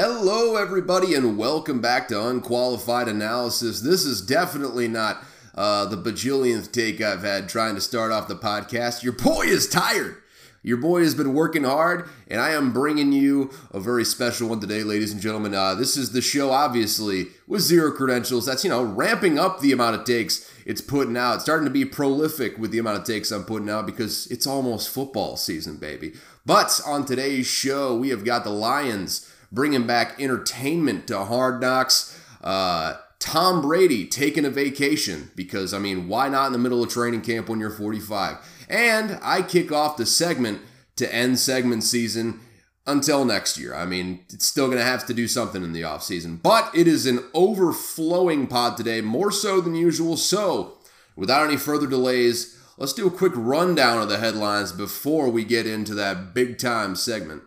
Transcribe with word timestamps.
Hello, 0.00 0.54
everybody, 0.54 1.16
and 1.16 1.36
welcome 1.36 1.80
back 1.80 2.06
to 2.06 2.28
Unqualified 2.28 3.08
Analysis. 3.08 3.80
This 3.80 4.04
is 4.04 4.20
definitely 4.20 4.86
not 4.86 5.24
uh, 5.56 5.86
the 5.86 5.96
bajillionth 5.96 6.70
take 6.70 7.00
I've 7.00 7.22
had 7.24 7.48
trying 7.48 7.74
to 7.74 7.80
start 7.80 8.12
off 8.12 8.28
the 8.28 8.36
podcast. 8.36 9.02
Your 9.02 9.14
boy 9.14 9.46
is 9.46 9.68
tired. 9.68 10.18
Your 10.62 10.76
boy 10.76 11.02
has 11.02 11.16
been 11.16 11.34
working 11.34 11.64
hard, 11.64 12.08
and 12.28 12.40
I 12.40 12.50
am 12.50 12.72
bringing 12.72 13.10
you 13.10 13.50
a 13.72 13.80
very 13.80 14.04
special 14.04 14.50
one 14.50 14.60
today, 14.60 14.84
ladies 14.84 15.10
and 15.10 15.20
gentlemen. 15.20 15.52
Uh, 15.52 15.74
this 15.74 15.96
is 15.96 16.12
the 16.12 16.22
show, 16.22 16.52
obviously, 16.52 17.30
with 17.48 17.62
zero 17.62 17.90
credentials. 17.90 18.46
That's, 18.46 18.62
you 18.62 18.70
know, 18.70 18.84
ramping 18.84 19.36
up 19.36 19.58
the 19.58 19.72
amount 19.72 19.96
of 19.96 20.04
takes 20.04 20.48
it's 20.64 20.80
putting 20.80 21.16
out. 21.16 21.34
It's 21.34 21.42
starting 21.42 21.66
to 21.66 21.72
be 21.72 21.84
prolific 21.84 22.56
with 22.56 22.70
the 22.70 22.78
amount 22.78 22.98
of 22.98 23.04
takes 23.04 23.32
I'm 23.32 23.42
putting 23.42 23.68
out 23.68 23.84
because 23.84 24.28
it's 24.28 24.46
almost 24.46 24.90
football 24.90 25.36
season, 25.36 25.76
baby. 25.76 26.12
But 26.46 26.80
on 26.86 27.04
today's 27.04 27.48
show, 27.48 27.96
we 27.96 28.10
have 28.10 28.24
got 28.24 28.44
the 28.44 28.50
Lions 28.50 29.27
bringing 29.50 29.86
back 29.86 30.20
entertainment 30.20 31.06
to 31.08 31.24
Hard 31.24 31.60
Knocks. 31.60 32.18
Uh, 32.42 32.96
Tom 33.18 33.60
Brady 33.60 34.06
taking 34.06 34.44
a 34.44 34.50
vacation 34.50 35.30
because, 35.34 35.74
I 35.74 35.78
mean, 35.78 36.08
why 36.08 36.28
not 36.28 36.46
in 36.46 36.52
the 36.52 36.58
middle 36.58 36.82
of 36.82 36.90
training 36.90 37.22
camp 37.22 37.48
when 37.48 37.58
you're 37.58 37.70
45? 37.70 38.36
And 38.68 39.18
I 39.22 39.42
kick 39.42 39.72
off 39.72 39.96
the 39.96 40.06
segment 40.06 40.60
to 40.96 41.12
end 41.12 41.38
segment 41.38 41.82
season 41.82 42.40
until 42.86 43.24
next 43.24 43.58
year. 43.58 43.74
I 43.74 43.84
mean, 43.86 44.24
it's 44.30 44.46
still 44.46 44.66
going 44.66 44.78
to 44.78 44.84
have 44.84 45.06
to 45.06 45.14
do 45.14 45.26
something 45.26 45.64
in 45.64 45.72
the 45.72 45.82
offseason, 45.82 46.40
but 46.42 46.70
it 46.74 46.86
is 46.86 47.06
an 47.06 47.24
overflowing 47.34 48.46
pod 48.46 48.76
today, 48.76 49.00
more 49.00 49.32
so 49.32 49.60
than 49.60 49.74
usual. 49.74 50.16
So, 50.16 50.78
without 51.16 51.46
any 51.46 51.56
further 51.56 51.86
delays, 51.86 52.58
let's 52.76 52.92
do 52.92 53.06
a 53.06 53.10
quick 53.10 53.32
rundown 53.34 54.00
of 54.00 54.08
the 54.08 54.18
headlines 54.18 54.72
before 54.72 55.28
we 55.28 55.44
get 55.44 55.66
into 55.66 55.94
that 55.94 56.32
big 56.34 56.58
time 56.58 56.94
segment 56.94 57.42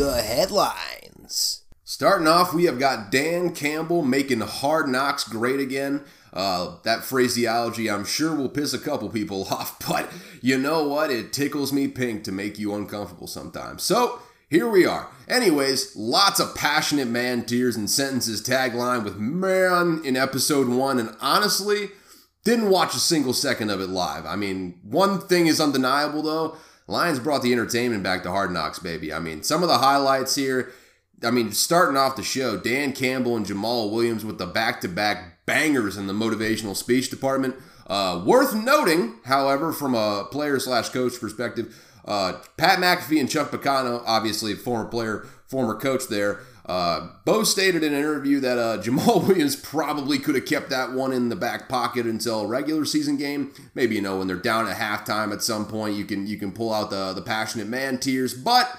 the 0.00 0.22
headlines. 0.22 1.64
Starting 1.84 2.26
off, 2.26 2.54
we 2.54 2.64
have 2.64 2.78
got 2.78 3.10
Dan 3.10 3.54
Campbell 3.54 4.02
making 4.02 4.40
hard 4.40 4.88
knocks 4.88 5.24
great 5.24 5.60
again. 5.60 6.02
Uh, 6.32 6.76
that 6.84 7.04
phraseology, 7.04 7.90
I'm 7.90 8.06
sure, 8.06 8.34
will 8.34 8.48
piss 8.48 8.72
a 8.72 8.78
couple 8.78 9.10
people 9.10 9.44
off, 9.50 9.78
but 9.86 10.10
you 10.40 10.56
know 10.56 10.88
what? 10.88 11.10
It 11.10 11.34
tickles 11.34 11.70
me 11.70 11.86
pink 11.86 12.24
to 12.24 12.32
make 12.32 12.58
you 12.58 12.74
uncomfortable 12.74 13.26
sometimes. 13.26 13.82
So, 13.82 14.20
here 14.48 14.68
we 14.68 14.86
are. 14.86 15.10
Anyways, 15.28 15.94
lots 15.94 16.40
of 16.40 16.54
passionate 16.54 17.08
man 17.08 17.44
tears 17.44 17.76
and 17.76 17.90
sentences 17.90 18.42
tagline 18.42 19.04
with 19.04 19.18
man 19.18 20.00
in 20.02 20.16
episode 20.16 20.68
one, 20.68 20.98
and 20.98 21.14
honestly, 21.20 21.90
didn't 22.44 22.70
watch 22.70 22.94
a 22.94 23.00
single 23.00 23.34
second 23.34 23.68
of 23.68 23.82
it 23.82 23.90
live. 23.90 24.24
I 24.24 24.36
mean, 24.36 24.80
one 24.82 25.20
thing 25.20 25.46
is 25.46 25.60
undeniable 25.60 26.22
though. 26.22 26.56
Lions 26.90 27.20
brought 27.20 27.42
the 27.42 27.52
entertainment 27.52 28.02
back 28.02 28.24
to 28.24 28.30
Hard 28.30 28.50
Knocks, 28.50 28.80
baby. 28.80 29.12
I 29.12 29.20
mean, 29.20 29.42
some 29.44 29.62
of 29.62 29.68
the 29.68 29.78
highlights 29.78 30.34
here. 30.34 30.72
I 31.22 31.30
mean, 31.30 31.52
starting 31.52 31.96
off 31.96 32.16
the 32.16 32.22
show, 32.22 32.56
Dan 32.56 32.92
Campbell 32.92 33.36
and 33.36 33.46
Jamaal 33.46 33.92
Williams 33.92 34.24
with 34.24 34.38
the 34.38 34.46
back-to-back 34.46 35.46
bangers 35.46 35.96
in 35.96 36.06
the 36.06 36.12
motivational 36.12 36.74
speech 36.74 37.08
department. 37.08 37.54
Uh, 37.86 38.22
worth 38.24 38.54
noting, 38.54 39.20
however, 39.24 39.72
from 39.72 39.94
a 39.94 40.26
player 40.30 40.58
slash 40.58 40.88
coach 40.88 41.20
perspective, 41.20 41.80
uh, 42.06 42.40
Pat 42.56 42.78
McAfee 42.78 43.20
and 43.20 43.30
Chuck 43.30 43.50
Pagano, 43.50 44.02
obviously 44.06 44.52
a 44.52 44.56
former 44.56 44.88
player, 44.88 45.26
former 45.46 45.74
coach 45.74 46.08
there, 46.08 46.40
uh, 46.66 47.08
Bo 47.24 47.42
stated 47.42 47.82
in 47.82 47.92
an 47.92 47.98
interview 47.98 48.40
that 48.40 48.58
uh, 48.58 48.78
Jamaal 48.78 49.24
Williams 49.26 49.56
probably 49.56 50.18
could 50.18 50.34
have 50.34 50.46
kept 50.46 50.70
that 50.70 50.92
one 50.92 51.12
in 51.12 51.28
the 51.28 51.36
back 51.36 51.68
pocket 51.68 52.06
until 52.06 52.40
a 52.42 52.46
regular 52.46 52.84
season 52.84 53.16
game. 53.16 53.52
Maybe 53.74 53.96
you 53.96 54.00
know 54.02 54.18
when 54.18 54.26
they're 54.26 54.36
down 54.36 54.68
at 54.68 54.76
halftime 54.76 55.32
at 55.32 55.42
some 55.42 55.66
point, 55.66 55.96
you 55.96 56.04
can 56.04 56.26
you 56.26 56.38
can 56.38 56.52
pull 56.52 56.72
out 56.72 56.90
the 56.90 57.12
the 57.12 57.22
passionate 57.22 57.68
man 57.68 57.98
tears. 57.98 58.34
But 58.34 58.70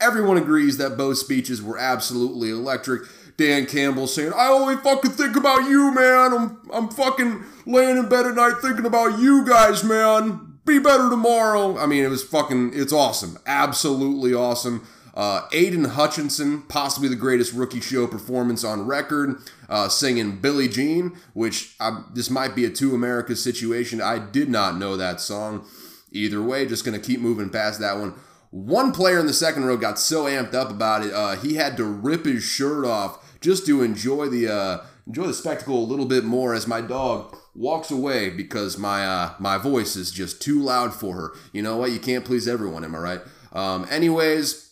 everyone 0.00 0.38
agrees 0.38 0.78
that 0.78 0.96
Bo's 0.96 1.20
speeches 1.20 1.62
were 1.62 1.78
absolutely 1.78 2.50
electric. 2.50 3.02
Dan 3.36 3.66
Campbell 3.66 4.08
saying, 4.08 4.32
"I 4.34 4.48
only 4.48 4.76
fucking 4.76 5.12
think 5.12 5.36
about 5.36 5.68
you, 5.68 5.94
man. 5.94 6.32
I'm 6.32 6.70
I'm 6.72 6.88
fucking 6.88 7.44
laying 7.66 7.96
in 7.96 8.08
bed 8.08 8.26
at 8.26 8.34
night 8.34 8.54
thinking 8.60 8.84
about 8.86 9.20
you 9.20 9.46
guys, 9.46 9.84
man. 9.84 10.58
Be 10.64 10.80
better 10.80 11.08
tomorrow." 11.08 11.78
I 11.78 11.86
mean, 11.86 12.02
it 12.02 12.08
was 12.08 12.24
fucking. 12.24 12.72
It's 12.74 12.92
awesome. 12.92 13.38
Absolutely 13.46 14.34
awesome. 14.34 14.84
Uh, 15.18 15.48
Aidan 15.50 15.84
Hutchinson, 15.84 16.62
possibly 16.62 17.08
the 17.08 17.16
greatest 17.16 17.52
rookie 17.52 17.80
show 17.80 18.06
performance 18.06 18.62
on 18.62 18.86
record, 18.86 19.34
uh, 19.68 19.88
singing 19.88 20.36
Billie 20.36 20.68
Jean, 20.68 21.18
which 21.32 21.74
I, 21.80 22.04
this 22.14 22.30
might 22.30 22.54
be 22.54 22.64
a 22.64 22.70
two 22.70 22.94
Americas 22.94 23.42
situation. 23.42 24.00
I 24.00 24.20
did 24.20 24.48
not 24.48 24.76
know 24.76 24.96
that 24.96 25.20
song. 25.20 25.66
Either 26.12 26.40
way, 26.40 26.66
just 26.66 26.84
going 26.84 26.98
to 26.98 27.04
keep 27.04 27.18
moving 27.18 27.50
past 27.50 27.80
that 27.80 27.98
one. 27.98 28.14
One 28.50 28.92
player 28.92 29.18
in 29.18 29.26
the 29.26 29.32
second 29.32 29.64
row 29.64 29.76
got 29.76 29.98
so 29.98 30.26
amped 30.26 30.54
up 30.54 30.70
about 30.70 31.04
it, 31.04 31.12
uh, 31.12 31.34
he 31.34 31.56
had 31.56 31.76
to 31.78 31.84
rip 31.84 32.24
his 32.24 32.44
shirt 32.44 32.84
off 32.84 33.40
just 33.40 33.66
to 33.66 33.82
enjoy 33.82 34.28
the 34.28 34.48
uh, 34.48 34.84
enjoy 35.08 35.26
the 35.26 35.34
spectacle 35.34 35.82
a 35.82 35.84
little 35.84 36.06
bit 36.06 36.22
more 36.22 36.54
as 36.54 36.68
my 36.68 36.80
dog 36.80 37.36
walks 37.56 37.90
away 37.90 38.30
because 38.30 38.78
my 38.78 39.04
uh, 39.04 39.34
my 39.40 39.58
voice 39.58 39.96
is 39.96 40.12
just 40.12 40.40
too 40.40 40.62
loud 40.62 40.94
for 40.94 41.16
her. 41.16 41.32
You 41.52 41.62
know 41.62 41.76
what? 41.76 41.90
You 41.90 41.98
can't 41.98 42.24
please 42.24 42.46
everyone, 42.46 42.84
am 42.84 42.94
I 42.94 42.98
right? 42.98 43.20
Um, 43.52 43.84
anyways, 43.90 44.67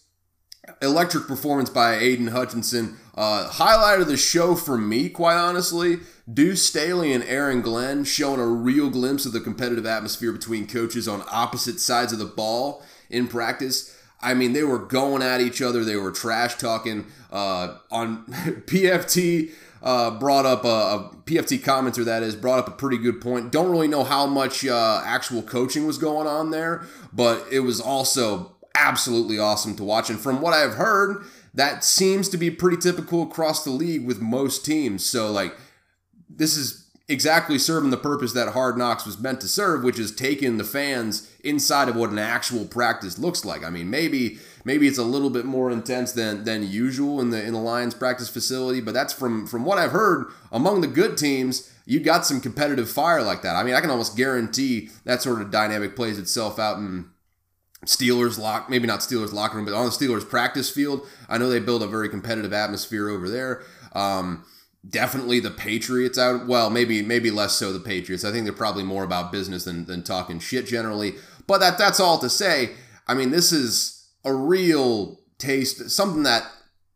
electric 0.83 1.27
performance 1.27 1.71
by 1.71 1.95
Aidan 1.95 2.29
Hutchinson. 2.29 2.97
Uh, 3.15 3.49
highlight 3.49 4.01
of 4.01 4.09
the 4.09 4.17
show 4.17 4.55
for 4.55 4.77
me, 4.77 5.09
quite 5.09 5.37
honestly, 5.37 6.01
Deuce 6.33 6.63
Staley 6.63 7.13
and 7.13 7.25
Aaron 7.25 7.63
Glenn 7.63 8.05
showing 8.05 8.41
a 8.41 8.47
real 8.47 8.91
glimpse 8.91 9.25
of 9.27 9.33
the 9.33 9.41
competitive 9.41 9.87
atmosphere 9.87 10.33
between 10.33 10.67
coaches 10.67 11.09
on 11.09 11.23
opposite 11.31 11.81
sides 11.81 12.13
of 12.13 12.19
the 12.19 12.25
ball 12.25 12.83
in 13.09 13.29
practice. 13.29 13.97
I 14.21 14.35
mean, 14.35 14.53
they 14.53 14.65
were 14.65 14.79
going 14.79 15.23
at 15.23 15.41
each 15.41 15.63
other. 15.63 15.85
They 15.85 15.97
were 15.97 16.11
trash 16.11 16.57
talking. 16.57 17.07
Uh, 17.31 17.79
on 17.91 18.25
PFT 18.67 19.51
uh, 19.83 20.11
brought 20.19 20.47
up 20.47 20.65
a, 20.65 20.69
a, 20.69 21.11
PFT 21.27 21.61
commenter 21.61 22.05
that 22.05 22.23
is 22.23 22.35
brought 22.35 22.59
up 22.59 22.69
a 22.69 22.73
pretty 22.73 22.99
good 22.99 23.21
point. 23.21 23.53
Don't 23.53 23.71
really 23.71 23.89
know 23.89 24.05
how 24.05 24.27
much 24.27 24.67
uh, 24.67 25.03
actual 25.05 25.43
coaching 25.43 25.87
was 25.87 25.99
going 25.99 26.27
on 26.27 26.51
there, 26.51 26.85
but 27.13 27.47
it 27.53 27.61
was 27.61 27.81
also 27.81 28.56
absolutely 28.79 29.39
awesome 29.39 29.77
to 29.77 29.85
watch. 29.85 30.11
And 30.11 30.21
from 30.21 30.41
what 30.41 30.55
I've 30.55 30.75
heard, 30.75 31.25
that 31.55 31.85
seems 31.85 32.29
to 32.29 32.37
be 32.37 32.51
pretty 32.51 32.77
typical 32.77 33.23
across 33.23 33.65
the 33.65 33.71
league 33.71 34.07
with 34.07 34.21
most 34.21 34.65
teams. 34.65 35.05
So, 35.05 35.31
like, 35.31 35.57
this 36.29 36.57
is 36.57 36.87
exactly 37.09 37.59
serving 37.59 37.91
the 37.91 37.97
purpose 37.97 38.33
that 38.33 38.53
Hard 38.53 38.77
Knocks 38.77 39.07
was 39.07 39.19
meant 39.19 39.41
to 39.41 39.49
serve, 39.49 39.85
which 39.85 39.99
is 39.99 40.15
taking 40.15 40.59
the 40.59 40.65
fans 40.65 41.31
inside 41.45 41.89
of 41.89 41.97
what 41.97 42.11
an 42.11 42.19
actual 42.19 42.65
practice 42.65 43.19
looks 43.19 43.45
like. 43.45 43.65
I 43.65 43.71
mean, 43.71 43.91
maybe 43.91 44.39
maybe 44.65 44.89
it's 44.89 44.99
a 44.99 45.05
little 45.05 45.31
bit 45.31 45.45
more 45.45 45.71
intense 45.71 46.13
than 46.13 46.45
than 46.45 46.69
usual 46.69 47.21
in 47.21 47.31
the 47.31 47.43
in 47.43 47.53
the 47.53 47.61
Lions 47.61 47.95
practice 47.95 48.29
facility, 48.29 48.81
but 48.81 48.95
that's 48.95 49.13
from 49.13 49.47
from 49.47 49.65
what 49.65 49.79
I've 49.79 49.93
heard 49.93 50.27
among 50.53 50.81
the 50.81 50.89
good 50.89 51.17
teams. 51.17 51.73
You 51.89 52.01
got 52.01 52.27
some 52.27 52.41
competitive 52.41 52.91
fire 52.91 53.23
like 53.23 53.43
that. 53.43 53.55
I 53.55 53.63
mean, 53.63 53.75
I 53.75 53.81
can 53.81 53.91
almost 53.91 54.17
guarantee 54.17 54.91
that 55.05 55.23
sort 55.23 55.41
of 55.41 55.53
dynamic 55.53 55.95
plays 55.95 56.19
itself 56.19 56.59
out 56.59 56.79
in 56.79 57.07
Steelers 57.85 58.39
lock, 58.39 58.71
maybe 58.71 58.87
not 58.87 59.01
Steelers 59.01 59.33
locker 59.33 59.57
room, 59.57 59.67
but 59.67 59.75
on 59.75 59.85
the 59.85 59.91
Steelers 59.91 60.29
practice 60.29 60.71
field. 60.71 61.07
I 61.29 61.39
know 61.39 61.49
they 61.49 61.61
build 61.61 61.83
a 61.83 61.87
very 61.87 62.09
competitive 62.09 62.53
atmosphere 62.53 63.09
over 63.09 63.29
there. 63.29 63.63
Um, 63.93 64.45
definitely 64.89 65.41
the 65.41 65.51
Patriots 65.51 66.19
out. 66.19 66.47
Well, 66.47 66.71
maybe 66.71 67.03
maybe 67.03 67.31
less 67.31 67.53
so 67.53 67.73
the 67.73 67.81
Patriots. 67.81 68.25
I 68.25 68.33
think 68.33 68.45
they're 68.45 68.53
probably 68.53 68.85
more 68.85 69.05
about 69.05 69.33
business 69.33 69.65
than, 69.65 69.85
than 69.85 70.03
talking 70.03 70.39
shit 70.39 70.67
generally. 70.67 71.15
But 71.47 71.59
that 71.59 71.79
that's 71.79 72.01
all 72.01 72.19
to 72.19 72.31
say. 72.31 72.71
I 73.07 73.15
mean, 73.15 73.31
this 73.31 73.53
is 73.53 74.09
a 74.25 74.33
real 74.33 75.21
taste, 75.39 75.91
something 75.91 76.25
that 76.25 76.45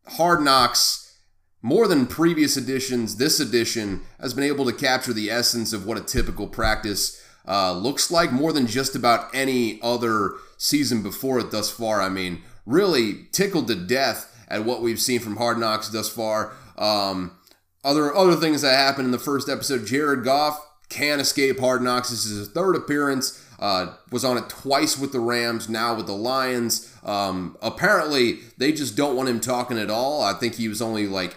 Hard 0.09 0.41
Knocks 0.41 1.19
more 1.63 1.87
than 1.87 2.07
previous 2.07 2.57
editions, 2.57 3.17
this 3.17 3.39
edition 3.39 4.03
has 4.19 4.33
been 4.33 4.45
able 4.45 4.65
to 4.65 4.73
capture 4.73 5.13
the 5.13 5.31
essence 5.31 5.73
of 5.73 5.87
what 5.87 5.99
a 5.99 6.03
typical 6.03 6.49
practice 6.49 7.20
uh, 7.47 7.73
looks 7.73 8.11
like 8.11 8.33
more 8.33 8.53
than 8.53 8.67
just 8.67 8.95
about 8.95 9.35
any 9.35 9.81
other 9.83 10.35
season 10.57 11.03
before 11.03 11.39
it 11.39 11.51
thus 11.51 11.71
far. 11.71 12.01
I 12.01 12.09
mean, 12.09 12.43
really 12.67 13.27
tickled 13.33 13.69
to 13.69 13.75
death 13.75 14.27
at 14.49 14.65
what 14.65 14.83
we've 14.83 15.01
seen 15.01 15.21
from 15.21 15.37
Hard 15.37 15.59
Knocks 15.59 15.89
thus 15.89 16.09
far. 16.09 16.53
Um, 16.77 17.37
other 17.83 18.15
other 18.15 18.37
things 18.37 18.63
that 18.63 18.77
happened 18.77 19.07
in 19.07 19.13
the 19.13 19.19
first 19.19 19.49
episode, 19.49 19.87
Jared 19.87 20.25
Goff 20.25 20.61
can't 20.89 21.21
escape 21.21 21.59
Hard 21.61 21.83
Knocks. 21.83 22.11
This 22.11 22.27
is 22.27 22.39
his 22.39 22.49
third 22.49 22.77
appearance. 22.77 23.47
Uh, 23.59 23.95
was 24.11 24.25
on 24.25 24.39
it 24.39 24.49
twice 24.49 24.99
with 24.99 25.13
the 25.13 25.21
Rams, 25.21 25.69
now 25.69 25.95
with 25.95 26.07
the 26.07 26.15
Lions. 26.15 26.95
Um, 27.05 27.59
apparently, 27.61 28.39
they 28.57 28.73
just 28.73 28.97
don't 28.97 29.17
want 29.17 29.29
him 29.29 29.39
talking 29.39 29.79
at 29.79 29.91
all. 29.91 30.23
I 30.23 30.33
think 30.33 30.55
he 30.55 30.67
was 30.67 30.81
only 30.81 31.07
like 31.07 31.37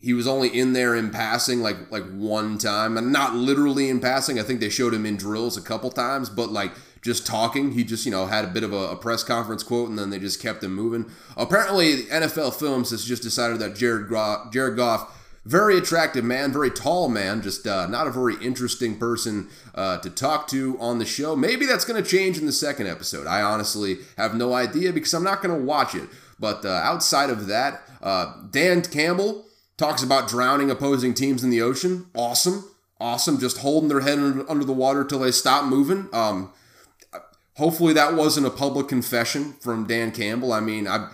he 0.00 0.12
was 0.12 0.28
only 0.28 0.48
in 0.48 0.72
there 0.72 0.94
in 0.94 1.10
passing 1.10 1.60
like 1.60 1.90
like 1.90 2.04
one 2.10 2.58
time, 2.58 2.96
and 2.96 3.12
not 3.12 3.34
literally 3.34 3.88
in 3.88 4.00
passing. 4.00 4.38
I 4.38 4.42
think 4.42 4.60
they 4.60 4.68
showed 4.68 4.94
him 4.94 5.06
in 5.06 5.16
drills 5.16 5.56
a 5.56 5.62
couple 5.62 5.90
times, 5.90 6.28
but 6.28 6.50
like 6.50 6.72
just 7.02 7.26
talking. 7.26 7.72
He 7.72 7.84
just, 7.84 8.04
you 8.04 8.10
know, 8.10 8.26
had 8.26 8.44
a 8.44 8.48
bit 8.48 8.64
of 8.64 8.72
a, 8.72 8.90
a, 8.90 8.96
press 8.96 9.22
conference 9.22 9.62
quote 9.62 9.88
and 9.88 9.96
then 9.96 10.10
they 10.10 10.18
just 10.18 10.42
kept 10.42 10.64
him 10.64 10.74
moving. 10.74 11.10
Apparently, 11.36 12.02
NFL 12.04 12.54
Films 12.58 12.90
has 12.90 13.04
just 13.04 13.22
decided 13.22 13.60
that 13.60 13.76
Jared, 13.76 14.10
Jared 14.52 14.76
Goff 14.76 15.14
very 15.48 15.78
attractive 15.78 16.24
man, 16.24 16.52
very 16.52 16.70
tall 16.70 17.08
man, 17.08 17.40
just 17.40 17.66
uh, 17.66 17.86
not 17.86 18.06
a 18.06 18.10
very 18.10 18.34
interesting 18.44 18.98
person 18.98 19.48
uh, 19.74 19.96
to 19.98 20.10
talk 20.10 20.46
to 20.48 20.76
on 20.78 20.98
the 20.98 21.06
show. 21.06 21.34
Maybe 21.34 21.64
that's 21.64 21.86
going 21.86 22.02
to 22.02 22.08
change 22.08 22.36
in 22.36 22.44
the 22.44 22.52
second 22.52 22.86
episode. 22.86 23.26
I 23.26 23.40
honestly 23.40 23.98
have 24.18 24.34
no 24.34 24.52
idea 24.52 24.92
because 24.92 25.14
I'm 25.14 25.24
not 25.24 25.42
going 25.42 25.58
to 25.58 25.64
watch 25.64 25.94
it. 25.94 26.06
But 26.38 26.66
uh, 26.66 26.68
outside 26.68 27.30
of 27.30 27.46
that, 27.46 27.80
uh, 28.02 28.34
Dan 28.50 28.82
Campbell 28.82 29.46
talks 29.78 30.02
about 30.02 30.28
drowning 30.28 30.70
opposing 30.70 31.14
teams 31.14 31.42
in 31.42 31.48
the 31.48 31.62
ocean. 31.62 32.06
Awesome. 32.14 32.68
Awesome. 33.00 33.38
Just 33.38 33.58
holding 33.58 33.88
their 33.88 34.00
head 34.00 34.18
under 34.48 34.64
the 34.64 34.72
water 34.72 35.04
till 35.04 35.20
they 35.20 35.30
stop 35.30 35.64
moving. 35.64 36.08
Um, 36.12 36.52
hopefully 37.56 37.94
that 37.94 38.14
wasn't 38.14 38.46
a 38.46 38.50
public 38.50 38.88
confession 38.88 39.54
from 39.60 39.86
Dan 39.86 40.10
Campbell. 40.10 40.52
I 40.52 40.60
mean, 40.60 40.86
I, 40.86 41.08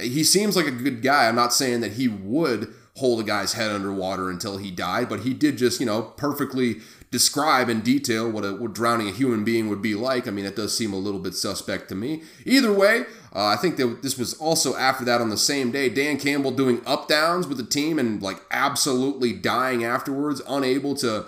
he 0.00 0.24
seems 0.24 0.56
like 0.56 0.66
a 0.66 0.70
good 0.70 1.02
guy. 1.02 1.28
I'm 1.28 1.36
not 1.36 1.52
saying 1.52 1.80
that 1.82 1.92
he 1.92 2.08
would 2.08 2.74
hold 2.96 3.20
a 3.20 3.22
guy's 3.22 3.52
head 3.52 3.70
underwater 3.70 4.30
until 4.30 4.56
he 4.56 4.70
died, 4.70 5.10
but 5.10 5.20
he 5.20 5.34
did 5.34 5.58
just, 5.58 5.78
you 5.80 5.84
know, 5.86 6.00
perfectly 6.02 6.76
describe 7.10 7.68
in 7.68 7.82
detail 7.82 8.30
what, 8.30 8.44
a, 8.44 8.54
what 8.56 8.72
drowning 8.72 9.08
a 9.08 9.12
human 9.12 9.44
being 9.44 9.68
would 9.68 9.82
be 9.82 9.94
like. 9.94 10.26
I 10.26 10.30
mean, 10.30 10.46
it 10.46 10.56
does 10.56 10.76
seem 10.76 10.94
a 10.94 10.98
little 10.98 11.20
bit 11.20 11.34
suspect 11.34 11.90
to 11.90 11.94
me. 11.94 12.22
Either 12.46 12.72
way, 12.72 13.04
uh, 13.36 13.48
I 13.48 13.56
think 13.56 13.76
that 13.76 14.00
this 14.02 14.16
was 14.16 14.32
also 14.34 14.74
after 14.76 15.04
that 15.04 15.20
on 15.20 15.28
the 15.28 15.36
same 15.36 15.70
day. 15.70 15.90
Dan 15.90 16.18
Campbell 16.18 16.52
doing 16.52 16.80
up 16.86 17.06
downs 17.06 17.46
with 17.46 17.58
the 17.58 17.66
team 17.66 17.98
and 17.98 18.22
like 18.22 18.40
absolutely 18.50 19.34
dying 19.34 19.84
afterwards, 19.84 20.40
unable 20.48 20.94
to 20.96 21.26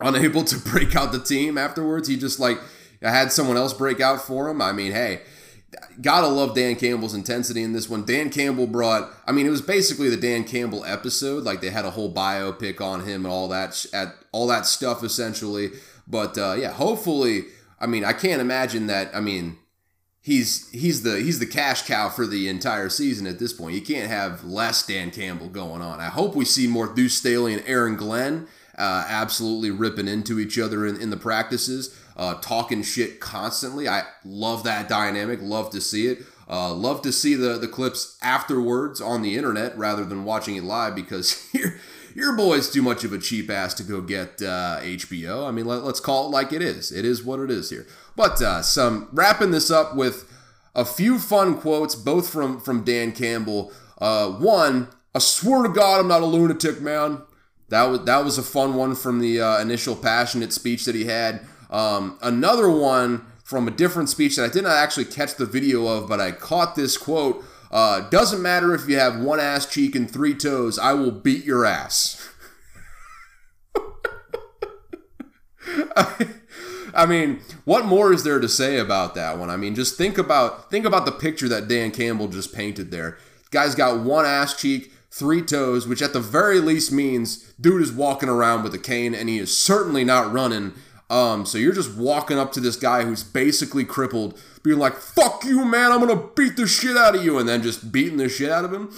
unable 0.00 0.42
to 0.44 0.56
break 0.70 0.96
out 0.96 1.12
the 1.12 1.18
team 1.18 1.58
afterwards. 1.58 2.08
He 2.08 2.16
just 2.16 2.40
like 2.40 2.58
had 3.02 3.30
someone 3.30 3.58
else 3.58 3.74
break 3.74 4.00
out 4.00 4.22
for 4.22 4.48
him. 4.48 4.62
I 4.62 4.72
mean, 4.72 4.92
hey, 4.92 5.20
gotta 6.00 6.28
love 6.28 6.54
Dan 6.54 6.76
Campbell's 6.76 7.12
intensity 7.12 7.62
in 7.62 7.74
this 7.74 7.90
one. 7.90 8.06
Dan 8.06 8.30
Campbell 8.30 8.66
brought, 8.66 9.10
I 9.26 9.32
mean, 9.32 9.46
it 9.46 9.50
was 9.50 9.60
basically 9.60 10.08
the 10.08 10.16
Dan 10.16 10.44
Campbell 10.44 10.82
episode. 10.86 11.44
Like 11.44 11.60
they 11.60 11.68
had 11.68 11.84
a 11.84 11.90
whole 11.90 12.10
biopic 12.10 12.80
on 12.80 13.04
him 13.04 13.26
and 13.26 13.32
all 13.32 13.48
that, 13.48 13.84
at 13.92 14.14
all 14.32 14.46
that 14.46 14.64
stuff 14.64 15.04
essentially. 15.04 15.72
But 16.06 16.38
uh, 16.38 16.56
yeah, 16.58 16.72
hopefully, 16.72 17.44
I 17.78 17.86
mean, 17.86 18.02
I 18.02 18.14
can't 18.14 18.40
imagine 18.40 18.86
that. 18.86 19.14
I 19.14 19.20
mean, 19.20 19.58
he's 20.20 20.70
he's 20.70 21.02
the 21.02 21.20
he's 21.20 21.38
the 21.38 21.46
cash 21.46 21.86
cow 21.86 22.08
for 22.08 22.26
the 22.26 22.48
entire 22.48 22.88
season 22.88 23.26
at 23.26 23.38
this 23.38 23.52
point. 23.52 23.74
You 23.74 23.82
can't 23.82 24.10
have 24.10 24.44
less 24.44 24.86
Dan 24.86 25.10
Campbell 25.10 25.48
going 25.48 25.82
on. 25.82 26.00
I 26.00 26.08
hope 26.08 26.34
we 26.34 26.44
see 26.44 26.66
more 26.66 26.92
Deuce 26.92 27.14
Staley 27.14 27.54
and 27.54 27.62
Aaron 27.66 27.96
Glenn 27.96 28.46
uh, 28.76 29.04
absolutely 29.08 29.70
ripping 29.70 30.08
into 30.08 30.38
each 30.38 30.58
other 30.58 30.86
in, 30.86 31.00
in 31.00 31.10
the 31.10 31.16
practices 31.16 31.98
uh, 32.18 32.34
talking 32.34 32.82
shit 32.82 33.20
constantly. 33.20 33.88
I 33.88 34.02
love 34.24 34.64
that 34.64 34.88
dynamic. 34.88 35.40
Love 35.40 35.70
to 35.70 35.80
see 35.80 36.08
it. 36.08 36.18
Uh, 36.50 36.72
love 36.72 37.02
to 37.02 37.12
see 37.12 37.34
the 37.34 37.58
the 37.58 37.68
clips 37.68 38.18
afterwards 38.22 39.00
on 39.00 39.22
the 39.22 39.36
internet 39.36 39.76
rather 39.78 40.04
than 40.04 40.24
watching 40.24 40.56
it 40.56 40.64
live 40.64 40.94
because 40.94 41.48
your 41.54 41.74
your 42.18 42.36
boy's 42.36 42.68
too 42.68 42.82
much 42.82 43.04
of 43.04 43.12
a 43.12 43.18
cheap 43.18 43.48
ass 43.48 43.72
to 43.74 43.84
go 43.84 44.00
get 44.00 44.42
uh, 44.42 44.80
HBO. 44.82 45.46
I 45.46 45.52
mean, 45.52 45.66
let, 45.66 45.82
us 45.82 46.00
call 46.00 46.26
it 46.26 46.30
like 46.30 46.52
it 46.52 46.60
is. 46.60 46.90
It 46.90 47.04
is 47.04 47.22
what 47.22 47.38
it 47.38 47.50
is 47.50 47.70
here. 47.70 47.86
But 48.16 48.42
uh, 48.42 48.62
some 48.62 49.08
wrapping 49.12 49.52
this 49.52 49.70
up 49.70 49.94
with 49.94 50.28
a 50.74 50.84
few 50.84 51.20
fun 51.20 51.58
quotes, 51.60 51.94
both 51.94 52.28
from 52.28 52.60
from 52.60 52.84
Dan 52.84 53.12
Campbell. 53.12 53.72
Uh, 53.98 54.30
one, 54.30 54.88
I 55.14 55.20
swear 55.20 55.62
to 55.62 55.68
God, 55.68 56.00
I'm 56.00 56.08
not 56.08 56.22
a 56.22 56.26
lunatic, 56.26 56.80
man. 56.80 57.22
That 57.68 57.84
was 57.84 58.04
that 58.04 58.24
was 58.24 58.36
a 58.36 58.42
fun 58.42 58.74
one 58.74 58.96
from 58.96 59.20
the 59.20 59.40
uh, 59.40 59.60
initial 59.60 59.94
passionate 59.94 60.52
speech 60.52 60.84
that 60.86 60.96
he 60.96 61.04
had. 61.04 61.46
Um, 61.70 62.18
another 62.20 62.68
one 62.68 63.26
from 63.44 63.68
a 63.68 63.70
different 63.70 64.08
speech 64.08 64.36
that 64.36 64.44
I 64.44 64.52
did 64.52 64.64
not 64.64 64.76
actually 64.76 65.04
catch 65.04 65.36
the 65.36 65.46
video 65.46 65.86
of, 65.86 66.08
but 66.08 66.20
I 66.20 66.32
caught 66.32 66.74
this 66.74 66.96
quote. 66.96 67.44
Uh, 67.70 68.08
doesn't 68.08 68.40
matter 68.40 68.74
if 68.74 68.88
you 68.88 68.98
have 68.98 69.20
one 69.20 69.40
ass 69.40 69.66
cheek 69.66 69.94
and 69.94 70.10
three 70.10 70.34
toes, 70.34 70.78
I 70.78 70.94
will 70.94 71.10
beat 71.10 71.44
your 71.44 71.66
ass. 71.66 72.30
I 76.94 77.04
mean, 77.06 77.40
what 77.64 77.84
more 77.84 78.12
is 78.12 78.24
there 78.24 78.40
to 78.40 78.48
say 78.48 78.78
about 78.78 79.14
that 79.14 79.38
one? 79.38 79.50
I 79.50 79.56
mean, 79.56 79.74
just 79.74 79.98
think 79.98 80.18
about 80.18 80.70
think 80.70 80.86
about 80.86 81.04
the 81.04 81.12
picture 81.12 81.48
that 81.48 81.68
Dan 81.68 81.90
Campbell 81.90 82.28
just 82.28 82.54
painted 82.54 82.90
there. 82.90 83.18
Guy's 83.50 83.74
got 83.74 84.00
one 84.00 84.24
ass 84.24 84.58
cheek, 84.58 84.92
three 85.10 85.42
toes, 85.42 85.86
which 85.86 86.02
at 86.02 86.12
the 86.12 86.20
very 86.20 86.60
least 86.60 86.90
means 86.90 87.52
dude 87.60 87.82
is 87.82 87.92
walking 87.92 88.28
around 88.28 88.62
with 88.62 88.74
a 88.74 88.78
cane 88.78 89.14
and 89.14 89.28
he 89.28 89.38
is 89.38 89.56
certainly 89.56 90.04
not 90.04 90.32
running 90.32 90.72
um, 91.10 91.46
so 91.46 91.56
you're 91.56 91.72
just 91.72 91.96
walking 91.96 92.38
up 92.38 92.52
to 92.52 92.60
this 92.60 92.76
guy 92.76 93.04
who's 93.04 93.24
basically 93.24 93.84
crippled, 93.84 94.38
being 94.68 94.78
like, 94.78 94.96
fuck 94.96 95.44
you, 95.44 95.64
man, 95.64 95.92
I'm 95.92 96.00
gonna 96.00 96.28
beat 96.34 96.56
the 96.56 96.66
shit 96.66 96.96
out 96.96 97.16
of 97.16 97.24
you, 97.24 97.38
and 97.38 97.48
then 97.48 97.62
just 97.62 97.90
beating 97.90 98.18
the 98.18 98.28
shit 98.28 98.50
out 98.50 98.64
of 98.64 98.72
him. 98.72 98.92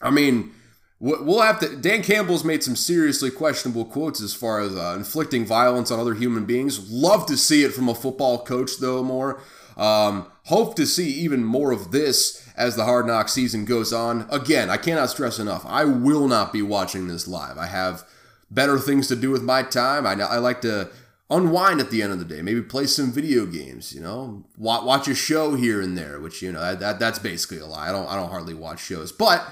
I 0.00 0.10
mean, 0.10 0.52
we'll 1.00 1.40
have 1.40 1.60
to. 1.60 1.76
Dan 1.76 2.02
Campbell's 2.02 2.44
made 2.44 2.62
some 2.62 2.76
seriously 2.76 3.30
questionable 3.30 3.84
quotes 3.84 4.20
as 4.20 4.34
far 4.34 4.60
as 4.60 4.74
uh, 4.74 4.94
inflicting 4.96 5.44
violence 5.44 5.90
on 5.90 6.00
other 6.00 6.14
human 6.14 6.44
beings. 6.44 6.90
Love 6.90 7.26
to 7.26 7.36
see 7.36 7.64
it 7.64 7.72
from 7.72 7.88
a 7.88 7.94
football 7.94 8.44
coach, 8.44 8.78
though, 8.80 9.02
more. 9.02 9.40
Um, 9.76 10.26
hope 10.46 10.74
to 10.76 10.86
see 10.86 11.08
even 11.08 11.44
more 11.44 11.70
of 11.70 11.92
this 11.92 12.44
as 12.56 12.74
the 12.74 12.84
Hard 12.84 13.06
Knock 13.06 13.28
season 13.28 13.64
goes 13.64 13.92
on. 13.92 14.26
Again, 14.30 14.70
I 14.70 14.76
cannot 14.76 15.10
stress 15.10 15.38
enough, 15.38 15.64
I 15.66 15.84
will 15.84 16.26
not 16.26 16.52
be 16.52 16.62
watching 16.62 17.06
this 17.06 17.28
live. 17.28 17.56
I 17.56 17.66
have 17.66 18.04
better 18.50 18.78
things 18.78 19.06
to 19.08 19.16
do 19.16 19.30
with 19.30 19.42
my 19.42 19.62
time. 19.62 20.06
I, 20.06 20.14
I 20.14 20.38
like 20.38 20.60
to 20.62 20.90
unwind 21.30 21.80
at 21.80 21.90
the 21.90 22.02
end 22.02 22.12
of 22.12 22.18
the 22.18 22.24
day. 22.24 22.42
Maybe 22.42 22.62
play 22.62 22.86
some 22.86 23.12
video 23.12 23.46
games. 23.46 23.92
You 23.92 24.00
know, 24.00 24.44
watch, 24.56 24.84
watch 24.84 25.08
a 25.08 25.14
show 25.14 25.54
here 25.54 25.80
and 25.80 25.96
there. 25.96 26.20
Which 26.20 26.42
you 26.42 26.52
know 26.52 26.60
that, 26.60 26.80
that 26.80 26.98
that's 26.98 27.18
basically 27.18 27.58
a 27.58 27.66
lie. 27.66 27.88
I 27.88 27.92
don't 27.92 28.08
I 28.08 28.16
don't 28.16 28.30
hardly 28.30 28.54
watch 28.54 28.80
shows, 28.80 29.12
but 29.12 29.46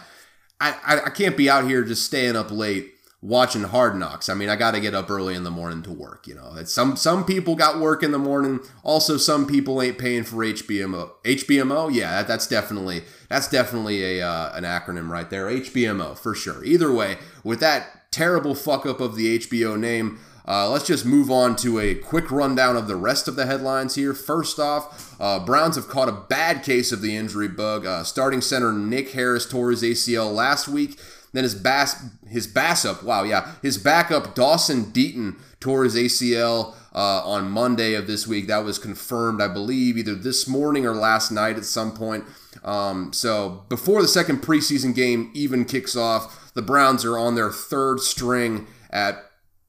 I, 0.60 0.74
I, 0.84 1.00
I 1.06 1.10
can't 1.10 1.36
be 1.36 1.50
out 1.50 1.64
here 1.64 1.84
just 1.84 2.04
staying 2.04 2.36
up 2.36 2.50
late 2.50 2.92
watching 3.20 3.64
Hard 3.64 3.96
Knocks. 3.96 4.28
I 4.28 4.34
mean, 4.34 4.48
I 4.48 4.56
got 4.56 4.72
to 4.72 4.80
get 4.80 4.94
up 4.94 5.10
early 5.10 5.34
in 5.34 5.44
the 5.44 5.50
morning 5.50 5.82
to 5.82 5.92
work. 5.92 6.26
You 6.26 6.34
know, 6.34 6.54
it's 6.56 6.72
some 6.72 6.96
some 6.96 7.24
people 7.24 7.56
got 7.56 7.80
work 7.80 8.02
in 8.02 8.12
the 8.12 8.18
morning. 8.18 8.60
Also, 8.82 9.16
some 9.16 9.46
people 9.46 9.82
ain't 9.82 9.98
paying 9.98 10.24
for 10.24 10.36
HBMO. 10.36 11.10
HBMO, 11.24 11.92
yeah, 11.92 12.12
that, 12.16 12.28
that's 12.28 12.46
definitely 12.46 13.02
that's 13.28 13.48
definitely 13.48 14.20
a 14.20 14.26
uh, 14.26 14.52
an 14.54 14.64
acronym 14.64 15.08
right 15.08 15.28
there. 15.28 15.46
HBMO 15.46 16.16
for 16.16 16.34
sure. 16.34 16.64
Either 16.64 16.92
way, 16.92 17.18
with 17.44 17.60
that 17.60 18.12
terrible 18.12 18.54
fuck 18.54 18.86
up 18.86 19.00
of 19.00 19.16
the 19.16 19.38
HBO 19.38 19.78
name. 19.78 20.18
Uh, 20.46 20.70
let's 20.70 20.86
just 20.86 21.04
move 21.04 21.30
on 21.30 21.56
to 21.56 21.80
a 21.80 21.94
quick 21.94 22.30
rundown 22.30 22.76
of 22.76 22.86
the 22.86 22.96
rest 22.96 23.26
of 23.26 23.36
the 23.36 23.46
headlines 23.46 23.96
here. 23.96 24.14
First 24.14 24.58
off, 24.58 25.16
uh, 25.20 25.44
Browns 25.44 25.76
have 25.76 25.88
caught 25.88 26.08
a 26.08 26.12
bad 26.12 26.62
case 26.62 26.92
of 26.92 27.02
the 27.02 27.16
injury 27.16 27.48
bug. 27.48 27.84
Uh, 27.84 28.04
starting 28.04 28.40
center 28.40 28.72
Nick 28.72 29.10
Harris 29.10 29.48
tore 29.48 29.70
his 29.70 29.82
ACL 29.82 30.32
last 30.32 30.68
week. 30.68 30.98
Then 31.32 31.42
his 31.44 31.54
bass, 31.54 32.02
his 32.28 32.46
bass 32.46 32.84
up, 32.84 33.02
wow, 33.02 33.22
yeah, 33.22 33.54
his 33.60 33.76
backup 33.76 34.34
Dawson 34.34 34.86
Deaton 34.86 35.36
tore 35.60 35.84
his 35.84 35.94
ACL 35.94 36.74
uh, 36.94 37.22
on 37.28 37.50
Monday 37.50 37.92
of 37.94 38.06
this 38.06 38.26
week. 38.26 38.46
That 38.46 38.64
was 38.64 38.78
confirmed, 38.78 39.42
I 39.42 39.48
believe, 39.48 39.98
either 39.98 40.14
this 40.14 40.48
morning 40.48 40.86
or 40.86 40.94
last 40.94 41.30
night 41.30 41.56
at 41.56 41.64
some 41.64 41.92
point. 41.92 42.24
Um, 42.64 43.12
so 43.12 43.64
before 43.68 44.00
the 44.00 44.08
second 44.08 44.42
preseason 44.42 44.94
game 44.94 45.30
even 45.34 45.66
kicks 45.66 45.94
off, 45.94 46.54
the 46.54 46.62
Browns 46.62 47.04
are 47.04 47.18
on 47.18 47.34
their 47.34 47.50
third 47.50 48.00
string 48.00 48.66
at 48.90 49.22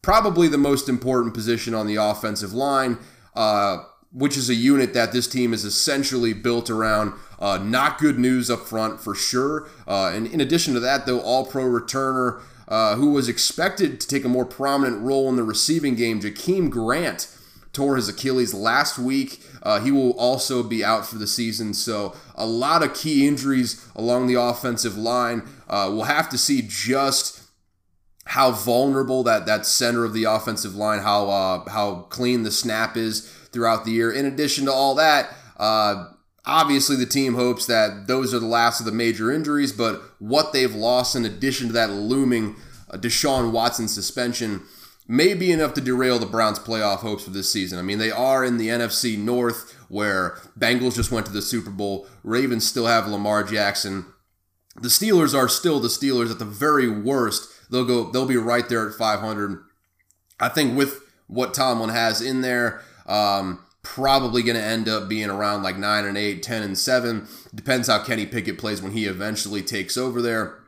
probably 0.08 0.48
the 0.48 0.58
most 0.58 0.88
important 0.88 1.34
position 1.34 1.74
on 1.74 1.86
the 1.86 1.98
offensive 1.98 2.54
line, 2.54 2.98
uh, 3.36 3.84
which 4.14 4.38
is 4.38 4.50
a 4.50 4.56
unit 4.56 4.94
that 4.94 5.12
this 5.12 5.28
team 5.28 5.54
is 5.54 5.66
essentially 5.66 6.32
built 6.32 6.70
around. 6.70 7.12
Uh, 7.42 7.58
not 7.58 7.98
good 7.98 8.18
news 8.18 8.50
up 8.50 8.62
front 8.62 9.02
for 9.02 9.14
sure. 9.14 9.68
Uh, 9.86 10.10
and 10.16 10.26
in 10.28 10.40
addition 10.40 10.74
to 10.74 10.80
that, 10.80 11.06
though, 11.06 11.20
all 11.20 11.46
pro 11.46 11.66
returner 11.66 12.42
uh, 12.70 12.96
who 12.96 13.12
was 13.12 13.28
expected 13.28 14.00
to 14.00 14.08
take 14.08 14.24
a 14.24 14.30
more 14.30 14.46
prominent 14.46 15.02
role 15.02 15.28
in 15.28 15.36
the 15.36 15.44
receiving 15.44 15.94
game, 15.94 16.22
Jakeem 16.22 16.70
Grant, 16.70 17.28
tore 17.74 17.98
his 17.98 18.08
Achilles 18.08 18.54
last 18.54 18.98
week. 18.98 19.42
Uh, 19.62 19.82
he 19.82 19.92
will 19.92 20.18
also 20.18 20.64
be 20.64 20.86
out 20.86 21.06
for 21.06 21.18
the 21.18 21.28
season. 21.28 21.74
So, 21.74 22.16
a 22.34 22.46
lot 22.46 22.82
of 22.82 22.94
key 22.94 23.28
injuries 23.28 23.86
along 23.94 24.28
the 24.28 24.36
offensive 24.36 24.96
line. 24.96 25.42
Uh, 25.68 25.90
we'll 25.92 26.04
have 26.04 26.30
to 26.30 26.38
see 26.38 26.62
just 26.66 27.42
how 28.28 28.52
vulnerable 28.52 29.24
that 29.24 29.46
that 29.46 29.66
center 29.66 30.04
of 30.04 30.14
the 30.14 30.26
offensive 30.26 30.76
line, 30.76 31.00
how 31.00 31.30
uh, 31.30 31.70
how 31.70 32.02
clean 32.10 32.44
the 32.44 32.52
snap 32.52 32.98
is 32.98 33.22
throughout 33.52 33.86
the 33.86 33.92
year. 33.92 34.12
In 34.12 34.26
addition 34.26 34.66
to 34.66 34.72
all 34.72 34.96
that, 34.96 35.34
uh, 35.58 36.10
obviously 36.46 36.96
the 36.96 37.06
team 37.06 37.36
hopes 37.36 37.66
that 37.66 38.08
those 38.08 38.34
are 38.34 38.40
the 38.40 38.46
last 38.46 38.80
of 38.80 38.86
the 38.86 38.92
major 38.92 39.32
injuries, 39.32 39.72
but 39.72 40.02
what 40.20 40.54
they've 40.54 40.76
lost 40.76 41.16
in 41.16 41.26
addition 41.26 41.68
to 41.68 41.74
that 41.74 41.90
looming 41.90 42.56
uh, 42.90 42.98
Deshaun 42.98 43.52
Watson 43.52 43.88
suspension 43.88 44.62
may 45.08 45.34
be 45.34 45.52
enough 45.54 45.74
to 45.74 45.82
derail 45.82 46.20
the 46.20 46.26
Browns' 46.26 46.60
playoff 46.60 46.98
hopes 46.98 47.24
for 47.24 47.30
this 47.30 47.50
season. 47.50 47.80
I 47.80 47.82
mean, 47.82 47.98
they 47.98 48.12
are 48.12 48.44
in 48.44 48.58
the 48.58 48.68
NFC 48.68 49.18
North, 49.18 49.74
where 49.88 50.38
Bengals 50.60 50.96
just 50.96 51.14
went 51.14 51.26
to 51.28 51.32
the 51.32 51.42
Super 51.42 51.70
Bowl. 51.70 52.08
Ravens 52.24 52.68
still 52.68 52.88
have 52.88 53.08
Lamar 53.08 53.44
Jackson. 53.44 54.06
The 54.82 54.90
Steelers 54.90 55.34
are 55.34 55.48
still 55.48 55.80
the 55.80 55.88
Steelers 55.88 56.30
at 56.30 56.40
the 56.40 56.46
very 56.46 56.90
worst 56.90 57.50
they'll 57.70 57.86
go 57.86 58.12
they'll 58.12 58.26
be 58.26 58.38
right 58.38 58.68
there 58.68 58.88
at 58.88 58.96
500. 58.96 59.64
I 60.40 60.50
think 60.50 60.78
with 60.78 61.02
what 61.28 61.54
Tomlin 61.54 61.90
has 61.90 62.22
in 62.22 62.42
there, 62.42 62.82
um, 63.06 63.60
probably 63.82 64.44
going 64.44 64.58
to 64.58 64.64
end 64.64 64.90
up 64.90 65.08
being 65.08 65.30
around 65.30 65.64
like 65.64 65.78
9 65.78 66.06
and 66.06 66.18
8, 66.18 66.44
10 66.44 66.64
and 66.64 66.78
7. 66.78 67.28
Depends 67.56 67.88
how 67.88 68.04
Kenny 68.04 68.26
Pickett 68.26 68.58
plays 68.58 68.82
when 68.82 68.92
he 68.92 69.06
eventually 69.06 69.62
takes 69.62 69.98
over 69.98 70.22
there. 70.22 70.60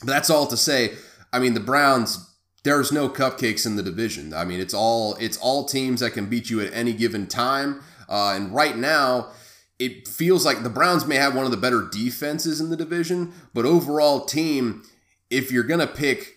But 0.00 0.08
that's 0.08 0.30
all 0.30 0.46
to 0.46 0.56
say. 0.56 0.94
I 1.32 1.38
mean, 1.38 1.54
the 1.54 1.60
Browns. 1.60 2.32
There's 2.64 2.90
no 2.90 3.08
cupcakes 3.08 3.64
in 3.64 3.76
the 3.76 3.82
division. 3.82 4.34
I 4.34 4.44
mean, 4.44 4.58
it's 4.58 4.74
all 4.74 5.14
it's 5.20 5.36
all 5.36 5.66
teams 5.66 6.00
that 6.00 6.14
can 6.14 6.26
beat 6.26 6.50
you 6.50 6.60
at 6.60 6.72
any 6.72 6.92
given 6.92 7.28
time. 7.28 7.80
Uh, 8.08 8.32
and 8.34 8.52
right 8.52 8.76
now, 8.76 9.30
it 9.78 10.08
feels 10.08 10.44
like 10.44 10.62
the 10.62 10.70
Browns 10.70 11.06
may 11.06 11.16
have 11.16 11.34
one 11.34 11.44
of 11.44 11.52
the 11.52 11.56
better 11.56 11.86
defenses 11.90 12.60
in 12.60 12.70
the 12.70 12.76
division, 12.76 13.32
but 13.54 13.64
overall 13.64 14.24
team, 14.24 14.82
if 15.30 15.50
you're 15.50 15.64
gonna 15.64 15.86
pick 15.86 16.34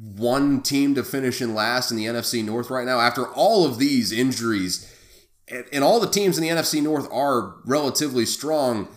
one 0.00 0.62
team 0.62 0.94
to 0.94 1.04
finish 1.04 1.40
in 1.42 1.54
last 1.54 1.90
in 1.90 1.96
the 1.96 2.06
NFC 2.06 2.44
North 2.44 2.70
right 2.70 2.86
now, 2.86 3.00
after 3.00 3.26
all 3.28 3.64
of 3.64 3.78
these 3.78 4.10
injuries, 4.12 4.88
and 5.72 5.84
all 5.84 6.00
the 6.00 6.08
teams 6.08 6.38
in 6.38 6.42
the 6.44 6.50
NFC 6.50 6.82
North 6.82 7.08
are 7.12 7.56
relatively 7.64 8.24
strong, 8.24 8.88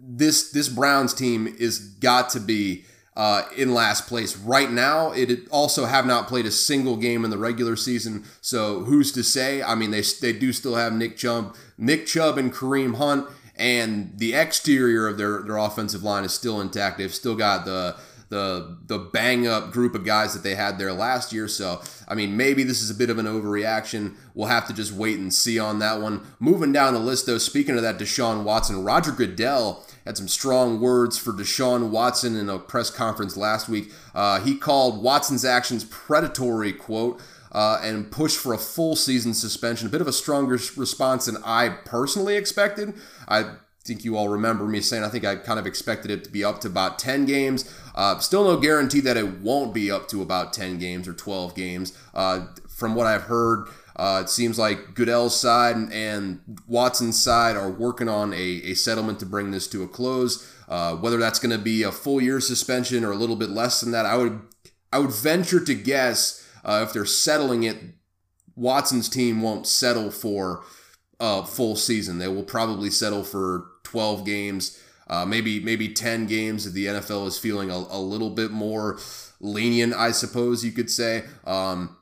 this 0.00 0.50
this 0.50 0.68
Browns 0.68 1.14
team 1.14 1.46
is 1.58 1.78
got 1.78 2.30
to 2.30 2.40
be 2.40 2.84
uh, 3.16 3.42
in 3.56 3.74
last 3.74 4.06
place 4.06 4.36
right 4.36 4.70
now. 4.70 5.12
It 5.12 5.48
also 5.50 5.84
have 5.84 6.06
not 6.06 6.26
played 6.26 6.46
a 6.46 6.50
single 6.50 6.96
game 6.96 7.24
in 7.24 7.30
the 7.30 7.38
regular 7.38 7.76
season, 7.76 8.24
so 8.40 8.80
who's 8.80 9.12
to 9.12 9.22
say? 9.22 9.62
I 9.62 9.74
mean, 9.74 9.90
they 9.90 10.02
they 10.20 10.32
do 10.32 10.52
still 10.52 10.76
have 10.76 10.92
Nick 10.92 11.16
Chubb, 11.16 11.54
Nick 11.76 12.06
Chubb 12.06 12.38
and 12.38 12.52
Kareem 12.52 12.96
Hunt, 12.96 13.28
and 13.56 14.12
the 14.16 14.34
exterior 14.34 15.06
of 15.06 15.18
their 15.18 15.42
their 15.42 15.58
offensive 15.58 16.02
line 16.02 16.24
is 16.24 16.32
still 16.32 16.60
intact. 16.60 16.98
They've 16.98 17.14
still 17.14 17.36
got 17.36 17.64
the 17.64 17.96
the 18.34 18.76
the 18.86 18.98
bang 18.98 19.46
up 19.46 19.70
group 19.70 19.94
of 19.94 20.04
guys 20.04 20.34
that 20.34 20.42
they 20.42 20.56
had 20.56 20.76
there 20.76 20.92
last 20.92 21.32
year. 21.32 21.46
So 21.46 21.80
I 22.08 22.14
mean, 22.16 22.36
maybe 22.36 22.64
this 22.64 22.82
is 22.82 22.90
a 22.90 22.94
bit 22.94 23.08
of 23.08 23.18
an 23.18 23.26
overreaction. 23.26 24.16
We'll 24.34 24.48
have 24.48 24.66
to 24.66 24.74
just 24.74 24.92
wait 24.92 25.20
and 25.20 25.32
see 25.32 25.58
on 25.58 25.78
that 25.78 26.00
one. 26.00 26.26
Moving 26.40 26.72
down 26.72 26.94
the 26.94 27.00
list, 27.00 27.26
though, 27.26 27.38
speaking 27.38 27.76
of 27.76 27.82
that, 27.82 27.96
Deshaun 27.96 28.42
Watson, 28.42 28.82
Roger 28.82 29.12
Goodell 29.12 29.86
had 30.04 30.16
some 30.16 30.26
strong 30.26 30.80
words 30.80 31.16
for 31.16 31.32
Deshaun 31.32 31.90
Watson 31.90 32.36
in 32.36 32.48
a 32.48 32.58
press 32.58 32.90
conference 32.90 33.36
last 33.36 33.68
week. 33.68 33.92
Uh, 34.14 34.40
he 34.40 34.56
called 34.56 35.02
Watson's 35.02 35.44
actions 35.44 35.84
predatory, 35.84 36.72
quote, 36.72 37.22
uh, 37.52 37.78
and 37.82 38.10
pushed 38.10 38.38
for 38.38 38.52
a 38.52 38.58
full 38.58 38.96
season 38.96 39.32
suspension. 39.32 39.86
A 39.86 39.90
bit 39.90 40.00
of 40.00 40.08
a 40.08 40.12
stronger 40.12 40.58
response 40.76 41.26
than 41.26 41.36
I 41.44 41.68
personally 41.68 42.36
expected. 42.36 42.94
I 43.28 43.52
think 43.84 44.04
you 44.04 44.16
all 44.16 44.30
remember 44.30 44.64
me 44.64 44.80
saying 44.80 45.04
I 45.04 45.10
think 45.10 45.24
I 45.24 45.36
kind 45.36 45.58
of 45.58 45.66
expected 45.66 46.10
it 46.10 46.24
to 46.24 46.30
be 46.30 46.42
up 46.42 46.60
to 46.62 46.68
about 46.68 46.98
10 46.98 47.26
games. 47.26 47.70
Uh, 47.94 48.18
still 48.18 48.44
no 48.44 48.56
guarantee 48.56 49.00
that 49.00 49.16
it 49.16 49.40
won't 49.40 49.74
be 49.74 49.90
up 49.90 50.08
to 50.08 50.22
about 50.22 50.52
10 50.54 50.78
games 50.78 51.06
or 51.06 51.12
12 51.12 51.54
games. 51.54 51.96
Uh, 52.14 52.46
from 52.68 52.94
what 52.94 53.06
I've 53.06 53.24
heard, 53.24 53.68
uh, 53.96 54.22
it 54.24 54.30
seems 54.30 54.58
like 54.58 54.94
Goodell's 54.94 55.38
side 55.38 55.76
and, 55.92 56.40
Watson's 56.66 57.22
side 57.22 57.56
are 57.56 57.70
working 57.70 58.08
on 58.08 58.32
a, 58.32 58.36
a 58.36 58.74
settlement 58.74 59.20
to 59.20 59.26
bring 59.26 59.50
this 59.50 59.68
to 59.68 59.82
a 59.82 59.88
close. 59.88 60.50
Uh, 60.66 60.96
whether 60.96 61.18
that's 61.18 61.38
going 61.38 61.56
to 61.56 61.62
be 61.62 61.82
a 61.82 61.92
full 61.92 62.20
year 62.20 62.40
suspension 62.40 63.04
or 63.04 63.12
a 63.12 63.16
little 63.16 63.36
bit 63.36 63.50
less 63.50 63.80
than 63.80 63.92
that, 63.92 64.06
I 64.06 64.16
would 64.16 64.40
I 64.92 64.98
would 64.98 65.12
venture 65.12 65.62
to 65.62 65.74
guess 65.74 66.48
uh, 66.64 66.84
if 66.86 66.92
they're 66.92 67.04
settling 67.04 67.64
it, 67.64 67.76
Watson's 68.56 69.08
team 69.08 69.42
won't 69.42 69.66
settle 69.66 70.10
for 70.10 70.64
a 71.20 71.44
full 71.44 71.76
season. 71.76 72.18
They 72.18 72.28
will 72.28 72.44
probably 72.44 72.90
settle 72.90 73.24
for 73.24 73.66
12 73.94 74.26
games, 74.26 74.82
uh, 75.06 75.24
maybe 75.24 75.60
maybe 75.60 75.88
10 75.88 76.26
games 76.26 76.66
if 76.66 76.72
the 76.72 76.86
NFL 76.86 77.28
is 77.28 77.38
feeling 77.38 77.70
a, 77.70 77.76
a 77.76 78.00
little 78.00 78.30
bit 78.30 78.50
more 78.50 78.98
lenient, 79.38 79.94
I 79.94 80.10
suppose 80.10 80.64
you 80.64 80.72
could 80.72 80.90
say. 80.90 81.22
Um, 81.44 81.96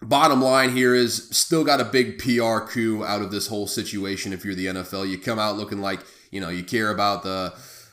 bottom 0.00 0.40
line 0.40 0.74
here 0.74 0.94
is 0.94 1.28
still 1.28 1.62
got 1.62 1.78
a 1.78 1.84
big 1.84 2.18
PR 2.18 2.60
coup 2.60 3.04
out 3.04 3.20
of 3.20 3.30
this 3.30 3.48
whole 3.48 3.66
situation. 3.66 4.32
If 4.32 4.46
you're 4.46 4.54
the 4.54 4.66
NFL, 4.66 5.10
you 5.10 5.18
come 5.18 5.38
out 5.38 5.58
looking 5.58 5.82
like 5.82 6.00
you 6.30 6.40
know 6.40 6.48
you 6.48 6.64
care 6.64 6.88
about 6.88 7.22
the 7.22 7.52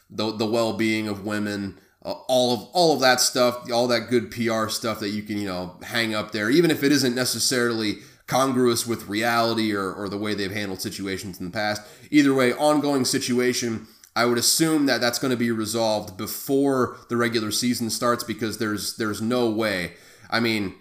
the, 0.09 0.31
the 0.31 0.45
well 0.45 0.71
being 0.71 1.09
of 1.09 1.25
women. 1.25 1.79
Uh, 2.01 2.15
all 2.29 2.53
of 2.53 2.69
all 2.71 2.93
of 2.93 3.01
that 3.01 3.19
stuff, 3.19 3.69
all 3.73 3.89
that 3.89 4.09
good 4.09 4.31
PR 4.31 4.69
stuff 4.69 5.01
that 5.01 5.09
you 5.09 5.23
can 5.23 5.38
you 5.38 5.47
know 5.47 5.77
hang 5.83 6.15
up 6.15 6.31
there, 6.31 6.50
even 6.50 6.71
if 6.71 6.81
it 6.81 6.93
isn't 6.93 7.13
necessarily 7.13 7.97
congruous 8.27 8.88
with 8.88 9.08
reality 9.08 9.74
or, 9.74 9.94
or 9.94 10.10
the 10.10 10.18
way 10.18 10.34
they've 10.34 10.51
handled 10.51 10.82
situations 10.82 11.39
in 11.39 11.46
the 11.46 11.51
past. 11.51 11.82
Either 12.12 12.34
way, 12.34 12.53
ongoing 12.53 13.06
situation. 13.06 13.88
I 14.15 14.25
would 14.25 14.38
assume 14.38 14.86
that 14.86 15.01
that's 15.01 15.18
going 15.18 15.32
to 15.32 15.38
be 15.38 15.51
resolved 15.51 16.18
before 16.18 16.98
the 17.10 17.18
regular 17.18 17.50
season 17.50 17.89
starts 17.89 18.24
because 18.24 18.60
there's 18.60 18.96
there's 18.98 19.22
no 19.22 19.50
way. 19.50 19.94
I 20.30 20.39
mean, 20.39 20.75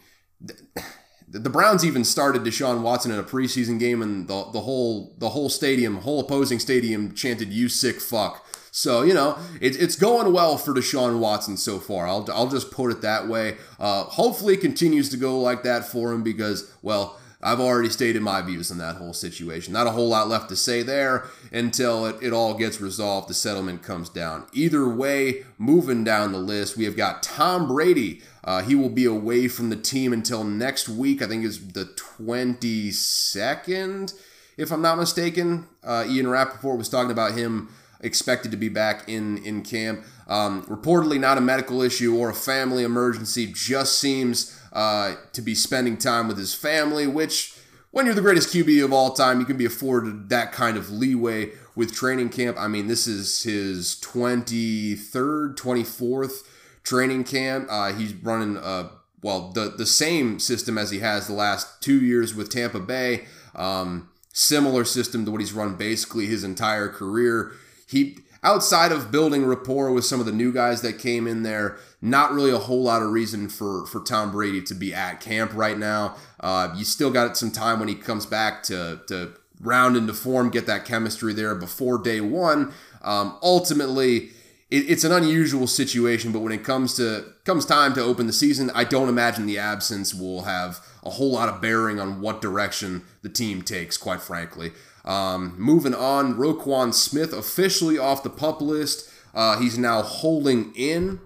the 1.32 1.50
Browns 1.50 1.84
even 1.84 2.04
started 2.04 2.42
Deshaun 2.42 2.82
Watson 2.82 3.10
in 3.10 3.18
a 3.18 3.22
preseason 3.22 3.78
game, 3.78 4.02
and 4.02 4.28
the, 4.28 4.50
the 4.52 4.60
whole 4.60 5.14
the 5.18 5.30
whole 5.30 5.48
stadium, 5.48 5.96
whole 5.98 6.20
opposing 6.20 6.58
stadium, 6.58 7.14
chanted 7.14 7.52
"You 7.52 7.68
sick 7.70 8.00
fuck." 8.00 8.46
So 8.70 9.02
you 9.02 9.14
know 9.14 9.38
it, 9.60 9.80
it's 9.80 9.96
going 9.96 10.32
well 10.32 10.58
for 10.58 10.74
Deshaun 10.74 11.18
Watson 11.18 11.56
so 11.56 11.78
far. 11.78 12.06
I'll 12.06 12.28
I'll 12.32 12.48
just 12.48 12.70
put 12.70 12.90
it 12.90 13.00
that 13.00 13.28
way. 13.28 13.56
Uh, 13.80 14.04
hopefully, 14.04 14.54
it 14.54 14.60
continues 14.60 15.08
to 15.08 15.16
go 15.16 15.40
like 15.40 15.62
that 15.62 15.86
for 15.86 16.12
him 16.12 16.22
because 16.22 16.70
well. 16.82 17.18
I've 17.42 17.60
already 17.60 17.88
stated 17.88 18.22
my 18.22 18.42
views 18.42 18.70
on 18.70 18.78
that 18.78 18.96
whole 18.96 19.12
situation. 19.12 19.72
Not 19.72 19.86
a 19.86 19.92
whole 19.92 20.08
lot 20.08 20.28
left 20.28 20.48
to 20.50 20.56
say 20.56 20.82
there 20.82 21.26
until 21.50 22.06
it, 22.06 22.16
it 22.22 22.32
all 22.32 22.54
gets 22.54 22.80
resolved, 22.80 23.28
the 23.28 23.34
settlement 23.34 23.82
comes 23.82 24.08
down. 24.08 24.46
Either 24.52 24.88
way, 24.88 25.44
moving 25.58 26.04
down 26.04 26.32
the 26.32 26.38
list, 26.38 26.76
we 26.76 26.84
have 26.84 26.96
got 26.96 27.22
Tom 27.22 27.66
Brady 27.66 28.22
uh, 28.44 28.62
he 28.62 28.74
will 28.74 28.88
be 28.88 29.04
away 29.04 29.46
from 29.48 29.68
the 29.70 29.76
team 29.76 30.12
until 30.12 30.42
next 30.44 30.88
week. 30.88 31.22
I 31.22 31.28
think 31.28 31.44
is 31.44 31.68
the 31.68 31.84
22nd, 31.84 34.14
if 34.56 34.72
I'm 34.72 34.82
not 34.82 34.98
mistaken. 34.98 35.68
Uh, 35.82 36.04
Ian 36.08 36.28
Rapoport 36.28 36.78
was 36.78 36.88
talking 36.88 37.12
about 37.12 37.36
him 37.36 37.68
expected 38.00 38.50
to 38.50 38.56
be 38.56 38.68
back 38.68 39.08
in, 39.08 39.38
in 39.44 39.62
camp. 39.62 40.04
Um, 40.26 40.64
reportedly, 40.64 41.20
not 41.20 41.38
a 41.38 41.40
medical 41.40 41.82
issue 41.82 42.16
or 42.16 42.30
a 42.30 42.34
family 42.34 42.82
emergency, 42.82 43.52
just 43.52 43.96
seems 43.98 44.58
uh, 44.72 45.16
to 45.32 45.42
be 45.42 45.54
spending 45.54 45.96
time 45.96 46.28
with 46.28 46.38
his 46.38 46.54
family, 46.54 47.06
which, 47.06 47.54
when 47.90 48.06
you're 48.06 48.14
the 48.14 48.20
greatest 48.20 48.54
QB 48.54 48.84
of 48.84 48.92
all 48.92 49.12
time, 49.12 49.40
you 49.40 49.46
can 49.46 49.56
be 49.56 49.64
afforded 49.64 50.28
that 50.30 50.52
kind 50.52 50.76
of 50.76 50.90
leeway 50.90 51.50
with 51.74 51.94
training 51.94 52.30
camp. 52.30 52.56
I 52.58 52.68
mean, 52.68 52.86
this 52.86 53.06
is 53.06 53.42
his 53.42 53.96
23rd, 54.02 55.56
24th 55.56 56.42
training 56.82 57.24
camp. 57.24 57.68
Uh, 57.70 57.92
he's 57.92 58.14
running 58.14 58.56
uh, 58.56 58.88
well 59.22 59.52
the 59.52 59.70
the 59.70 59.86
same 59.86 60.38
system 60.38 60.76
as 60.76 60.90
he 60.90 60.98
has 60.98 61.26
the 61.26 61.32
last 61.32 61.82
two 61.82 62.00
years 62.00 62.34
with 62.34 62.50
Tampa 62.50 62.80
Bay. 62.80 63.26
Um, 63.54 64.08
similar 64.32 64.84
system 64.84 65.24
to 65.24 65.30
what 65.30 65.40
he's 65.40 65.52
run 65.52 65.76
basically 65.76 66.26
his 66.26 66.44
entire 66.44 66.88
career. 66.88 67.52
He 67.86 68.18
outside 68.42 68.92
of 68.92 69.10
building 69.10 69.44
rapport 69.44 69.92
with 69.92 70.04
some 70.04 70.20
of 70.20 70.26
the 70.26 70.32
new 70.32 70.52
guys 70.52 70.82
that 70.82 70.98
came 70.98 71.26
in 71.26 71.42
there, 71.42 71.78
not 72.00 72.32
really 72.32 72.50
a 72.50 72.58
whole 72.58 72.82
lot 72.82 73.02
of 73.02 73.10
reason 73.10 73.48
for 73.48 73.86
for 73.86 74.00
Tom 74.00 74.32
Brady 74.32 74.62
to 74.62 74.74
be 74.74 74.92
at 74.92 75.20
camp 75.20 75.52
right 75.54 75.78
now. 75.78 76.16
Uh, 76.40 76.74
you 76.76 76.84
still 76.84 77.10
got 77.10 77.36
some 77.36 77.50
time 77.50 77.78
when 77.78 77.88
he 77.88 77.94
comes 77.94 78.26
back 78.26 78.62
to 78.64 79.00
to 79.08 79.32
round 79.60 79.96
into 79.96 80.12
form, 80.12 80.50
get 80.50 80.66
that 80.66 80.84
chemistry 80.84 81.32
there 81.32 81.54
before 81.54 81.98
day 81.98 82.20
one. 82.20 82.72
Um, 83.02 83.38
ultimately 83.42 84.30
it, 84.72 84.90
it's 84.90 85.04
an 85.04 85.12
unusual 85.12 85.66
situation, 85.66 86.32
but 86.32 86.40
when 86.40 86.52
it 86.52 86.64
comes 86.64 86.94
to 86.94 87.26
comes 87.44 87.64
time 87.64 87.94
to 87.94 88.00
open 88.00 88.26
the 88.26 88.32
season, 88.32 88.70
I 88.74 88.84
don't 88.84 89.08
imagine 89.08 89.46
the 89.46 89.58
absence 89.58 90.14
will 90.14 90.42
have 90.42 90.84
a 91.04 91.10
whole 91.10 91.32
lot 91.32 91.48
of 91.48 91.60
bearing 91.60 92.00
on 92.00 92.20
what 92.20 92.40
direction 92.40 93.02
the 93.20 93.28
team 93.28 93.62
takes. 93.62 93.96
Quite 93.96 94.22
frankly, 94.22 94.72
um, 95.04 95.54
moving 95.58 95.94
on, 95.94 96.34
Roquan 96.34 96.94
Smith 96.94 97.32
officially 97.32 97.98
off 97.98 98.22
the 98.22 98.30
pup 98.30 98.60
list. 98.60 99.10
Uh, 99.34 99.58
he's 99.58 99.78
now 99.78 100.02
holding 100.02 100.72
in. 100.74 101.20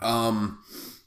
Um, 0.00 0.58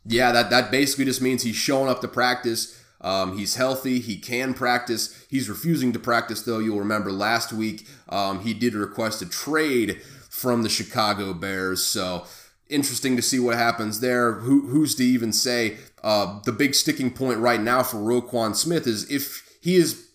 yeah, 0.05 0.31
that 0.31 0.49
that 0.49 0.71
basically 0.71 1.05
just 1.05 1.21
means 1.21 1.43
he's 1.43 1.55
showing 1.55 1.89
up 1.89 2.01
to 2.01 2.07
practice. 2.07 2.81
Um, 3.01 3.37
he's 3.37 3.55
healthy. 3.55 3.99
He 3.99 4.17
can 4.17 4.53
practice. 4.53 5.25
He's 5.29 5.49
refusing 5.49 5.93
to 5.93 5.99
practice, 5.99 6.41
though. 6.41 6.59
You'll 6.59 6.79
remember 6.79 7.11
last 7.11 7.53
week 7.53 7.87
um, 8.09 8.41
he 8.41 8.53
did 8.53 8.73
request 8.73 9.21
a 9.21 9.29
trade 9.29 10.01
from 10.29 10.63
the 10.63 10.69
Chicago 10.69 11.33
Bears. 11.33 11.83
So 11.83 12.25
interesting 12.67 13.15
to 13.15 13.21
see 13.21 13.39
what 13.39 13.57
happens 13.57 13.99
there. 13.99 14.33
Who, 14.33 14.67
who's 14.67 14.95
to 14.95 15.03
even 15.03 15.31
say? 15.31 15.77
Uh, 16.03 16.39
the 16.45 16.51
big 16.51 16.75
sticking 16.75 17.11
point 17.11 17.39
right 17.39 17.61
now 17.61 17.83
for 17.83 17.97
Roquan 17.97 18.55
Smith 18.55 18.87
is 18.87 19.09
if 19.09 19.57
he 19.61 19.75
is, 19.75 20.07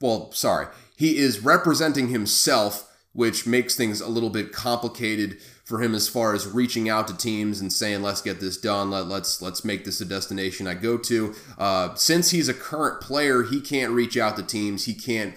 well, 0.00 0.32
sorry, 0.32 0.66
he 0.96 1.18
is 1.18 1.40
representing 1.40 2.08
himself, 2.08 2.90
which 3.12 3.46
makes 3.46 3.76
things 3.76 4.00
a 4.00 4.08
little 4.08 4.30
bit 4.30 4.52
complicated 4.52 5.38
for 5.64 5.82
him 5.82 5.94
as 5.94 6.08
far 6.08 6.34
as 6.34 6.46
reaching 6.46 6.88
out 6.88 7.08
to 7.08 7.16
teams 7.16 7.60
and 7.60 7.72
saying, 7.72 8.02
"Let's 8.02 8.22
get 8.22 8.40
this 8.40 8.56
done. 8.56 8.90
Let, 8.90 9.06
let's 9.06 9.42
let's 9.42 9.64
make 9.64 9.84
this 9.84 10.00
a 10.00 10.04
destination 10.04 10.66
I 10.66 10.74
go 10.74 10.96
to." 10.98 11.34
Uh, 11.58 11.94
since 11.94 12.30
he's 12.30 12.48
a 12.48 12.54
current 12.54 13.00
player, 13.00 13.42
he 13.42 13.60
can't 13.60 13.92
reach 13.92 14.16
out 14.16 14.36
to 14.36 14.42
teams. 14.42 14.86
He 14.86 14.94
can't 14.94 15.34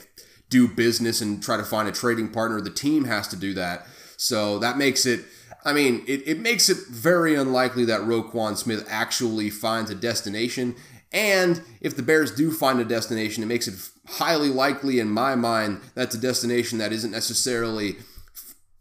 do 0.49 0.67
business 0.67 1.21
and 1.21 1.41
try 1.41 1.57
to 1.57 1.63
find 1.63 1.87
a 1.87 1.91
trading 1.91 2.29
partner. 2.29 2.61
The 2.61 2.69
team 2.69 3.05
has 3.05 3.27
to 3.29 3.35
do 3.35 3.53
that. 3.53 3.85
So 4.17 4.59
that 4.59 4.77
makes 4.77 5.05
it, 5.05 5.25
I 5.63 5.73
mean, 5.73 6.03
it, 6.07 6.27
it 6.27 6.39
makes 6.39 6.69
it 6.69 6.77
very 6.89 7.35
unlikely 7.35 7.85
that 7.85 8.01
Roquan 8.01 8.57
Smith 8.57 8.85
actually 8.89 9.49
finds 9.49 9.89
a 9.89 9.95
destination. 9.95 10.75
And 11.11 11.61
if 11.81 11.95
the 11.95 12.03
Bears 12.03 12.31
do 12.31 12.51
find 12.51 12.79
a 12.79 12.85
destination, 12.85 13.43
it 13.43 13.47
makes 13.47 13.67
it 13.67 13.75
highly 14.13 14.49
likely 14.49 14.99
in 14.99 15.09
my 15.09 15.35
mind 15.35 15.81
that's 15.93 16.15
a 16.15 16.19
destination 16.19 16.77
that 16.79 16.91
isn't 16.91 17.11
necessarily 17.11 17.97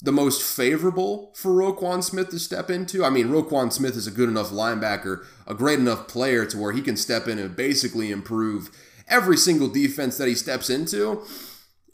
the 0.00 0.12
most 0.12 0.42
favorable 0.42 1.32
for 1.34 1.50
Roquan 1.50 2.04
Smith 2.04 2.28
to 2.30 2.38
step 2.38 2.70
into. 2.70 3.04
I 3.04 3.10
mean, 3.10 3.28
Roquan 3.28 3.72
Smith 3.72 3.96
is 3.96 4.06
a 4.06 4.12
good 4.12 4.28
enough 4.28 4.50
linebacker, 4.50 5.24
a 5.46 5.54
great 5.54 5.80
enough 5.80 6.06
player 6.06 6.46
to 6.46 6.58
where 6.58 6.72
he 6.72 6.82
can 6.82 6.96
step 6.96 7.26
in 7.26 7.38
and 7.38 7.56
basically 7.56 8.10
improve 8.10 8.70
every 9.08 9.36
single 9.36 9.68
defense 9.68 10.16
that 10.18 10.28
he 10.28 10.34
steps 10.34 10.70
into. 10.70 11.24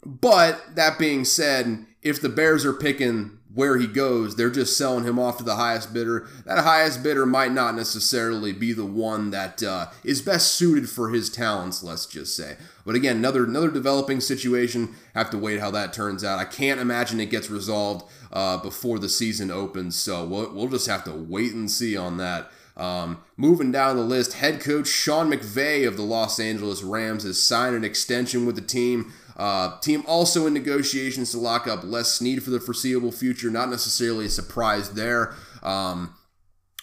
But 0.05 0.75
that 0.75 0.99
being 0.99 1.25
said, 1.25 1.85
if 2.03 2.21
the 2.21 2.29
Bears 2.29 2.63
are 2.63 2.73
picking 2.73 3.39
where 3.55 3.77
he 3.77 3.87
goes, 3.87 4.35
they're 4.35 4.51
just 4.51 4.77
selling 4.77 5.05
him 5.05 5.17
off 5.17 5.37
to 5.37 5.43
the 5.43 5.55
highest 5.55 5.93
bidder. 5.93 6.27
That 6.45 6.59
highest 6.59 7.01
bidder 7.01 7.25
might 7.25 7.53
not 7.53 7.73
necessarily 7.73 8.51
be 8.51 8.73
the 8.73 8.85
one 8.85 9.31
that 9.31 9.63
uh, 9.63 9.87
is 10.03 10.21
best 10.21 10.53
suited 10.55 10.89
for 10.89 11.09
his 11.09 11.29
talents, 11.29 11.81
let's 11.81 12.05
just 12.05 12.35
say. 12.35 12.57
But 12.85 12.95
again, 12.95 13.17
another 13.17 13.45
another 13.45 13.71
developing 13.71 14.19
situation. 14.19 14.93
Have 15.15 15.29
to 15.31 15.37
wait 15.37 15.61
how 15.61 15.71
that 15.71 15.93
turns 15.93 16.23
out. 16.23 16.37
I 16.37 16.45
can't 16.45 16.81
imagine 16.81 17.19
it 17.21 17.31
gets 17.31 17.49
resolved 17.49 18.07
uh, 18.31 18.57
before 18.57 18.99
the 18.99 19.09
season 19.09 19.49
opens, 19.49 19.95
so 19.95 20.25
we'll, 20.25 20.53
we'll 20.53 20.67
just 20.67 20.87
have 20.87 21.05
to 21.05 21.13
wait 21.13 21.53
and 21.53 21.71
see 21.71 21.95
on 21.95 22.17
that. 22.17 22.51
Um, 22.77 23.23
moving 23.37 23.71
down 23.71 23.95
the 23.95 24.03
list, 24.03 24.33
head 24.33 24.59
coach 24.59 24.87
Sean 24.87 25.31
McVay 25.31 25.87
of 25.87 25.95
the 25.95 26.03
Los 26.03 26.39
Angeles 26.39 26.83
Rams 26.83 27.23
has 27.23 27.41
signed 27.41 27.75
an 27.75 27.83
extension 27.83 28.45
with 28.45 28.55
the 28.55 28.61
team. 28.61 29.13
Uh, 29.37 29.79
team 29.79 30.03
also 30.07 30.47
in 30.47 30.53
negotiations 30.53 31.31
to 31.31 31.37
lock 31.37 31.67
up 31.67 31.83
Les 31.83 32.11
Snead 32.13 32.43
for 32.43 32.49
the 32.51 32.59
foreseeable 32.59 33.11
future. 33.11 33.49
Not 33.49 33.69
necessarily 33.69 34.25
a 34.25 34.29
surprise 34.29 34.91
there. 34.91 35.33
Um, 35.63 36.15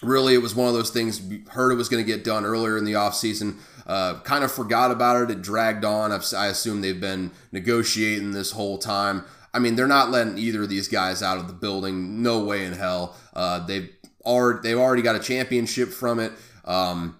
really, 0.01 0.33
it 0.33 0.41
was 0.41 0.55
one 0.55 0.67
of 0.67 0.73
those 0.73 0.89
things. 0.89 1.21
We 1.21 1.43
heard 1.49 1.71
it 1.71 1.75
was 1.75 1.89
going 1.89 2.03
to 2.03 2.11
get 2.11 2.23
done 2.23 2.45
earlier 2.45 2.77
in 2.77 2.85
the 2.85 2.93
offseason. 2.93 3.57
Uh, 3.85 4.19
kind 4.21 4.43
of 4.43 4.51
forgot 4.51 4.91
about 4.91 5.21
it. 5.21 5.31
It 5.31 5.41
dragged 5.41 5.83
on. 5.83 6.11
I've, 6.11 6.25
I 6.35 6.47
assume 6.47 6.81
they've 6.81 6.99
been 6.99 7.31
negotiating 7.51 8.31
this 8.31 8.51
whole 8.51 8.77
time. 8.77 9.25
I 9.53 9.59
mean, 9.59 9.75
they're 9.75 9.87
not 9.87 10.09
letting 10.09 10.37
either 10.37 10.63
of 10.63 10.69
these 10.69 10.87
guys 10.87 11.21
out 11.21 11.37
of 11.37 11.47
the 11.47 11.53
building. 11.53 12.23
No 12.23 12.43
way 12.43 12.65
in 12.65 12.73
hell. 12.73 13.15
Uh, 13.35 13.65
they've 13.65 13.89
already 14.25 14.59
they've 14.63 14.77
already 14.77 15.01
got 15.01 15.15
a 15.15 15.19
championship 15.19 15.89
from 15.89 16.19
it. 16.19 16.31
Um, 16.65 17.17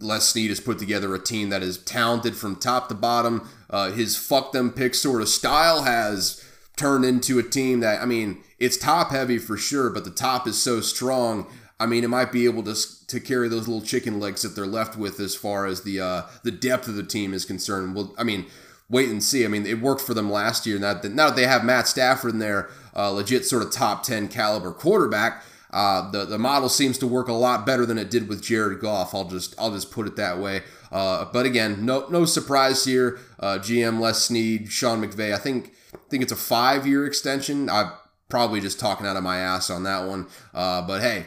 Les 0.00 0.28
Snead 0.28 0.48
has 0.48 0.60
put 0.60 0.78
together 0.78 1.14
a 1.14 1.18
team 1.22 1.50
that 1.50 1.62
is 1.62 1.78
talented 1.78 2.34
from 2.34 2.56
top 2.56 2.88
to 2.88 2.94
bottom. 2.94 3.48
Uh, 3.68 3.90
his 3.90 4.16
fuck 4.16 4.52
them 4.52 4.70
pick 4.70 4.94
sort 4.94 5.20
of 5.20 5.28
style 5.28 5.82
has 5.82 6.42
turned 6.76 7.04
into 7.04 7.38
a 7.38 7.42
team 7.42 7.80
that, 7.80 8.00
I 8.00 8.06
mean, 8.06 8.42
it's 8.58 8.78
top 8.78 9.10
heavy 9.10 9.36
for 9.36 9.58
sure, 9.58 9.90
but 9.90 10.04
the 10.04 10.10
top 10.10 10.46
is 10.46 10.60
so 10.60 10.80
strong. 10.80 11.46
I 11.78 11.86
mean, 11.86 12.04
it 12.04 12.08
might 12.08 12.32
be 12.32 12.44
able 12.44 12.62
to 12.64 12.74
to 13.06 13.20
carry 13.20 13.48
those 13.48 13.66
little 13.66 13.84
chicken 13.84 14.20
legs 14.20 14.42
that 14.42 14.54
they're 14.54 14.66
left 14.66 14.96
with 14.96 15.18
as 15.18 15.34
far 15.34 15.66
as 15.66 15.82
the 15.82 16.00
uh, 16.00 16.22
the 16.42 16.50
depth 16.50 16.88
of 16.88 16.94
the 16.94 17.02
team 17.02 17.32
is 17.34 17.44
concerned. 17.44 17.94
Well, 17.94 18.14
I 18.18 18.24
mean, 18.24 18.46
wait 18.90 19.08
and 19.08 19.22
see. 19.22 19.44
I 19.44 19.48
mean, 19.48 19.66
it 19.66 19.80
worked 19.80 20.02
for 20.02 20.14
them 20.14 20.30
last 20.30 20.66
year. 20.66 20.78
Now 20.78 20.94
that 20.94 21.12
now 21.12 21.28
that 21.28 21.36
they 21.36 21.46
have 21.46 21.64
Matt 21.64 21.88
Stafford 21.88 22.32
in 22.34 22.38
there, 22.38 22.68
uh, 22.94 23.10
legit 23.10 23.46
sort 23.46 23.62
of 23.62 23.72
top 23.72 24.02
ten 24.02 24.28
caliber 24.28 24.72
quarterback, 24.72 25.42
uh, 25.72 26.10
the 26.10 26.24
the 26.24 26.38
model 26.38 26.68
seems 26.68 26.98
to 26.98 27.06
work 27.06 27.28
a 27.28 27.32
lot 27.32 27.64
better 27.64 27.86
than 27.86 27.98
it 27.98 28.10
did 28.10 28.28
with 28.28 28.42
Jared 28.42 28.80
Goff. 28.80 29.14
I'll 29.14 29.28
just 29.28 29.54
I'll 29.58 29.72
just 29.72 29.90
put 29.90 30.06
it 30.06 30.16
that 30.16 30.38
way. 30.38 30.62
Uh, 30.90 31.26
but 31.32 31.46
again, 31.46 31.84
no 31.84 32.06
no 32.08 32.24
surprise 32.24 32.84
here. 32.84 33.18
Uh, 33.38 33.58
GM 33.58 34.00
Les 34.00 34.24
Snead, 34.24 34.70
Sean 34.70 35.00
McVay. 35.00 35.32
I 35.32 35.38
think 35.38 35.72
I 35.94 35.98
think 36.08 36.22
it's 36.22 36.32
a 36.32 36.36
five 36.36 36.86
year 36.86 37.06
extension. 37.06 37.68
I'm 37.68 37.92
probably 38.28 38.60
just 38.60 38.80
talking 38.80 39.06
out 39.06 39.16
of 39.16 39.22
my 39.22 39.38
ass 39.38 39.70
on 39.70 39.84
that 39.84 40.08
one. 40.08 40.26
Uh, 40.52 40.82
but 40.82 41.02
hey, 41.02 41.26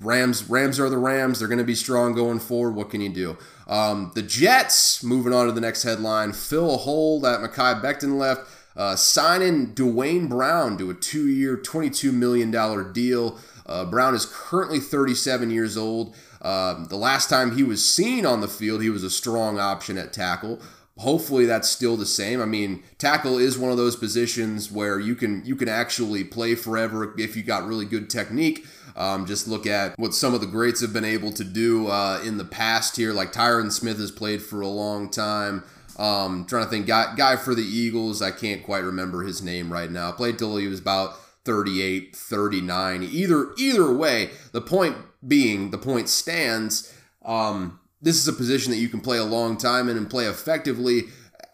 Rams 0.00 0.48
Rams 0.48 0.78
are 0.78 0.88
the 0.88 0.98
Rams. 0.98 1.38
They're 1.38 1.48
going 1.48 1.58
to 1.58 1.64
be 1.64 1.74
strong 1.74 2.14
going 2.14 2.38
forward. 2.38 2.74
What 2.74 2.90
can 2.90 3.00
you 3.00 3.08
do? 3.08 3.36
Um, 3.66 4.12
the 4.14 4.22
Jets. 4.22 5.02
Moving 5.02 5.32
on 5.32 5.46
to 5.46 5.52
the 5.52 5.60
next 5.60 5.82
headline. 5.82 6.32
Fill 6.32 6.74
a 6.74 6.78
hole 6.78 7.20
that 7.20 7.40
Mekhi 7.40 7.82
Becton 7.82 8.16
left. 8.16 8.48
Uh, 8.76 8.96
signing 8.96 9.74
Duane 9.74 10.28
Brown 10.28 10.78
to 10.78 10.90
a 10.90 10.94
two 10.94 11.28
year, 11.28 11.56
$22 11.56 12.12
million 12.12 12.50
deal. 12.92 13.38
Uh, 13.66 13.84
Brown 13.84 14.14
is 14.14 14.26
currently 14.26 14.80
37 14.80 15.50
years 15.50 15.76
old. 15.76 16.14
Uh, 16.40 16.86
the 16.86 16.96
last 16.96 17.28
time 17.28 17.56
he 17.56 17.62
was 17.62 17.88
seen 17.88 18.24
on 18.24 18.40
the 18.40 18.48
field, 18.48 18.82
he 18.82 18.90
was 18.90 19.04
a 19.04 19.10
strong 19.10 19.58
option 19.58 19.98
at 19.98 20.12
tackle. 20.12 20.60
Hopefully 20.98 21.46
that's 21.46 21.68
still 21.68 21.96
the 21.96 22.06
same. 22.06 22.42
I 22.42 22.44
mean, 22.44 22.82
tackle 22.98 23.38
is 23.38 23.58
one 23.58 23.70
of 23.70 23.76
those 23.76 23.96
positions 23.96 24.70
where 24.70 25.00
you 25.00 25.14
can 25.14 25.42
you 25.46 25.56
can 25.56 25.68
actually 25.68 26.24
play 26.24 26.54
forever 26.54 27.14
if 27.18 27.36
you 27.36 27.42
got 27.42 27.66
really 27.66 27.86
good 27.86 28.10
technique. 28.10 28.66
Um, 28.96 29.24
just 29.24 29.48
look 29.48 29.66
at 29.66 29.98
what 29.98 30.14
some 30.14 30.34
of 30.34 30.42
the 30.42 30.46
greats 30.46 30.82
have 30.82 30.92
been 30.92 31.04
able 31.04 31.32
to 31.32 31.44
do 31.44 31.86
uh, 31.86 32.20
in 32.22 32.36
the 32.36 32.44
past 32.44 32.96
here. 32.96 33.14
Like 33.14 33.32
Tyron 33.32 33.72
Smith 33.72 33.98
has 33.98 34.10
played 34.10 34.42
for 34.42 34.60
a 34.60 34.68
long 34.68 35.08
time. 35.08 35.64
Um, 35.98 36.46
trying 36.46 36.64
to 36.64 36.70
think, 36.70 36.86
guy, 36.86 37.14
guy 37.16 37.36
for 37.36 37.54
the 37.54 37.62
Eagles, 37.62 38.22
I 38.22 38.30
can't 38.30 38.62
quite 38.62 38.84
remember 38.84 39.22
his 39.22 39.42
name 39.42 39.72
right 39.72 39.90
now. 39.90 40.12
Played 40.12 40.38
till 40.38 40.56
he 40.56 40.66
was 40.66 40.80
about 40.80 41.16
38, 41.44 42.14
39. 42.14 43.02
Either 43.02 43.50
either 43.58 43.92
way, 43.92 44.30
the 44.52 44.60
point 44.60 44.96
being, 45.26 45.70
the 45.70 45.78
point 45.78 46.08
stands. 46.08 46.94
Um, 47.24 47.80
this 48.02 48.16
is 48.16 48.28
a 48.28 48.32
position 48.32 48.70
that 48.72 48.78
you 48.78 48.88
can 48.88 49.00
play 49.00 49.18
a 49.18 49.24
long 49.24 49.56
time 49.56 49.88
in 49.88 49.96
and 49.96 50.08
play 50.08 50.26
effectively. 50.26 51.04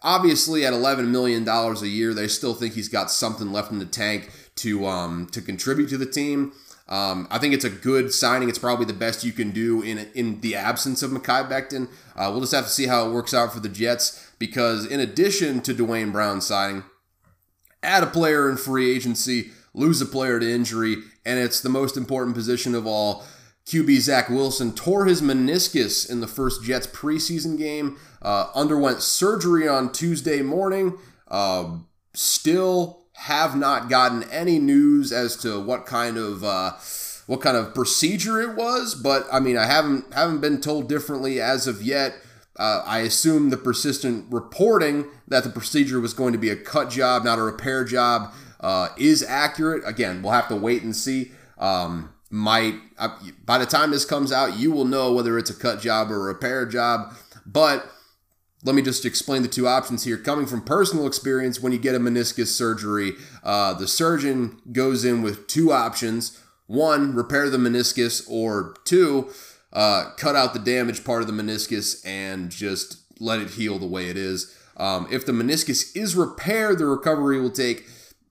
Obviously, 0.03 0.65
at 0.65 0.73
$11 0.73 1.07
million 1.07 1.47
a 1.47 1.85
year, 1.85 2.13
they 2.13 2.27
still 2.27 2.53
think 2.53 2.73
he's 2.73 2.87
got 2.87 3.11
something 3.11 3.51
left 3.51 3.71
in 3.71 3.79
the 3.79 3.85
tank 3.85 4.31
to 4.55 4.85
um, 4.85 5.27
to 5.31 5.41
contribute 5.41 5.89
to 5.89 5.97
the 5.97 6.05
team. 6.05 6.53
Um, 6.89 7.27
I 7.29 7.37
think 7.37 7.53
it's 7.53 7.65
a 7.65 7.69
good 7.69 8.13
signing. 8.13 8.47
It's 8.47 8.59
probably 8.59 8.85
the 8.85 8.93
best 8.93 9.23
you 9.23 9.33
can 9.33 9.51
do 9.51 9.81
in 9.81 10.07
in 10.15 10.41
the 10.41 10.55
absence 10.55 11.03
of 11.03 11.11
Mekhi 11.11 11.49
Becton. 11.49 11.89
Uh, 12.15 12.29
we'll 12.31 12.41
just 12.41 12.53
have 12.53 12.65
to 12.65 12.71
see 12.71 12.87
how 12.87 13.07
it 13.07 13.13
works 13.13 13.33
out 13.33 13.53
for 13.53 13.59
the 13.59 13.69
Jets 13.69 14.31
because 14.39 14.85
in 14.85 14.99
addition 14.99 15.61
to 15.61 15.73
Duane 15.73 16.11
Brown 16.11 16.39
signing, 16.39 16.83
add 17.83 18.03
a 18.03 18.07
player 18.07 18.49
in 18.49 18.57
free 18.57 18.95
agency, 18.95 19.51
lose 19.73 20.01
a 20.01 20.05
player 20.05 20.39
to 20.39 20.49
injury, 20.49 20.97
and 21.25 21.39
it's 21.39 21.59
the 21.59 21.69
most 21.69 21.97
important 21.97 22.35
position 22.35 22.73
of 22.73 22.87
all. 22.87 23.25
QB 23.65 23.99
Zach 23.99 24.29
Wilson 24.29 24.71
tore 24.73 25.05
his 25.07 25.21
meniscus 25.21 26.09
in 26.09 26.21
the 26.21 26.27
first 26.27 26.63
Jets 26.63 26.87
preseason 26.87 27.57
game, 27.57 27.97
uh, 28.21 28.49
underwent 28.55 29.01
surgery 29.01 29.67
on 29.67 29.91
Tuesday 29.91 30.41
morning. 30.41 30.97
Uh, 31.27 31.79
still 32.13 33.06
have 33.17 33.55
not 33.55 33.89
gotten 33.89 34.23
any 34.31 34.59
news 34.59 35.11
as 35.11 35.35
to 35.37 35.59
what 35.59 35.85
kind 35.85 36.17
of 36.17 36.43
uh, 36.43 36.73
what 37.25 37.41
kind 37.41 37.57
of 37.57 37.73
procedure 37.73 38.41
it 38.41 38.55
was, 38.55 38.95
but 38.95 39.25
I 39.31 39.39
mean 39.39 39.57
I 39.57 39.65
haven't 39.65 40.13
haven't 40.13 40.39
been 40.39 40.61
told 40.61 40.87
differently 40.87 41.41
as 41.41 41.67
of 41.67 41.81
yet. 41.81 42.15
Uh, 42.57 42.83
I 42.85 42.99
assume 42.99 43.49
the 43.49 43.57
persistent 43.57 44.25
reporting 44.31 45.05
that 45.27 45.43
the 45.43 45.49
procedure 45.49 45.99
was 45.99 46.13
going 46.13 46.33
to 46.33 46.39
be 46.39 46.49
a 46.49 46.55
cut 46.55 46.89
job, 46.89 47.23
not 47.23 47.37
a 47.37 47.43
repair 47.43 47.83
job, 47.83 48.33
uh, 48.61 48.89
is 48.97 49.23
accurate. 49.23 49.83
Again, 49.85 50.23
we'll 50.23 50.31
have 50.31 50.47
to 50.47 50.55
wait 50.55 50.81
and 50.83 50.95
see. 50.95 51.31
Um, 51.59 52.13
might 52.29 52.75
uh, 52.97 53.09
by 53.45 53.57
the 53.57 53.65
time 53.65 53.91
this 53.91 54.05
comes 54.05 54.31
out, 54.31 54.57
you 54.57 54.71
will 54.71 54.85
know 54.85 55.13
whether 55.13 55.37
it's 55.37 55.49
a 55.49 55.55
cut 55.55 55.81
job 55.81 56.11
or 56.11 56.15
a 56.15 56.33
repair 56.33 56.65
job. 56.65 57.13
But 57.45 57.89
let 58.67 58.75
me 58.75 58.81
just 58.81 59.05
explain 59.05 59.43
the 59.43 59.47
two 59.47 59.65
options 59.65 60.03
here. 60.03 60.17
Coming 60.17 60.45
from 60.45 60.61
personal 60.61 61.07
experience, 61.07 61.61
when 61.61 61.71
you 61.71 61.79
get 61.79 61.95
a 61.95 61.99
meniscus 61.99 62.47
surgery, 62.47 63.13
uh, 63.41 63.73
the 63.73 63.87
surgeon 63.87 64.61
goes 64.73 65.05
in 65.05 65.21
with 65.21 65.47
two 65.47 65.71
options: 65.71 66.37
one, 66.67 67.15
repair 67.15 67.49
the 67.49 67.57
meniscus, 67.57 68.29
or 68.29 68.75
two, 68.83 69.29
uh, 69.71 70.11
cut 70.17 70.35
out 70.35 70.53
the 70.53 70.59
damaged 70.59 71.05
part 71.05 71.21
of 71.21 71.27
the 71.27 71.33
meniscus 71.33 72.05
and 72.05 72.51
just 72.51 72.97
let 73.21 73.39
it 73.39 73.51
heal 73.51 73.79
the 73.79 73.87
way 73.87 74.09
it 74.09 74.17
is. 74.17 74.53
Um, 74.75 75.07
if 75.09 75.25
the 75.25 75.31
meniscus 75.31 75.95
is 75.95 76.15
repaired, 76.15 76.77
the 76.77 76.85
recovery 76.85 77.39
will 77.39 77.49
take 77.49 77.87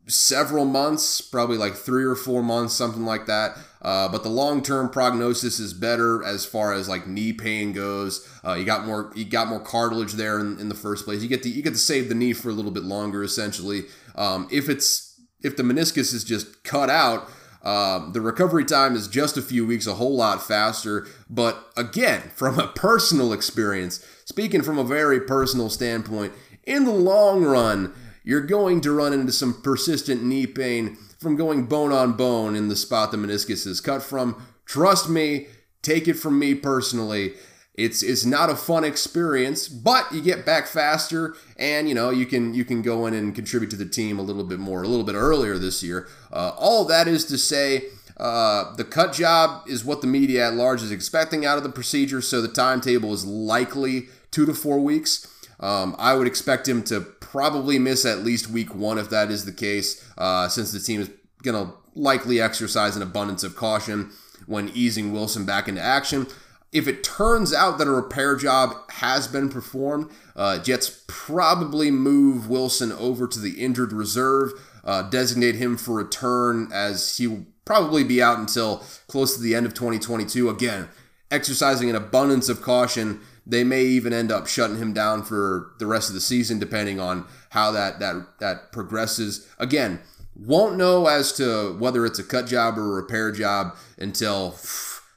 several 0.08 0.64
months, 0.64 1.20
probably 1.20 1.56
like 1.56 1.74
three 1.74 2.04
or 2.04 2.14
four 2.14 2.42
months, 2.42 2.74
something 2.74 3.04
like 3.04 3.26
that. 3.26 3.56
Uh, 3.82 4.08
but 4.08 4.22
the 4.22 4.28
long-term 4.28 4.90
prognosis 4.90 5.60
is 5.60 5.72
better 5.72 6.24
as 6.24 6.44
far 6.44 6.72
as 6.72 6.88
like 6.88 7.06
knee 7.06 7.32
pain 7.32 7.72
goes. 7.72 8.28
Uh, 8.44 8.54
you 8.54 8.64
got 8.64 8.86
more, 8.86 9.12
you 9.14 9.24
got 9.24 9.48
more 9.48 9.60
cartilage 9.60 10.14
there 10.14 10.40
in, 10.40 10.58
in, 10.58 10.68
the 10.68 10.74
first 10.74 11.04
place. 11.04 11.22
You 11.22 11.28
get 11.28 11.42
to 11.44 11.48
you 11.48 11.62
get 11.62 11.72
to 11.72 11.78
save 11.78 12.08
the 12.08 12.14
knee 12.14 12.32
for 12.32 12.48
a 12.48 12.52
little 12.52 12.70
bit 12.70 12.84
longer, 12.84 13.22
essentially. 13.22 13.84
Um, 14.16 14.48
if 14.50 14.68
it's 14.68 15.20
if 15.42 15.56
the 15.56 15.62
meniscus 15.62 16.12
is 16.14 16.24
just 16.24 16.64
cut 16.64 16.90
out, 16.90 17.28
um, 17.62 18.12
the 18.12 18.20
recovery 18.20 18.64
time 18.64 18.94
is 18.94 19.08
just 19.08 19.36
a 19.36 19.42
few 19.42 19.66
weeks, 19.66 19.86
a 19.86 19.94
whole 19.94 20.16
lot 20.16 20.42
faster. 20.42 21.06
But 21.28 21.70
again, 21.76 22.22
from 22.34 22.58
a 22.58 22.68
personal 22.68 23.32
experience, 23.32 24.04
speaking 24.24 24.62
from 24.62 24.78
a 24.78 24.84
very 24.84 25.20
personal 25.20 25.68
standpoint, 25.68 26.32
in 26.64 26.84
the 26.84 26.92
long 26.92 27.44
run, 27.44 27.92
you're 28.26 28.42
going 28.42 28.82
to 28.82 28.92
run 28.92 29.14
into 29.14 29.32
some 29.32 29.62
persistent 29.62 30.22
knee 30.22 30.46
pain 30.46 30.96
from 31.18 31.36
going 31.36 31.64
bone 31.64 31.92
on 31.92 32.12
bone 32.12 32.54
in 32.54 32.68
the 32.68 32.76
spot 32.76 33.12
the 33.12 33.16
meniscus 33.16 33.66
is 33.66 33.80
cut 33.80 34.02
from. 34.02 34.44
Trust 34.66 35.08
me, 35.08 35.46
take 35.80 36.08
it 36.08 36.14
from 36.14 36.38
me 36.38 36.54
personally. 36.54 37.34
It's 37.74 38.02
it's 38.02 38.24
not 38.24 38.50
a 38.50 38.56
fun 38.56 38.84
experience, 38.84 39.68
but 39.68 40.10
you 40.12 40.22
get 40.22 40.44
back 40.44 40.66
faster, 40.66 41.36
and 41.56 41.88
you 41.88 41.94
know 41.94 42.10
you 42.10 42.26
can 42.26 42.52
you 42.52 42.64
can 42.64 42.82
go 42.82 43.06
in 43.06 43.14
and 43.14 43.34
contribute 43.34 43.70
to 43.70 43.76
the 43.76 43.86
team 43.86 44.18
a 44.18 44.22
little 44.22 44.44
bit 44.44 44.58
more, 44.58 44.82
a 44.82 44.88
little 44.88 45.04
bit 45.04 45.14
earlier 45.14 45.56
this 45.56 45.82
year. 45.82 46.08
Uh, 46.32 46.52
all 46.58 46.84
that 46.86 47.06
is 47.06 47.24
to 47.26 47.38
say, 47.38 47.82
uh, 48.16 48.74
the 48.76 48.84
cut 48.84 49.12
job 49.12 49.62
is 49.68 49.84
what 49.84 50.00
the 50.00 50.06
media 50.06 50.48
at 50.48 50.54
large 50.54 50.82
is 50.82 50.90
expecting 50.90 51.44
out 51.44 51.58
of 51.58 51.64
the 51.64 51.70
procedure, 51.70 52.22
so 52.22 52.40
the 52.40 52.48
timetable 52.48 53.12
is 53.12 53.26
likely 53.26 54.06
two 54.30 54.46
to 54.46 54.54
four 54.54 54.80
weeks. 54.80 55.30
Um, 55.60 55.94
I 55.98 56.14
would 56.14 56.26
expect 56.26 56.66
him 56.66 56.82
to 56.84 57.00
probably 57.30 57.78
miss 57.78 58.04
at 58.04 58.24
least 58.24 58.48
week 58.48 58.74
one 58.74 58.98
if 58.98 59.10
that 59.10 59.30
is 59.30 59.44
the 59.44 59.52
case, 59.52 60.08
uh, 60.16 60.48
since 60.48 60.72
the 60.72 60.80
team 60.80 61.00
is 61.00 61.10
going 61.42 61.66
to 61.66 61.74
likely 61.94 62.40
exercise 62.40 62.94
an 62.94 63.02
abundance 63.02 63.42
of 63.42 63.56
caution 63.56 64.10
when 64.46 64.68
easing 64.70 65.12
Wilson 65.12 65.44
back 65.44 65.66
into 65.66 65.80
action. 65.80 66.26
If 66.72 66.86
it 66.86 67.02
turns 67.02 67.54
out 67.54 67.78
that 67.78 67.88
a 67.88 67.92
repair 67.92 68.36
job 68.36 68.90
has 68.92 69.26
been 69.26 69.48
performed, 69.48 70.10
uh, 70.34 70.58
Jets 70.58 71.04
probably 71.06 71.90
move 71.90 72.48
Wilson 72.48 72.92
over 72.92 73.26
to 73.26 73.38
the 73.40 73.62
injured 73.62 73.92
reserve, 73.92 74.52
uh, 74.84 75.02
designate 75.02 75.56
him 75.56 75.76
for 75.76 75.94
return 75.94 76.68
as 76.72 77.16
he 77.16 77.26
will 77.26 77.46
probably 77.64 78.04
be 78.04 78.22
out 78.22 78.38
until 78.38 78.84
close 79.08 79.34
to 79.36 79.42
the 79.42 79.54
end 79.54 79.66
of 79.66 79.74
2022. 79.74 80.48
Again, 80.50 80.88
exercising 81.30 81.90
an 81.90 81.96
abundance 81.96 82.48
of 82.48 82.62
caution. 82.62 83.20
They 83.46 83.62
may 83.62 83.84
even 83.84 84.12
end 84.12 84.32
up 84.32 84.48
shutting 84.48 84.78
him 84.78 84.92
down 84.92 85.22
for 85.22 85.72
the 85.78 85.86
rest 85.86 86.08
of 86.08 86.14
the 86.14 86.20
season, 86.20 86.58
depending 86.58 86.98
on 86.98 87.26
how 87.50 87.70
that 87.70 88.00
that 88.00 88.38
that 88.40 88.72
progresses. 88.72 89.48
Again, 89.58 90.00
won't 90.34 90.76
know 90.76 91.06
as 91.06 91.32
to 91.34 91.76
whether 91.78 92.04
it's 92.04 92.18
a 92.18 92.24
cut 92.24 92.46
job 92.46 92.76
or 92.76 92.98
a 92.98 93.02
repair 93.02 93.30
job 93.32 93.76
until 93.98 94.56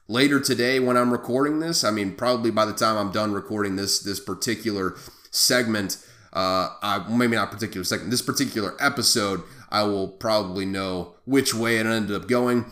later 0.08 0.40
today 0.40 0.80
when 0.80 0.98
I'm 0.98 1.12
recording 1.12 1.60
this. 1.60 1.84
I 1.84 1.92
mean, 1.92 2.16
probably 2.16 2.52
by 2.52 2.66
the 2.66 2.74
time 2.74 2.98
I'm 2.98 3.12
done 3.12 3.34
recording 3.34 3.76
this 3.76 4.00
this 4.00 4.20
particular 4.20 4.96
segment, 5.32 5.98
uh, 6.34 6.70
I, 6.82 7.06
maybe 7.10 7.36
not 7.36 7.52
particular 7.52 7.84
segment, 7.84 8.12
this 8.12 8.22
particular 8.22 8.76
episode, 8.80 9.42
I 9.70 9.84
will 9.84 10.08
probably 10.08 10.66
know 10.66 11.16
which 11.26 11.54
way 11.54 11.78
it 11.78 11.86
ended 11.86 12.16
up 12.16 12.28
going. 12.28 12.66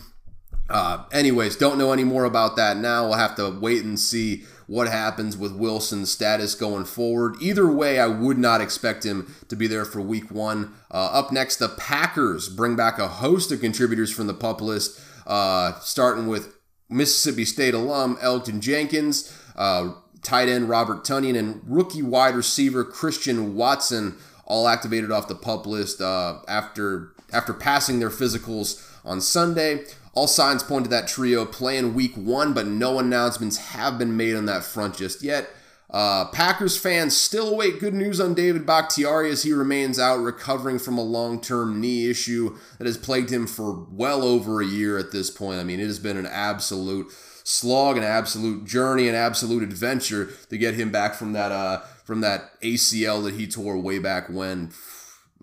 Uh, 0.70 1.06
anyways, 1.14 1.56
don't 1.56 1.78
know 1.78 1.94
any 1.94 2.04
more 2.04 2.26
about 2.26 2.58
that 2.58 2.78
now. 2.78 3.06
We'll 3.06 3.18
have 3.18 3.36
to 3.36 3.50
wait 3.50 3.84
and 3.84 3.98
see 4.00 4.44
what 4.68 4.90
happens 4.90 5.38
with 5.38 5.56
Wilson's 5.56 6.12
status 6.12 6.54
going 6.54 6.86
forward. 6.86 7.36
Either 7.42 7.68
way, 7.68 8.00
I 8.00 8.08
would 8.08 8.38
not 8.38 8.62
expect 8.62 9.06
him 9.06 9.34
to 9.48 9.56
be 9.56 9.66
there 9.66 9.86
for 9.86 10.02
week 10.02 10.30
one. 10.30 10.74
Uh, 10.92 11.10
up 11.14 11.32
next, 11.32 11.56
the 11.56 11.70
Packers 11.70 12.50
bring 12.50 12.76
back 12.76 13.00
a 13.00 13.08
host 13.08 13.52
of 13.52 13.62
contributors 13.62 14.12
from 14.12 14.28
the 14.28 14.34
pup 14.34 14.62
list, 14.62 15.00
uh, 15.26 15.80
starting 15.80 16.28
with 16.28 16.54
Mississippi 16.90 17.46
State 17.46 17.74
alum 17.74 18.18
Elgton 18.18 18.60
Jenkins, 18.60 19.34
uh, 19.56 19.94
tight 20.22 20.50
end 20.50 20.70
Robert 20.70 21.04
Tonyan, 21.04 21.38
and 21.38 21.62
rookie 21.66 22.04
wide 22.04 22.36
receiver 22.36 22.84
Christian 22.84 23.56
Watson, 23.56 24.18
all 24.46 24.68
activated 24.68 25.12
off 25.12 25.28
the 25.28 25.36
pup 25.36 25.66
list 25.66 26.02
uh, 26.02 26.40
after 26.48 27.14
after 27.34 27.54
passing 27.54 28.00
their 28.00 28.10
physicals 28.10 28.86
on 29.06 29.22
Sunday. 29.22 29.86
All 30.18 30.26
signs 30.26 30.64
point 30.64 30.86
to 30.86 30.90
that 30.90 31.08
trio 31.08 31.46
playing 31.46 31.94
week 31.94 32.16
one, 32.16 32.56
but 32.56 32.66
no 32.66 32.98
announcements 32.98 33.58
have 33.58 34.00
been 34.00 34.18
made 34.18 34.36
on 34.36 34.48
that 34.48 34.64
front 34.64 34.98
just 34.98 35.22
yet. 35.22 35.48
Uh, 35.92 36.26
Packers 36.30 36.76
fans 36.76 37.16
still 37.16 37.50
await 37.50 37.80
good 37.80 37.94
news 37.94 38.20
on 38.20 38.34
David 38.34 38.66
Bakhtiari 38.66 39.30
as 39.30 39.44
he 39.44 39.54
remains 39.54 40.00
out 40.00 40.16
recovering 40.16 40.80
from 40.80 40.98
a 40.98 41.04
long 41.04 41.40
term 41.40 41.80
knee 41.80 42.10
issue 42.10 42.58
that 42.80 42.88
has 42.88 42.98
plagued 42.98 43.30
him 43.30 43.46
for 43.46 43.86
well 43.92 44.24
over 44.24 44.60
a 44.60 44.66
year 44.66 44.98
at 44.98 45.12
this 45.12 45.30
point. 45.30 45.60
I 45.60 45.64
mean, 45.64 45.80
it 45.80 45.86
has 45.86 46.00
been 46.00 46.18
an 46.18 46.26
absolute 46.26 47.12
slog, 47.44 47.96
an 47.96 48.04
absolute 48.04 48.66
journey, 48.66 49.08
an 49.08 49.14
absolute 49.14 49.62
adventure 49.62 50.30
to 50.50 50.58
get 50.58 50.74
him 50.74 50.90
back 50.90 51.14
from 51.14 51.34
that 51.34 51.52
uh, 51.52 51.82
from 52.06 52.22
that 52.22 52.60
ACL 52.62 53.24
that 53.24 53.36
he 53.36 53.46
tore 53.46 53.78
way 53.78 54.00
back 54.00 54.30
when, 54.30 54.72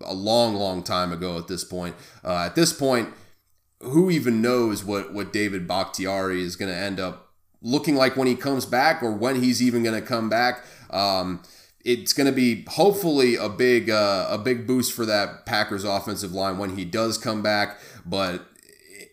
a 0.03 0.13
long, 0.13 0.53
long 0.53 0.83
time 0.83 1.13
ago. 1.13 1.37
At 1.37 1.47
this 1.47 1.63
point, 1.63 1.95
uh, 2.25 2.43
at 2.47 2.55
this 2.55 2.73
point, 2.73 3.13
who 3.81 4.09
even 4.09 4.41
knows 4.41 4.83
what 4.83 5.13
what 5.13 5.33
David 5.33 5.67
Bakhtiari 5.67 6.41
is 6.41 6.55
going 6.55 6.71
to 6.71 6.77
end 6.77 6.99
up 6.99 7.33
looking 7.61 7.95
like 7.95 8.15
when 8.15 8.27
he 8.27 8.35
comes 8.35 8.65
back, 8.65 9.01
or 9.01 9.11
when 9.11 9.41
he's 9.41 9.61
even 9.61 9.83
going 9.83 9.99
to 9.99 10.05
come 10.05 10.29
back. 10.29 10.63
Um, 10.89 11.41
it's 11.83 12.13
going 12.13 12.25
to 12.25 12.33
be 12.33 12.65
hopefully 12.67 13.35
a 13.35 13.47
big 13.49 13.89
uh, 13.89 14.27
a 14.29 14.37
big 14.37 14.65
boost 14.65 14.93
for 14.93 15.05
that 15.05 15.45
Packers 15.45 15.83
offensive 15.83 16.31
line 16.31 16.57
when 16.57 16.75
he 16.75 16.85
does 16.85 17.17
come 17.17 17.41
back. 17.41 17.79
But 18.05 18.47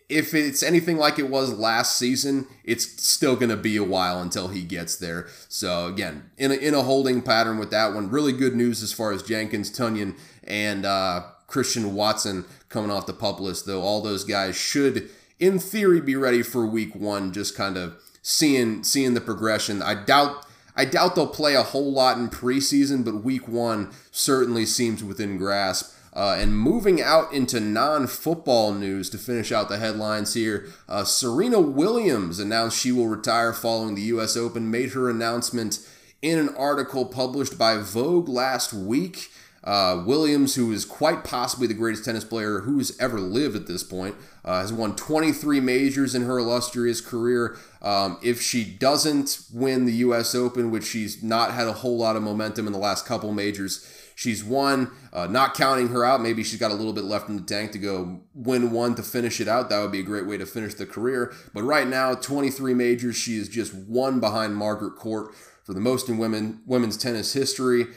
if 0.09 0.33
it's 0.33 0.63
anything 0.63 0.97
like 0.97 1.17
it 1.17 1.29
was 1.29 1.53
last 1.53 1.97
season, 1.97 2.47
it's 2.63 3.03
still 3.03 3.35
going 3.35 3.49
to 3.49 3.57
be 3.57 3.77
a 3.77 3.83
while 3.83 4.21
until 4.21 4.49
he 4.49 4.63
gets 4.63 4.95
there. 4.95 5.27
So 5.49 5.87
again, 5.87 6.31
in 6.37 6.51
a, 6.51 6.55
in 6.55 6.73
a 6.73 6.81
holding 6.81 7.21
pattern 7.21 7.57
with 7.57 7.71
that 7.71 7.93
one. 7.93 8.09
Really 8.09 8.33
good 8.33 8.55
news 8.55 8.83
as 8.83 8.93
far 8.93 9.11
as 9.11 9.23
Jenkins, 9.23 9.71
Tonyan, 9.71 10.17
and 10.43 10.85
uh, 10.85 11.23
Christian 11.47 11.93
Watson 11.93 12.45
coming 12.73 12.91
off 12.91 13.05
the 13.05 13.13
pup 13.13 13.39
list, 13.39 13.65
though 13.65 13.81
all 13.81 14.01
those 14.01 14.25
guys 14.25 14.57
should, 14.57 15.09
in 15.39 15.59
theory, 15.59 16.01
be 16.01 16.15
ready 16.15 16.41
for 16.41 16.65
week 16.65 16.95
one, 16.95 17.31
just 17.31 17.55
kind 17.55 17.77
of 17.77 17.95
seeing 18.21 18.83
seeing 18.83 19.13
the 19.13 19.21
progression. 19.21 19.81
I 19.81 20.03
doubt 20.03 20.45
I 20.75 20.85
doubt 20.85 21.15
they'll 21.15 21.27
play 21.27 21.53
a 21.53 21.63
whole 21.63 21.91
lot 21.91 22.17
in 22.17 22.29
preseason, 22.29 23.05
but 23.05 23.23
week 23.23 23.47
one 23.47 23.91
certainly 24.11 24.65
seems 24.65 25.03
within 25.03 25.37
grasp. 25.37 25.95
Uh, 26.15 26.35
and 26.37 26.55
moving 26.55 27.01
out 27.01 27.33
into 27.33 27.59
non 27.59 28.05
football 28.05 28.71
news 28.71 29.09
to 29.09 29.17
finish 29.17 29.51
out 29.51 29.67
the 29.67 29.77
headlines 29.79 30.35
here, 30.35 30.67
uh, 30.87 31.03
Serena 31.03 31.59
Williams 31.59 32.39
announced 32.39 32.79
she 32.79 32.91
will 32.91 33.07
retire 33.07 33.51
following 33.51 33.95
the 33.95 34.01
U.S. 34.03 34.37
Open, 34.37 34.69
made 34.69 34.91
her 34.91 35.09
announcement 35.09 35.79
in 36.21 36.37
an 36.37 36.49
article 36.55 37.05
published 37.05 37.57
by 37.57 37.77
Vogue 37.77 38.29
last 38.29 38.73
week. 38.73 39.31
Uh, 39.63 40.03
Williams, 40.05 40.55
who 40.55 40.71
is 40.73 40.83
quite 40.83 41.23
possibly 41.23 41.67
the 41.67 41.73
greatest 41.73 42.03
tennis 42.03 42.25
player 42.25 42.59
who's 42.59 42.97
ever 42.99 43.19
lived 43.19 43.55
at 43.55 43.65
this 43.65 43.83
point, 43.83 44.15
uh, 44.43 44.59
has 44.59 44.73
won 44.73 44.95
23 44.95 45.61
majors 45.61 46.13
in 46.13 46.23
her 46.23 46.37
illustrious 46.37 46.99
career. 46.99 47.57
Um, 47.81 48.17
if 48.21 48.41
she 48.41 48.65
doesn't 48.65 49.45
win 49.53 49.85
the 49.85 49.93
U.S. 49.93 50.35
Open, 50.35 50.69
which 50.69 50.85
she's 50.85 51.23
not 51.23 51.53
had 51.53 51.67
a 51.67 51.73
whole 51.73 51.97
lot 51.97 52.17
of 52.17 52.23
momentum 52.23 52.67
in 52.67 52.73
the 52.73 52.79
last 52.79 53.05
couple 53.05 53.31
majors, 53.31 53.87
she's 54.15 54.43
won. 54.43 54.91
Uh, 55.13 55.27
not 55.27 55.53
counting 55.53 55.87
her 55.89 56.03
out, 56.03 56.21
maybe 56.21 56.43
she's 56.43 56.59
got 56.59 56.71
a 56.71 56.75
little 56.75 56.93
bit 56.93 57.05
left 57.05 57.29
in 57.29 57.37
the 57.37 57.43
tank 57.43 57.71
to 57.71 57.79
go 57.79 58.21
win 58.33 58.71
one 58.71 58.95
to 58.95 59.03
finish 59.03 59.39
it 59.39 59.47
out. 59.47 59.69
That 59.69 59.81
would 59.81 59.93
be 59.93 59.99
a 60.01 60.03
great 60.03 60.27
way 60.27 60.37
to 60.37 60.45
finish 60.45 60.73
the 60.73 60.85
career. 60.85 61.33
But 61.53 61.63
right 61.63 61.87
now, 61.87 62.15
23 62.15 62.73
majors, 62.73 63.15
she 63.15 63.37
is 63.37 63.47
just 63.47 63.73
one 63.73 64.19
behind 64.19 64.57
Margaret 64.57 64.97
Court 64.97 65.33
for 65.63 65.73
the 65.73 65.79
most 65.79 66.09
in 66.09 66.17
women 66.17 66.61
women's 66.65 66.97
tennis 66.97 67.31
history 67.31 67.87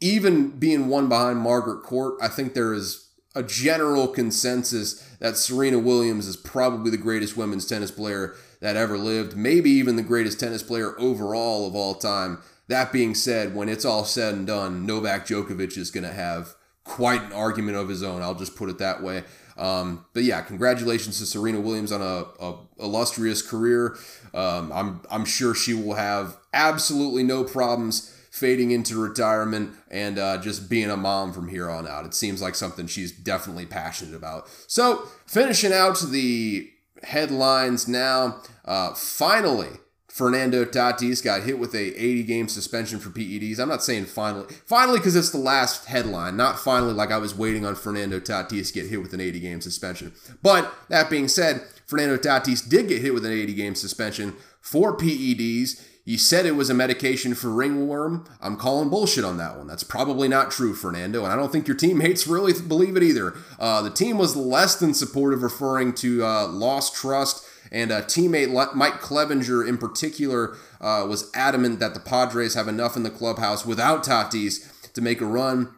even 0.00 0.50
being 0.58 0.88
one 0.88 1.08
behind 1.08 1.38
Margaret 1.38 1.82
Court, 1.82 2.14
I 2.20 2.28
think 2.28 2.54
there 2.54 2.72
is 2.72 3.08
a 3.34 3.42
general 3.42 4.08
consensus 4.08 5.00
that 5.20 5.36
Serena 5.36 5.78
Williams 5.78 6.26
is 6.26 6.36
probably 6.36 6.90
the 6.90 6.96
greatest 6.96 7.36
women's 7.36 7.66
tennis 7.66 7.90
player 7.90 8.34
that 8.60 8.76
ever 8.76 8.98
lived, 8.98 9.36
maybe 9.36 9.70
even 9.70 9.96
the 9.96 10.02
greatest 10.02 10.40
tennis 10.40 10.62
player 10.62 10.98
overall 10.98 11.66
of 11.66 11.74
all 11.74 11.94
time. 11.94 12.38
That 12.68 12.92
being 12.92 13.14
said, 13.14 13.54
when 13.54 13.68
it's 13.68 13.84
all 13.84 14.04
said 14.04 14.34
and 14.34 14.46
done, 14.46 14.86
Novak 14.86 15.26
Djokovic 15.26 15.76
is 15.76 15.90
going 15.90 16.04
to 16.04 16.12
have 16.12 16.54
quite 16.84 17.22
an 17.22 17.32
argument 17.32 17.76
of 17.76 17.88
his 17.88 18.02
own. 18.02 18.22
I'll 18.22 18.34
just 18.34 18.56
put 18.56 18.68
it 18.68 18.78
that 18.78 19.02
way. 19.02 19.24
Um, 19.56 20.06
but 20.14 20.22
yeah, 20.22 20.40
congratulations 20.40 21.18
to 21.18 21.26
Serena 21.26 21.60
Williams 21.60 21.92
on 21.92 22.00
a, 22.00 22.24
a 22.44 22.56
illustrious 22.80 23.42
career. 23.42 23.96
Um, 24.32 24.72
I'm 24.72 25.00
I'm 25.10 25.24
sure 25.24 25.54
she 25.54 25.74
will 25.74 25.94
have 25.94 26.38
absolutely 26.54 27.22
no 27.22 27.44
problems 27.44 28.16
fading 28.30 28.70
into 28.70 29.00
retirement 29.00 29.74
and 29.90 30.18
uh, 30.18 30.38
just 30.38 30.70
being 30.70 30.90
a 30.90 30.96
mom 30.96 31.32
from 31.32 31.48
here 31.48 31.68
on 31.68 31.86
out. 31.86 32.06
It 32.06 32.14
seems 32.14 32.40
like 32.40 32.54
something 32.54 32.86
she's 32.86 33.12
definitely 33.12 33.66
passionate 33.66 34.14
about. 34.14 34.48
So, 34.66 35.08
finishing 35.26 35.72
out 35.72 35.98
the 36.00 36.70
headlines 37.02 37.88
now. 37.88 38.40
Uh, 38.64 38.94
finally, 38.94 39.70
Fernando 40.08 40.64
Tatis 40.64 41.22
got 41.22 41.44
hit 41.44 41.58
with 41.58 41.74
a 41.74 42.02
80 42.02 42.22
game 42.24 42.48
suspension 42.48 42.98
for 42.98 43.10
PEDs. 43.10 43.58
I'm 43.58 43.68
not 43.68 43.82
saying 43.82 44.06
finally, 44.06 44.52
finally 44.66 44.98
because 44.98 45.16
it's 45.16 45.30
the 45.30 45.38
last 45.38 45.86
headline, 45.86 46.36
not 46.36 46.58
finally 46.58 46.92
like 46.92 47.12
I 47.12 47.18
was 47.18 47.34
waiting 47.34 47.64
on 47.64 47.74
Fernando 47.74 48.18
Tatis 48.18 48.68
to 48.68 48.72
get 48.72 48.90
hit 48.90 49.02
with 49.02 49.14
an 49.14 49.20
80 49.20 49.40
game 49.40 49.60
suspension. 49.60 50.12
But 50.42 50.72
that 50.88 51.10
being 51.10 51.28
said, 51.28 51.62
Fernando 51.86 52.16
Tatis 52.16 52.68
did 52.68 52.88
get 52.88 53.02
hit 53.02 53.14
with 53.14 53.24
an 53.24 53.32
80 53.32 53.54
game 53.54 53.74
suspension 53.74 54.34
for 54.60 54.96
PEDs. 54.96 55.84
You 56.04 56.18
said 56.18 56.46
it 56.46 56.56
was 56.56 56.70
a 56.70 56.74
medication 56.74 57.34
for 57.34 57.50
ringworm. 57.50 58.24
I'm 58.40 58.56
calling 58.56 58.88
bullshit 58.88 59.24
on 59.24 59.36
that 59.36 59.58
one. 59.58 59.66
That's 59.66 59.84
probably 59.84 60.28
not 60.28 60.50
true, 60.50 60.74
Fernando, 60.74 61.24
and 61.24 61.32
I 61.32 61.36
don't 61.36 61.52
think 61.52 61.68
your 61.68 61.76
teammates 61.76 62.26
really 62.26 62.52
believe 62.54 62.96
it 62.96 63.02
either. 63.02 63.34
Uh, 63.58 63.82
the 63.82 63.90
team 63.90 64.16
was 64.18 64.34
less 64.34 64.76
than 64.76 64.94
supportive, 64.94 65.42
referring 65.42 65.92
to 65.94 66.24
uh, 66.24 66.46
lost 66.48 66.94
trust, 66.94 67.44
and 67.70 67.92
uh, 67.92 68.02
teammate 68.02 68.74
Mike 68.74 69.00
Clevinger, 69.00 69.66
in 69.66 69.78
particular, 69.78 70.56
uh, 70.80 71.04
was 71.08 71.30
adamant 71.34 71.78
that 71.80 71.94
the 71.94 72.00
Padres 72.00 72.54
have 72.54 72.66
enough 72.66 72.96
in 72.96 73.02
the 73.02 73.10
clubhouse 73.10 73.66
without 73.66 74.02
Tatis 74.02 74.92
to 74.94 75.00
make 75.00 75.20
a 75.20 75.26
run. 75.26 75.72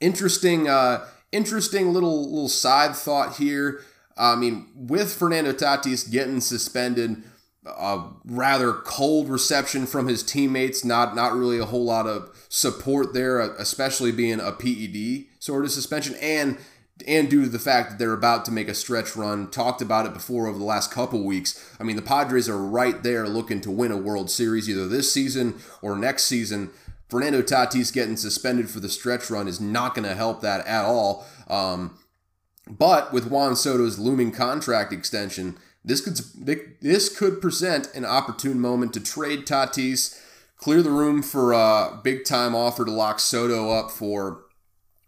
Interesting, 0.00 0.68
uh, 0.68 1.06
interesting 1.32 1.92
little 1.92 2.24
little 2.24 2.48
side 2.48 2.96
thought 2.96 3.36
here. 3.36 3.80
I 4.18 4.34
mean, 4.34 4.68
with 4.74 5.14
Fernando 5.14 5.52
Tatis 5.52 6.10
getting 6.10 6.40
suspended 6.40 7.22
a 7.66 8.08
rather 8.24 8.72
cold 8.72 9.28
reception 9.28 9.86
from 9.86 10.08
his 10.08 10.22
teammates. 10.22 10.84
Not 10.84 11.14
not 11.14 11.34
really 11.34 11.58
a 11.58 11.66
whole 11.66 11.84
lot 11.84 12.06
of 12.06 12.30
support 12.48 13.12
there, 13.12 13.40
especially 13.40 14.12
being 14.12 14.40
a 14.40 14.52
PED 14.52 15.26
sort 15.38 15.64
of 15.64 15.70
suspension, 15.70 16.14
and 16.20 16.58
and 17.06 17.28
due 17.28 17.42
to 17.42 17.48
the 17.50 17.58
fact 17.58 17.90
that 17.90 17.98
they're 17.98 18.12
about 18.12 18.44
to 18.46 18.50
make 18.50 18.68
a 18.68 18.74
stretch 18.74 19.16
run. 19.16 19.50
Talked 19.50 19.82
about 19.82 20.06
it 20.06 20.14
before 20.14 20.46
over 20.46 20.58
the 20.58 20.64
last 20.64 20.90
couple 20.90 21.22
weeks. 21.24 21.74
I 21.78 21.82
mean, 21.84 21.96
the 21.96 22.02
Padres 22.02 22.48
are 22.48 22.56
right 22.56 23.02
there 23.02 23.28
looking 23.28 23.60
to 23.62 23.70
win 23.70 23.92
a 23.92 23.96
World 23.98 24.30
Series 24.30 24.68
either 24.68 24.88
this 24.88 25.12
season 25.12 25.56
or 25.82 25.96
next 25.96 26.24
season. 26.24 26.70
Fernando 27.08 27.42
Tatis 27.42 27.92
getting 27.92 28.16
suspended 28.16 28.70
for 28.70 28.80
the 28.80 28.88
stretch 28.88 29.30
run 29.30 29.46
is 29.46 29.60
not 29.60 29.94
going 29.94 30.08
to 30.08 30.14
help 30.14 30.40
that 30.40 30.66
at 30.66 30.84
all. 30.84 31.26
Um, 31.48 31.98
But 32.68 33.12
with 33.12 33.28
Juan 33.28 33.54
Soto's 33.54 33.98
looming 33.98 34.32
contract 34.32 34.92
extension, 34.92 35.56
this 35.86 36.00
could 36.00 36.18
this 36.80 37.16
could 37.16 37.40
present 37.40 37.88
an 37.94 38.04
opportune 38.04 38.60
moment 38.60 38.92
to 38.94 39.00
trade 39.00 39.46
Tatis, 39.46 40.20
clear 40.58 40.82
the 40.82 40.90
room 40.90 41.22
for 41.22 41.52
a 41.52 42.00
big 42.02 42.24
time 42.24 42.56
offer 42.56 42.84
to 42.84 42.90
lock 42.90 43.20
Soto 43.20 43.70
up 43.70 43.92
for 43.92 44.42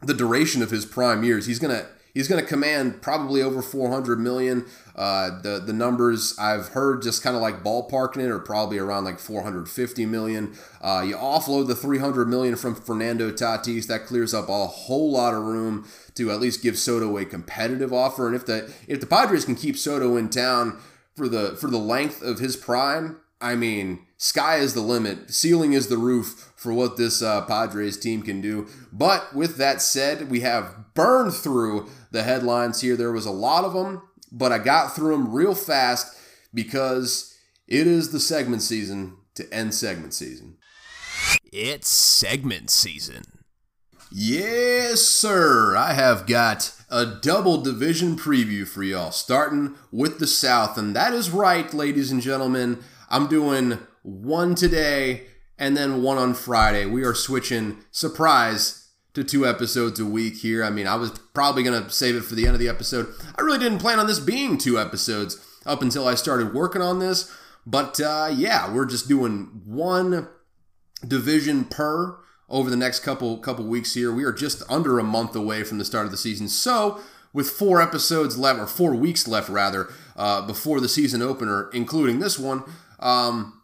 the 0.00 0.14
duration 0.14 0.62
of 0.62 0.70
his 0.70 0.86
prime 0.86 1.24
years. 1.24 1.46
He's 1.46 1.58
gonna 1.58 1.86
he's 2.14 2.28
gonna 2.28 2.44
command 2.44 3.02
probably 3.02 3.42
over 3.42 3.60
400 3.60 4.20
million. 4.20 4.66
Uh, 4.94 5.40
the 5.42 5.58
the 5.58 5.72
numbers 5.72 6.36
I've 6.38 6.68
heard 6.68 7.02
just 7.02 7.24
kind 7.24 7.34
of 7.34 7.42
like 7.42 7.64
ballparking 7.64 8.18
it 8.18 8.30
are 8.30 8.38
probably 8.38 8.78
around 8.78 9.02
like 9.02 9.18
450 9.18 10.06
million. 10.06 10.56
Uh, 10.80 11.04
you 11.06 11.16
offload 11.16 11.66
the 11.66 11.74
300 11.74 12.28
million 12.28 12.54
from 12.54 12.76
Fernando 12.76 13.32
Tatis, 13.32 13.88
that 13.88 14.06
clears 14.06 14.32
up 14.32 14.48
a 14.48 14.66
whole 14.66 15.10
lot 15.10 15.34
of 15.34 15.42
room 15.42 15.88
to 16.18 16.30
at 16.30 16.40
least 16.40 16.62
give 16.62 16.76
Soto 16.76 17.16
a 17.16 17.24
competitive 17.24 17.92
offer. 17.92 18.26
And 18.26 18.36
if 18.36 18.44
the 18.44 18.72
if 18.86 19.00
the 19.00 19.06
Padres 19.06 19.44
can 19.44 19.54
keep 19.54 19.76
Soto 19.76 20.16
in 20.16 20.28
town 20.28 20.78
for 21.16 21.28
the 21.28 21.56
for 21.56 21.68
the 21.68 21.78
length 21.78 22.22
of 22.22 22.40
his 22.40 22.56
prime, 22.56 23.20
I 23.40 23.54
mean, 23.54 24.04
sky 24.16 24.56
is 24.56 24.74
the 24.74 24.80
limit, 24.80 25.30
ceiling 25.30 25.72
is 25.72 25.86
the 25.88 25.96
roof 25.96 26.52
for 26.56 26.74
what 26.74 26.96
this 26.96 27.22
uh, 27.22 27.42
Padres 27.42 27.96
team 27.96 28.22
can 28.22 28.40
do. 28.40 28.66
But 28.92 29.34
with 29.34 29.56
that 29.56 29.80
said, 29.80 30.30
we 30.30 30.40
have 30.40 30.94
burned 30.94 31.34
through 31.34 31.88
the 32.10 32.24
headlines 32.24 32.80
here. 32.80 32.96
There 32.96 33.12
was 33.12 33.26
a 33.26 33.30
lot 33.30 33.64
of 33.64 33.72
them, 33.72 34.02
but 34.32 34.50
I 34.50 34.58
got 34.58 34.94
through 34.94 35.12
them 35.12 35.32
real 35.32 35.54
fast 35.54 36.16
because 36.52 37.36
it 37.68 37.86
is 37.86 38.10
the 38.10 38.20
segment 38.20 38.62
season 38.62 39.16
to 39.36 39.52
end 39.54 39.72
segment 39.72 40.14
season. 40.14 40.56
It's 41.52 41.88
segment 41.88 42.70
season. 42.70 43.37
Yes, 44.10 45.02
sir. 45.02 45.76
I 45.76 45.92
have 45.92 46.26
got 46.26 46.72
a 46.88 47.04
double 47.04 47.60
division 47.60 48.16
preview 48.16 48.66
for 48.66 48.82
y'all, 48.82 49.10
starting 49.10 49.74
with 49.92 50.18
the 50.18 50.26
South. 50.26 50.78
And 50.78 50.96
that 50.96 51.12
is 51.12 51.30
right, 51.30 51.72
ladies 51.74 52.10
and 52.10 52.22
gentlemen. 52.22 52.82
I'm 53.10 53.26
doing 53.26 53.78
one 54.02 54.54
today 54.54 55.26
and 55.58 55.76
then 55.76 56.02
one 56.02 56.16
on 56.16 56.32
Friday. 56.32 56.86
We 56.86 57.04
are 57.04 57.14
switching, 57.14 57.84
surprise, 57.90 58.88
to 59.12 59.22
two 59.22 59.46
episodes 59.46 60.00
a 60.00 60.06
week 60.06 60.36
here. 60.36 60.64
I 60.64 60.70
mean, 60.70 60.86
I 60.86 60.94
was 60.94 61.10
probably 61.34 61.62
going 61.62 61.82
to 61.82 61.90
save 61.90 62.16
it 62.16 62.24
for 62.24 62.34
the 62.34 62.46
end 62.46 62.54
of 62.54 62.60
the 62.60 62.68
episode. 62.68 63.12
I 63.38 63.42
really 63.42 63.58
didn't 63.58 63.80
plan 63.80 63.98
on 63.98 64.06
this 64.06 64.20
being 64.20 64.56
two 64.56 64.78
episodes 64.78 65.44
up 65.66 65.82
until 65.82 66.08
I 66.08 66.14
started 66.14 66.54
working 66.54 66.80
on 66.80 66.98
this. 66.98 67.30
But 67.66 68.00
uh, 68.00 68.30
yeah, 68.34 68.72
we're 68.72 68.86
just 68.86 69.08
doing 69.08 69.60
one 69.66 70.28
division 71.06 71.66
per 71.66 72.18
over 72.48 72.70
the 72.70 72.76
next 72.76 73.00
couple 73.00 73.36
couple 73.38 73.64
weeks 73.64 73.94
here. 73.94 74.12
We 74.12 74.24
are 74.24 74.32
just 74.32 74.62
under 74.68 74.98
a 74.98 75.04
month 75.04 75.34
away 75.36 75.64
from 75.64 75.78
the 75.78 75.84
start 75.84 76.06
of 76.06 76.10
the 76.10 76.16
season. 76.16 76.48
So, 76.48 77.00
with 77.32 77.50
four 77.50 77.80
episodes 77.80 78.38
left, 78.38 78.58
or 78.58 78.66
four 78.66 78.94
weeks 78.94 79.28
left 79.28 79.48
rather, 79.48 79.88
uh, 80.16 80.46
before 80.46 80.80
the 80.80 80.88
season 80.88 81.22
opener, 81.22 81.70
including 81.72 82.20
this 82.20 82.38
one, 82.38 82.64
um, 83.00 83.60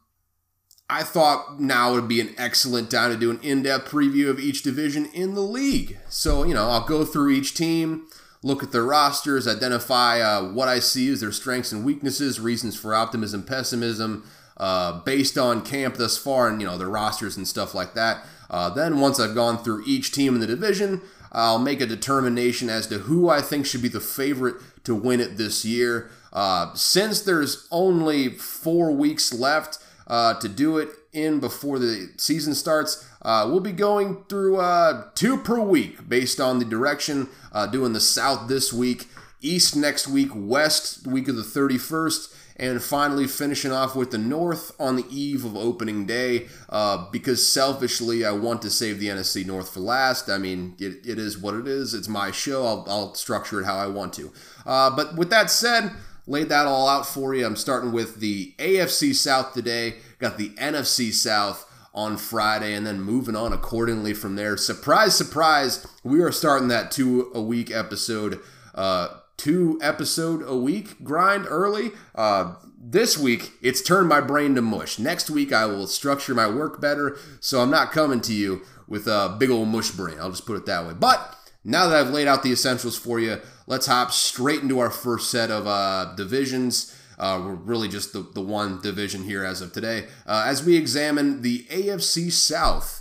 I 0.88 1.02
thought 1.02 1.60
now 1.60 1.92
would 1.94 2.08
be 2.08 2.20
an 2.20 2.34
excellent 2.36 2.90
time 2.90 3.10
to 3.10 3.16
do 3.16 3.30
an 3.30 3.40
in-depth 3.42 3.90
preview 3.90 4.28
of 4.28 4.38
each 4.38 4.62
division 4.62 5.06
in 5.06 5.34
the 5.34 5.40
league. 5.40 5.98
So, 6.10 6.44
you 6.44 6.52
know, 6.52 6.68
I'll 6.68 6.86
go 6.86 7.06
through 7.06 7.30
each 7.30 7.54
team, 7.54 8.06
look 8.42 8.62
at 8.62 8.70
their 8.70 8.84
rosters, 8.84 9.48
identify 9.48 10.20
uh, 10.20 10.52
what 10.52 10.68
I 10.68 10.80
see 10.80 11.10
as 11.10 11.22
their 11.22 11.32
strengths 11.32 11.72
and 11.72 11.84
weaknesses, 11.84 12.38
reasons 12.38 12.78
for 12.78 12.94
optimism, 12.94 13.44
pessimism, 13.44 14.28
uh, 14.58 15.00
based 15.00 15.38
on 15.38 15.64
camp 15.64 15.96
thus 15.96 16.16
far, 16.16 16.48
and 16.48 16.60
you 16.60 16.66
know 16.66 16.78
their 16.78 16.88
rosters 16.88 17.36
and 17.36 17.48
stuff 17.48 17.74
like 17.74 17.94
that. 17.94 18.24
Uh, 18.54 18.70
then, 18.70 19.00
once 19.00 19.18
I've 19.18 19.34
gone 19.34 19.58
through 19.58 19.82
each 19.84 20.12
team 20.12 20.36
in 20.36 20.40
the 20.40 20.46
division, 20.46 21.00
I'll 21.32 21.58
make 21.58 21.80
a 21.80 21.86
determination 21.86 22.70
as 22.70 22.86
to 22.86 22.98
who 22.98 23.28
I 23.28 23.40
think 23.40 23.66
should 23.66 23.82
be 23.82 23.88
the 23.88 23.98
favorite 23.98 24.54
to 24.84 24.94
win 24.94 25.18
it 25.18 25.36
this 25.36 25.64
year. 25.64 26.08
Uh, 26.32 26.72
since 26.74 27.20
there's 27.20 27.66
only 27.72 28.28
four 28.28 28.92
weeks 28.92 29.34
left 29.34 29.78
uh, 30.06 30.34
to 30.34 30.48
do 30.48 30.78
it 30.78 30.90
in 31.12 31.40
before 31.40 31.80
the 31.80 32.12
season 32.16 32.54
starts, 32.54 33.04
uh, 33.22 33.44
we'll 33.50 33.58
be 33.58 33.72
going 33.72 34.22
through 34.28 34.58
uh, 34.58 35.06
two 35.16 35.36
per 35.36 35.58
week 35.58 36.08
based 36.08 36.38
on 36.38 36.60
the 36.60 36.64
direction. 36.64 37.28
Uh, 37.50 37.66
doing 37.66 37.92
the 37.92 37.98
South 37.98 38.46
this 38.46 38.72
week, 38.72 39.08
East 39.40 39.74
next 39.74 40.06
week, 40.06 40.30
West 40.32 41.08
week 41.08 41.26
of 41.26 41.34
the 41.34 41.42
31st 41.42 42.32
and 42.56 42.82
finally 42.82 43.26
finishing 43.26 43.72
off 43.72 43.96
with 43.96 44.10
the 44.10 44.18
North 44.18 44.72
on 44.78 44.96
the 44.96 45.06
eve 45.10 45.44
of 45.44 45.56
opening 45.56 46.06
day 46.06 46.46
uh, 46.68 47.10
because 47.10 47.46
selfishly 47.46 48.24
I 48.24 48.32
want 48.32 48.62
to 48.62 48.70
save 48.70 49.00
the 49.00 49.08
NFC 49.08 49.44
North 49.44 49.74
for 49.74 49.80
last. 49.80 50.28
I 50.28 50.38
mean, 50.38 50.76
it, 50.78 51.06
it 51.06 51.18
is 51.18 51.36
what 51.38 51.54
it 51.54 51.66
is. 51.66 51.94
It's 51.94 52.08
my 52.08 52.30
show. 52.30 52.64
I'll, 52.64 52.84
I'll 52.88 53.14
structure 53.14 53.60
it 53.60 53.64
how 53.64 53.76
I 53.76 53.88
want 53.88 54.12
to. 54.14 54.32
Uh, 54.64 54.94
but 54.94 55.16
with 55.16 55.30
that 55.30 55.50
said, 55.50 55.92
laid 56.26 56.48
that 56.48 56.66
all 56.66 56.88
out 56.88 57.06
for 57.06 57.34
you. 57.34 57.44
I'm 57.44 57.56
starting 57.56 57.92
with 57.92 58.20
the 58.20 58.54
AFC 58.58 59.14
South 59.14 59.52
today. 59.52 59.96
Got 60.18 60.38
the 60.38 60.50
NFC 60.50 61.12
South 61.12 61.70
on 61.92 62.16
Friday 62.16 62.74
and 62.74 62.86
then 62.86 63.00
moving 63.00 63.36
on 63.36 63.52
accordingly 63.52 64.14
from 64.14 64.36
there. 64.36 64.56
Surprise, 64.56 65.16
surprise, 65.16 65.86
we 66.02 66.20
are 66.20 66.32
starting 66.32 66.68
that 66.68 66.90
two 66.90 67.30
a 67.34 67.40
week 67.40 67.70
episode 67.70 68.40
uh, 68.74 69.08
two 69.36 69.78
episode 69.82 70.42
a 70.46 70.56
week 70.56 71.02
grind 71.02 71.46
early. 71.48 71.90
Uh, 72.14 72.54
this 72.78 73.16
week, 73.16 73.52
it's 73.62 73.82
turned 73.82 74.08
my 74.08 74.20
brain 74.20 74.54
to 74.54 74.62
mush. 74.62 74.98
Next 74.98 75.30
week, 75.30 75.52
I 75.52 75.66
will 75.66 75.86
structure 75.86 76.34
my 76.34 76.48
work 76.48 76.80
better, 76.80 77.16
so 77.40 77.60
I'm 77.60 77.70
not 77.70 77.92
coming 77.92 78.20
to 78.22 78.34
you 78.34 78.62
with 78.86 79.06
a 79.06 79.34
big 79.38 79.50
old 79.50 79.68
mush 79.68 79.90
brain. 79.90 80.18
I'll 80.20 80.30
just 80.30 80.46
put 80.46 80.56
it 80.56 80.66
that 80.66 80.86
way. 80.86 80.92
But 80.92 81.34
now 81.64 81.88
that 81.88 81.98
I've 81.98 82.12
laid 82.12 82.28
out 82.28 82.42
the 82.42 82.52
essentials 82.52 82.98
for 82.98 83.18
you, 83.18 83.40
let's 83.66 83.86
hop 83.86 84.12
straight 84.12 84.60
into 84.60 84.80
our 84.80 84.90
first 84.90 85.30
set 85.30 85.50
of 85.50 85.66
uh, 85.66 86.14
divisions. 86.14 86.94
Uh, 87.18 87.40
we're 87.42 87.54
really 87.54 87.88
just 87.88 88.12
the, 88.12 88.28
the 88.34 88.42
one 88.42 88.80
division 88.80 89.24
here 89.24 89.44
as 89.44 89.62
of 89.62 89.72
today. 89.72 90.06
Uh, 90.26 90.44
as 90.46 90.64
we 90.64 90.76
examine 90.76 91.42
the 91.42 91.64
AFC 91.70 92.30
South. 92.30 93.00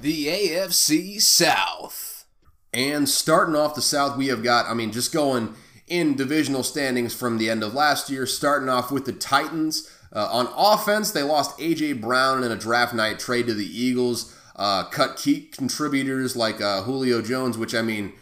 The 0.00 0.26
AFC 0.26 1.20
South. 1.20 2.09
And 2.72 3.08
starting 3.08 3.56
off 3.56 3.74
the 3.74 3.82
South, 3.82 4.16
we 4.16 4.28
have 4.28 4.42
got, 4.42 4.66
I 4.66 4.74
mean, 4.74 4.92
just 4.92 5.12
going 5.12 5.54
in 5.88 6.14
divisional 6.14 6.62
standings 6.62 7.14
from 7.14 7.38
the 7.38 7.50
end 7.50 7.64
of 7.64 7.74
last 7.74 8.10
year, 8.10 8.26
starting 8.26 8.68
off 8.68 8.92
with 8.92 9.04
the 9.04 9.12
Titans. 9.12 9.90
Uh, 10.12 10.28
on 10.30 10.48
offense, 10.56 11.10
they 11.10 11.22
lost 11.22 11.60
A.J. 11.60 11.94
Brown 11.94 12.44
in 12.44 12.52
a 12.52 12.56
draft 12.56 12.94
night 12.94 13.18
trade 13.18 13.46
to 13.46 13.54
the 13.54 13.66
Eagles, 13.66 14.36
uh, 14.56 14.84
cut 14.84 15.16
key 15.16 15.42
contributors 15.42 16.36
like 16.36 16.60
uh, 16.60 16.82
Julio 16.82 17.22
Jones, 17.22 17.58
which 17.58 17.74
I 17.74 17.82
mean, 17.82 18.12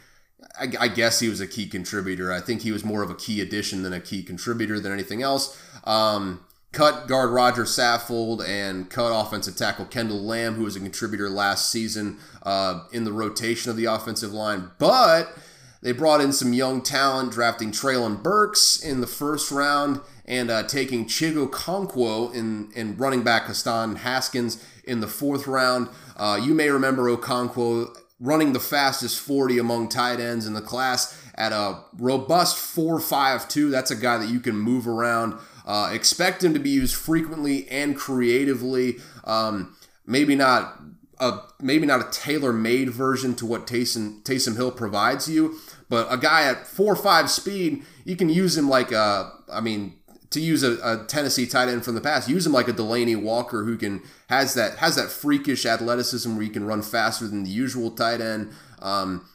I, 0.59 0.69
I, 0.81 0.89
guess 0.89 1.21
he 1.21 1.29
was 1.29 1.41
a 1.41 1.47
key 1.47 1.67
contributor. 1.67 2.33
I 2.33 2.41
think 2.41 2.63
he 2.63 2.73
was 2.73 2.85
more 2.85 3.03
of 3.03 3.11
a 3.11 3.15
key 3.15 3.41
addition 3.41 3.83
than 3.83 3.93
a 3.93 4.01
key 4.01 4.23
contributor 4.23 4.81
than 4.81 4.93
anything 4.93 5.23
else. 5.23 5.61
Um, 5.85 6.41
cut 6.73 7.09
guard 7.09 7.31
Roger 7.31 7.65
Saffold 7.65 8.47
and 8.47 8.91
cut 8.91 9.11
offensive 9.11 9.57
tackle 9.57 9.87
Kendall 9.87 10.21
Lamm, 10.21 10.55
who 10.55 10.65
was 10.65 10.77
a 10.77 10.81
contributor 10.81 11.29
last 11.31 11.71
season 11.71 12.19
uh, 12.43 12.85
in 12.93 13.05
the 13.05 13.13
rotation 13.13 13.71
of 13.71 13.77
the 13.77 13.87
offensive 13.87 14.33
line. 14.33 14.71
But 14.79 15.33
they 15.81 15.93
brought 15.93 16.21
in 16.21 16.33
some 16.33 16.53
young 16.53 16.83
talent, 16.83 17.33
drafting 17.33 17.71
Treylon 17.71 18.23
Burks 18.23 18.81
in 18.83 19.01
the 19.01 19.07
first 19.07 19.51
round 19.51 20.01
and 20.25 20.51
uh, 20.51 20.63
taking 20.65 21.07
Chig 21.07 21.35
Okonkwo 21.35 22.35
in, 22.35 22.71
in 22.75 22.97
running 22.97 23.23
back 23.23 23.45
Hassan 23.45 23.97
Haskins 23.97 24.63
in 24.85 25.01
the 25.01 25.09
fourth 25.09 25.47
round. 25.47 25.89
Uh, 26.17 26.39
you 26.43 26.53
may 26.53 26.69
remember 26.69 27.05
Okonkwo 27.05 27.97
running 28.21 28.53
the 28.53 28.61
fastest 28.61 29.21
40 29.21 29.59
among 29.59 29.89
tight 29.89 30.21
ends 30.21 30.47
in 30.47 30.53
the 30.53 30.61
class 30.61 31.17
at 31.37 31.53
a 31.53 31.81
robust 31.97 32.57
4.52. 32.57 33.71
That's 33.71 33.93
a 33.93 33.97
guy 33.97 34.19
that 34.19 34.29
you 34.29 34.41
can 34.41 34.57
move 34.57 34.89
around 34.89 35.39
uh, 35.69 35.91
expect 35.93 36.43
him 36.43 36.55
to 36.55 36.59
be 36.59 36.71
used 36.71 36.97
frequently 36.97 37.69
and 37.69 37.95
creatively. 37.95 38.97
Um, 39.25 39.77
maybe 40.07 40.35
not 40.35 40.81
a 41.21 41.41
maybe 41.61 41.87
not 41.87 42.01
a 42.01 42.11
tailor-made 42.11 42.91
version 42.91 43.35
to 43.37 43.47
what 43.47 43.67
Taysom 43.67 44.23
Taysom 44.23 44.57
Hill 44.57 44.73
provides 44.73 45.29
you, 45.29 45.59
but 45.91 46.07
a 46.11 46.17
guy 46.17 46.45
at 46.45 46.67
four 46.67 46.97
five 46.97 47.31
speed, 47.31 47.85
you 48.05 48.17
can 48.17 48.31
use 48.31 48.57
him 48.57 48.69
like 48.69 48.93
a. 48.93 49.31
I 49.53 49.61
mean, 49.61 49.95
to 50.31 50.41
use 50.41 50.63
a, 50.63 50.79
a, 50.83 51.05
Tennessee 51.07 51.47
tight 51.47 51.69
end 51.69 51.85
from 51.85 51.95
the 51.95 52.01
past, 52.01 52.29
use 52.29 52.47
him 52.47 52.53
like 52.53 52.69
a 52.69 52.73
Delanie 52.73 53.21
Walker 53.21 53.65
who 53.65 53.77
can 53.77 54.03
has 54.31 54.55
that 54.55 54.79
has 54.79 54.97
that 54.97 55.11
freakish 55.11 55.67
athleticism 55.67 56.35
where 56.35 56.45
you 56.45 56.51
can 56.51 56.65
run 56.65 56.81
faster 56.81 57.29
than 57.29 57.45
the 57.45 57.51
usual 57.51 57.91
tight 57.91 58.23
end. 58.23 58.53
Um, 58.81 59.29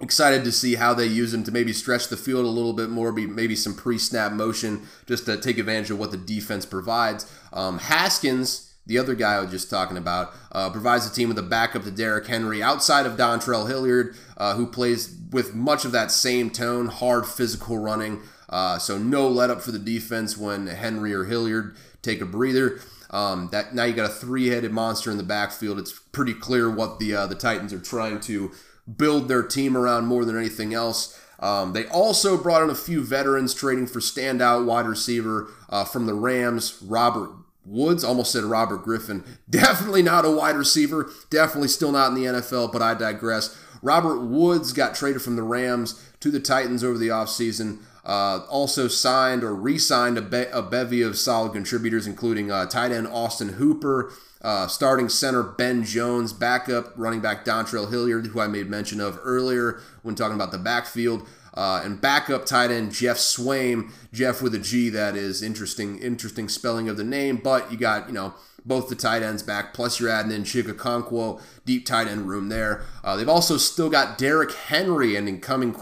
Excited 0.00 0.44
to 0.44 0.52
see 0.52 0.76
how 0.76 0.94
they 0.94 1.06
use 1.06 1.34
him 1.34 1.42
to 1.42 1.50
maybe 1.50 1.72
stretch 1.72 2.06
the 2.06 2.16
field 2.16 2.44
a 2.44 2.48
little 2.48 2.72
bit 2.72 2.88
more, 2.88 3.10
be 3.10 3.26
maybe 3.26 3.56
some 3.56 3.74
pre-snap 3.74 4.30
motion 4.30 4.86
just 5.06 5.26
to 5.26 5.36
take 5.36 5.58
advantage 5.58 5.90
of 5.90 5.98
what 5.98 6.12
the 6.12 6.16
defense 6.16 6.64
provides. 6.64 7.28
Um, 7.52 7.78
Haskins, 7.78 8.72
the 8.86 8.96
other 8.96 9.16
guy 9.16 9.34
I 9.34 9.40
was 9.40 9.50
just 9.50 9.68
talking 9.68 9.96
about, 9.96 10.32
uh, 10.52 10.70
provides 10.70 11.08
the 11.08 11.14
team 11.14 11.28
with 11.28 11.38
a 11.38 11.42
backup 11.42 11.82
to 11.82 11.90
Derrick 11.90 12.28
Henry 12.28 12.62
outside 12.62 13.06
of 13.06 13.16
Dontrell 13.16 13.66
Hilliard, 13.66 14.14
uh, 14.36 14.54
who 14.54 14.68
plays 14.68 15.16
with 15.32 15.56
much 15.56 15.84
of 15.84 15.90
that 15.90 16.12
same 16.12 16.50
tone, 16.50 16.86
hard 16.86 17.26
physical 17.26 17.78
running. 17.78 18.20
Uh, 18.48 18.78
so 18.78 18.98
no 18.98 19.26
let 19.28 19.50
up 19.50 19.60
for 19.60 19.72
the 19.72 19.80
defense 19.80 20.38
when 20.38 20.68
Henry 20.68 21.12
or 21.12 21.24
Hilliard 21.24 21.76
take 22.02 22.20
a 22.20 22.24
breather. 22.24 22.80
Um, 23.10 23.48
that 23.52 23.74
now 23.74 23.84
you 23.84 23.94
got 23.94 24.10
a 24.10 24.14
three-headed 24.14 24.70
monster 24.70 25.10
in 25.10 25.16
the 25.16 25.22
backfield. 25.22 25.78
It's 25.78 25.92
pretty 25.92 26.34
clear 26.34 26.70
what 26.70 26.98
the 26.98 27.14
uh, 27.14 27.26
the 27.26 27.34
Titans 27.34 27.72
are 27.72 27.80
trying 27.80 28.20
to 28.20 28.52
build 28.96 29.28
their 29.28 29.42
team 29.42 29.76
around 29.76 30.06
more 30.06 30.24
than 30.24 30.36
anything 30.36 30.74
else. 30.74 31.18
Um, 31.40 31.72
they 31.72 31.86
also 31.86 32.36
brought 32.36 32.62
in 32.62 32.70
a 32.70 32.74
few 32.74 33.04
veterans 33.04 33.54
trading 33.54 33.86
for 33.86 34.00
standout 34.00 34.64
wide 34.64 34.86
receiver 34.86 35.48
uh, 35.68 35.84
from 35.84 36.06
the 36.06 36.14
Rams, 36.14 36.82
Robert 36.82 37.30
Woods. 37.64 38.02
Almost 38.02 38.32
said 38.32 38.44
Robert 38.44 38.82
Griffin. 38.82 39.24
Definitely 39.50 40.02
not 40.02 40.24
a 40.24 40.30
wide 40.30 40.56
receiver. 40.56 41.10
Definitely 41.30 41.68
still 41.68 41.92
not 41.92 42.08
in 42.08 42.14
the 42.14 42.24
NFL, 42.24 42.72
but 42.72 42.82
I 42.82 42.94
digress. 42.94 43.56
Robert 43.82 44.20
Woods 44.20 44.72
got 44.72 44.94
traded 44.94 45.22
from 45.22 45.36
the 45.36 45.42
Rams 45.42 46.02
to 46.20 46.30
the 46.30 46.40
Titans 46.40 46.82
over 46.82 46.98
the 46.98 47.08
offseason. 47.08 47.78
Uh, 48.04 48.46
also 48.48 48.88
signed 48.88 49.44
or 49.44 49.54
re-signed 49.54 50.16
a, 50.16 50.22
be- 50.22 50.46
a, 50.50 50.62
bevy 50.62 51.02
of 51.02 51.18
solid 51.18 51.52
contributors, 51.52 52.06
including 52.06 52.50
uh, 52.50 52.64
tight 52.64 52.90
end 52.90 53.06
Austin 53.06 53.50
Hooper, 53.50 54.10
uh, 54.42 54.66
starting 54.66 55.08
center 55.08 55.42
Ben 55.42 55.84
Jones, 55.84 56.32
backup 56.32 56.92
running 56.96 57.20
back 57.20 57.44
Dontrell 57.44 57.90
Hilliard, 57.90 58.28
who 58.28 58.40
I 58.40 58.46
made 58.46 58.68
mention 58.68 59.00
of 59.00 59.18
earlier 59.22 59.80
when 60.02 60.14
talking 60.14 60.36
about 60.36 60.52
the 60.52 60.58
backfield, 60.58 61.26
uh, 61.54 61.82
and 61.84 62.00
backup 62.00 62.46
tight 62.46 62.70
end 62.70 62.92
Geoff 62.92 63.16
Swaim, 63.16 63.90
Jeff 64.12 64.40
with 64.40 64.54
a 64.54 64.58
G. 64.58 64.88
That 64.90 65.16
is 65.16 65.42
interesting, 65.42 65.98
interesting 65.98 66.48
spelling 66.48 66.88
of 66.88 66.96
the 66.96 67.04
name. 67.04 67.36
But 67.36 67.72
you 67.72 67.78
got 67.78 68.06
you 68.06 68.14
know 68.14 68.34
both 68.64 68.88
the 68.88 68.94
tight 68.94 69.22
ends 69.22 69.42
back, 69.42 69.74
plus 69.74 69.98
you're 69.98 70.10
adding 70.10 70.30
in 70.30 70.42
Chig 70.44 70.64
Okonkwo, 70.64 71.40
deep 71.64 71.86
tight 71.86 72.06
end 72.06 72.28
room 72.28 72.48
there. 72.48 72.82
Uh, 73.02 73.16
they've 73.16 73.28
also 73.28 73.56
still 73.56 73.90
got 73.90 74.18
Derrick 74.18 74.52
Henry, 74.52 75.16
an 75.16 75.26
incoming 75.26 75.74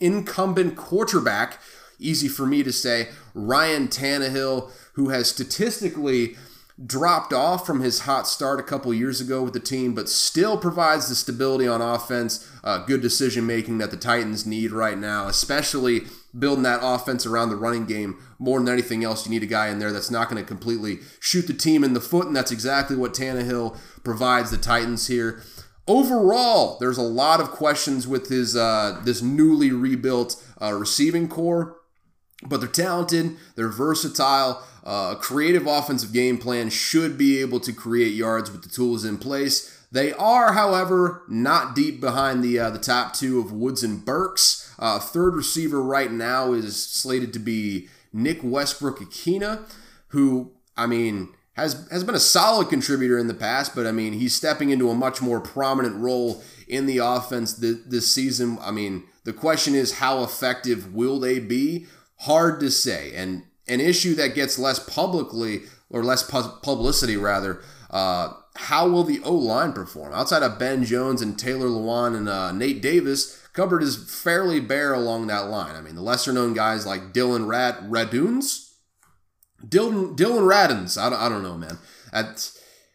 incumbent 0.00 0.76
quarterback. 0.76 1.60
Easy 1.98 2.28
for 2.28 2.46
me 2.46 2.62
to 2.62 2.72
say, 2.72 3.08
Ryan 3.34 3.88
Tannehill, 3.88 4.70
who 4.94 5.10
has 5.10 5.28
statistically 5.28 6.34
dropped 6.84 7.32
off 7.32 7.66
from 7.66 7.80
his 7.80 8.00
hot 8.00 8.26
start 8.26 8.58
a 8.58 8.62
couple 8.62 8.92
years 8.94 9.20
ago 9.20 9.42
with 9.42 9.52
the 9.52 9.60
team, 9.60 9.94
but 9.94 10.08
still 10.08 10.56
provides 10.56 11.08
the 11.08 11.14
stability 11.14 11.68
on 11.68 11.82
offense, 11.82 12.50
uh, 12.64 12.78
good 12.84 13.02
decision 13.02 13.46
making 13.46 13.78
that 13.78 13.90
the 13.90 13.96
Titans 13.96 14.46
need 14.46 14.70
right 14.70 14.96
now, 14.96 15.26
especially 15.26 16.02
building 16.38 16.62
that 16.62 16.80
offense 16.82 17.26
around 17.26 17.50
the 17.50 17.56
running 17.56 17.84
game 17.84 18.16
more 18.38 18.58
than 18.58 18.68
anything 18.68 19.04
else. 19.04 19.26
You 19.26 19.30
need 19.30 19.42
a 19.42 19.46
guy 19.46 19.68
in 19.68 19.78
there 19.78 19.92
that's 19.92 20.10
not 20.10 20.30
going 20.30 20.42
to 20.42 20.46
completely 20.46 21.00
shoot 21.18 21.46
the 21.46 21.52
team 21.52 21.84
in 21.84 21.92
the 21.92 22.00
foot, 22.00 22.26
and 22.26 22.36
that's 22.36 22.52
exactly 22.52 22.96
what 22.96 23.14
Tannehill 23.14 23.76
provides 24.02 24.50
the 24.50 24.56
Titans 24.56 25.08
here. 25.08 25.42
Overall, 25.86 26.78
there's 26.78 26.98
a 26.98 27.02
lot 27.02 27.40
of 27.40 27.50
questions 27.50 28.06
with 28.06 28.28
his 28.28 28.56
uh, 28.56 29.00
this 29.04 29.20
newly 29.20 29.72
rebuilt 29.72 30.42
uh, 30.62 30.72
receiving 30.72 31.28
core, 31.28 31.79
but 32.42 32.60
they're 32.60 32.68
talented, 32.68 33.36
they're 33.54 33.68
versatile. 33.68 34.62
Uh, 34.84 35.14
a 35.14 35.20
creative 35.20 35.66
offensive 35.66 36.12
game 36.12 36.38
plan 36.38 36.70
should 36.70 37.18
be 37.18 37.38
able 37.40 37.60
to 37.60 37.72
create 37.72 38.14
yards 38.14 38.50
with 38.50 38.62
the 38.62 38.68
tools 38.68 39.04
in 39.04 39.18
place. 39.18 39.76
They 39.92 40.12
are, 40.12 40.52
however, 40.52 41.22
not 41.28 41.74
deep 41.74 42.00
behind 42.00 42.42
the 42.44 42.58
uh, 42.58 42.70
the 42.70 42.78
top 42.78 43.12
two 43.12 43.40
of 43.40 43.52
Woods 43.52 43.82
and 43.82 44.04
Burks. 44.04 44.72
Uh, 44.78 44.98
third 44.98 45.34
receiver 45.34 45.82
right 45.82 46.10
now 46.10 46.52
is 46.52 46.82
slated 46.82 47.32
to 47.32 47.38
be 47.38 47.88
Nick 48.12 48.40
Westbrook-Ikhine, 48.42 49.60
who 50.08 50.52
I 50.76 50.86
mean 50.86 51.30
has 51.54 51.88
has 51.90 52.04
been 52.04 52.14
a 52.14 52.20
solid 52.20 52.68
contributor 52.68 53.18
in 53.18 53.26
the 53.26 53.34
past, 53.34 53.74
but 53.74 53.86
I 53.86 53.92
mean 53.92 54.14
he's 54.14 54.34
stepping 54.34 54.70
into 54.70 54.90
a 54.90 54.94
much 54.94 55.20
more 55.20 55.40
prominent 55.40 55.96
role 55.96 56.42
in 56.68 56.86
the 56.86 56.98
offense 56.98 57.54
this, 57.54 57.76
this 57.84 58.12
season. 58.12 58.58
I 58.60 58.70
mean 58.70 59.04
the 59.24 59.32
question 59.32 59.74
is 59.74 59.94
how 59.94 60.22
effective 60.22 60.94
will 60.94 61.18
they 61.18 61.40
be? 61.40 61.86
Hard 62.20 62.60
to 62.60 62.70
say, 62.70 63.12
and 63.14 63.44
an 63.68 63.80
issue 63.80 64.14
that 64.16 64.34
gets 64.34 64.58
less 64.58 64.78
publicly 64.78 65.62
or 65.88 66.04
less 66.04 66.22
publicity 66.22 67.16
rather. 67.16 67.62
Uh, 67.90 68.34
how 68.56 68.88
will 68.88 69.04
the 69.04 69.20
O 69.22 69.32
line 69.32 69.72
perform 69.72 70.12
outside 70.12 70.42
of 70.42 70.58
Ben 70.58 70.84
Jones 70.84 71.22
and 71.22 71.38
Taylor 71.38 71.68
Lewan 71.68 72.16
and 72.16 72.28
uh, 72.28 72.52
Nate 72.52 72.82
Davis? 72.82 73.36
Cupboard 73.52 73.82
is 73.82 73.96
fairly 73.96 74.60
bare 74.60 74.92
along 74.92 75.26
that 75.26 75.48
line. 75.48 75.74
I 75.74 75.80
mean, 75.80 75.94
the 75.94 76.02
lesser 76.02 76.32
known 76.32 76.54
guys 76.54 76.86
like 76.86 77.12
Dillon 77.12 77.46
Rad 77.46 77.76
Radunz, 77.90 78.74
Dillon 79.66 80.14
Dillon 80.14 80.44
Radins. 80.44 81.00
I 81.00 81.10
don't, 81.10 81.20
I 81.20 81.28
don't 81.28 81.42
know, 81.42 81.56
man. 81.56 81.78
At 82.12 82.50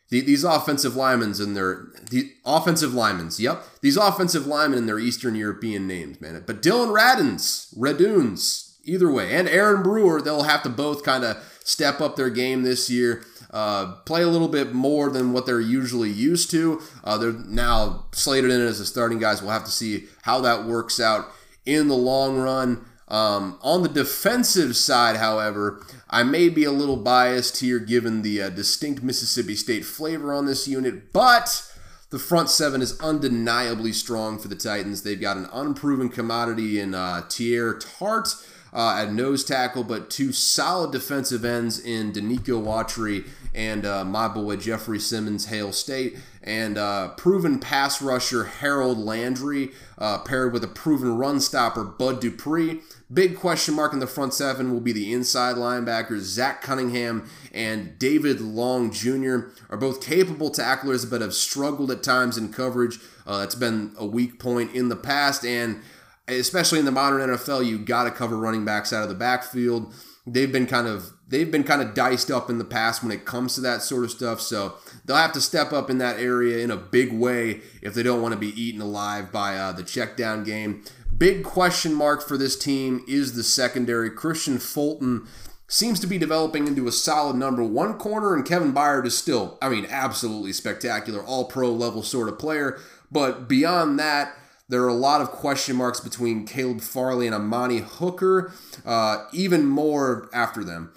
the, 0.10 0.22
these 0.22 0.44
offensive 0.44 0.96
linemen 0.96 1.34
and 1.40 1.58
their 1.58 1.88
the 2.10 2.32
offensive 2.46 2.94
linemen. 2.94 3.30
Yep, 3.38 3.64
these 3.82 3.98
offensive 3.98 4.46
linemen 4.46 4.80
and 4.80 4.88
their 4.88 5.00
Eastern 5.00 5.36
European 5.36 5.88
names, 5.88 6.22
man. 6.22 6.42
But 6.46 6.62
Dillon 6.62 6.90
Radins, 6.90 7.76
Radunz, 7.78 8.65
either 8.86 9.12
way. 9.12 9.34
And 9.34 9.50
Aaron 9.50 9.84
Brewer, 9.84 10.22
they'll 10.22 10.44
have 10.44 10.64
to 10.64 10.70
both 10.70 11.04
kind 11.04 11.24
of 11.24 11.38
step 11.64 12.00
up 12.00 12.16
their 12.16 12.30
game 12.30 12.64
this 12.64 12.90
year. 12.90 13.26
Uh, 13.52 13.96
play 14.06 14.22
a 14.22 14.28
little 14.28 14.48
bit 14.48 14.74
more 14.74 15.10
than 15.10 15.34
what 15.34 15.46
they're 15.46 15.62
usually 15.62 16.10
used 16.10 16.52
to. 16.52 16.82
Uh, 17.04 17.18
they're 17.18 17.32
now 17.32 18.06
slated 18.12 18.52
in 18.52 18.62
as 18.62 18.80
the 18.80 18.86
starting 18.86 19.20
guys. 19.20 19.42
We'll 19.42 19.52
have 19.52 19.66
to 19.66 19.72
see 19.72 20.06
how 20.24 20.42
that 20.42 20.66
works 20.66 21.00
out 21.00 21.28
in 21.66 21.88
the 21.88 21.96
long 21.96 22.38
run. 22.38 22.86
Um, 23.08 23.60
on 23.62 23.84
the 23.84 23.90
defensive 23.90 24.76
side, 24.76 25.18
however, 25.18 25.86
I 26.10 26.24
may 26.24 26.50
be 26.50 26.64
a 26.64 26.72
little 26.72 26.98
biased 26.98 27.60
here 27.62 27.80
given 27.80 28.24
the 28.24 28.42
uh, 28.42 28.50
distinct 28.50 29.04
Mississippi 29.04 29.56
State 29.56 29.86
flavor 29.86 30.34
on 30.34 30.48
this 30.48 30.68
unit, 30.68 31.14
but 31.14 31.72
the 32.10 32.20
front 32.20 32.50
seven 32.50 32.82
is 32.82 33.00
undeniably 33.00 33.92
strong 33.92 34.40
for 34.40 34.48
the 34.48 34.56
Titans. 34.56 35.04
They've 35.04 35.20
got 35.20 35.38
an 35.38 35.48
unproven 35.54 36.10
commodity 36.10 36.80
in 36.80 36.96
uh, 36.96 37.24
Teair 37.28 37.80
Tart 37.80 38.30
uh, 38.76 38.98
at 39.00 39.14
nose 39.14 39.44
tackle, 39.46 39.86
but 39.86 40.10
two 40.10 40.34
solid 40.34 40.92
defensive 40.92 41.46
ends 41.46 41.80
in 41.80 42.12
Denico 42.12 42.62
Autry 42.66 43.26
and 43.56 43.86
uh, 43.86 44.04
my 44.04 44.28
boy 44.28 44.58
Jeffrey 44.58 45.00
Simmons, 45.00 45.46
Hail 45.46 45.72
State, 45.72 46.18
and 46.44 46.78
uh, 46.78 47.10
proven 47.10 47.58
pass 47.58 48.02
rusher 48.02 48.44
Harold 48.44 48.98
Landry, 48.98 49.72
uh, 49.98 50.18
paired 50.20 50.52
with 50.52 50.64
a 50.64 50.68
proven 50.68 51.18
run 51.18 51.40
stopper 51.40 51.86
Bud 51.86 52.20
Dupree. 52.20 52.82
Big 53.12 53.38
question 53.38 53.76
mark 53.76 53.94
in 53.94 54.00
the 54.00 54.08
front 54.08 54.34
seven 54.34 54.74
will 54.74 54.82
be 54.82 54.92
the 54.92 55.14
inside 55.14 55.56
linebackers 55.56 56.22
Zach 56.22 56.62
Cunningham 56.62 57.30
and 57.54 57.98
David 57.98 58.42
Long 58.42 58.92
Jr. 58.92 59.52
are 59.70 59.78
both 59.78 60.06
capable 60.06 60.50
tacklers, 60.50 61.06
but 61.06 61.22
have 61.22 61.34
struggled 61.34 61.92
at 61.92 62.04
times 62.04 62.38
in 62.38 62.52
coverage. 62.52 63.00
Uh, 63.26 63.40
that's 63.40 63.56
been 63.56 63.94
a 63.98 64.06
weak 64.06 64.38
point 64.38 64.76
in 64.76 64.90
the 64.90 64.96
past, 64.98 65.46
and 65.46 65.82
especially 66.28 66.80
in 66.80 66.86
the 66.86 66.92
modern 66.92 67.30
NFL, 67.30 67.66
you 67.66 67.78
got 67.78 68.06
to 68.06 68.12
cover 68.12 68.38
running 68.38 68.66
backs 68.66 68.92
out 68.92 69.04
of 69.04 69.10
the 69.10 69.16
backfield. 69.16 69.94
They've 70.28 70.52
been 70.52 70.66
kind 70.66 70.88
of 70.88 71.12
they've 71.28 71.52
been 71.52 71.64
kind 71.64 71.82
of 71.82 71.94
diced 71.94 72.32
up 72.32 72.50
in 72.50 72.58
the 72.58 72.66
past 72.66 73.04
when 73.04 73.12
it 73.12 73.26
comes 73.26 73.56
to 73.56 73.62
that 73.62 73.82
sort 73.82 74.04
of 74.04 74.12
stuff. 74.12 74.42
So 74.42 74.76
they'll 75.04 75.18
have 75.18 75.34
to 75.34 75.42
step 75.42 75.72
up 75.72 75.90
in 75.90 75.98
that 76.00 76.20
area 76.20 76.64
in 76.64 76.72
a 76.72 76.78
big 76.78 77.14
way 77.14 77.62
if 77.82 77.94
they 77.94 78.04
don't 78.04 78.22
want 78.22 78.34
to 78.34 78.40
be 78.40 78.60
eaten 78.60 78.82
alive 78.82 79.32
by 79.32 79.56
uh, 79.56 79.72
the 79.72 79.84
check 79.84 80.18
down 80.18 80.44
game. 80.44 80.84
Big 81.16 81.44
question 81.44 81.94
mark 81.94 82.28
for 82.28 82.38
this 82.38 82.58
team 82.58 83.04
is 83.08 83.36
the 83.36 83.44
secondary. 83.44 84.10
Kristian 84.10 84.62
Fulton 84.62 85.28
seems 85.68 86.00
to 86.00 86.08
be 86.08 86.18
developing 86.18 86.68
into 86.68 86.88
a 86.88 86.92
solid 86.92 87.36
number 87.36 87.64
one 87.64 87.98
corner, 87.98 88.36
and 88.36 88.46
Kevin 88.46 88.74
Byard 88.74 89.06
is 89.06 89.18
still, 89.18 89.58
I 89.62 89.70
mean, 89.70 89.88
absolutely 89.90 90.54
spectacular, 90.54 91.24
all 91.24 91.46
pro 91.46 91.72
level 91.72 92.04
sort 92.04 92.30
of 92.30 92.38
player. 92.38 92.80
But 93.12 93.48
beyond 93.48 93.98
that, 94.00 94.36
there 94.68 94.84
are 94.84 94.90
a 94.90 94.94
lot 94.94 95.22
of 95.22 95.32
question 95.32 95.76
marks 95.76 96.00
between 96.00 96.46
Caleb 96.46 96.82
Farley 96.82 97.28
and 97.28 97.36
Amani 97.36 97.80
Hooker, 97.80 98.52
uh, 98.86 99.26
even 99.32 99.66
more 99.66 100.30
after 100.34 100.64
them. 100.64 100.94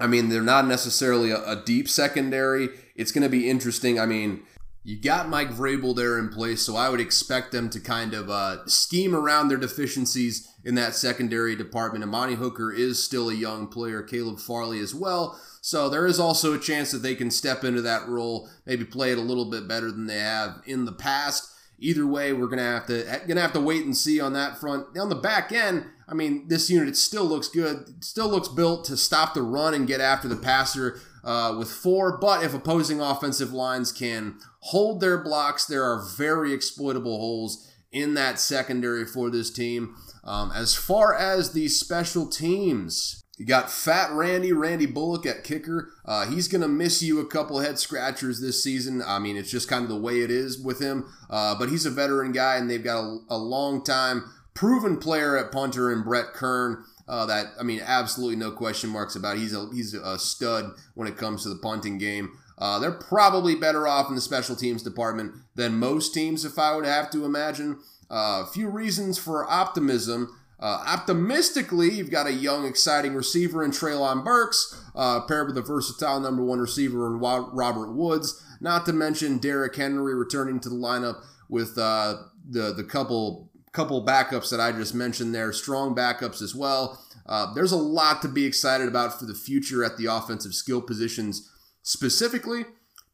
I 0.00 0.06
mean, 0.06 0.30
they're 0.30 0.42
not 0.42 0.66
necessarily 0.66 1.30
a, 1.30 1.42
a 1.44 1.62
deep 1.64 1.88
secondary. 1.88 2.70
It's 2.96 3.12
going 3.12 3.22
to 3.22 3.28
be 3.28 3.48
interesting. 3.48 4.00
I 4.00 4.06
mean, 4.06 4.42
you 4.84 4.98
got 5.00 5.28
Mike 5.28 5.50
Vrabel 5.50 5.94
there 5.94 6.18
in 6.18 6.28
place, 6.28 6.62
so 6.62 6.74
I 6.74 6.88
would 6.88 6.98
expect 6.98 7.52
them 7.52 7.70
to 7.70 7.78
kind 7.78 8.14
of 8.14 8.28
uh, 8.28 8.66
scheme 8.66 9.14
around 9.14 9.48
their 9.48 9.58
deficiencies 9.58 10.48
in 10.64 10.74
that 10.74 10.94
secondary 10.94 11.54
department. 11.54 12.02
Amani 12.02 12.34
Hooker 12.34 12.72
is 12.72 13.02
still 13.02 13.28
a 13.28 13.34
young 13.34 13.68
player, 13.68 14.02
Caleb 14.02 14.40
Farley 14.40 14.80
as 14.80 14.94
well. 14.94 15.38
So 15.60 15.88
there 15.88 16.06
is 16.06 16.18
also 16.18 16.54
a 16.54 16.58
chance 16.58 16.90
that 16.90 16.98
they 17.02 17.14
can 17.14 17.30
step 17.30 17.62
into 17.62 17.82
that 17.82 18.08
role, 18.08 18.48
maybe 18.66 18.84
play 18.84 19.12
it 19.12 19.18
a 19.18 19.22
little 19.22 19.48
bit 19.48 19.68
better 19.68 19.92
than 19.92 20.06
they 20.06 20.18
have 20.18 20.60
in 20.66 20.84
the 20.84 20.92
past 20.92 21.51
either 21.82 22.06
way, 22.06 22.32
we're 22.32 22.46
gonna 22.46 22.62
have 22.62 22.86
to 22.86 23.22
gonna 23.26 23.40
have 23.40 23.52
to 23.52 23.60
wait 23.60 23.84
and 23.84 23.96
see 23.96 24.20
on 24.20 24.32
that 24.32 24.58
front. 24.58 24.96
On 24.96 25.08
the 25.08 25.14
back 25.14 25.52
end, 25.52 25.86
I 26.08 26.14
mean, 26.14 26.48
this 26.48 26.70
unit 26.70 26.96
still 26.96 27.24
looks 27.24 27.48
good. 27.48 27.88
It 27.88 28.04
still 28.04 28.28
looks 28.28 28.48
built 28.48 28.84
to 28.86 28.96
stop 28.96 29.34
the 29.34 29.42
run 29.42 29.74
and 29.74 29.86
get 29.86 30.00
after 30.00 30.28
the 30.28 30.36
passer 30.36 31.00
uh, 31.24 31.54
with 31.58 31.70
four. 31.70 32.18
But 32.18 32.44
if 32.44 32.54
opposing 32.54 33.00
offensive 33.00 33.52
lines 33.52 33.92
can 33.92 34.38
hold 34.60 35.00
their 35.00 35.18
blocks, 35.18 35.64
there 35.64 35.84
are 35.84 36.04
very 36.16 36.52
exploitable 36.52 37.18
holes 37.18 37.68
in 37.90 38.14
that 38.14 38.38
secondary 38.38 39.04
for 39.04 39.30
this 39.30 39.50
team. 39.50 39.94
Um, 40.24 40.52
as 40.54 40.74
far 40.74 41.14
as 41.14 41.52
the 41.52 41.68
special 41.68 42.26
teams, 42.28 43.21
you 43.38 43.46
got 43.46 43.70
Fat 43.70 44.12
Randy, 44.12 44.52
Randy 44.52 44.86
Bullock 44.86 45.24
at 45.26 45.42
kicker. 45.42 45.90
Uh, 46.04 46.26
he's 46.26 46.48
going 46.48 46.60
to 46.60 46.68
miss 46.68 47.02
you 47.02 47.18
a 47.18 47.26
couple 47.26 47.60
head 47.60 47.78
scratchers 47.78 48.40
this 48.40 48.62
season. 48.62 49.02
I 49.04 49.18
mean, 49.18 49.36
it's 49.36 49.50
just 49.50 49.68
kind 49.68 49.82
of 49.82 49.88
the 49.88 49.96
way 49.96 50.20
it 50.20 50.30
is 50.30 50.58
with 50.58 50.80
him. 50.80 51.10
Uh, 51.30 51.54
but 51.58 51.70
he's 51.70 51.86
a 51.86 51.90
veteran 51.90 52.32
guy, 52.32 52.56
and 52.56 52.70
they've 52.70 52.84
got 52.84 53.00
a, 53.00 53.18
a 53.30 53.38
long 53.38 53.82
time 53.82 54.30
proven 54.54 54.98
player 54.98 55.36
at 55.36 55.50
punter 55.50 55.90
in 55.90 56.02
Brett 56.02 56.34
Kern. 56.34 56.84
Uh, 57.08 57.26
that 57.26 57.46
I 57.58 57.62
mean, 57.62 57.80
absolutely 57.84 58.36
no 58.36 58.52
question 58.52 58.90
marks 58.90 59.16
about. 59.16 59.38
He's 59.38 59.54
a 59.54 59.68
he's 59.72 59.94
a 59.94 60.18
stud 60.18 60.72
when 60.94 61.08
it 61.08 61.16
comes 61.16 61.42
to 61.42 61.48
the 61.48 61.56
punting 61.56 61.98
game. 61.98 62.38
Uh, 62.58 62.78
they're 62.78 62.92
probably 62.92 63.54
better 63.54 63.88
off 63.88 64.08
in 64.08 64.14
the 64.14 64.20
special 64.20 64.54
teams 64.54 64.82
department 64.82 65.34
than 65.56 65.74
most 65.74 66.14
teams, 66.14 66.44
if 66.44 66.58
I 66.58 66.76
would 66.76 66.84
have 66.84 67.10
to 67.10 67.24
imagine. 67.24 67.78
A 68.10 68.14
uh, 68.14 68.46
few 68.46 68.68
reasons 68.68 69.18
for 69.18 69.50
optimism. 69.50 70.38
Uh, 70.62 70.84
optimistically, 70.86 71.90
you've 71.90 72.10
got 72.10 72.28
a 72.28 72.32
young, 72.32 72.64
exciting 72.64 73.14
receiver 73.14 73.64
in 73.64 73.72
Treylon 73.72 74.24
Burks, 74.24 74.80
uh, 74.94 75.20
paired 75.22 75.48
with 75.48 75.58
a 75.58 75.62
versatile 75.62 76.20
number 76.20 76.44
one 76.44 76.60
receiver 76.60 77.08
in 77.08 77.18
Robert 77.18 77.92
Woods. 77.92 78.40
Not 78.60 78.86
to 78.86 78.92
mention 78.92 79.38
Derrick 79.38 79.74
Henry 79.74 80.14
returning 80.14 80.60
to 80.60 80.68
the 80.68 80.76
lineup 80.76 81.24
with 81.48 81.76
uh, 81.76 82.16
the 82.48 82.72
the 82.72 82.84
couple 82.84 83.50
couple 83.72 84.06
backups 84.06 84.50
that 84.50 84.60
I 84.60 84.70
just 84.70 84.94
mentioned 84.94 85.34
there, 85.34 85.52
strong 85.52 85.96
backups 85.96 86.40
as 86.40 86.54
well. 86.54 87.04
Uh, 87.26 87.52
there's 87.54 87.72
a 87.72 87.76
lot 87.76 88.22
to 88.22 88.28
be 88.28 88.44
excited 88.44 88.86
about 88.86 89.18
for 89.18 89.26
the 89.26 89.34
future 89.34 89.82
at 89.82 89.96
the 89.96 90.06
offensive 90.06 90.54
skill 90.54 90.80
positions 90.80 91.50
specifically. 91.82 92.66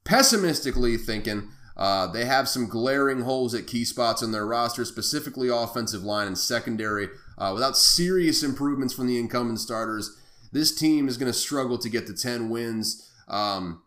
Pessimistically 0.05 0.99
thinking, 0.99 1.49
uh, 1.78 2.09
they 2.09 2.24
have 2.26 2.49
some 2.49 2.66
glaring 2.68 3.22
holes 3.22 3.55
at 3.55 3.66
key 3.66 3.84
spots 3.84 4.20
in 4.20 4.32
their 4.32 4.46
roster, 4.46 4.84
specifically 4.84 5.49
offensive 5.49 6.03
line 6.03 6.26
and 6.26 6.36
secondary. 6.36 7.09
Uh, 7.39 7.53
without 7.55 7.76
serious 7.76 8.43
improvements 8.43 8.93
from 8.93 9.07
the 9.07 9.18
incumbent 9.18 9.61
starters, 9.61 10.20
this 10.53 10.74
team 10.74 11.09
is 11.09 11.16
going 11.16 11.30
to 11.30 11.39
struggle 11.39 11.78
to 11.78 11.89
get 11.89 12.07
to 12.07 12.14
10 12.14 12.49
wins. 12.51 13.11
Um, 13.28 13.82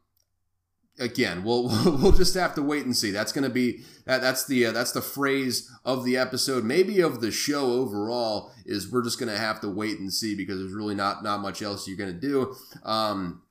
again, 0.99 1.43
we'll 1.43 1.63
we'll 1.85 2.11
just 2.11 2.33
have 2.35 2.55
to 2.55 2.61
wait 2.61 2.85
and 2.85 2.95
see. 2.95 3.11
That's 3.11 3.31
going 3.31 3.43
to 3.43 3.49
be 3.49 3.81
that, 4.05 4.21
that's 4.21 4.45
the 4.45 4.67
uh, 4.67 4.71
that's 4.71 4.91
the 4.91 5.01
phrase 5.01 5.69
of 5.83 6.05
the 6.05 6.17
episode, 6.17 6.63
maybe 6.63 7.01
of 7.01 7.21
the 7.21 7.31
show 7.31 7.71
overall. 7.71 8.51
Is 8.65 8.91
we're 8.91 9.03
just 9.03 9.19
going 9.19 9.31
to 9.31 9.37
have 9.37 9.59
to 9.61 9.69
wait 9.69 9.99
and 9.99 10.13
see 10.13 10.35
because 10.35 10.59
there's 10.59 10.73
really 10.73 10.95
not 10.95 11.23
not 11.23 11.41
much 11.41 11.61
else 11.61 11.87
you're 11.87 11.97
going 11.97 12.13
to 12.13 12.19
do. 12.19 12.55
Um, 12.83 13.41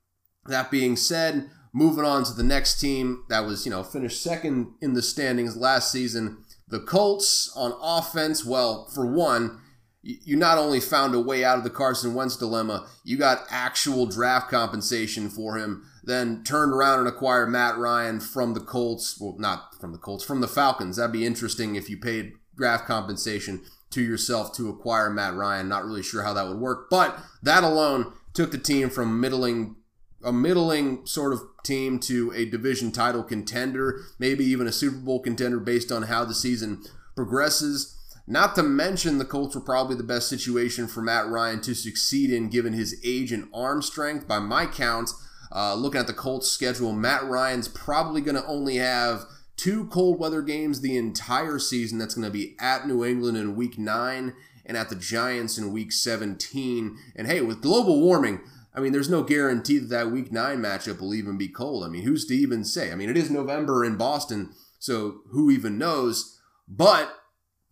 that 0.47 0.71
being 0.71 0.97
said, 0.97 1.51
moving 1.73 2.05
on 2.05 2.25
to 2.25 2.33
the 2.33 2.43
next 2.43 2.81
team 2.81 3.25
that 3.29 3.45
was 3.45 3.67
you 3.67 3.71
know 3.71 3.83
finished 3.83 4.23
second 4.23 4.75
in 4.81 4.95
the 4.95 5.03
standings 5.03 5.57
last 5.57 5.93
season, 5.93 6.45
the 6.69 6.81
Colts 6.81 7.53
on 7.57 7.75
offense. 7.83 8.45
Well, 8.45 8.89
for 8.95 9.07
one 9.07 9.61
you 10.03 10.37
not 10.37 10.59
only 10.59 10.81
found 10.81 11.15
a 11.15 11.21
way 11.21 11.45
out 11.45 11.59
of 11.59 11.65
the 11.65 11.71
Carson 11.71 12.15
Wentz 12.15 12.37
dilemma, 12.37 12.87
you 13.05 13.19
got 13.19 13.45
actual 13.51 14.07
draft 14.07 14.51
compensation 14.51 15.29
for 15.29 15.59
him, 15.59 15.85
then 16.03 16.43
turned 16.43 16.73
around 16.73 17.01
and 17.01 17.09
acquired 17.09 17.49
Matt 17.49 17.77
Ryan 17.77 18.21
from 18.21 18.55
the 18.55 18.61
Colts. 18.61 19.19
Well, 19.21 19.37
not 19.39 19.79
from 19.79 19.93
the 19.93 19.99
Colts, 19.99 20.25
from 20.25 20.41
the 20.41 20.49
Falcons. 20.49 20.97
That'd 20.97 21.13
be 21.13 21.27
interesting 21.27 21.75
if 21.75 21.91
you 21.91 21.99
paid 21.99 22.33
draft 22.57 22.87
compensation 22.87 23.63
to 23.91 24.03
yourself 24.03 24.55
to 24.55 24.69
acquire 24.69 25.11
Matt 25.11 25.35
Ryan. 25.35 25.69
Not 25.69 25.85
really 25.85 26.03
sure 26.03 26.23
how 26.23 26.33
that 26.33 26.49
would 26.49 26.59
work, 26.59 26.89
but 26.89 27.19
that 27.43 27.65
alone 27.65 28.13
took 28.33 28.53
the 28.53 28.59
team 28.59 28.89
from 28.89 29.21
middling 29.21 29.77
a 30.23 30.33
middling 30.33 31.07
sort 31.07 31.33
of 31.33 31.41
team 31.65 31.99
to 31.99 32.31
a 32.35 32.45
division 32.45 32.93
title 32.93 33.23
contender, 33.23 34.03
maybe 34.19 34.45
even 34.45 34.67
a 34.67 34.73
Super 34.73 34.99
Bowl 34.99 35.21
contender 35.21 35.59
based 35.59 35.91
on 35.91 36.05
how 36.05 36.27
the 36.27 36.35
season 36.35 36.83
progresses. 37.17 37.97
Not 38.31 38.55
to 38.55 38.63
mention, 38.63 39.19
the 39.19 39.25
Colts 39.25 39.57
were 39.57 39.61
probably 39.61 39.97
the 39.97 40.05
best 40.05 40.29
situation 40.29 40.87
for 40.87 41.03
Matt 41.03 41.27
Ryan 41.27 41.61
to 41.63 41.75
succeed 41.75 42.31
in 42.31 42.49
given 42.49 42.73
his 42.73 42.95
age 43.05 43.33
and 43.33 43.49
arm 43.53 43.83
strength. 43.83 44.29
By 44.29 44.39
my 44.39 44.67
count, 44.67 45.11
uh, 45.51 45.75
looking 45.75 45.99
at 45.99 46.07
the 46.07 46.13
Colts' 46.13 46.49
schedule, 46.49 46.93
Matt 46.93 47.25
Ryan's 47.25 47.67
probably 47.67 48.21
going 48.21 48.37
to 48.37 48.47
only 48.47 48.77
have 48.77 49.25
two 49.57 49.87
cold 49.87 50.21
weather 50.21 50.43
games 50.43 50.81
the 50.81 50.97
entire 50.97 51.59
season. 51.59 51.99
That's 51.99 52.15
going 52.15 52.25
to 52.25 52.31
be 52.31 52.55
at 52.61 52.87
New 52.87 53.05
England 53.05 53.37
in 53.37 53.57
week 53.57 53.79
nine 53.79 54.35
and 54.65 54.77
at 54.77 54.91
the 54.91 54.95
Giants 54.95 55.59
in 55.59 55.73
week 55.73 55.91
17. 55.91 56.97
And 57.17 57.27
hey, 57.27 57.41
with 57.41 57.61
global 57.61 58.01
warming, 58.01 58.43
I 58.73 58.79
mean, 58.79 58.93
there's 58.93 59.11
no 59.11 59.25
guarantee 59.25 59.79
that 59.79 59.89
that 59.89 60.13
week 60.13 60.31
nine 60.31 60.59
matchup 60.63 61.01
will 61.01 61.15
even 61.15 61.37
be 61.37 61.49
cold. 61.49 61.83
I 61.83 61.89
mean, 61.89 62.03
who's 62.03 62.27
to 62.27 62.35
even 62.37 62.63
say? 62.63 62.93
I 62.93 62.95
mean, 62.95 63.11
it 63.11 63.17
is 63.17 63.29
November 63.29 63.85
in 63.85 63.97
Boston, 63.97 64.53
so 64.79 65.23
who 65.33 65.51
even 65.51 65.79
knows? 65.79 66.41
But 66.69 67.13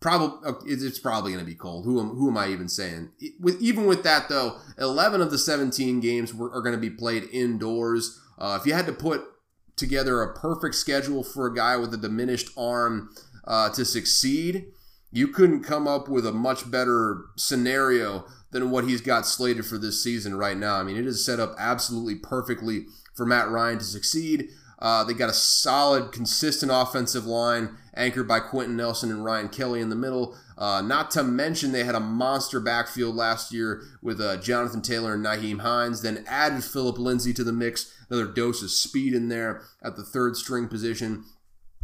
Probably 0.01 0.49
it's 0.65 0.99
probably 0.99 1.33
going 1.33 1.43
to 1.43 1.49
be 1.49 1.57
cold. 1.57 1.83
Who 1.83 1.99
am, 1.99 2.11
who 2.11 2.29
am 2.29 2.37
I 2.37 2.47
even 2.47 2.69
saying? 2.69 3.11
With 3.39 3.61
even 3.61 3.85
with 3.85 4.03
that 4.03 4.29
though, 4.29 4.57
eleven 4.77 5.19
of 5.19 5.29
the 5.29 5.37
seventeen 5.37 5.99
games 5.99 6.33
were, 6.33 6.49
are 6.53 6.61
going 6.61 6.75
to 6.75 6.79
be 6.79 6.89
played 6.89 7.25
indoors. 7.33 8.17
Uh, 8.37 8.57
if 8.59 8.65
you 8.65 8.73
had 8.73 8.85
to 8.85 8.93
put 8.93 9.23
together 9.75 10.21
a 10.21 10.33
perfect 10.33 10.75
schedule 10.75 11.23
for 11.23 11.47
a 11.47 11.53
guy 11.53 11.75
with 11.75 11.93
a 11.93 11.97
diminished 11.97 12.49
arm 12.57 13.09
uh, 13.45 13.69
to 13.71 13.83
succeed, 13.83 14.67
you 15.11 15.27
couldn't 15.27 15.63
come 15.63 15.87
up 15.87 16.07
with 16.07 16.25
a 16.25 16.31
much 16.31 16.69
better 16.71 17.25
scenario 17.35 18.25
than 18.51 18.71
what 18.71 18.85
he's 18.85 19.01
got 19.01 19.25
slated 19.25 19.65
for 19.65 19.77
this 19.77 20.01
season 20.03 20.35
right 20.35 20.57
now. 20.57 20.75
I 20.75 20.83
mean, 20.83 20.97
it 20.97 21.05
is 21.05 21.25
set 21.25 21.39
up 21.39 21.55
absolutely 21.59 22.15
perfectly 22.15 22.85
for 23.15 23.25
Matt 23.25 23.49
Ryan 23.49 23.79
to 23.79 23.83
succeed. 23.83 24.49
Uh, 24.79 25.03
they 25.03 25.13
got 25.13 25.29
a 25.29 25.33
solid, 25.33 26.11
consistent 26.11 26.71
offensive 26.73 27.25
line 27.25 27.77
anchored 27.95 28.27
by 28.27 28.39
Quenton 28.39 28.77
Nelson 28.77 29.11
and 29.11 29.25
Ryan 29.25 29.49
Kelly 29.49 29.81
in 29.81 29.89
the 29.89 29.95
middle. 29.95 30.37
Uh, 30.57 30.81
not 30.81 31.11
to 31.11 31.23
mention 31.23 31.71
they 31.71 31.83
had 31.83 31.95
a 31.95 31.99
monster 31.99 32.59
backfield 32.59 33.15
last 33.15 33.53
year 33.53 33.81
with 34.01 34.21
uh, 34.21 34.37
Jonathan 34.37 34.81
Taylor 34.81 35.13
and 35.13 35.25
Nyheim 35.25 35.59
Hines. 35.59 36.01
Then 36.01 36.23
added 36.27 36.63
Phillip 36.63 36.97
Lindsay 36.97 37.33
to 37.33 37.43
the 37.43 37.51
mix, 37.51 37.93
another 38.09 38.31
dose 38.31 38.63
of 38.63 38.71
speed 38.71 39.13
in 39.13 39.27
there 39.27 39.61
at 39.83 39.97
the 39.97 40.03
third 40.03 40.37
string 40.37 40.67
position. 40.69 41.25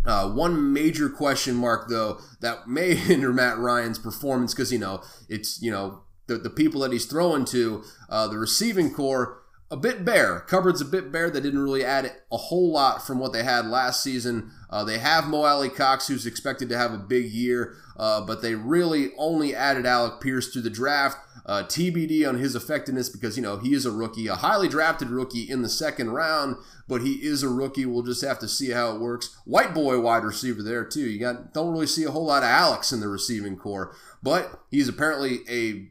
Uh, 0.06 0.30
one 0.30 0.72
major 0.72 1.10
question 1.10 1.56
mark, 1.56 1.90
though, 1.90 2.20
that 2.40 2.68
may 2.68 2.96
hinder 2.96 3.34
Matt 3.34 3.58
Ryan's 3.58 4.00
performance 4.00 4.54
because, 4.54 4.72
you 4.72 4.80
know, 4.80 5.02
it's, 5.28 5.62
you 5.62 5.72
know, 5.72 6.04
the, 6.28 6.38
the 6.38 6.50
people 6.50 6.82
that 6.82 6.92
he's 6.92 7.06
throwing 7.06 7.46
to, 7.46 7.84
uh, 8.10 8.28
the 8.28 8.38
receiving 8.38 8.94
core 8.94 9.42
a 9.76 9.78
bit 9.78 10.06
bare. 10.06 10.40
Cupboard's 10.40 10.80
a 10.80 10.86
bit 10.86 11.12
bare. 11.12 11.30
They 11.30 11.42
didn't 11.42 11.62
really 11.62 11.84
add 11.84 12.10
a 12.32 12.38
whole 12.38 12.72
lot 12.72 13.06
from 13.06 13.20
what 13.20 13.34
they 13.34 13.44
had 13.44 13.66
last 13.68 14.02
season. 14.02 14.50
Uh, 14.70 14.86
they 14.86 15.00
have 15.00 15.28
Mo 15.28 15.44
Alie-Cox, 15.44 16.08
who's 16.08 16.26
expected 16.26 16.70
to 16.70 16.78
have 16.78 16.94
a 16.94 16.98
big 16.98 17.26
year, 17.26 17.76
uh, 17.98 18.22
but 18.22 18.42
they 18.42 18.56
really 18.56 19.10
only 19.18 19.54
added 19.54 19.86
Alec 19.86 20.22
Pierce 20.22 20.50
to 20.54 20.62
the 20.62 20.70
draft. 20.70 21.18
Uh, 21.46 21.62
TBD 21.62 22.28
on 22.28 22.40
his 22.40 22.56
effectiveness 22.56 23.10
because, 23.10 23.36
you 23.36 23.44
know, 23.44 23.58
he 23.58 23.74
is 23.74 23.86
a 23.86 23.92
rookie, 23.92 24.28
a 24.28 24.36
highly 24.36 24.70
drafted 24.70 25.10
rookie 25.10 25.44
in 25.44 25.62
the 25.62 25.70
second 25.70 26.10
round, 26.10 26.56
but 26.88 27.02
he 27.02 27.16
is 27.16 27.44
a 27.44 27.50
rookie. 27.50 27.86
We'll 27.86 28.02
just 28.02 28.24
have 28.24 28.40
to 28.40 28.48
see 28.48 28.72
how 28.72 28.96
it 28.96 29.02
works. 29.02 29.38
White 29.44 29.74
boy 29.74 30.00
wide 30.00 30.24
receiver 30.24 30.64
there, 30.64 30.86
too. 30.86 31.02
You 31.02 31.20
got 31.20 31.54
don't 31.54 31.74
really 31.74 31.86
see 31.86 32.06
a 32.06 32.12
whole 32.12 32.26
lot 32.26 32.44
of 32.44 32.50
Alex 32.50 32.94
in 32.94 33.02
the 33.02 33.10
receiving 33.10 33.58
core, 33.58 33.94
but 34.24 34.62
he's 34.72 34.88
apparently 34.88 35.42
a 35.50 35.90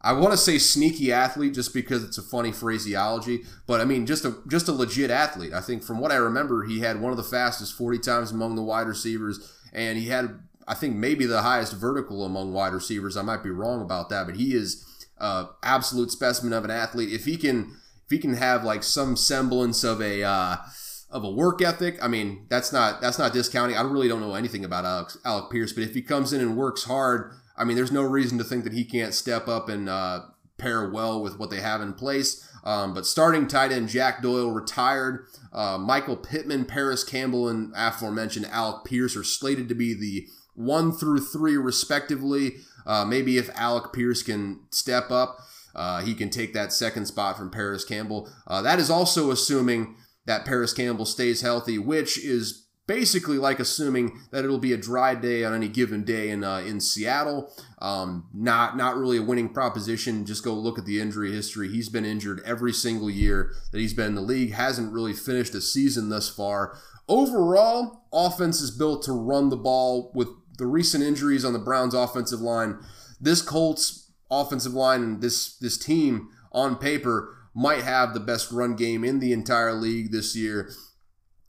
I 0.00 0.12
want 0.12 0.30
to 0.30 0.38
say 0.38 0.58
sneaky 0.58 1.12
athlete 1.12 1.54
just 1.54 1.74
because 1.74 2.04
it's 2.04 2.18
a 2.18 2.22
funny 2.22 2.52
phraseology, 2.52 3.44
but 3.66 3.80
I 3.80 3.84
mean 3.84 4.06
just 4.06 4.24
a 4.24 4.36
just 4.46 4.68
a 4.68 4.72
legit 4.72 5.10
athlete. 5.10 5.52
I 5.52 5.60
think 5.60 5.82
from 5.82 5.98
what 5.98 6.12
I 6.12 6.16
remember, 6.16 6.64
he 6.64 6.80
had 6.80 7.00
one 7.00 7.10
of 7.10 7.16
the 7.16 7.24
fastest 7.24 7.74
40 7.76 7.98
times 7.98 8.30
among 8.30 8.54
the 8.54 8.62
wide 8.62 8.86
receivers, 8.86 9.52
and 9.72 9.98
he 9.98 10.08
had 10.08 10.38
I 10.68 10.74
think 10.74 10.94
maybe 10.94 11.26
the 11.26 11.42
highest 11.42 11.72
vertical 11.72 12.24
among 12.24 12.52
wide 12.52 12.74
receivers. 12.74 13.16
I 13.16 13.22
might 13.22 13.42
be 13.42 13.50
wrong 13.50 13.80
about 13.80 14.08
that, 14.10 14.26
but 14.26 14.36
he 14.36 14.54
is 14.54 14.84
uh, 15.18 15.46
absolute 15.62 16.10
specimen 16.10 16.52
of 16.52 16.64
an 16.64 16.70
athlete. 16.70 17.12
If 17.12 17.24
he 17.24 17.36
can 17.36 17.76
if 18.04 18.10
he 18.10 18.18
can 18.18 18.34
have 18.34 18.64
like 18.64 18.84
some 18.84 19.16
semblance 19.16 19.82
of 19.82 20.00
a 20.00 20.22
uh, 20.22 20.56
of 21.10 21.24
a 21.24 21.30
work 21.30 21.60
ethic, 21.60 21.98
I 22.00 22.06
mean 22.06 22.46
that's 22.48 22.72
not 22.72 23.00
that's 23.00 23.18
not 23.18 23.32
discounting. 23.32 23.76
I 23.76 23.82
really 23.82 24.08
don't 24.08 24.20
know 24.20 24.34
anything 24.34 24.64
about 24.64 24.84
Alex 24.84 25.18
Alec 25.24 25.50
Pierce, 25.50 25.72
but 25.72 25.82
if 25.82 25.94
he 25.94 26.02
comes 26.02 26.32
in 26.32 26.40
and 26.40 26.56
works 26.56 26.84
hard 26.84 27.32
I 27.58 27.64
mean, 27.64 27.76
there's 27.76 27.92
no 27.92 28.02
reason 28.02 28.38
to 28.38 28.44
think 28.44 28.64
that 28.64 28.72
he 28.72 28.84
can't 28.84 29.12
step 29.12 29.48
up 29.48 29.68
and 29.68 29.88
uh, 29.88 30.20
pair 30.58 30.88
well 30.88 31.20
with 31.20 31.38
what 31.38 31.50
they 31.50 31.60
have 31.60 31.80
in 31.80 31.94
place. 31.94 32.44
Um, 32.64 32.92
but 32.94 33.06
starting 33.06 33.46
tight 33.46 33.72
end 33.72 33.88
Jack 33.88 34.22
Doyle 34.22 34.50
retired. 34.50 35.26
Uh, 35.52 35.78
Michael 35.78 36.16
Pittman, 36.16 36.64
Parris 36.64 37.04
Campbell, 37.04 37.48
and 37.48 37.72
aforementioned 37.76 38.46
Alec 38.46 38.84
Pierce 38.84 39.16
are 39.16 39.24
slated 39.24 39.68
to 39.68 39.74
be 39.74 39.94
the 39.94 40.26
one 40.54 40.92
through 40.92 41.20
three, 41.20 41.56
respectively. 41.56 42.56
Uh, 42.86 43.04
maybe 43.04 43.38
if 43.38 43.50
Alec 43.54 43.92
Pierce 43.92 44.22
can 44.22 44.60
step 44.70 45.10
up, 45.10 45.38
uh, 45.74 46.00
he 46.00 46.14
can 46.14 46.30
take 46.30 46.52
that 46.54 46.72
second 46.72 47.06
spot 47.06 47.36
from 47.36 47.50
Parris 47.50 47.84
Campbell. 47.84 48.28
Uh, 48.46 48.62
that 48.62 48.78
is 48.78 48.90
also 48.90 49.30
assuming 49.30 49.96
that 50.26 50.44
Parris 50.44 50.72
Campbell 50.72 51.06
stays 51.06 51.40
healthy, 51.40 51.78
which 51.78 52.18
is 52.22 52.66
basically 52.88 53.36
like 53.36 53.60
assuming 53.60 54.18
that 54.32 54.44
it'll 54.44 54.58
be 54.58 54.72
a 54.72 54.76
dry 54.76 55.14
day 55.14 55.44
on 55.44 55.54
any 55.54 55.68
given 55.68 56.02
day 56.02 56.30
in 56.30 56.42
uh, 56.42 56.58
in 56.58 56.80
Seattle. 56.80 57.52
Um, 57.78 58.26
not 58.34 58.76
not 58.76 58.96
really 58.96 59.18
a 59.18 59.22
winning 59.22 59.50
proposition. 59.50 60.26
Just 60.26 60.42
go 60.42 60.54
look 60.54 60.78
at 60.78 60.86
the 60.86 61.00
injury 61.00 61.30
history. 61.30 61.68
He's 61.68 61.88
been 61.88 62.04
injured 62.04 62.42
every 62.44 62.72
single 62.72 63.08
year 63.08 63.52
that 63.70 63.78
he's 63.78 63.94
been 63.94 64.06
in 64.06 64.14
the 64.16 64.20
league. 64.22 64.54
Hasn't 64.54 64.92
really 64.92 65.12
finished 65.12 65.54
a 65.54 65.60
season 65.60 66.08
thus 66.08 66.28
far. 66.28 66.76
Overall, 67.06 68.06
offense 68.12 68.60
is 68.60 68.72
built 68.72 69.04
to 69.04 69.12
run 69.12 69.50
the 69.50 69.56
ball. 69.56 70.10
With 70.14 70.28
the 70.56 70.66
recent 70.66 71.04
injuries 71.04 71.44
on 71.44 71.52
the 71.52 71.60
Browns' 71.60 71.94
offensive 71.94 72.40
line, 72.40 72.78
this 73.20 73.42
Colts 73.42 74.10
offensive 74.30 74.74
line 74.74 75.02
and 75.02 75.20
this 75.20 75.56
this 75.58 75.78
team 75.78 76.30
on 76.50 76.76
paper 76.76 77.34
might 77.54 77.82
have 77.82 78.14
the 78.14 78.20
best 78.20 78.50
run 78.50 78.76
game 78.76 79.04
in 79.04 79.18
the 79.18 79.32
entire 79.32 79.72
league 79.72 80.12
this 80.12 80.36
year 80.36 80.70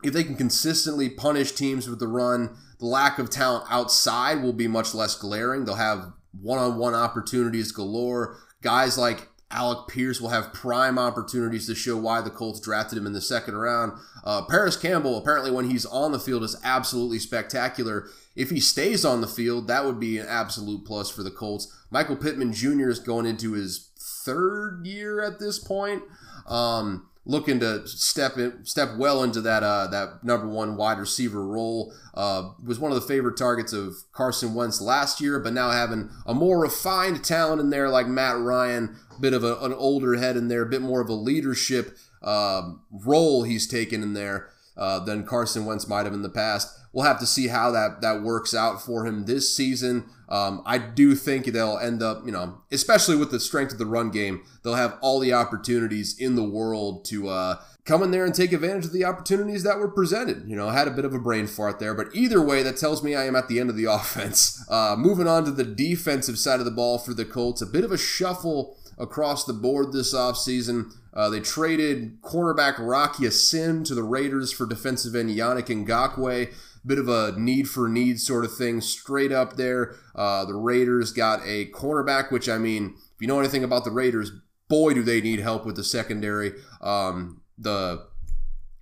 if 0.04 0.14
they 0.14 0.24
can 0.24 0.36
consistently 0.36 1.10
punish 1.10 1.52
teams 1.52 1.90
with 1.90 2.00
the 2.00 2.08
run, 2.08 2.56
the 2.80 2.86
lack 2.86 3.20
of 3.20 3.30
talent 3.30 3.66
outside 3.70 4.42
will 4.42 4.54
be 4.54 4.68
much 4.68 4.94
less 4.94 5.16
glaring. 5.16 5.66
They'll 5.66 5.76
have 5.76 6.14
one 6.32 6.60
on 6.60 6.78
one 6.78 6.96
opportunities 6.96 7.72
galore. 7.72 8.38
Guys 8.62 8.98
like 8.98 9.28
Alec 9.52 9.88
Pierce 9.88 10.22
will 10.22 10.30
have 10.30 10.54
prime 10.54 11.00
opportunities 11.00 11.66
to 11.68 11.76
show 11.76 11.98
why 11.98 12.22
the 12.22 12.30
Colts 12.30 12.60
drafted 12.60 12.98
him 12.98 13.08
in 13.08 13.14
the 13.14 13.22
second 13.22 13.56
round. 13.56 13.94
Uh, 14.24 14.44
Parris 14.44 14.78
Campbell, 14.78 15.18
apparently, 15.18 15.50
when 15.50 15.70
he's 15.70 15.88
on 15.88 16.12
the 16.12 16.20
field, 16.20 16.44
is 16.44 16.56
absolutely 16.64 17.20
spectacular. 17.20 18.08
If 18.36 18.52
he 18.52 18.60
stays 18.60 19.04
on 19.04 19.22
the 19.22 19.28
field, 19.28 19.68
that 19.68 19.86
would 19.86 20.00
be 20.00 20.20
an 20.20 20.28
absolute 20.28 20.86
plus 20.86 21.10
for 21.10 21.24
the 21.24 21.32
Colts. 21.32 21.76
Michael 21.90 22.16
Pittman 22.16 22.54
Jr. 22.54 22.90
is 22.90 23.00
going 23.00 23.26
into 23.26 23.54
his 23.54 23.90
third 24.00 24.86
year 24.86 25.22
at 25.22 25.40
this 25.40 25.58
point. 25.58 26.04
Um, 26.48 27.09
looking 27.30 27.60
to 27.60 27.88
step 27.88 28.38
in, 28.38 28.66
step 28.66 28.90
well 28.98 29.24
into 29.24 29.40
that 29.42 29.62
uh, 29.62 29.86
that 29.88 30.24
number 30.24 30.48
one 30.48 30.76
wide 30.76 30.98
receiver 30.98 31.46
role. 31.46 31.94
Uh, 32.16 32.50
was 32.66 32.80
one 32.80 32.92
of 32.92 32.96
the 33.00 33.08
favorite 33.08 33.38
targets 33.38 33.72
of 33.72 33.94
Carson 34.12 34.56
Wentz 34.56 34.82
last 34.82 35.22
year, 35.22 35.40
but 35.40 35.54
now 35.54 35.70
having 35.70 36.10
a 36.26 36.34
more 36.34 36.60
refined 36.60 37.24
talent 37.24 37.62
in 37.62 37.70
there 37.70 37.88
like 37.88 38.08
Matt 38.08 38.40
Ryan, 38.40 38.98
bit 39.22 39.34
of 39.34 39.44
a, 39.44 39.58
an 39.60 39.74
older 39.74 40.16
head 40.16 40.36
in 40.36 40.48
there, 40.48 40.64
a 40.64 40.70
bit 40.70 40.82
more 40.82 41.02
of 41.02 41.10
a 41.10 41.14
leadership 41.14 41.96
uh, 42.24 42.72
role 42.92 43.44
he's 43.44 43.68
taken 43.68 44.02
in 44.02 44.14
there 44.14 44.50
uh, 44.76 45.00
than 45.00 45.24
Carson 45.26 45.66
Wentz 45.66 45.88
might 45.88 46.06
have 46.06 46.14
in 46.14 46.24
the 46.24 46.30
past. 46.30 46.79
We'll 46.92 47.06
have 47.06 47.20
to 47.20 47.26
see 47.26 47.48
how 47.48 47.72
that 47.72 48.02
that 48.02 48.24
works 48.24 48.54
out 48.54 48.82
for 48.82 49.06
him 49.06 49.26
this 49.26 49.56
season. 49.56 50.06
Um, 50.28 50.62
I 50.66 50.78
do 50.78 51.16
think 51.16 51.46
they'll 51.46 51.78
end 51.78 52.04
up, 52.04 52.24
you 52.26 52.32
know, 52.32 52.62
especially 52.72 53.16
with 53.16 53.32
the 53.32 53.40
strength 53.40 53.72
of 53.72 53.80
the 53.80 53.86
run 53.86 54.12
game, 54.12 54.44
they'll 54.64 54.76
have 54.76 54.98
all 55.02 55.20
the 55.20 55.34
opportunities 55.34 56.18
in 56.20 56.36
the 56.36 56.44
world 56.44 57.04
to 57.06 57.30
uh, 57.30 57.56
come 57.86 58.04
in 58.04 58.12
there 58.12 58.26
and 58.26 58.36
take 58.36 58.54
advantage 58.54 58.86
of 58.86 58.94
the 58.94 59.04
opportunities 59.04 59.64
that 59.64 59.80
were 59.80 59.90
presented. 59.90 60.48
You 60.48 60.56
know, 60.56 60.70
I 60.70 60.74
had 60.74 60.88
a 60.88 60.92
bit 60.92 61.06
of 61.06 61.14
a 61.14 61.20
brain 61.20 61.48
fart 61.48 61.80
there, 61.80 61.96
but 61.96 62.08
either 62.14 62.40
way, 62.42 62.62
that 62.62 62.78
tells 62.78 63.02
me 63.04 63.16
I 63.16 63.26
am 63.26 63.36
at 63.36 63.48
the 63.48 63.60
end 63.60 63.72
of 63.72 63.76
the 63.76 63.86
offense. 63.92 64.64
Uh, 64.70 64.96
moving 64.98 65.28
on 65.28 65.46
to 65.46 65.52
the 65.52 65.64
defensive 65.64 66.38
side 66.38 66.60
of 66.60 66.66
the 66.66 66.72
ball 66.72 67.00
for 67.00 67.16
the 67.16 67.26
Colts, 67.26 67.62
a 67.62 67.66
bit 67.66 67.84
of 67.84 67.92
a 67.92 67.98
shuffle 67.98 68.78
across 69.00 69.46
the 69.46 69.54
board 69.54 69.92
this 69.92 70.14
offseason. 70.14 70.94
Uh, 71.14 71.30
they 71.30 71.40
traded 71.40 72.22
cornerback 72.22 72.76
Rock 72.78 73.20
Ya-Sin 73.20 73.84
to 73.86 73.96
the 73.96 74.04
Raiders 74.04 74.52
for 74.52 74.68
defensive 74.68 75.16
end 75.16 75.32
Yannick 75.32 75.66
Ngakoue 75.66 76.54
bit 76.86 77.00
of 77.00 77.08
a 77.08 77.34
need 77.38 77.70
for 77.70 77.88
need 77.88 78.20
sort 78.20 78.46
of 78.46 78.56
thing 78.56 78.82
straight 78.82 79.32
up 79.32 79.56
there. 79.56 79.96
Uh, 80.16 80.46
the 80.46 80.56
Raiders 80.56 81.12
got 81.12 81.42
a 81.46 81.66
cornerback, 81.72 82.32
which 82.32 82.50
I 82.50 82.58
mean, 82.58 82.96
if 82.96 83.22
you 83.22 83.28
know 83.28 83.40
anything 83.40 83.64
about 83.64 83.84
the 83.84 83.92
Raiders, 83.92 84.32
boy, 84.68 84.94
do 84.94 85.04
they 85.04 85.22
need 85.22 85.40
help 85.40 85.66
with 85.66 85.76
the 85.76 85.84
secondary. 85.84 86.54
Um, 86.82 87.42
the 87.58 88.08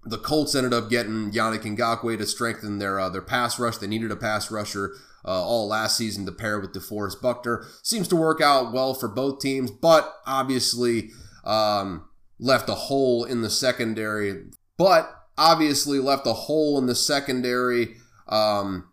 the 0.04 0.18
Colts 0.18 0.56
ended 0.56 0.74
up 0.74 0.90
getting 0.90 1.32
Yannick 1.32 1.64
Ngakoue 1.64 2.18
to 2.18 2.26
strengthen 2.26 2.80
their 2.80 3.00
uh, 3.00 3.10
their 3.10 3.22
pass 3.22 3.60
rush. 3.60 3.78
They 3.78 3.88
needed 3.88 4.12
a 4.12 4.16
pass 4.16 4.50
rusher 4.52 4.94
uh, 5.26 5.44
all 5.44 5.68
last 5.68 5.98
season 5.98 6.26
to 6.26 6.32
pair 6.32 6.60
with 6.60 6.74
DeForest 6.74 7.22
Buckner. 7.22 7.66
Seems 7.84 8.08
to 8.10 8.16
work 8.16 8.42
out 8.42 8.72
well 8.72 8.94
for 8.94 9.10
both 9.10 9.40
teams, 9.40 9.70
but 9.70 10.14
obviously 10.26 11.10
um, 11.44 12.08
left 12.40 12.70
a 12.70 12.76
hole 12.76 13.26
in 13.26 13.42
the 13.42 13.50
secondary. 13.50 14.46
But 14.78 15.17
obviously 15.38 16.00
left 16.00 16.28
a 16.28 16.34
hole 16.34 16.78
in 16.78 16.88
the 16.88 16.96
secondary, 16.96 17.96
um, 18.28 18.90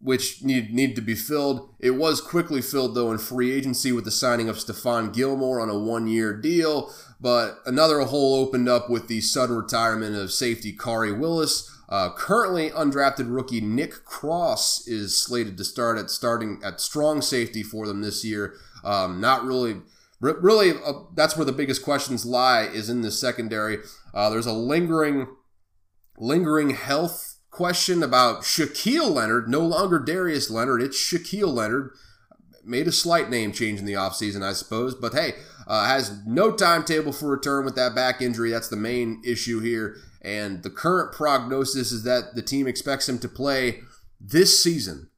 which 0.00 0.42
need 0.42 0.72
need 0.72 0.96
to 0.96 1.02
be 1.02 1.14
filled. 1.14 1.74
It 1.78 1.92
was 1.92 2.20
quickly 2.20 2.62
filled 2.62 2.94
though 2.94 3.10
in 3.10 3.18
free 3.18 3.52
agency 3.52 3.92
with 3.92 4.04
the 4.04 4.10
signing 4.10 4.48
of 4.48 4.56
Stephon 4.56 5.12
Gilmore 5.12 5.60
on 5.60 5.68
a 5.68 5.78
one 5.78 6.06
year 6.06 6.34
deal. 6.34 6.92
But 7.20 7.58
another 7.66 8.00
hole 8.00 8.36
opened 8.36 8.68
up 8.68 8.88
with 8.88 9.08
the 9.08 9.20
sudden 9.20 9.56
retirement 9.56 10.16
of 10.16 10.32
safety 10.32 10.74
Khari 10.74 11.18
Willis. 11.18 11.70
Uh, 11.88 12.10
currently 12.14 12.70
undrafted 12.70 13.34
rookie 13.34 13.60
Nick 13.60 14.04
Cross 14.04 14.86
is 14.86 15.18
slated 15.18 15.58
to 15.58 15.64
start 15.64 15.98
at 15.98 16.08
starting 16.08 16.60
at 16.64 16.80
strong 16.80 17.20
safety 17.20 17.64
for 17.64 17.86
them 17.86 18.00
this 18.00 18.24
year. 18.24 18.54
Um, 18.84 19.20
not 19.20 19.44
really 19.44 19.82
really 20.20 20.72
uh, 20.84 20.92
that's 21.14 21.36
where 21.36 21.46
the 21.46 21.52
biggest 21.52 21.82
questions 21.82 22.26
lie 22.26 22.62
is 22.62 22.90
in 22.90 23.00
the 23.00 23.10
secondary 23.10 23.78
uh, 24.12 24.28
there's 24.28 24.46
a 24.46 24.52
lingering 24.52 25.26
lingering 26.20 26.70
health 26.70 27.38
question 27.50 28.02
about 28.02 28.42
Shaquille 28.42 29.10
Leonard, 29.10 29.48
no 29.48 29.60
longer 29.60 29.98
Darius 29.98 30.50
Leonard, 30.50 30.82
it's 30.82 30.96
Shaquille 30.96 31.52
Leonard. 31.52 31.90
Made 32.62 32.86
a 32.86 32.92
slight 32.92 33.30
name 33.30 33.52
change 33.52 33.80
in 33.80 33.86
the 33.86 33.94
offseason, 33.94 34.42
I 34.42 34.52
suppose, 34.52 34.94
but 34.94 35.14
hey, 35.14 35.32
uh, 35.66 35.86
has 35.86 36.24
no 36.26 36.52
timetable 36.52 37.10
for 37.10 37.28
return 37.28 37.64
with 37.64 37.74
that 37.76 37.94
back 37.94 38.20
injury. 38.20 38.50
That's 38.50 38.68
the 38.68 38.76
main 38.76 39.22
issue 39.24 39.60
here. 39.60 39.96
And 40.20 40.62
the 40.62 40.70
current 40.70 41.12
prognosis 41.12 41.90
is 41.90 42.02
that 42.04 42.34
the 42.34 42.42
team 42.42 42.66
expects 42.66 43.08
him 43.08 43.18
to 43.20 43.28
play 43.28 43.80
this 44.20 44.62
season. 44.62 45.08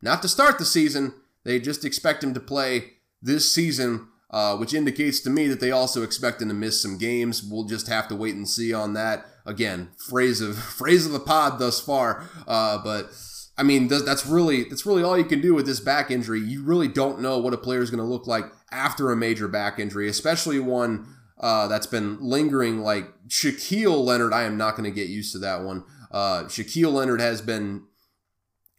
Not 0.00 0.22
to 0.22 0.28
start 0.28 0.58
the 0.58 0.64
season, 0.64 1.12
they 1.44 1.58
just 1.58 1.84
expect 1.84 2.22
him 2.22 2.34
to 2.34 2.40
play 2.40 2.92
this 3.20 3.52
season, 3.52 4.08
uh, 4.30 4.56
which 4.56 4.72
indicates 4.72 5.18
to 5.20 5.30
me 5.30 5.48
that 5.48 5.60
they 5.60 5.72
also 5.72 6.02
expect 6.02 6.40
him 6.40 6.48
to 6.48 6.54
miss 6.54 6.80
some 6.80 6.98
games. 6.98 7.42
We'll 7.42 7.64
just 7.64 7.88
have 7.88 8.06
to 8.08 8.16
wait 8.16 8.36
and 8.36 8.48
see 8.48 8.72
on 8.72 8.94
that 8.94 9.26
again 9.44 9.90
phrase 9.96 10.40
of 10.40 10.56
phrase 10.78 11.06
of 11.06 11.12
the 11.12 11.20
pod 11.20 11.58
thus 11.58 11.80
far. 11.80 12.28
Uh, 12.46 12.82
but 12.82 13.10
I 13.56 13.62
mean 13.62 13.88
that's 13.88 14.26
really 14.26 14.64
that's 14.64 14.86
really 14.86 15.02
all 15.02 15.18
you 15.18 15.24
can 15.24 15.40
do 15.40 15.54
with 15.54 15.66
this 15.66 15.80
back 15.80 16.10
injury. 16.10 16.40
You 16.40 16.62
really 16.62 16.88
don't 16.88 17.20
know 17.20 17.38
what 17.38 17.54
a 17.54 17.58
player 17.58 17.80
is 17.80 17.90
going 17.90 18.02
to 18.02 18.04
look 18.04 18.26
like 18.26 18.46
after 18.70 19.12
a 19.12 19.16
major 19.16 19.48
back 19.48 19.78
injury, 19.78 20.08
especially 20.08 20.58
one 20.58 21.06
uh, 21.38 21.68
that's 21.68 21.86
been 21.86 22.18
lingering. 22.20 22.80
Like 22.80 23.12
Shaquille 23.28 24.04
Leonard, 24.04 24.32
I 24.32 24.44
am 24.44 24.56
not 24.56 24.76
going 24.76 24.84
to 24.84 24.94
get 24.94 25.08
used 25.08 25.32
to 25.32 25.38
that 25.40 25.62
one. 25.62 25.84
Uh, 26.10 26.44
Shaquille 26.44 26.92
Leonard 26.92 27.20
has 27.20 27.42
been 27.42 27.84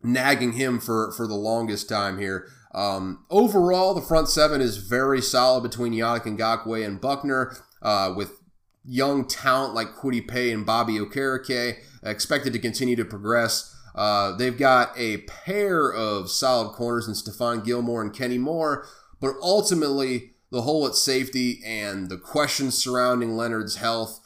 nagging 0.01 0.53
him 0.53 0.80
for 0.80 1.11
for 1.11 1.28
the 1.28 1.36
longest 1.36 1.89
time 1.89 2.20
here. 2.20 2.47
Um, 2.74 3.26
overall, 3.30 3.93
the 3.93 4.01
front 4.01 4.30
seven 4.30 4.59
is 4.61 4.78
very 4.78 5.22
solid 5.22 5.61
between 5.61 5.93
Yannick 5.93 6.24
Ngakoue 6.24 6.86
and 6.86 6.99
Buckner, 6.99 7.55
uh, 7.82 8.14
with 8.16 8.39
young 8.86 9.28
talent 9.28 9.74
like 9.74 9.96
Kwity 9.96 10.28
Paye 10.28 10.52
and 10.52 10.66
Bobby 10.66 11.00
Okereke, 11.00 11.78
expected 12.04 12.54
to 12.54 12.60
continue 12.60 12.96
to 12.96 13.06
progress. 13.06 13.76
Uh, 13.96 14.36
they've 14.36 14.58
got 14.58 14.92
a 14.98 15.18
pair 15.20 15.92
of 15.92 16.30
solid 16.30 16.74
corners 16.74 17.08
in 17.08 17.14
Stephon 17.14 17.64
Gilmore 17.64 18.02
and 18.02 18.14
Kenny 18.14 18.38
Moore, 18.38 18.86
but 19.22 19.36
ultimately, 19.42 20.32
the 20.52 20.64
hole 20.64 20.86
at 20.86 20.96
safety 20.96 21.62
and 21.66 22.10
the 22.10 22.18
questions 22.18 22.78
surrounding 22.78 23.36
Leonard's 23.36 23.78
health 23.78 24.20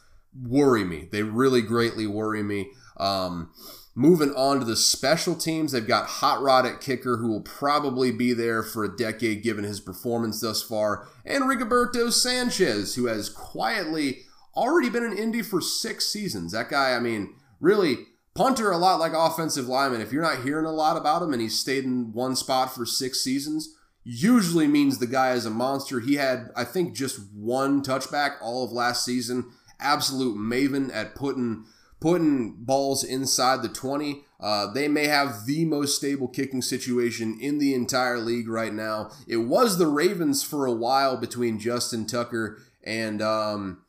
worry 0.45 0.83
me. 0.83 1.07
They 1.11 1.23
really 1.23 1.61
greatly 1.61 2.05
worry 2.05 2.43
me. 2.43 2.71
Um, 2.97 3.51
moving 3.95 4.33
on 4.33 4.59
to 4.59 4.65
the 4.65 4.75
special 4.75 5.35
teams, 5.35 5.71
they've 5.71 5.87
got 5.87 6.07
Hot 6.07 6.41
Rod 6.41 6.65
at 6.65 6.81
kicker, 6.81 7.17
who 7.17 7.29
will 7.29 7.41
probably 7.41 8.11
be 8.11 8.33
there 8.33 8.61
for 8.61 8.83
a 8.83 8.95
decade 8.95 9.41
given 9.41 9.63
his 9.63 9.79
performance 9.79 10.41
thus 10.41 10.61
far, 10.61 11.07
and 11.25 11.45
Rigoberto 11.45 12.11
Sanchez, 12.11 12.95
who 12.95 13.05
has 13.05 13.29
quietly 13.29 14.23
already 14.57 14.89
been 14.89 15.03
in 15.03 15.17
Indy 15.17 15.41
for 15.41 15.61
six 15.61 16.07
seasons. 16.07 16.51
That 16.51 16.69
guy, 16.69 16.93
I 16.93 16.99
mean, 16.99 17.35
really 17.61 17.97
punter 18.33 18.71
a 18.71 18.77
lot 18.77 18.99
like 18.99 19.13
offensive 19.13 19.67
lineman. 19.67 20.01
If 20.01 20.11
you're 20.11 20.23
not 20.23 20.43
hearing 20.43 20.65
a 20.65 20.71
lot 20.71 20.97
about 20.97 21.21
him 21.21 21.31
and 21.31 21.41
he's 21.41 21.59
stayed 21.59 21.85
in 21.85 22.11
one 22.11 22.35
spot 22.35 22.73
for 22.73 22.85
six 22.85 23.21
seasons, 23.21 23.73
usually 24.03 24.67
means 24.67 24.97
the 24.97 25.07
guy 25.07 25.33
is 25.33 25.45
a 25.45 25.49
monster. 25.49 25.99
He 25.99 26.15
had, 26.15 26.49
I 26.55 26.63
think, 26.63 26.95
just 26.95 27.19
one 27.33 27.83
touchback 27.83 28.35
all 28.41 28.63
of 28.63 28.71
last 28.71 29.05
season. 29.05 29.51
Absolute 29.79 30.37
maven 30.37 30.93
at 30.93 31.15
putting 31.15 31.65
putting 31.99 32.53
balls 32.63 33.03
inside 33.03 33.63
the 33.63 33.69
20. 33.69 34.23
Uh, 34.39 34.71
they 34.71 34.87
may 34.87 35.07
have 35.07 35.47
the 35.47 35.65
most 35.65 35.95
stable 35.95 36.27
kicking 36.27 36.61
situation 36.61 37.37
in 37.41 37.57
the 37.57 37.73
entire 37.73 38.19
league 38.19 38.47
right 38.47 38.73
now. 38.73 39.09
It 39.27 39.37
was 39.37 39.77
the 39.77 39.87
Ravens 39.87 40.43
for 40.43 40.67
a 40.67 40.71
while 40.71 41.17
between 41.17 41.59
Justin 41.59 42.05
Tucker 42.05 42.59
and 42.83 43.21
um, 43.21 43.81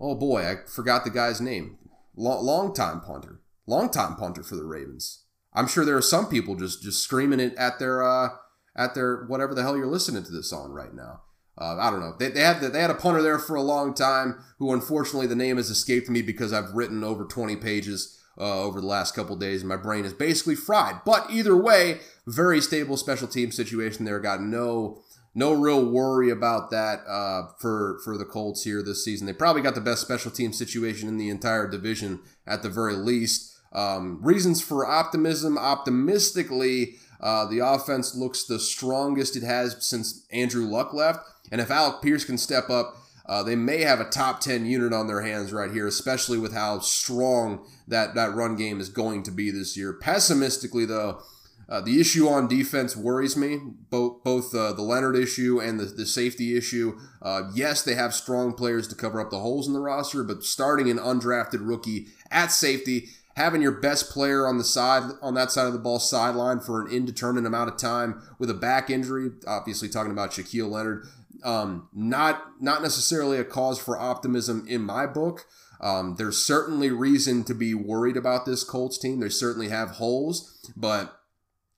oh 0.00 0.14
boy, 0.14 0.42
I 0.42 0.56
forgot 0.68 1.04
the 1.04 1.10
guy's 1.10 1.40
name. 1.40 1.78
Long, 2.16 2.72
time 2.72 3.00
punter, 3.00 3.40
long 3.66 3.90
time 3.90 4.16
punter 4.16 4.42
for 4.42 4.56
the 4.56 4.64
Ravens. 4.64 5.24
I'm 5.52 5.66
sure 5.66 5.84
there 5.84 5.96
are 5.96 6.02
some 6.02 6.28
people 6.28 6.54
just 6.54 6.82
just 6.82 7.02
screaming 7.02 7.40
it 7.40 7.54
at 7.56 7.78
their 7.78 8.02
uh, 8.02 8.28
at 8.76 8.94
their 8.94 9.24
whatever 9.24 9.54
the 9.54 9.62
hell 9.62 9.76
you're 9.76 9.86
listening 9.86 10.24
to 10.24 10.32
this 10.32 10.52
on 10.52 10.72
right 10.72 10.94
now. 10.94 11.22
Uh, 11.58 11.76
I 11.78 11.90
don't 11.90 12.00
know. 12.00 12.14
They, 12.18 12.28
they 12.28 12.40
had 12.40 12.60
they 12.60 12.80
had 12.80 12.90
a 12.90 12.94
punter 12.94 13.22
there 13.22 13.38
for 13.38 13.56
a 13.56 13.62
long 13.62 13.94
time 13.94 14.38
who 14.58 14.72
unfortunately 14.72 15.26
the 15.26 15.34
name 15.34 15.56
has 15.56 15.70
escaped 15.70 16.08
me 16.08 16.22
because 16.22 16.52
I've 16.52 16.74
written 16.74 17.02
over 17.02 17.24
20 17.24 17.56
pages 17.56 18.18
uh, 18.38 18.62
over 18.62 18.80
the 18.80 18.86
last 18.86 19.14
couple 19.14 19.36
days 19.36 19.62
and 19.62 19.68
my 19.68 19.76
brain 19.76 20.04
is 20.04 20.12
basically 20.12 20.54
fried. 20.54 21.00
But 21.06 21.30
either 21.30 21.56
way, 21.56 22.00
very 22.26 22.60
stable 22.60 22.98
special 22.98 23.28
team 23.28 23.52
situation 23.52 24.04
there. 24.04 24.20
Got 24.20 24.42
no 24.42 25.02
no 25.36 25.52
real 25.52 25.84
worry 25.84 26.30
about 26.30 26.70
that 26.70 27.00
uh, 27.06 27.48
for 27.58 28.00
for 28.02 28.16
the 28.16 28.24
Colts 28.24 28.64
here 28.64 28.82
this 28.82 29.04
season. 29.04 29.26
They 29.26 29.34
probably 29.34 29.60
got 29.60 29.74
the 29.74 29.82
best 29.82 30.00
special 30.00 30.30
team 30.30 30.52
situation 30.52 31.08
in 31.08 31.18
the 31.18 31.28
entire 31.28 31.68
division 31.68 32.20
at 32.46 32.62
the 32.62 32.70
very 32.70 32.94
least. 32.94 33.54
Um, 33.72 34.18
reasons 34.22 34.62
for 34.62 34.86
optimism: 34.86 35.58
optimistically, 35.58 36.96
uh, 37.20 37.44
the 37.44 37.58
offense 37.58 38.14
looks 38.14 38.44
the 38.44 38.58
strongest 38.58 39.36
it 39.36 39.42
has 39.42 39.76
since 39.86 40.26
Andrew 40.32 40.64
Luck 40.64 40.94
left, 40.94 41.20
and 41.52 41.60
if 41.60 41.70
Alec 41.70 42.02
Pierce 42.02 42.24
can 42.24 42.38
step 42.38 42.70
up. 42.70 42.96
Uh, 43.28 43.42
they 43.42 43.56
may 43.56 43.80
have 43.80 43.98
a 43.98 44.04
top 44.04 44.38
10 44.38 44.66
unit 44.66 44.92
on 44.92 45.08
their 45.08 45.22
hands 45.22 45.52
right 45.52 45.72
here, 45.72 45.88
especially 45.88 46.38
with 46.38 46.52
how 46.52 46.78
strong 46.78 47.66
that, 47.88 48.14
that 48.14 48.32
run 48.32 48.54
game 48.54 48.78
is 48.78 48.88
going 48.88 49.20
to 49.24 49.32
be 49.32 49.50
this 49.50 49.76
year. 49.76 49.92
Pessimistically, 49.92 50.84
though, 50.84 51.20
Uh, 51.68 51.80
the 51.80 52.00
issue 52.00 52.28
on 52.28 52.46
defense 52.46 52.96
worries 52.96 53.36
me, 53.36 53.58
both 53.90 54.22
both 54.22 54.54
uh, 54.54 54.72
the 54.72 54.82
Leonard 54.82 55.16
issue 55.16 55.60
and 55.60 55.80
the, 55.80 55.84
the 55.84 56.06
safety 56.06 56.56
issue. 56.56 56.96
Uh, 57.20 57.50
yes, 57.54 57.82
they 57.82 57.94
have 57.94 58.14
strong 58.14 58.52
players 58.52 58.86
to 58.86 58.94
cover 58.94 59.20
up 59.20 59.30
the 59.30 59.40
holes 59.40 59.66
in 59.66 59.72
the 59.72 59.80
roster, 59.80 60.22
but 60.22 60.44
starting 60.44 60.88
an 60.88 60.98
undrafted 60.98 61.66
rookie 61.66 62.06
at 62.30 62.52
safety, 62.52 63.08
having 63.34 63.62
your 63.62 63.72
best 63.72 64.10
player 64.10 64.46
on 64.46 64.58
the 64.58 64.64
side 64.64 65.10
on 65.20 65.34
that 65.34 65.50
side 65.50 65.66
of 65.66 65.72
the 65.72 65.78
ball 65.78 65.98
sideline 65.98 66.60
for 66.60 66.80
an 66.80 66.92
indeterminate 66.92 67.48
amount 67.48 67.68
of 67.68 67.76
time 67.76 68.22
with 68.38 68.48
a 68.48 68.54
back 68.54 68.88
injury, 68.88 69.30
obviously 69.46 69.88
talking 69.88 70.12
about 70.12 70.30
Shaquille 70.30 70.70
Leonard, 70.70 71.04
um, 71.42 71.88
not 71.92 72.44
not 72.60 72.80
necessarily 72.80 73.38
a 73.38 73.44
cause 73.44 73.80
for 73.80 73.98
optimism 73.98 74.64
in 74.68 74.82
my 74.82 75.04
book. 75.04 75.46
Um, 75.80 76.14
there's 76.16 76.38
certainly 76.44 76.90
reason 76.90 77.44
to 77.44 77.54
be 77.54 77.74
worried 77.74 78.16
about 78.16 78.46
this 78.46 78.64
Colts 78.64 78.98
team. 78.98 79.20
They 79.20 79.28
certainly 79.28 79.68
have 79.68 79.90
holes, 79.90 80.58
but 80.76 81.20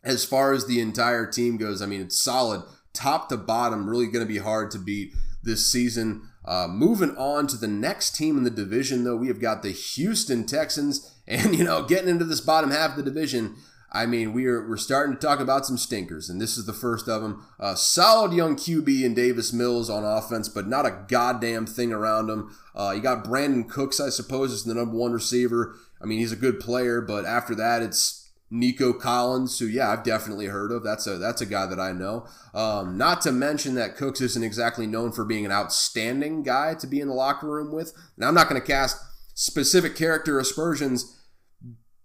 as 0.03 0.25
far 0.25 0.53
as 0.53 0.67
the 0.67 0.81
entire 0.81 1.27
team 1.27 1.57
goes, 1.57 1.83
I 1.83 1.87
mean, 1.87 2.01
it's 2.01 2.21
solid 2.21 2.63
top 2.93 3.29
to 3.29 3.37
bottom, 3.37 3.89
really 3.89 4.07
going 4.07 4.27
to 4.27 4.33
be 4.33 4.39
hard 4.39 4.71
to 4.73 4.79
beat 4.79 5.13
this 5.43 5.67
season. 5.67 6.23
Uh, 6.45 6.67
moving 6.69 7.15
on 7.17 7.47
to 7.47 7.57
the 7.57 7.69
next 7.69 8.17
team 8.17 8.37
in 8.37 8.45
the 8.45 8.51
division, 8.51 9.05
though, 9.05 9.17
we 9.17 9.29
have 9.29 9.41
got 9.41 9.63
the 9.63 9.71
Houston 9.71 10.47
Texans. 10.47 11.15
And, 11.29 11.55
you 11.55 11.63
know, 11.63 11.83
getting 11.83 12.09
into 12.09 12.25
this 12.25 12.41
bottom 12.41 12.71
half 12.71 12.93
of 12.93 12.97
the 12.97 13.03
division, 13.03 13.57
I 13.93 14.07
mean, 14.07 14.33
we 14.33 14.47
are, 14.47 14.67
we're 14.67 14.79
starting 14.79 15.15
to 15.15 15.21
talk 15.21 15.41
about 15.41 15.67
some 15.67 15.77
stinkers, 15.77 16.31
and 16.31 16.41
this 16.41 16.57
is 16.57 16.65
the 16.65 16.73
first 16.73 17.07
of 17.07 17.21
them. 17.21 17.45
A 17.61 17.77
solid 17.77 18.33
young 18.33 18.57
QB 18.57 19.03
in 19.03 19.13
Davis 19.13 19.53
Mills 19.53 19.91
on 19.91 20.05
offense, 20.05 20.49
but 20.49 20.67
not 20.67 20.87
a 20.87 21.05
goddamn 21.07 21.67
thing 21.67 21.93
around 21.93 22.31
him. 22.31 22.57
Uh, 22.75 22.93
you 22.97 23.03
got 23.03 23.27
Brandin 23.27 23.69
Cooks, 23.69 24.01
I 24.01 24.09
suppose, 24.09 24.53
is 24.53 24.65
the 24.65 24.73
number 24.73 24.97
one 24.97 25.13
receiver. 25.13 25.77
I 26.01 26.07
mean, 26.07 26.19
he's 26.19 26.33
a 26.33 26.37
good 26.37 26.61
player, 26.61 27.03
but 27.03 27.27
after 27.27 27.55
that, 27.57 27.83
it's 27.83 28.18
Nico 28.51 28.93
Collins, 28.93 29.59
who 29.59 29.67
yeah, 29.67 29.91
I've 29.91 30.03
definitely 30.03 30.47
heard 30.47 30.73
of. 30.73 30.83
That's 30.83 31.07
a 31.07 31.19
that's 31.19 31.41
a 31.41 31.47
guy 31.47 31.67
that 31.67 31.79
I 31.79 31.93
know. 31.93 32.27
Um, 32.55 32.97
not 32.97 33.21
to 33.23 33.33
mention 33.33 33.75
that 33.75 33.97
Cooks 33.97 34.21
isn't 34.21 34.43
exactly 34.43 34.87
known 34.87 35.13
for 35.13 35.25
being 35.25 35.45
an 35.45 35.53
outstanding 35.53 36.43
guy 36.43 36.75
to 36.75 36.87
be 36.87 37.01
in 37.01 37.09
the 37.09 37.15
locker 37.15 37.49
room 37.49 37.73
with. 37.73 37.93
Now 38.17 38.29
I'm 38.29 38.35
not 38.35 38.49
going 38.49 38.61
to 38.61 38.67
cast 38.67 38.97
specific 39.35 39.97
character 39.97 40.39
aspersions. 40.39 41.17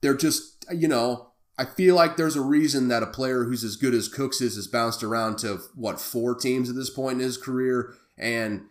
They're 0.02 0.18
just 0.18 0.66
you 0.72 0.88
know 0.88 1.34
I 1.58 1.66
feel 1.66 1.96
like 1.96 2.18
there's 2.18 2.36
a 2.36 2.42
reason 2.42 2.88
that 2.88 3.04
a 3.04 3.08
player 3.08 3.44
who's 3.44 3.64
as 3.64 3.76
good 3.76 3.94
as 3.94 4.08
Cooks 4.08 4.42
is 4.42 4.56
has 4.56 4.68
bounced 4.68 5.04
around 5.04 5.38
to 5.40 5.60
what 5.76 6.02
four 6.02 6.36
teams 6.36 6.70
at 6.70 6.76
this 6.76 6.90
point 6.90 7.20
in 7.20 7.26
his 7.26 7.38
career 7.38 7.94
and 8.18 8.66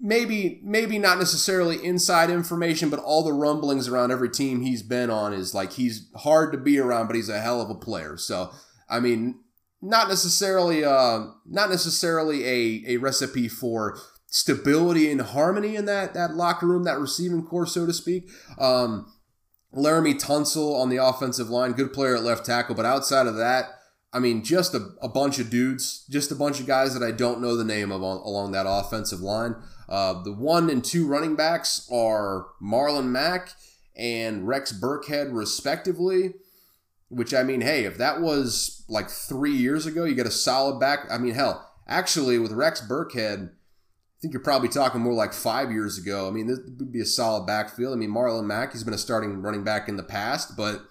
maybe 0.00 0.60
maybe 0.62 0.98
not 0.98 1.18
necessarily 1.18 1.84
inside 1.84 2.30
information, 2.30 2.90
but 2.90 3.00
all 3.00 3.22
the 3.22 3.32
rumblings 3.32 3.88
around 3.88 4.10
every 4.10 4.30
team 4.30 4.60
he's 4.60 4.82
been 4.82 5.10
on 5.10 5.32
is 5.32 5.54
like 5.54 5.72
he's 5.72 6.08
hard 6.16 6.52
to 6.52 6.58
be 6.58 6.78
around, 6.78 7.06
but 7.06 7.16
he's 7.16 7.28
a 7.28 7.40
hell 7.40 7.60
of 7.60 7.70
a 7.70 7.74
player. 7.74 8.16
So 8.16 8.50
I 8.88 9.00
mean, 9.00 9.40
not 9.80 10.08
necessarily 10.08 10.84
uh 10.84 11.26
not 11.46 11.70
necessarily 11.70 12.44
a, 12.44 12.94
a 12.94 12.96
recipe 12.98 13.48
for 13.48 13.98
stability 14.26 15.10
and 15.10 15.20
harmony 15.20 15.76
in 15.76 15.86
that 15.86 16.14
that 16.14 16.34
locker 16.34 16.66
room, 16.66 16.84
that 16.84 16.98
receiving 16.98 17.44
core, 17.44 17.66
so 17.66 17.86
to 17.86 17.92
speak. 17.92 18.28
Um 18.58 19.12
Laremy 19.74 20.18
Tunsil 20.18 20.80
on 20.80 20.88
the 20.88 20.96
offensive 20.96 21.50
line, 21.50 21.72
good 21.72 21.92
player 21.92 22.16
at 22.16 22.22
left 22.22 22.46
tackle, 22.46 22.74
but 22.74 22.86
outside 22.86 23.26
of 23.26 23.36
that, 23.36 23.66
I 24.12 24.20
mean, 24.20 24.42
just 24.42 24.74
a, 24.74 24.88
a 25.02 25.08
bunch 25.08 25.38
of 25.38 25.50
dudes, 25.50 26.06
just 26.08 26.30
a 26.30 26.34
bunch 26.34 26.60
of 26.60 26.66
guys 26.66 26.94
that 26.94 27.06
I 27.06 27.10
don't 27.10 27.42
know 27.42 27.56
the 27.56 27.64
name 27.64 27.92
of 27.92 28.02
on, 28.02 28.18
along 28.18 28.52
that 28.52 28.66
offensive 28.66 29.20
line. 29.20 29.54
Uh, 29.88 30.22
the 30.22 30.32
one 30.32 30.70
and 30.70 30.84
two 30.84 31.06
running 31.06 31.36
backs 31.36 31.86
are 31.92 32.46
Marlon 32.62 33.06
Mack 33.06 33.50
and 33.96 34.46
Rex 34.46 34.72
Burkhead, 34.72 35.28
respectively. 35.32 36.34
Which 37.10 37.32
I 37.32 37.42
mean, 37.42 37.62
hey, 37.62 37.84
if 37.84 37.96
that 37.98 38.20
was 38.20 38.84
like 38.88 39.08
three 39.08 39.54
years 39.54 39.86
ago, 39.86 40.04
you 40.04 40.14
get 40.14 40.26
a 40.26 40.30
solid 40.30 40.78
back. 40.78 41.00
I 41.10 41.16
mean, 41.16 41.34
hell, 41.34 41.70
actually, 41.86 42.38
with 42.38 42.52
Rex 42.52 42.82
Burkhead, 42.82 43.48
I 43.48 44.20
think 44.20 44.34
you're 44.34 44.42
probably 44.42 44.68
talking 44.68 45.00
more 45.00 45.14
like 45.14 45.32
five 45.32 45.70
years 45.70 45.96
ago. 45.96 46.28
I 46.28 46.30
mean, 46.30 46.48
this 46.48 46.58
would 46.58 46.92
be 46.92 47.00
a 47.00 47.06
solid 47.06 47.46
backfield. 47.46 47.94
I 47.94 47.96
mean, 47.96 48.10
Marlon 48.10 48.44
Mack, 48.44 48.72
he's 48.72 48.84
been 48.84 48.92
a 48.92 48.98
starting 48.98 49.40
running 49.40 49.64
back 49.64 49.88
in 49.88 49.96
the 49.96 50.02
past, 50.02 50.54
but 50.54 50.82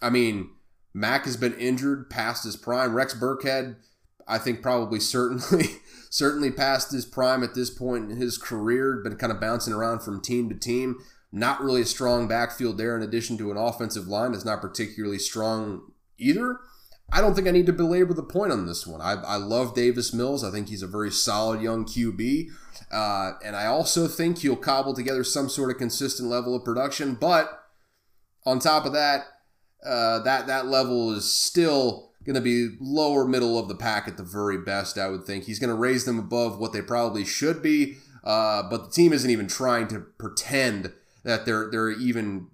I 0.00 0.10
mean, 0.10 0.50
Mack 0.94 1.24
has 1.24 1.36
been 1.36 1.54
injured 1.54 2.10
past 2.10 2.44
his 2.44 2.56
prime. 2.56 2.94
Rex 2.94 3.14
Burkhead, 3.14 3.76
I 4.26 4.38
think 4.38 4.62
probably 4.62 5.00
certainly 5.00 5.66
certainly 6.10 6.50
past 6.50 6.92
his 6.92 7.04
prime 7.04 7.42
at 7.42 7.54
this 7.54 7.70
point 7.70 8.10
in 8.10 8.16
his 8.16 8.38
career, 8.38 9.00
been 9.02 9.16
kind 9.16 9.32
of 9.32 9.40
bouncing 9.40 9.72
around 9.72 10.00
from 10.00 10.20
team 10.20 10.48
to 10.48 10.54
team. 10.54 10.96
Not 11.30 11.60
really 11.60 11.82
a 11.82 11.86
strong 11.86 12.26
backfield 12.26 12.78
there, 12.78 12.96
in 12.96 13.02
addition 13.02 13.36
to 13.38 13.50
an 13.50 13.58
offensive 13.58 14.08
line 14.08 14.32
that's 14.32 14.46
not 14.46 14.62
particularly 14.62 15.18
strong 15.18 15.92
either. 16.16 16.58
I 17.10 17.20
don't 17.20 17.34
think 17.34 17.48
I 17.48 17.52
need 17.52 17.66
to 17.66 17.72
belabor 17.72 18.12
the 18.12 18.22
point 18.22 18.52
on 18.52 18.66
this 18.66 18.86
one. 18.86 19.00
I, 19.00 19.12
I 19.12 19.36
love 19.36 19.74
Davis 19.74 20.12
Mills. 20.12 20.44
I 20.44 20.50
think 20.50 20.68
he's 20.68 20.82
a 20.82 20.86
very 20.86 21.10
solid 21.10 21.62
young 21.62 21.86
QB. 21.86 22.48
Uh, 22.92 23.32
and 23.44 23.56
I 23.56 23.66
also 23.66 24.06
think 24.06 24.38
he'll 24.38 24.56
cobble 24.56 24.94
together 24.94 25.24
some 25.24 25.48
sort 25.48 25.70
of 25.70 25.78
consistent 25.78 26.28
level 26.28 26.54
of 26.54 26.64
production. 26.64 27.14
But 27.14 27.62
on 28.44 28.58
top 28.58 28.84
of 28.84 28.92
that, 28.92 29.24
uh, 29.84 30.20
that 30.20 30.46
that 30.46 30.66
level 30.66 31.12
is 31.12 31.32
still 31.32 32.10
going 32.24 32.34
to 32.34 32.40
be 32.40 32.76
lower 32.80 33.26
middle 33.26 33.58
of 33.58 33.68
the 33.68 33.74
pack 33.74 34.06
at 34.06 34.16
the 34.16 34.22
very 34.22 34.58
best, 34.58 34.98
I 34.98 35.08
would 35.08 35.24
think. 35.24 35.44
He's 35.44 35.58
going 35.58 35.70
to 35.70 35.76
raise 35.76 36.04
them 36.04 36.18
above 36.18 36.58
what 36.58 36.72
they 36.72 36.82
probably 36.82 37.24
should 37.24 37.62
be, 37.62 37.96
uh, 38.22 38.64
but 38.68 38.84
the 38.84 38.90
team 38.90 39.12
isn't 39.12 39.30
even 39.30 39.48
trying 39.48 39.88
to 39.88 40.00
pretend 40.00 40.92
that 41.24 41.46
they're 41.46 41.70
they're 41.70 41.90
even 41.90 42.48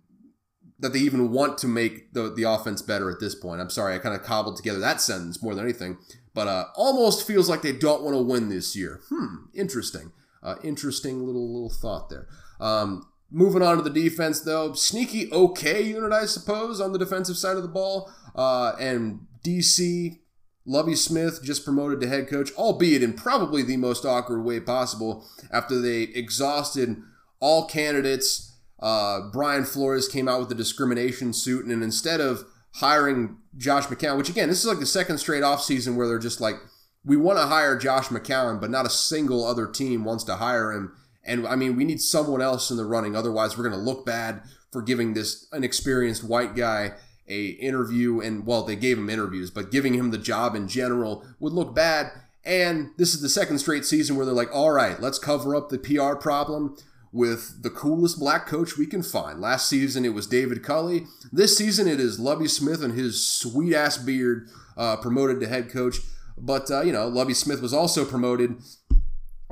that 0.79 0.93
they 0.93 0.99
even 0.99 1.31
want 1.31 1.57
to 1.59 1.69
make 1.69 2.13
the, 2.13 2.33
the 2.35 2.43
offense 2.43 2.83
better 2.83 3.11
at 3.11 3.21
this 3.21 3.35
point. 3.35 3.61
I'm 3.61 3.71
sorry, 3.71 3.95
I 3.95 3.99
kind 3.99 4.15
of 4.15 4.23
cobbled 4.23 4.57
together 4.57 4.81
that 4.81 5.01
sentence 5.01 5.43
more 5.43 5.55
than 5.55 5.65
anything, 5.65 5.99
but 6.35 6.47
uh, 6.47 6.67
almost 6.75 7.27
feels 7.27 7.49
like 7.49 7.63
they 7.63 7.73
don't 7.73 8.03
want 8.03 8.15
to 8.15 8.23
win 8.23 8.49
this 8.49 8.77
year. 8.77 9.01
Hmm, 9.09 9.47
interesting. 9.55 10.13
Uh, 10.43 10.57
interesting 10.63 11.25
little 11.25 11.53
little 11.53 11.71
thought 11.71 12.11
there. 12.11 12.29
Um, 12.61 13.09
moving 13.35 13.63
on 13.63 13.77
to 13.77 13.83
the 13.83 13.91
defense, 13.91 14.41
though, 14.41 14.73
sneaky 14.75 15.31
okay 15.33 15.83
unit, 15.83 16.13
I 16.13 16.25
suppose, 16.27 16.81
on 16.81 16.93
the 16.93 16.99
defensive 16.99 17.37
side 17.37 17.57
of 17.57 17.63
the 17.63 17.69
ball, 17.69 18.11
uh, 18.37 18.75
and 18.79 19.27
DC, 19.45 20.21
Lovie 20.65 20.95
Smith 20.95 21.41
just 21.43 21.65
promoted 21.65 22.01
to 22.01 22.09
head 22.09 22.29
coach, 22.29 22.53
albeit 22.57 23.03
in 23.03 23.13
probably 23.13 23.63
the 23.63 23.77
most 23.77 24.05
awkward 24.05 24.43
way 24.45 24.61
possible 24.61 25.27
after 25.53 25.81
they 25.81 26.03
exhausted 26.03 26.97
all 27.41 27.67
candidates. 27.67 28.57
Uh, 28.81 29.29
Brian 29.33 29.65
Flores 29.65 30.09
came 30.09 30.29
out 30.29 30.41
with 30.41 30.53
a 30.53 30.55
discrimination 30.55 31.33
suit, 31.33 31.67
and 31.67 31.83
instead 31.83 32.21
of 32.21 32.45
hiring 32.77 33.39
Josh 33.57 33.87
McCown, 33.87 34.17
which 34.17 34.29
again, 34.29 34.49
this 34.49 34.61
is 34.61 34.67
like 34.67 34.79
the 34.79 34.87
second 34.87 35.19
straight 35.19 35.43
offseason 35.43 35.97
where 35.97 36.07
they're 36.07 36.19
just 36.19 36.41
like, 36.41 36.57
we 37.05 37.17
want 37.17 37.39
to 37.39 37.47
hire 37.47 37.77
Josh 37.77 38.09
McCown, 38.09 38.61
but 38.61 38.71
not 38.71 38.87
a 38.87 38.91
single 38.91 39.45
other 39.45 39.67
team 39.67 40.05
wants 40.05 40.25
to 40.25 40.37
hire 40.37 40.73
him. 40.73 40.95
And 41.27 41.47
I 41.47 41.57
mean, 41.57 41.77
we 41.77 41.85
need 41.85 42.01
someone 42.01 42.43
else 42.43 42.71
in 42.71 42.77
the 42.77 42.85
running. 42.85 43.17
Otherwise, 43.17 43.57
we're 43.57 43.69
going 43.69 43.79
to 43.79 43.85
look 43.85 44.05
bad 44.05 44.43
for 44.71 44.83
giving 44.83 45.15
this 45.15 45.47
inexperienced 45.53 46.25
white 46.25 46.57
guy 46.57 46.93
a 47.29 47.47
interview. 47.47 48.21
And 48.21 48.47
well 48.47 48.63
they 48.63 48.77
gave 48.77 48.99
him 48.99 49.11
interviews 49.11 49.51
but 49.51 49.71
giving 49.71 49.95
him 49.95 50.11
the 50.11 50.19
job 50.19 50.55
in 50.55 50.69
general 50.69 51.25
would 51.41 51.53
look 51.53 51.75
bad. 51.75 52.11
And 52.45 52.91
this 52.99 53.15
is 53.15 53.23
the 53.23 53.29
second 53.29 53.59
straight 53.59 53.85
season 53.85 54.17
where 54.17 54.27
they're 54.27 54.35
like 54.35 54.55
all 54.55 54.73
right 54.73 55.01
let's 55.01 55.19
cover 55.19 55.57
up 55.57 55.69
the 55.69 55.79
pr 55.79 56.17
problem 56.17 56.77
with 57.13 57.63
the 57.63 57.71
coolest 57.71 58.19
black 58.19 58.47
coach 58.47 58.77
we 58.77 58.87
can 58.87 59.03
find. 59.03 59.41
Last 59.41 59.69
season 59.69 60.05
it 60.05 60.13
was 60.15 60.27
david 60.27 60.63
culley. 60.63 61.07
This 61.33 61.57
season 61.57 61.87
it 61.87 62.01
is 62.01 62.19
lovie 62.19 62.49
smith 62.49 62.83
and 62.83 62.95
his 62.95 63.27
sweet 63.27 63.75
ass 63.75 63.97
beard 63.97 64.49
uh, 64.77 64.97
promoted 64.97 65.41
to 65.41 65.47
head 65.47 65.71
coach. 65.71 65.99
But 66.37 66.71
uh, 66.71 66.83
you 66.83 66.93
know 66.93 67.09
lovie 67.09 67.35
smith 67.35 67.63
was 67.63 67.73
also 67.73 68.05
promoted 68.05 68.57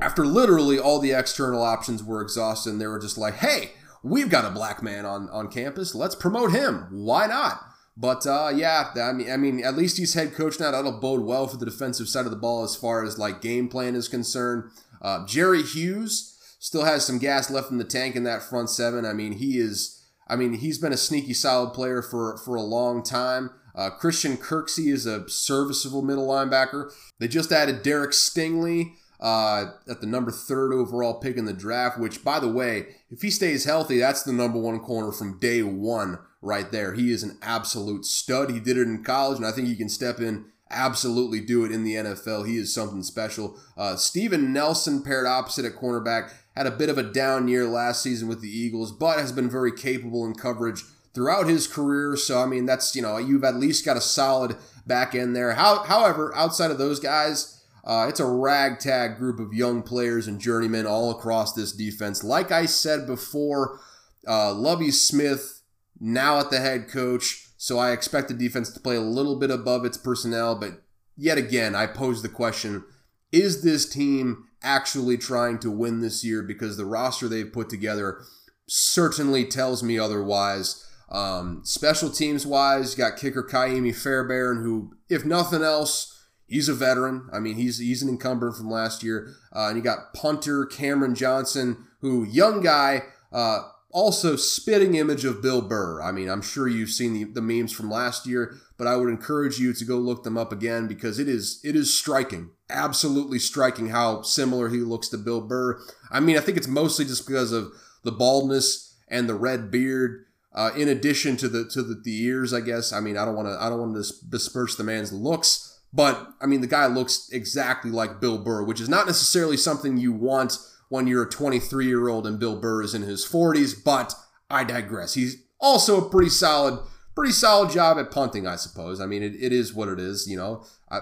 after 0.00 0.24
literally 0.24 0.78
all 0.78 0.98
the 0.98 1.12
external 1.12 1.62
options 1.62 2.02
were 2.02 2.22
exhausted 2.22 2.70
and 2.70 2.80
they 2.80 2.86
were 2.86 2.98
just 2.98 3.18
like 3.18 3.34
hey 3.34 3.72
we've 4.02 4.28
got 4.28 4.44
a 4.44 4.50
black 4.50 4.82
man 4.82 5.04
on 5.04 5.28
on 5.30 5.48
campus. 5.48 5.94
Let's 5.94 6.14
promote 6.14 6.52
him. 6.52 6.88
Why 6.90 7.26
not? 7.26 7.60
But 7.96 8.26
uh, 8.26 8.52
yeah, 8.54 8.90
I 8.96 9.12
mean, 9.12 9.30
I 9.30 9.36
mean, 9.36 9.64
at 9.64 9.76
least 9.76 9.98
he's 9.98 10.14
head 10.14 10.34
coach 10.34 10.58
now. 10.58 10.70
That'll 10.70 10.98
bode 10.98 11.24
well 11.24 11.46
for 11.46 11.58
the 11.58 11.66
defensive 11.66 12.08
side 12.08 12.24
of 12.24 12.30
the 12.30 12.38
ball 12.38 12.64
as 12.64 12.74
far 12.74 13.04
as 13.04 13.18
like 13.18 13.42
game 13.42 13.68
plan 13.68 13.94
is 13.94 14.08
concerned. 14.08 14.70
Uh, 15.00 15.26
Jerry 15.26 15.62
Hughes 15.62 16.38
still 16.58 16.84
has 16.84 17.04
some 17.04 17.18
gas 17.18 17.50
left 17.50 17.70
in 17.70 17.78
the 17.78 17.84
tank 17.84 18.16
in 18.16 18.24
that 18.24 18.42
front 18.42 18.70
seven. 18.70 19.04
I 19.04 19.12
mean, 19.12 19.32
he 19.32 19.58
is. 19.58 19.98
I 20.28 20.36
mean, 20.36 20.54
he's 20.54 20.78
been 20.78 20.92
a 20.92 20.98
sneaky 20.98 21.34
solid 21.34 21.74
player 21.74 22.00
for 22.00 22.38
for 22.38 22.54
a 22.54 22.62
long 22.62 23.02
time. 23.02 23.50
Uh, 23.74 23.90
Christian 23.90 24.36
Kirksey 24.36 24.92
is 24.92 25.06
a 25.06 25.28
serviceable 25.28 26.02
middle 26.02 26.28
linebacker. 26.28 26.90
They 27.18 27.28
just 27.28 27.52
added 27.52 27.82
Derek 27.82 28.10
Stingley 28.10 28.92
uh, 29.22 29.70
at 29.88 30.00
the 30.00 30.06
number 30.06 30.32
third 30.32 30.72
overall 30.72 31.14
pick 31.14 31.36
in 31.36 31.44
the 31.44 31.52
draft, 31.52 31.98
which, 31.98 32.24
by 32.24 32.40
the 32.40 32.48
way, 32.48 32.88
if 33.08 33.22
he 33.22 33.30
stays 33.30 33.64
healthy, 33.64 33.98
that's 33.98 34.24
the 34.24 34.32
number 34.32 34.58
one 34.58 34.80
corner 34.80 35.12
from 35.12 35.38
day 35.38 35.62
one 35.62 36.18
right 36.42 36.72
there. 36.72 36.92
He 36.92 37.12
is 37.12 37.22
an 37.22 37.38
absolute 37.40 38.04
stud. 38.04 38.50
He 38.50 38.58
did 38.58 38.76
it 38.76 38.82
in 38.82 39.04
college, 39.04 39.38
and 39.38 39.46
I 39.46 39.52
think 39.52 39.68
he 39.68 39.76
can 39.76 39.88
step 39.88 40.18
in, 40.18 40.46
absolutely 40.70 41.38
do 41.38 41.64
it 41.64 41.70
in 41.70 41.84
the 41.84 41.94
NFL. 41.94 42.48
He 42.48 42.56
is 42.56 42.74
something 42.74 43.04
special. 43.04 43.56
Uh, 43.76 43.94
Steven 43.94 44.52
Nelson 44.52 45.04
paired 45.04 45.26
opposite 45.26 45.64
at 45.64 45.76
cornerback 45.76 46.32
had 46.56 46.66
a 46.66 46.72
bit 46.72 46.90
of 46.90 46.98
a 46.98 47.02
down 47.04 47.46
year 47.46 47.66
last 47.66 48.02
season 48.02 48.26
with 48.26 48.40
the 48.40 48.50
Eagles, 48.50 48.90
but 48.90 49.18
has 49.18 49.32
been 49.32 49.48
very 49.48 49.72
capable 49.72 50.26
in 50.26 50.34
coverage 50.34 50.82
throughout 51.14 51.46
his 51.46 51.68
career. 51.68 52.16
So, 52.16 52.40
I 52.40 52.46
mean, 52.46 52.66
that's, 52.66 52.96
you 52.96 53.02
know, 53.02 53.18
you've 53.18 53.44
at 53.44 53.56
least 53.56 53.84
got 53.84 53.96
a 53.96 54.00
solid 54.00 54.56
back 54.84 55.14
end 55.14 55.36
there. 55.36 55.52
How, 55.52 55.84
however, 55.84 56.34
outside 56.34 56.72
of 56.72 56.78
those 56.78 56.98
guys, 56.98 57.51
uh, 57.84 58.06
it's 58.08 58.20
a 58.20 58.26
ragtag 58.26 59.16
group 59.16 59.40
of 59.40 59.52
young 59.52 59.82
players 59.82 60.28
and 60.28 60.40
journeymen 60.40 60.86
all 60.86 61.10
across 61.10 61.52
this 61.52 61.72
defense. 61.72 62.22
Like 62.22 62.52
I 62.52 62.66
said 62.66 63.06
before, 63.06 63.80
uh, 64.26 64.52
Lovie 64.54 64.92
Smith 64.92 65.62
now 65.98 66.38
at 66.38 66.50
the 66.50 66.60
head 66.60 66.88
coach, 66.88 67.48
so 67.56 67.78
I 67.78 67.92
expect 67.92 68.28
the 68.28 68.34
defense 68.34 68.70
to 68.72 68.80
play 68.80 68.96
a 68.96 69.00
little 69.00 69.36
bit 69.36 69.50
above 69.50 69.84
its 69.84 69.96
personnel. 69.96 70.54
But 70.54 70.82
yet 71.16 71.38
again, 71.38 71.74
I 71.74 71.86
pose 71.86 72.22
the 72.22 72.28
question 72.28 72.84
is 73.32 73.62
this 73.62 73.88
team 73.88 74.44
actually 74.62 75.16
trying 75.16 75.58
to 75.60 75.70
win 75.70 76.00
this 76.00 76.22
year? 76.22 76.42
Because 76.42 76.76
the 76.76 76.84
roster 76.84 77.28
they've 77.28 77.52
put 77.52 77.70
together 77.70 78.20
certainly 78.68 79.44
tells 79.46 79.82
me 79.82 79.98
otherwise. 79.98 80.86
Um, 81.10 81.62
special 81.64 82.10
teams 82.10 82.46
wise, 82.46 82.94
got 82.94 83.16
kicker 83.16 83.42
Ka'imi 83.42 83.94
Fairbairn, 83.94 84.62
who, 84.62 84.94
if 85.08 85.24
nothing 85.24 85.62
else, 85.62 86.11
he's 86.52 86.68
a 86.68 86.74
veteran. 86.74 87.28
I 87.32 87.38
mean, 87.38 87.56
he's 87.56 87.78
he's 87.78 88.02
an 88.02 88.08
incumbent 88.08 88.56
from 88.56 88.70
last 88.70 89.02
year. 89.02 89.34
Uh, 89.54 89.68
and 89.68 89.76
you 89.76 89.82
got 89.82 90.12
punter 90.14 90.66
Cameron 90.66 91.14
Johnston, 91.14 91.86
who 92.00 92.24
young 92.24 92.60
guy, 92.60 93.04
uh, 93.32 93.60
also 93.90 94.36
spitting 94.36 94.94
image 94.94 95.24
of 95.24 95.42
Bill 95.42 95.62
Burr. 95.62 96.02
I 96.02 96.12
mean, 96.12 96.28
I'm 96.28 96.42
sure 96.42 96.68
you've 96.68 96.90
seen 96.90 97.14
the, 97.14 97.24
the 97.24 97.42
memes 97.42 97.72
from 97.72 97.90
last 97.90 98.26
year, 98.26 98.54
but 98.76 98.86
I 98.86 98.96
would 98.96 99.08
encourage 99.08 99.58
you 99.58 99.72
to 99.72 99.84
go 99.84 99.96
look 99.96 100.24
them 100.24 100.36
up 100.36 100.52
again 100.52 100.86
because 100.86 101.18
it 101.18 101.28
is 101.28 101.60
it 101.64 101.74
is 101.74 101.92
striking, 101.92 102.50
absolutely 102.68 103.38
striking 103.38 103.88
how 103.88 104.22
similar 104.22 104.68
he 104.68 104.78
looks 104.78 105.08
to 105.08 105.18
Bill 105.18 105.40
Burr. 105.40 105.80
I 106.10 106.20
mean, 106.20 106.36
I 106.36 106.40
think 106.40 106.58
it's 106.58 106.68
mostly 106.68 107.06
just 107.06 107.26
because 107.26 107.52
of 107.52 107.72
the 108.02 108.12
baldness 108.12 108.94
and 109.08 109.28
the 109.28 109.34
red 109.34 109.70
beard. 109.70 110.26
Uh, 110.54 110.70
in 110.76 110.86
addition 110.86 111.34
to 111.38 111.48
the 111.48 111.64
to 111.64 111.82
the, 111.82 111.94
the 111.94 112.24
ears, 112.24 112.52
I 112.52 112.60
guess. 112.60 112.92
I 112.92 113.00
mean, 113.00 113.16
I 113.16 113.24
don't 113.24 113.34
want 113.34 113.48
to 113.48 113.56
I 113.58 113.70
don't 113.70 113.80
want 113.80 114.04
to 114.04 114.12
disperse 114.28 114.76
the 114.76 114.84
man's 114.84 115.10
looks, 115.10 115.71
but 115.92 116.32
I 116.40 116.46
mean, 116.46 116.60
the 116.60 116.66
guy 116.66 116.86
looks 116.86 117.28
exactly 117.32 117.90
like 117.90 118.20
Bill 118.20 118.38
Burr, 118.38 118.62
which 118.64 118.80
is 118.80 118.88
not 118.88 119.06
necessarily 119.06 119.56
something 119.56 119.96
you 119.96 120.12
want 120.12 120.58
when 120.88 121.06
you're 121.06 121.24
a 121.24 121.30
23 121.30 121.86
year 121.86 122.08
old 122.08 122.26
and 122.26 122.38
Bill 122.38 122.56
Burr 122.56 122.82
is 122.82 122.94
in 122.94 123.02
his 123.02 123.26
40s. 123.26 123.82
But 123.84 124.14
I 124.50 124.64
digress. 124.64 125.14
He's 125.14 125.42
also 125.60 126.04
a 126.04 126.08
pretty 126.08 126.30
solid, 126.30 126.80
pretty 127.14 127.32
solid 127.32 127.70
job 127.70 127.98
at 127.98 128.10
punting, 128.10 128.46
I 128.46 128.56
suppose. 128.56 129.00
I 129.00 129.06
mean, 129.06 129.22
it, 129.22 129.34
it 129.38 129.52
is 129.52 129.74
what 129.74 129.88
it 129.88 130.00
is. 130.00 130.26
You 130.26 130.38
know, 130.38 130.64
I, 130.90 131.00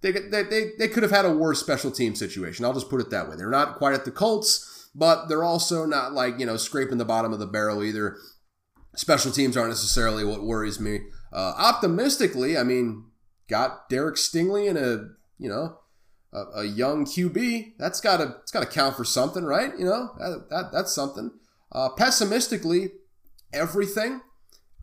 they, 0.00 0.12
they, 0.12 0.42
they, 0.42 0.70
they 0.78 0.88
could 0.88 1.02
have 1.02 1.12
had 1.12 1.24
a 1.24 1.32
worse 1.32 1.60
special 1.60 1.90
team 1.90 2.14
situation. 2.14 2.64
I'll 2.64 2.74
just 2.74 2.90
put 2.90 3.00
it 3.00 3.10
that 3.10 3.28
way. 3.28 3.36
They're 3.36 3.50
not 3.50 3.76
quite 3.76 3.94
at 3.94 4.04
the 4.04 4.10
Colts, 4.10 4.90
but 4.94 5.26
they're 5.26 5.44
also 5.44 5.84
not 5.84 6.12
like, 6.12 6.38
you 6.38 6.46
know, 6.46 6.56
scraping 6.56 6.98
the 6.98 7.04
bottom 7.04 7.32
of 7.32 7.38
the 7.38 7.46
barrel 7.46 7.82
either. 7.82 8.16
Special 8.96 9.32
teams 9.32 9.56
aren't 9.56 9.70
necessarily 9.70 10.24
what 10.24 10.44
worries 10.44 10.78
me. 10.78 11.00
Uh, 11.32 11.54
optimistically, 11.56 12.56
I 12.56 12.62
mean, 12.62 13.06
got 13.48 13.88
Derek 13.88 14.16
Stingley 14.16 14.68
and 14.68 14.78
a 14.78 15.10
you 15.38 15.48
know 15.48 15.78
a, 16.32 16.60
a 16.60 16.64
young 16.64 17.04
QB. 17.04 17.74
That's 17.78 18.00
got 18.00 18.18
to 18.18 18.36
it's 18.42 18.52
got 18.52 18.60
to 18.60 18.66
count 18.66 18.96
for 18.96 19.04
something, 19.04 19.44
right? 19.44 19.72
You 19.78 19.84
know 19.84 20.10
that, 20.18 20.46
that 20.50 20.72
that's 20.72 20.94
something. 20.94 21.30
Uh, 21.72 21.88
pessimistically, 21.90 22.92
everything 23.52 24.20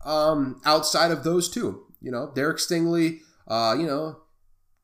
um, 0.04 0.60
outside 0.64 1.10
of 1.10 1.24
those 1.24 1.48
two. 1.48 1.86
You 2.00 2.10
know, 2.10 2.32
Derek 2.34 2.58
Stingley. 2.58 3.20
Uh, 3.46 3.74
you 3.78 3.86
know, 3.86 4.18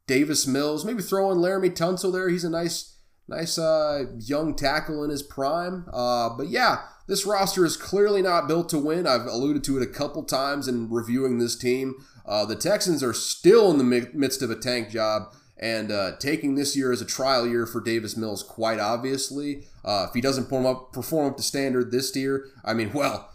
Davis 0.07 0.47
Mills. 0.47 0.85
Maybe 0.85 1.03
throw 1.03 1.31
in 1.31 1.39
Laremy 1.39 1.71
Tunsil 1.71 2.13
there. 2.13 2.29
He's 2.29 2.45
a 2.45 2.51
nice 2.51 2.97
nice 3.29 3.59
uh, 3.59 4.05
young 4.19 4.55
tackle 4.55 5.05
in 5.05 5.11
his 5.11 5.23
prime. 5.23 5.87
Uh, 5.93 6.31
but 6.31 6.49
yeah, 6.49 6.79
this 7.07 7.27
roster 7.27 7.65
is 7.65 7.77
clearly 7.77 8.23
not 8.23 8.49
built 8.49 8.69
to 8.71 8.79
win. 8.79 9.07
I've 9.07 9.27
alluded 9.27 9.63
to 9.65 9.77
it 9.77 9.83
a 9.83 9.93
couple 9.93 10.25
times 10.25 10.67
in 10.67 10.91
reviewing 10.91 11.39
this 11.39 11.57
team. 11.57 11.95
Uh, 12.29 12.45
the 12.45 12.55
Texans 12.55 13.03
are 13.03 13.15
still 13.15 13.71
in 13.71 13.79
the 13.79 14.11
midst 14.13 14.43
of 14.43 14.51
a 14.51 14.57
tank 14.57 14.91
job 14.91 15.33
and 15.57 15.91
uh, 15.91 16.13
taking 16.19 16.55
this 16.55 16.77
year 16.77 16.93
as 16.93 17.01
a 17.01 17.07
trial 17.07 17.47
year 17.47 17.67
for 17.67 17.81
Davis 17.81 18.17
Mills, 18.17 18.43
quite 18.43 18.79
obviously. 18.79 19.65
Uh, 19.85 20.07
if 20.09 20.15
he 20.15 20.21
doesn't 20.21 20.45
perform 20.45 20.67
up, 20.67 20.93
perform 20.93 21.31
up 21.31 21.37
to 21.37 21.43
standard 21.43 21.91
this 21.91 22.15
year, 22.15 22.45
I 22.65 22.75
mean, 22.75 22.93
well, 22.93 23.31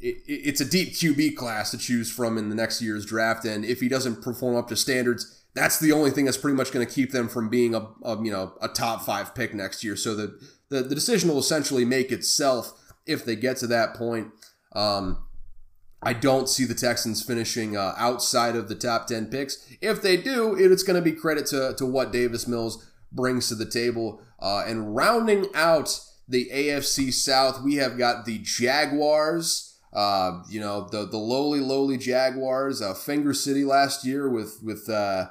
it, 0.00 0.16
it's 0.26 0.60
a 0.60 0.68
deep 0.68 0.90
QB 0.90 1.36
class 1.36 1.70
to 1.70 1.78
choose 1.78 2.10
from 2.10 2.36
in 2.36 2.50
the 2.50 2.54
next 2.54 2.82
year's 2.82 3.06
draft. 3.06 3.44
And 3.44 3.64
if 3.64 3.80
he 3.80 3.88
doesn't 3.88 4.22
perform 4.22 4.56
up 4.56 4.68
to 4.68 4.76
standards, 4.76 5.44
that's 5.54 5.78
the 5.78 5.92
only 5.92 6.10
thing 6.10 6.26
that's 6.26 6.36
pretty 6.36 6.56
much 6.56 6.72
going 6.72 6.86
to 6.86 6.92
keep 6.92 7.12
them 7.12 7.28
from 7.28 7.48
being 7.48 7.74
a, 7.74 7.88
a, 8.02 8.22
you 8.22 8.30
know 8.30 8.52
a 8.60 8.68
top 8.68 9.02
five 9.02 9.34
pick 9.34 9.54
next 9.54 9.82
year. 9.82 9.96
So 9.96 10.14
the, 10.14 10.38
the, 10.68 10.82
the 10.82 10.94
decision 10.94 11.30
will 11.30 11.38
essentially 11.38 11.84
make 11.84 12.12
itself 12.12 12.72
if 13.06 13.24
they 13.24 13.36
get 13.36 13.56
to 13.58 13.66
that 13.68 13.94
point. 13.94 14.28
Um, 14.74 15.25
I 16.06 16.12
don't 16.12 16.48
see 16.48 16.64
the 16.64 16.74
Texans 16.74 17.20
finishing 17.20 17.76
uh, 17.76 17.92
outside 17.96 18.54
of 18.54 18.68
the 18.68 18.76
top 18.76 19.08
10 19.08 19.26
picks. 19.26 19.68
If 19.80 20.02
they 20.02 20.16
do, 20.16 20.54
it's 20.54 20.84
going 20.84 20.94
to 20.94 21.02
be 21.02 21.10
credit 21.10 21.46
to, 21.46 21.74
to 21.78 21.84
what 21.84 22.12
Davis 22.12 22.46
Mills 22.46 22.88
brings 23.10 23.48
to 23.48 23.56
the 23.56 23.68
table. 23.68 24.22
Uh, 24.38 24.62
and 24.64 24.94
rounding 24.94 25.46
out 25.52 25.98
the 26.28 26.48
AFC 26.54 27.12
South, 27.12 27.60
we 27.60 27.74
have 27.76 27.98
got 27.98 28.24
the 28.24 28.38
Jaguars. 28.38 29.76
Uh, 29.92 30.42
you 30.48 30.60
know 30.60 30.86
the 30.90 31.06
the 31.06 31.16
lowly 31.16 31.58
lowly 31.58 31.96
Jaguars, 31.96 32.82
uh, 32.82 32.94
Finger 32.94 33.32
City 33.32 33.64
last 33.64 34.04
year 34.04 34.28
with 34.28 34.60
with 34.62 34.88
uh, 34.88 35.28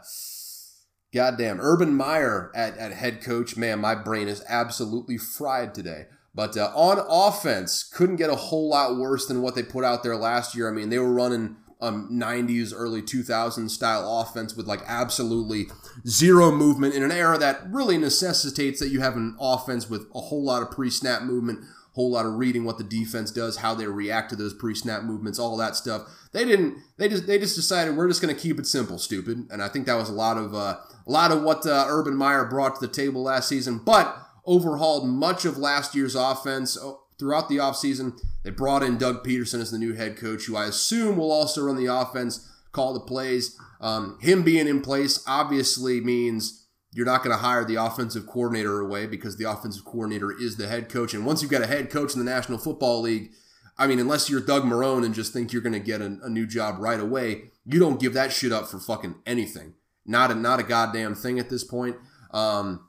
goddamn 1.14 1.62
Urban 1.62 1.94
Meyer 1.94 2.52
at, 2.54 2.78
at 2.78 2.92
head 2.92 3.22
coach. 3.22 3.56
Man, 3.56 3.80
my 3.80 3.96
brain 3.96 4.28
is 4.28 4.44
absolutely 4.50 5.18
fried 5.18 5.74
today. 5.74 6.08
But 6.36 6.58
uh, 6.58 6.72
on 6.76 7.00
offense, 7.10 7.84
couldn't 7.84 8.18
get 8.18 8.30
a 8.30 8.36
whole 8.36 8.70
lot 8.70 8.98
worse 8.98 9.26
than 9.26 9.42
what 9.42 9.56
they 9.56 9.64
put 9.64 9.86
out 9.86 10.04
there 10.04 10.18
last 10.18 10.54
year. 10.54 10.70
I 10.70 10.74
mean, 10.74 10.90
they 10.90 11.00
were 11.00 11.14
running 11.14 11.56
um, 11.80 12.10
90s, 12.12 12.74
early 12.76 13.02
2000s 13.02 13.70
style 13.70 14.20
offense 14.20 14.56
with 14.56 14.68
like 14.68 14.82
absolutely 14.86 15.68
zero 16.06 16.52
movement 16.52 16.94
in 16.94 17.04
an 17.04 17.12
era 17.12 17.38
that 17.38 17.62
really 17.70 17.98
necessitates 17.98 18.82
that 18.82 18.90
you 18.90 19.00
have 19.00 19.16
an 19.16 19.38
offense 19.40 19.90
with 19.90 20.08
a 20.14 20.20
whole 20.20 20.44
lot 20.44 20.62
of 20.62 20.72
pre 20.72 20.90
snap 20.90 21.22
movement, 21.22 21.64
whole 21.96 22.12
lot 22.12 22.26
of 22.26 22.34
reading 22.34 22.66
what 22.66 22.78
the 22.78 22.84
defense 22.84 23.32
does, 23.32 23.58
how 23.58 23.74
they 23.74 23.88
react 23.88 24.30
to 24.30 24.36
those 24.36 24.54
pre-snap 24.54 25.04
movements, 25.04 25.40
all 25.40 25.56
that 25.56 25.78
stuff. 25.78 26.04
They 26.34 26.44
didn't. 26.44 26.78
They 26.98 27.08
just 27.08 27.26
they 27.26 27.40
just 27.40 27.56
decided 27.56 27.96
we're 27.96 28.10
just 28.10 28.22
going 28.22 28.36
to 28.36 28.40
keep 28.40 28.60
it 28.60 28.68
simple, 28.68 28.98
stupid. 28.98 29.48
And 29.50 29.64
I 29.64 29.70
think 29.70 29.86
that 29.86 29.96
was 29.96 30.10
a 30.10 30.14
lot 30.14 30.38
of 30.38 30.54
uh, 30.54 30.76
a 31.08 31.12
lot 31.12 31.32
of 31.32 31.42
what 31.42 31.66
uh, 31.66 31.86
Urban 31.88 32.16
Meyer 32.16 32.44
brought 32.44 32.76
to 32.76 32.86
the 32.86 32.92
table 32.92 33.24
last 33.24 33.48
season. 33.48 33.78
But 33.78 34.25
overhauled 34.46 35.08
much 35.08 35.46
of 35.46 35.58
last 35.58 35.96
year's 35.96 36.16
offense 36.16 36.78
oh, 36.82 37.02
throughout 37.18 37.50
the 37.50 37.58
offseason. 37.58 38.20
They 38.44 38.52
brought 38.52 38.84
in 38.84 38.98
Doug 38.98 39.26
Pederson 39.26 39.62
as 39.62 39.72
the 39.72 39.80
new 39.80 39.94
head 39.94 40.18
coach, 40.18 40.46
who 40.46 40.56
I 40.56 40.66
assume 40.66 41.18
will 41.18 41.32
also 41.32 41.64
run 41.64 41.76
the 41.76 41.94
offense, 41.94 42.50
call 42.72 42.94
the 42.94 43.00
plays. 43.00 43.58
Um, 43.82 44.18
him 44.22 44.44
being 44.44 44.68
in 44.68 44.82
place 44.82 45.24
obviously 45.28 46.02
means 46.02 46.66
you're 46.92 47.06
not 47.06 47.24
going 47.24 47.36
to 47.36 47.44
hire 47.44 47.66
the 47.66 47.76
offensive 47.76 48.26
coordinator 48.26 48.80
away 48.80 49.06
because 49.06 49.36
the 49.36 49.50
offensive 49.50 49.84
coordinator 49.84 50.32
is 50.32 50.56
the 50.56 50.68
head 50.68 50.88
coach. 50.88 51.14
And 51.14 51.26
once 51.26 51.42
you've 51.42 51.52
got 51.52 51.62
a 51.62 51.68
head 51.68 51.90
coach 51.90 52.14
in 52.14 52.20
the 52.20 52.26
National 52.26 52.58
Football 52.58 53.02
League, 53.02 53.32
I 53.78 53.88
mean, 53.88 54.00
unless 54.00 54.30
you're 54.30 54.40
Doug 54.40 54.64
Marrone 54.64 55.04
and 55.06 55.14
just 55.14 55.34
think 55.34 55.52
you're 55.52 55.62
going 55.62 55.74
to 55.74 55.80
get 55.80 56.02
a, 56.02 56.18
a, 56.24 56.30
new 56.30 56.48
job 56.48 56.78
right 56.80 57.00
away, 57.00 57.52
you 57.66 57.80
don't 57.80 58.00
give 58.00 58.14
that 58.14 58.32
shit 58.32 58.54
up 58.54 58.68
for 58.68 58.80
fucking 58.80 59.16
anything. 59.26 59.74
Not 60.06 60.32
a 60.32 60.36
not 60.36 60.62
a 60.62 60.64
goddamn 60.64 61.16
thing 61.16 61.38
at 61.38 61.50
this 61.50 61.66
point. 61.66 61.98
Um, 62.32 62.88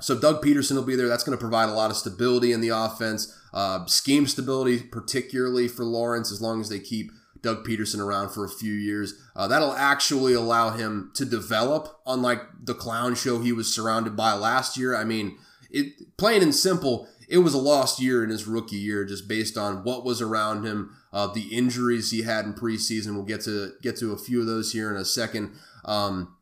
so 0.00 0.18
Doug 0.18 0.42
Pederson 0.42 0.74
will 0.74 0.82
be 0.82 0.96
there. 0.96 1.08
That's 1.08 1.24
going 1.24 1.36
to 1.36 1.40
provide 1.40 1.68
a 1.68 1.72
lot 1.72 1.90
of 1.90 1.96
stability 1.96 2.52
in 2.52 2.60
the 2.60 2.70
offense, 2.70 3.36
uh, 3.52 3.86
scheme 3.86 4.26
stability, 4.26 4.80
particularly 4.80 5.68
for 5.68 5.84
Lawrence, 5.84 6.32
as 6.32 6.42
long 6.42 6.60
as 6.60 6.68
they 6.68 6.80
keep 6.80 7.12
Doug 7.40 7.64
Pederson 7.64 8.00
around 8.00 8.30
for 8.30 8.44
a 8.44 8.48
few 8.48 8.72
years. 8.72 9.14
Uh, 9.36 9.46
that'll 9.46 9.74
actually 9.74 10.32
allow 10.32 10.70
him 10.70 11.12
to 11.14 11.24
develop, 11.24 12.00
unlike 12.06 12.40
the 12.60 12.74
clown 12.74 13.14
show 13.14 13.38
he 13.38 13.52
was 13.52 13.72
surrounded 13.72 14.16
by 14.16 14.32
last 14.32 14.76
year. 14.76 14.96
I 14.96 15.04
mean, 15.04 15.38
it 15.70 16.16
plain 16.16 16.42
and 16.42 16.54
simple, 16.54 17.06
it 17.28 17.38
was 17.38 17.54
a 17.54 17.58
lost 17.58 18.00
year 18.00 18.24
in 18.24 18.30
his 18.30 18.46
rookie 18.46 18.76
year, 18.76 19.04
just 19.04 19.28
based 19.28 19.56
on 19.56 19.84
what 19.84 20.04
was 20.04 20.20
around 20.20 20.64
him, 20.64 20.96
uh, 21.12 21.26
the 21.28 21.54
injuries 21.54 22.10
he 22.10 22.22
had 22.22 22.46
in 22.46 22.54
preseason. 22.54 23.14
We'll 23.14 23.24
get 23.24 23.42
to 23.42 23.74
get 23.82 23.96
to 23.98 24.12
a 24.12 24.18
few 24.18 24.40
of 24.40 24.46
those 24.46 24.72
here 24.72 24.90
in 24.90 24.96
a 24.96 25.04
second. 25.04 25.52
Um, 25.84 26.36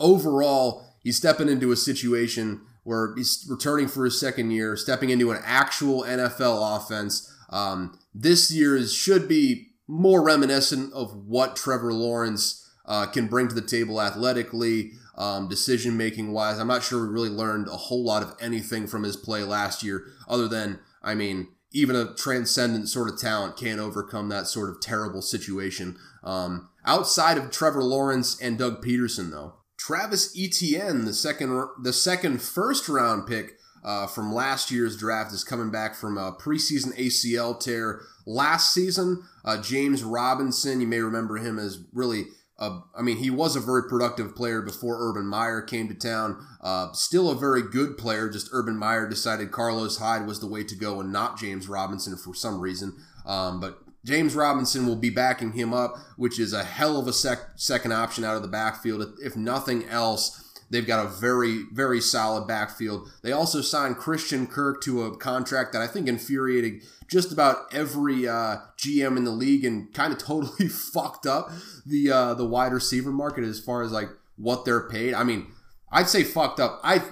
overall 0.00 0.87
he's 1.08 1.16
stepping 1.16 1.48
into 1.48 1.72
a 1.72 1.76
situation 1.76 2.60
where 2.84 3.14
he's 3.16 3.46
returning 3.48 3.88
for 3.88 4.04
his 4.04 4.20
second 4.20 4.50
year, 4.50 4.76
stepping 4.76 5.08
into 5.08 5.30
an 5.30 5.40
actual 5.42 6.02
NFL 6.02 6.76
offense. 6.76 7.34
Um, 7.48 7.98
this 8.14 8.50
year 8.50 8.86
should 8.86 9.26
be 9.26 9.68
more 9.86 10.22
reminiscent 10.22 10.92
of 10.92 11.16
what 11.24 11.56
Trevor 11.56 11.94
Lawrence 11.94 12.70
uh, 12.84 13.06
can 13.06 13.26
bring 13.26 13.48
to 13.48 13.54
the 13.54 13.62
table 13.62 14.02
athletically, 14.02 14.90
um, 15.16 15.48
decision 15.48 15.96
making 15.96 16.32
wise. 16.32 16.58
I'm 16.58 16.68
not 16.68 16.82
sure 16.82 17.00
we 17.00 17.08
really 17.08 17.30
learned 17.30 17.68
a 17.68 17.78
whole 17.78 18.04
lot 18.04 18.22
of 18.22 18.36
anything 18.38 18.86
from 18.86 19.02
his 19.02 19.16
play 19.16 19.44
last 19.44 19.82
year, 19.82 20.08
other 20.28 20.46
than, 20.46 20.78
I 21.02 21.14
mean, 21.14 21.48
even 21.72 21.96
a 21.96 22.14
transcendent 22.16 22.90
sort 22.90 23.08
of 23.08 23.18
talent 23.18 23.56
can't 23.56 23.80
overcome 23.80 24.28
that 24.28 24.46
sort 24.46 24.68
of 24.68 24.82
terrible 24.82 25.22
situation. 25.22 25.96
Um, 26.22 26.68
outside 26.84 27.38
of 27.38 27.50
Trevor 27.50 27.82
Lawrence 27.82 28.38
and 28.42 28.58
Doug 28.58 28.84
Pederson, 28.84 29.30
though, 29.30 29.54
Travis 29.78 30.36
Etienne, 30.36 31.04
the 31.04 31.14
second 31.14 31.68
the 31.82 31.92
second 31.92 32.42
first 32.42 32.88
round 32.88 33.26
pick 33.26 33.58
uh, 33.84 34.06
from 34.06 34.34
last 34.34 34.70
year's 34.70 34.96
draft 34.96 35.32
is 35.32 35.44
coming 35.44 35.70
back 35.70 35.94
from 35.94 36.18
a 36.18 36.32
preseason 36.32 36.94
ACL 36.98 37.58
tear 37.58 38.02
last 38.26 38.74
season. 38.74 39.22
Uh, 39.44 39.60
James 39.62 40.02
Robinson, 40.02 40.80
you 40.80 40.86
may 40.86 41.00
remember 41.00 41.36
him 41.36 41.58
as 41.58 41.84
really. 41.92 42.26
Uh, 42.58 42.80
I 42.92 43.02
mean, 43.02 43.18
he 43.18 43.30
was 43.30 43.54
a 43.54 43.60
very 43.60 43.84
productive 43.88 44.34
player 44.34 44.60
before 44.60 44.98
Urban 44.98 45.26
Meyer 45.26 45.62
came 45.62 45.86
to 45.86 45.94
town. 45.94 46.44
Uh, 46.60 46.90
still 46.90 47.30
a 47.30 47.36
very 47.36 47.62
good 47.62 47.96
player. 47.96 48.28
Just 48.28 48.48
Urban 48.50 48.76
Meyer 48.76 49.08
decided 49.08 49.52
Carlos 49.52 49.98
Hyde 49.98 50.26
was 50.26 50.40
the 50.40 50.48
way 50.48 50.64
to 50.64 50.74
go 50.74 51.00
and 51.00 51.12
not 51.12 51.38
James 51.38 51.68
Robinson 51.68 52.16
for 52.16 52.34
some 52.34 52.60
reason. 52.60 52.96
Um, 53.24 53.60
but 53.60 53.78
James 54.08 54.34
Robinson 54.34 54.86
will 54.86 54.96
be 54.96 55.10
backing 55.10 55.52
him 55.52 55.74
up, 55.74 55.98
which 56.16 56.40
is 56.40 56.54
a 56.54 56.64
hell 56.64 56.98
of 56.98 57.06
a 57.06 57.12
sec- 57.12 57.50
second 57.56 57.92
option 57.92 58.24
out 58.24 58.36
of 58.36 58.42
the 58.42 58.48
backfield. 58.48 59.18
If 59.22 59.36
nothing 59.36 59.84
else, 59.84 60.48
They've 60.70 60.86
got 60.86 61.04
a 61.04 61.08
very, 61.08 61.62
very 61.72 62.00
solid 62.00 62.46
backfield. 62.46 63.08
They 63.22 63.32
also 63.32 63.62
signed 63.62 63.96
Christian 63.96 64.46
Kirk 64.46 64.82
to 64.82 65.04
a 65.04 65.16
contract 65.16 65.72
that 65.72 65.80
I 65.80 65.86
think 65.86 66.08
infuriated 66.08 66.82
just 67.10 67.32
about 67.32 67.72
every 67.72 68.28
uh, 68.28 68.58
GM 68.76 69.16
in 69.16 69.24
the 69.24 69.30
league 69.30 69.64
and 69.64 69.92
kind 69.94 70.12
of 70.12 70.18
totally 70.22 70.68
fucked 70.68 71.26
up 71.26 71.50
the 71.86 72.10
uh, 72.10 72.34
the 72.34 72.44
wide 72.44 72.72
receiver 72.72 73.10
market 73.10 73.44
as 73.44 73.60
far 73.60 73.82
as 73.82 73.92
like 73.92 74.10
what 74.36 74.64
they're 74.64 74.88
paid. 74.88 75.14
I 75.14 75.24
mean, 75.24 75.46
I'd 75.90 76.08
say 76.08 76.22
fucked 76.22 76.60
up. 76.60 76.80
I 76.84 77.02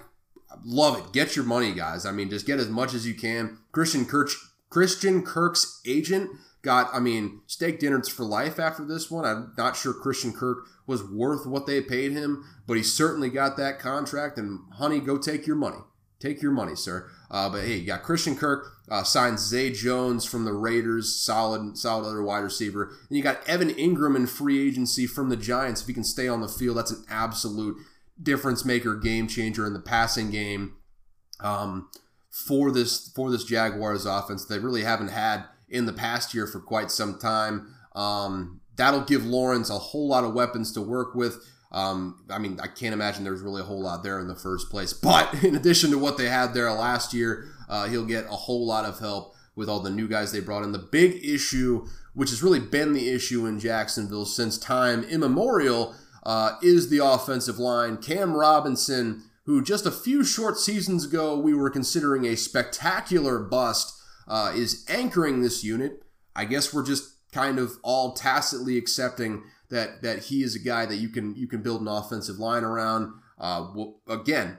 love 0.63 0.99
it. 0.99 1.13
Get 1.13 1.35
your 1.35 1.47
money, 1.47 1.73
guys. 1.73 2.05
I 2.05 2.13
mean, 2.13 2.29
just 2.29 2.47
get 2.47 2.59
as 2.59 2.69
much 2.69 2.93
as 2.93 3.07
you 3.07 3.15
can. 3.15 3.59
Christian 3.73 4.05
Kirk, 4.05 4.29
Christian 4.69 5.23
Kirk's 5.23 5.81
agent 5.87 6.31
got, 6.63 6.89
I 6.93 6.99
mean, 6.99 7.41
steak 7.47 7.79
dinners 7.79 8.09
for 8.09 8.25
life 8.25 8.59
after 8.59 8.85
this 8.85 9.11
one. 9.11 9.25
I'm 9.25 9.53
not 9.57 9.77
sure 9.77 9.93
Christian 9.93 10.33
Kirk 10.33 10.67
was 10.87 11.05
worth 11.05 11.47
what 11.47 11.67
they 11.67 11.81
paid 11.81 12.13
him, 12.13 12.45
but 12.67 12.77
he 12.77 12.83
certainly 12.83 13.31
got 13.31 13.57
that 13.57 13.79
contract. 13.79 14.39
And 14.39 14.61
honey, 14.75 15.01
go 15.01 15.19
take 15.19 15.47
your 15.47 15.57
money. 15.57 15.79
Take 16.19 16.41
your 16.41 16.53
money, 16.53 16.75
sir. 16.75 17.11
Uh, 17.31 17.51
but 17.51 17.65
hey, 17.65 17.77
you 17.77 17.87
got 17.87 18.03
Christian 18.03 18.37
Kirk 18.37 18.67
uh, 18.91 19.03
signs 19.03 19.47
Zay 19.47 19.71
Jones 19.71 20.25
from 20.25 20.45
the 20.45 20.53
Raiders, 20.53 21.15
solid, 21.15 21.77
solid 21.77 22.09
other 22.09 22.23
wide 22.23 22.39
receiver. 22.39 22.85
And 23.09 23.17
you 23.17 23.23
got 23.23 23.47
Evan 23.49 23.71
Engram 23.71 24.17
in 24.17 24.27
free 24.27 24.67
agency 24.67 25.07
from 25.07 25.29
the 25.29 25.37
Giants. 25.37 25.83
If 25.83 25.89
he 25.89 25.93
can 25.93 26.05
stay 26.05 26.27
on 26.27 26.41
the 26.41 26.49
field, 26.49 26.79
that's 26.79 26.91
an 26.91 27.05
absolute 27.11 27.77
difference 28.21 28.65
maker, 28.65 28.97
game 28.97 29.29
changer 29.29 29.67
in 29.67 29.75
the 29.75 29.81
passing 29.81 30.31
game. 30.31 30.77
Um, 31.41 31.91
for 32.31 32.71
this 32.71 33.11
for 33.15 33.31
this 33.31 33.45
Jaguars 33.45 34.07
offense, 34.07 34.45
they 34.45 34.59
really 34.59 34.85
haven't 34.85 35.09
had 35.09 35.45
in 35.69 35.87
the 35.87 35.93
past 35.93 36.35
year 36.35 36.47
for 36.47 36.61
quite 36.61 36.91
some 36.91 37.19
time. 37.19 37.75
Um, 37.95 38.61
that'll 38.77 39.05
give 39.05 39.25
Lawrence 39.25 39.71
a 39.71 39.79
whole 39.79 40.09
lot 40.09 40.25
of 40.25 40.35
weapons 40.35 40.73
to 40.73 40.83
work 40.83 41.15
with. 41.15 41.43
Um, 41.73 42.25
I 42.31 42.39
mean, 42.39 42.59
I 42.63 42.69
can't 42.69 42.95
imagine 42.95 43.25
there's 43.25 43.43
really 43.43 43.61
a 43.61 43.65
whole 43.65 43.83
lot 43.83 44.03
there 44.03 44.21
in 44.21 44.29
the 44.29 44.37
first 44.37 44.71
place. 44.71 44.93
But 45.03 45.43
in 45.43 45.57
addition 45.57 45.91
to 45.91 45.99
what 45.99 46.17
they 46.17 46.29
had 46.29 46.55
there 46.55 46.71
last 46.73 47.13
year, 47.13 47.47
uh, 47.69 47.89
he'll 47.89 48.07
get 48.07 48.27
a 48.27 48.37
whole 48.37 48.67
lot 48.67 48.85
of 48.85 48.99
help 48.99 49.35
with 49.55 49.69
all 49.69 49.81
the 49.81 49.91
new 49.91 50.07
guys 50.07 50.33
they 50.33 50.41
brought 50.41 50.63
in. 50.63 50.73
The 50.73 50.79
big 50.79 51.25
issue, 51.25 51.87
which 52.15 52.31
has 52.31 52.43
really 52.43 52.61
been 52.61 52.93
the 52.93 53.09
issue 53.09 53.47
in 53.47 53.59
Jacksonville 53.59 54.27
since 54.27 54.59
time 54.59 55.03
immemorial, 55.05 55.95
uh, 56.23 56.57
is 56.63 56.91
the 56.91 56.99
offensive 56.99 57.59
line. 57.59 57.97
Cam 57.97 58.35
Robinson, 58.35 59.23
who 59.45 59.63
just 59.63 59.87
a 59.87 59.91
few 59.91 60.25
short 60.25 60.59
seasons 60.59 61.05
ago 61.05 61.39
we 61.39 61.55
were 61.55 61.71
considering 61.71 62.25
a 62.27 62.37
spectacular 62.37 63.39
bust, 63.39 63.95
uh, 64.29 64.53
is 64.55 64.85
anchoring 64.89 65.43
this 65.43 65.65
unit. 65.65 66.03
I 66.35 66.45
guess 66.45 66.73
we're 66.73 66.85
just 66.85 67.15
kind 67.33 67.59
of 67.59 67.79
all 67.83 68.13
tacitly 68.13 68.77
accepting 68.77 69.45
that 69.71 70.03
that 70.03 70.25
he 70.25 70.43
is 70.43 70.55
a 70.55 70.61
guy 70.61 70.87
that 70.87 70.97
you 70.97 71.09
can 71.09 71.35
you 71.35 71.47
can 71.47 71.63
build 71.63 71.81
an 71.81 71.89
offensive 71.89 72.39
line 72.39 72.65
around. 72.65 73.13
Uh, 73.39 73.67
again, 74.09 74.59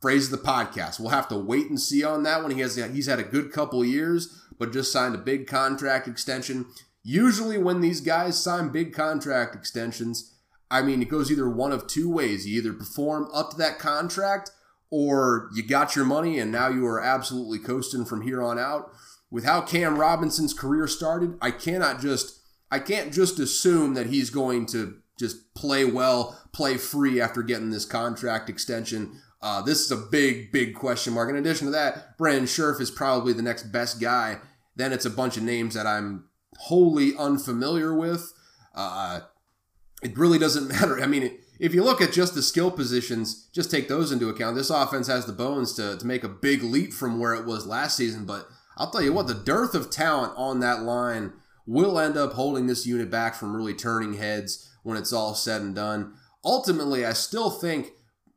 phrase 0.00 0.32
of 0.32 0.38
the 0.38 0.46
podcast. 0.46 1.00
We'll 1.00 1.10
have 1.10 1.28
to 1.28 1.38
wait 1.38 1.68
and 1.68 1.80
see 1.80 2.04
on 2.04 2.22
that 2.24 2.42
one. 2.42 2.50
He 2.50 2.60
has 2.60 2.76
he's 2.76 3.06
had 3.06 3.18
a 3.18 3.24
good 3.24 3.52
couple 3.52 3.84
years, 3.84 4.42
but 4.58 4.72
just 4.72 4.92
signed 4.92 5.14
a 5.14 5.18
big 5.18 5.46
contract 5.46 6.06
extension. 6.06 6.66
Usually, 7.02 7.58
when 7.58 7.80
these 7.80 8.00
guys 8.00 8.42
sign 8.42 8.70
big 8.70 8.94
contract 8.94 9.54
extensions, 9.54 10.34
I 10.70 10.82
mean, 10.82 11.02
it 11.02 11.08
goes 11.08 11.30
either 11.30 11.48
one 11.48 11.72
of 11.72 11.86
two 11.86 12.10
ways. 12.10 12.46
You 12.46 12.58
either 12.58 12.72
perform 12.72 13.28
up 13.34 13.50
to 13.50 13.56
that 13.58 13.78
contract, 13.78 14.50
or 14.90 15.50
you 15.54 15.66
got 15.66 15.96
your 15.96 16.04
money 16.04 16.38
and 16.38 16.52
now 16.52 16.68
you 16.68 16.86
are 16.86 17.00
absolutely 17.00 17.58
coasting 17.58 18.04
from 18.04 18.22
here 18.22 18.42
on 18.42 18.58
out. 18.58 18.90
With 19.30 19.44
how 19.44 19.62
Cam 19.62 19.98
Robinson's 19.98 20.54
career 20.54 20.86
started, 20.86 21.36
I 21.40 21.50
cannot 21.50 22.00
just 22.00 22.40
I 22.70 22.78
can't 22.78 23.12
just 23.12 23.38
assume 23.38 23.94
that 23.94 24.06
he's 24.06 24.30
going 24.30 24.66
to 24.66 24.98
just 25.18 25.54
play 25.54 25.84
well, 25.84 26.40
play 26.52 26.76
free 26.76 27.20
after 27.20 27.42
getting 27.42 27.70
this 27.70 27.84
contract 27.84 28.48
extension. 28.48 29.20
Uh, 29.40 29.62
this 29.62 29.80
is 29.80 29.90
a 29.90 29.96
big, 29.96 30.50
big 30.50 30.74
question 30.74 31.12
mark. 31.12 31.28
In 31.28 31.36
addition 31.36 31.66
to 31.66 31.70
that, 31.72 32.16
Brandon 32.16 32.46
Scherff 32.46 32.80
is 32.80 32.90
probably 32.90 33.32
the 33.32 33.42
next 33.42 33.64
best 33.64 34.00
guy. 34.00 34.38
Then 34.74 34.92
it's 34.92 35.04
a 35.04 35.10
bunch 35.10 35.36
of 35.36 35.42
names 35.42 35.74
that 35.74 35.86
I'm 35.86 36.24
wholly 36.58 37.16
unfamiliar 37.16 37.94
with. 37.94 38.32
Uh, 38.74 39.20
it 40.02 40.16
really 40.16 40.38
doesn't 40.38 40.68
matter. 40.80 41.00
I 41.00 41.06
mean, 41.06 41.24
it, 41.24 41.43
if 41.58 41.74
you 41.74 41.84
look 41.84 42.00
at 42.00 42.12
just 42.12 42.34
the 42.34 42.42
skill 42.42 42.70
positions, 42.70 43.48
just 43.52 43.70
take 43.70 43.88
those 43.88 44.12
into 44.12 44.28
account. 44.28 44.56
This 44.56 44.70
offense 44.70 45.06
has 45.06 45.26
the 45.26 45.32
bones 45.32 45.72
to, 45.74 45.96
to 45.96 46.06
make 46.06 46.24
a 46.24 46.28
big 46.28 46.62
leap 46.62 46.92
from 46.92 47.18
where 47.18 47.34
it 47.34 47.46
was 47.46 47.66
last 47.66 47.96
season. 47.96 48.24
But 48.24 48.48
I'll 48.76 48.90
tell 48.90 49.02
you 49.02 49.12
what, 49.12 49.26
the 49.26 49.34
dearth 49.34 49.74
of 49.74 49.90
talent 49.90 50.32
on 50.36 50.60
that 50.60 50.82
line 50.82 51.32
will 51.66 51.98
end 51.98 52.16
up 52.16 52.32
holding 52.32 52.66
this 52.66 52.86
unit 52.86 53.10
back 53.10 53.34
from 53.34 53.56
really 53.56 53.74
turning 53.74 54.14
heads 54.14 54.70
when 54.82 54.96
it's 54.96 55.12
all 55.12 55.34
said 55.34 55.62
and 55.62 55.74
done. 55.74 56.14
Ultimately, 56.44 57.06
I 57.06 57.12
still 57.12 57.50
think 57.50 57.88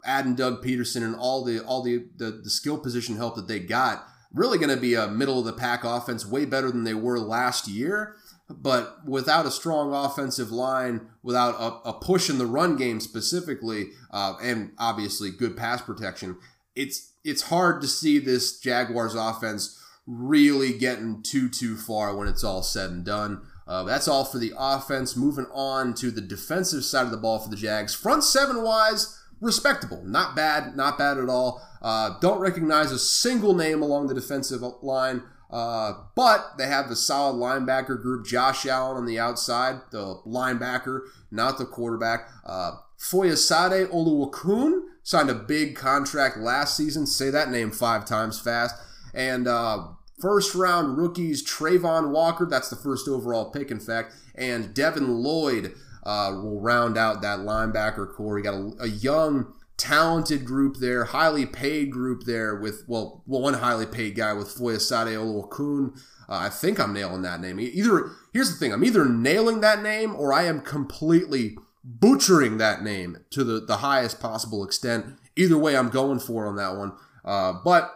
adding 0.05 0.35
Doug 0.35 0.63
Pederson 0.63 1.03
and 1.03 1.15
all 1.15 1.43
the 1.43 1.59
all 1.59 1.81
the, 1.81 2.05
the, 2.15 2.31
the 2.43 2.49
skill 2.49 2.77
position 2.77 3.17
help 3.17 3.35
that 3.35 3.47
they 3.47 3.59
got 3.59 4.07
really 4.33 4.57
going 4.57 4.73
to 4.73 4.81
be 4.81 4.93
a 4.93 5.07
middle 5.07 5.39
of 5.39 5.45
the 5.45 5.53
pack 5.53 5.83
offense, 5.83 6.25
way 6.25 6.45
better 6.45 6.71
than 6.71 6.83
they 6.83 6.93
were 6.93 7.19
last 7.19 7.67
year. 7.67 8.15
But 8.49 9.05
without 9.05 9.45
a 9.45 9.51
strong 9.51 9.93
offensive 9.93 10.51
line, 10.51 11.07
without 11.21 11.55
a, 11.55 11.89
a 11.89 11.93
push 11.93 12.29
in 12.29 12.37
the 12.37 12.45
run 12.45 12.77
game 12.77 13.01
specifically, 13.01 13.89
uh, 14.11 14.35
and 14.41 14.71
obviously 14.77 15.31
good 15.31 15.57
pass 15.57 15.81
protection, 15.81 16.37
it's 16.75 17.11
it's 17.25 17.43
hard 17.43 17.81
to 17.81 17.87
see 17.87 18.19
this 18.19 18.59
Jaguars 18.59 19.15
offense 19.15 19.81
really 20.05 20.77
getting 20.77 21.21
too 21.21 21.49
too 21.49 21.75
far 21.75 22.15
when 22.15 22.27
it's 22.27 22.43
all 22.43 22.63
said 22.63 22.89
and 22.89 23.03
done. 23.03 23.41
Uh, 23.67 23.83
that's 23.83 24.07
all 24.07 24.23
for 24.23 24.37
the 24.37 24.53
offense. 24.57 25.17
Moving 25.17 25.47
on 25.51 25.93
to 25.95 26.09
the 26.09 26.21
defensive 26.21 26.85
side 26.85 27.03
of 27.05 27.11
the 27.11 27.17
ball 27.17 27.39
for 27.39 27.49
the 27.49 27.57
Jags. 27.57 27.93
Front 27.93 28.23
seven 28.23 28.63
wise, 28.63 29.21
respectable. 29.41 30.01
Not 30.05 30.37
bad, 30.37 30.77
not 30.77 30.97
bad 30.97 31.17
at 31.17 31.27
all. 31.27 31.61
Uh, 31.81 32.17
don't 32.21 32.39
recognize 32.39 32.93
a 32.93 32.99
single 32.99 33.53
name 33.53 33.81
along 33.81 34.07
the 34.07 34.13
defensive 34.13 34.61
line. 34.81 35.23
Uh, 35.49 35.93
but 36.15 36.57
they 36.57 36.67
have 36.67 36.89
the 36.89 36.95
solid 36.95 37.37
linebacker 37.37 38.01
group. 38.01 38.25
Josh 38.25 38.65
Allen 38.65 38.97
on 38.97 39.05
the 39.05 39.19
outside, 39.19 39.81
the 39.91 40.19
linebacker, 40.25 41.01
not 41.31 41.57
the 41.57 41.65
quarterback. 41.65 42.29
Uh, 42.45 42.71
Foyesade 42.99 43.87
Oluokun 43.87 44.81
signed 45.03 45.29
a 45.29 45.35
big 45.35 45.75
contract 45.75 46.37
last 46.37 46.75
season. 46.75 47.05
Say 47.05 47.29
that 47.29 47.49
name 47.49 47.71
five 47.71 48.05
times 48.05 48.39
fast. 48.39 48.75
And 49.13 49.47
uh, 49.47 49.87
first 50.19 50.53
round 50.53 50.97
rookies 50.97 51.45
Travon 51.45 52.11
Walker, 52.11 52.45
that's 52.49 52.69
the 52.69 52.75
first 52.75 53.07
overall 53.07 53.49
pick, 53.49 53.71
in 53.71 53.79
fact, 53.79 54.13
and 54.35 54.73
Devin 54.73 55.19
Lloyd 55.19 55.73
uh, 56.03 56.31
will 56.33 56.59
round 56.59 56.97
out 56.97 57.21
that 57.21 57.39
linebacker 57.39 58.13
core. 58.13 58.37
You 58.37 58.43
got 58.43 58.53
a, 58.53 58.83
a 58.83 58.87
young 58.87 59.53
talented 59.77 60.43
group 60.43 60.77
there, 60.77 61.05
highly 61.05 61.45
paid 61.45 61.91
group 61.91 62.23
there 62.23 62.55
with 62.55 62.83
well, 62.87 63.23
well 63.25 63.41
one 63.41 63.55
highly 63.55 63.85
paid 63.85 64.15
guy 64.15 64.33
with 64.33 64.47
Foyesade 64.47 65.15
Oluokun. 65.15 65.97
Uh, 66.29 66.39
I 66.41 66.49
think 66.49 66.79
I'm 66.79 66.93
nailing 66.93 67.21
that 67.21 67.39
name. 67.39 67.59
Either 67.59 68.11
here's 68.33 68.51
the 68.51 68.57
thing: 68.57 68.73
I'm 68.73 68.83
either 68.83 69.05
nailing 69.05 69.61
that 69.61 69.81
name 69.81 70.15
or 70.15 70.33
I 70.33 70.43
am 70.43 70.61
completely 70.61 71.57
butchering 71.83 72.57
that 72.57 72.83
name 72.83 73.19
to 73.29 73.43
the, 73.43 73.61
the 73.61 73.77
highest 73.77 74.19
possible 74.19 74.63
extent. 74.63 75.05
Either 75.35 75.57
way, 75.57 75.77
I'm 75.77 75.89
going 75.89 76.19
for 76.19 76.47
on 76.47 76.55
that 76.57 76.75
one. 76.75 76.93
Uh, 77.23 77.53
but 77.63 77.93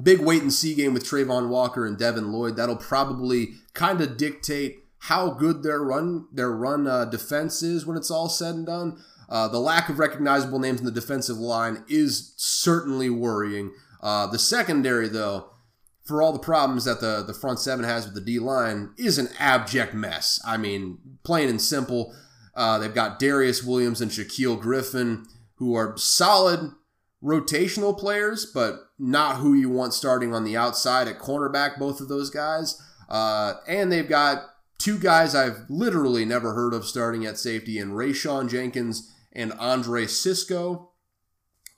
big 0.00 0.20
wait 0.20 0.42
and 0.42 0.52
see 0.52 0.74
game 0.74 0.94
with 0.94 1.04
Travon 1.04 1.48
Walker 1.48 1.86
and 1.86 1.98
Devin 1.98 2.32
Lloyd. 2.32 2.56
That'll 2.56 2.76
probably 2.76 3.54
kind 3.72 4.00
of 4.00 4.16
dictate 4.16 4.84
how 5.00 5.30
good 5.30 5.62
their 5.62 5.82
run 5.82 6.26
their 6.32 6.50
run 6.50 6.86
uh, 6.86 7.04
defense 7.04 7.62
is 7.62 7.86
when 7.86 7.96
it's 7.96 8.10
all 8.10 8.28
said 8.28 8.54
and 8.54 8.66
done. 8.66 8.98
Uh, 9.28 9.48
the 9.48 9.58
lack 9.58 9.88
of 9.88 9.98
recognizable 9.98 10.58
names 10.58 10.80
in 10.80 10.86
the 10.86 10.92
defensive 10.92 11.38
line 11.38 11.84
is 11.88 12.32
certainly 12.36 13.10
worrying. 13.10 13.72
Uh, 14.00 14.26
the 14.26 14.38
secondary, 14.38 15.08
though, 15.08 15.50
for 16.04 16.22
all 16.22 16.32
the 16.32 16.38
problems 16.38 16.84
that 16.84 17.00
the, 17.00 17.24
the 17.26 17.34
front 17.34 17.58
seven 17.58 17.84
has 17.84 18.04
with 18.04 18.14
the 18.14 18.20
D 18.20 18.38
line, 18.38 18.90
is 18.96 19.18
an 19.18 19.28
abject 19.38 19.94
mess. 19.94 20.40
I 20.46 20.56
mean, 20.56 20.98
plain 21.24 21.48
and 21.48 21.60
simple. 21.60 22.14
Uh, 22.54 22.78
they've 22.78 22.94
got 22.94 23.18
Darious 23.18 23.66
Williams 23.66 24.00
and 24.00 24.10
Shaquill 24.10 24.60
Griffin, 24.60 25.26
who 25.56 25.74
are 25.74 25.96
solid 25.96 26.72
rotational 27.22 27.98
players, 27.98 28.46
but 28.46 28.90
not 28.98 29.36
who 29.36 29.54
you 29.54 29.68
want 29.68 29.92
starting 29.94 30.32
on 30.32 30.44
the 30.44 30.56
outside 30.56 31.08
at 31.08 31.18
cornerback, 31.18 31.78
both 31.78 32.00
of 32.00 32.08
those 32.08 32.30
guys. 32.30 32.80
Uh, 33.08 33.54
and 33.66 33.90
they've 33.90 34.08
got 34.08 34.44
two 34.78 34.98
guys 34.98 35.34
I've 35.34 35.64
literally 35.68 36.24
never 36.24 36.54
heard 36.54 36.74
of 36.74 36.84
starting 36.84 37.26
at 37.26 37.38
safety 37.38 37.78
in 37.78 37.90
Rayshawn 37.90 38.48
Jenkins 38.48 39.12
and 39.36 39.52
Andre 39.52 40.06
Cisco. 40.06 40.90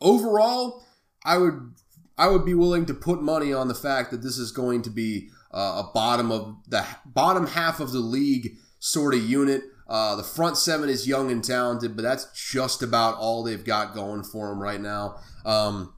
Overall, 0.01 0.85
I 1.25 1.37
would 1.37 1.75
I 2.17 2.29
would 2.29 2.47
be 2.47 2.55
willing 2.55 2.87
to 2.87 2.95
put 2.95 3.21
money 3.21 3.53
on 3.53 3.69
the 3.69 3.75
fact 3.75 4.11
that 4.13 4.23
this 4.23 4.39
is 4.39 4.53
going 4.53 4.83
to 4.83 4.91
be 4.91 5.29
uh, 5.53 5.85
a 5.85 5.91
bottom 5.93 6.31
of 6.31 6.57
the 6.69 6.87
bottom 7.05 7.49
half 7.49 7.81
of 7.81 7.93
the 7.93 8.01
league 8.01 8.57
sort 8.79 9.15
of 9.15 9.23
unit. 9.23 9.63
Uh, 9.89 10.15
the 10.17 10.23
front 10.23 10.57
seven 10.57 10.89
is 10.89 11.09
young 11.09 11.31
and 11.31 11.43
talented, 11.43 11.97
but 11.97 12.03
that's 12.03 12.27
just 12.51 12.83
about 12.83 13.17
all 13.17 13.43
they've 13.43 13.65
got 13.65 13.95
going 13.95 14.23
for 14.23 14.49
them 14.49 14.61
right 14.61 14.81
now. 14.81 15.17
Um, 15.45 15.95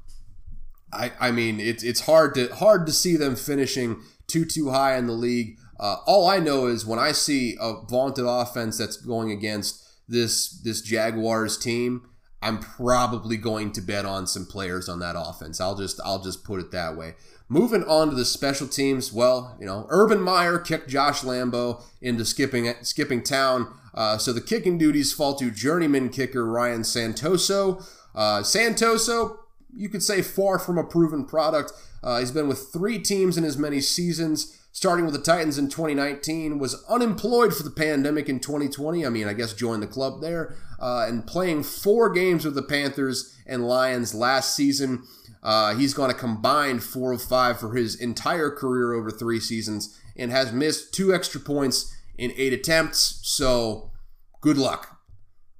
I, 0.92 1.12
I 1.20 1.30
mean, 1.30 1.60
it's 1.60 1.82
it's 1.82 2.00
hard 2.00 2.34
to 2.34 2.54
hard 2.54 2.86
to 2.86 2.92
see 2.92 3.16
them 3.16 3.36
finishing 3.36 4.00
too 4.26 4.44
too 4.44 4.70
high 4.70 4.96
in 4.96 5.06
the 5.06 5.12
league. 5.12 5.58
Uh, 5.78 5.96
all 6.06 6.26
I 6.28 6.38
know 6.38 6.66
is 6.66 6.86
when 6.86 6.98
I 6.98 7.12
see 7.12 7.56
a 7.60 7.74
vaunted 7.88 8.26
offense 8.26 8.78
that's 8.78 8.96
going 8.96 9.30
against 9.30 9.82
this 10.10 10.48
this 10.60 10.82
Jaguars 10.82 11.56
team, 11.56 12.08
I'm 12.42 12.58
probably 12.58 13.36
going 13.36 13.72
to 13.72 13.80
bet 13.80 14.04
on 14.04 14.26
some 14.26 14.44
players 14.44 14.88
on 14.88 14.98
that 14.98 15.14
offense. 15.16 15.60
I'll 15.60 15.76
just 15.76 16.00
I'll 16.04 16.22
just 16.22 16.44
put 16.44 16.60
it 16.60 16.70
that 16.72 16.96
way. 16.96 17.14
Moving 17.48 17.82
on 17.84 18.10
to 18.10 18.14
the 18.14 18.24
special 18.24 18.68
teams, 18.68 19.12
well, 19.12 19.56
you 19.58 19.66
know, 19.66 19.86
Urban 19.88 20.20
Meyer 20.20 20.58
kicked 20.58 20.88
Josh 20.88 21.22
Lambo 21.22 21.82
into 22.00 22.24
skipping 22.24 22.72
skipping 22.82 23.22
town, 23.22 23.72
uh, 23.94 24.18
so 24.18 24.32
the 24.32 24.40
kicking 24.40 24.78
duties 24.78 25.12
fall 25.12 25.34
to 25.36 25.50
journeyman 25.50 26.10
kicker 26.10 26.44
Ryan 26.44 26.82
Santoso. 26.82 27.84
Uh, 28.14 28.40
Santoso, 28.40 29.38
you 29.74 29.88
could 29.88 30.02
say, 30.02 30.22
far 30.22 30.58
from 30.58 30.78
a 30.78 30.84
proven 30.84 31.24
product. 31.24 31.72
Uh, 32.02 32.18
he's 32.18 32.32
been 32.32 32.48
with 32.48 32.72
three 32.72 32.98
teams 32.98 33.36
in 33.36 33.44
as 33.44 33.58
many 33.58 33.80
seasons 33.80 34.59
starting 34.72 35.04
with 35.04 35.14
the 35.14 35.20
Titans 35.20 35.58
in 35.58 35.68
2019, 35.68 36.58
was 36.58 36.82
unemployed 36.88 37.54
for 37.54 37.62
the 37.62 37.70
pandemic 37.70 38.28
in 38.28 38.40
2020. 38.40 39.04
I 39.04 39.08
mean, 39.08 39.26
I 39.26 39.32
guess 39.32 39.52
joined 39.52 39.82
the 39.82 39.88
club 39.88 40.20
there, 40.20 40.54
uh, 40.78 41.06
and 41.08 41.26
playing 41.26 41.64
four 41.64 42.10
games 42.10 42.44
with 42.44 42.54
the 42.54 42.62
Panthers 42.62 43.36
and 43.46 43.66
Lions 43.66 44.14
last 44.14 44.54
season. 44.54 45.02
Uh, 45.42 45.74
he's 45.74 45.94
gone 45.94 46.10
a 46.10 46.14
combined 46.14 46.82
four 46.82 47.12
of 47.12 47.22
five 47.22 47.58
for 47.58 47.74
his 47.74 47.94
entire 47.94 48.50
career 48.50 48.92
over 48.92 49.10
three 49.10 49.40
seasons 49.40 49.98
and 50.16 50.30
has 50.30 50.52
missed 50.52 50.92
two 50.92 51.14
extra 51.14 51.40
points 51.40 51.96
in 52.18 52.32
eight 52.36 52.52
attempts. 52.52 53.20
So, 53.22 53.90
good 54.40 54.58
luck. 54.58 54.98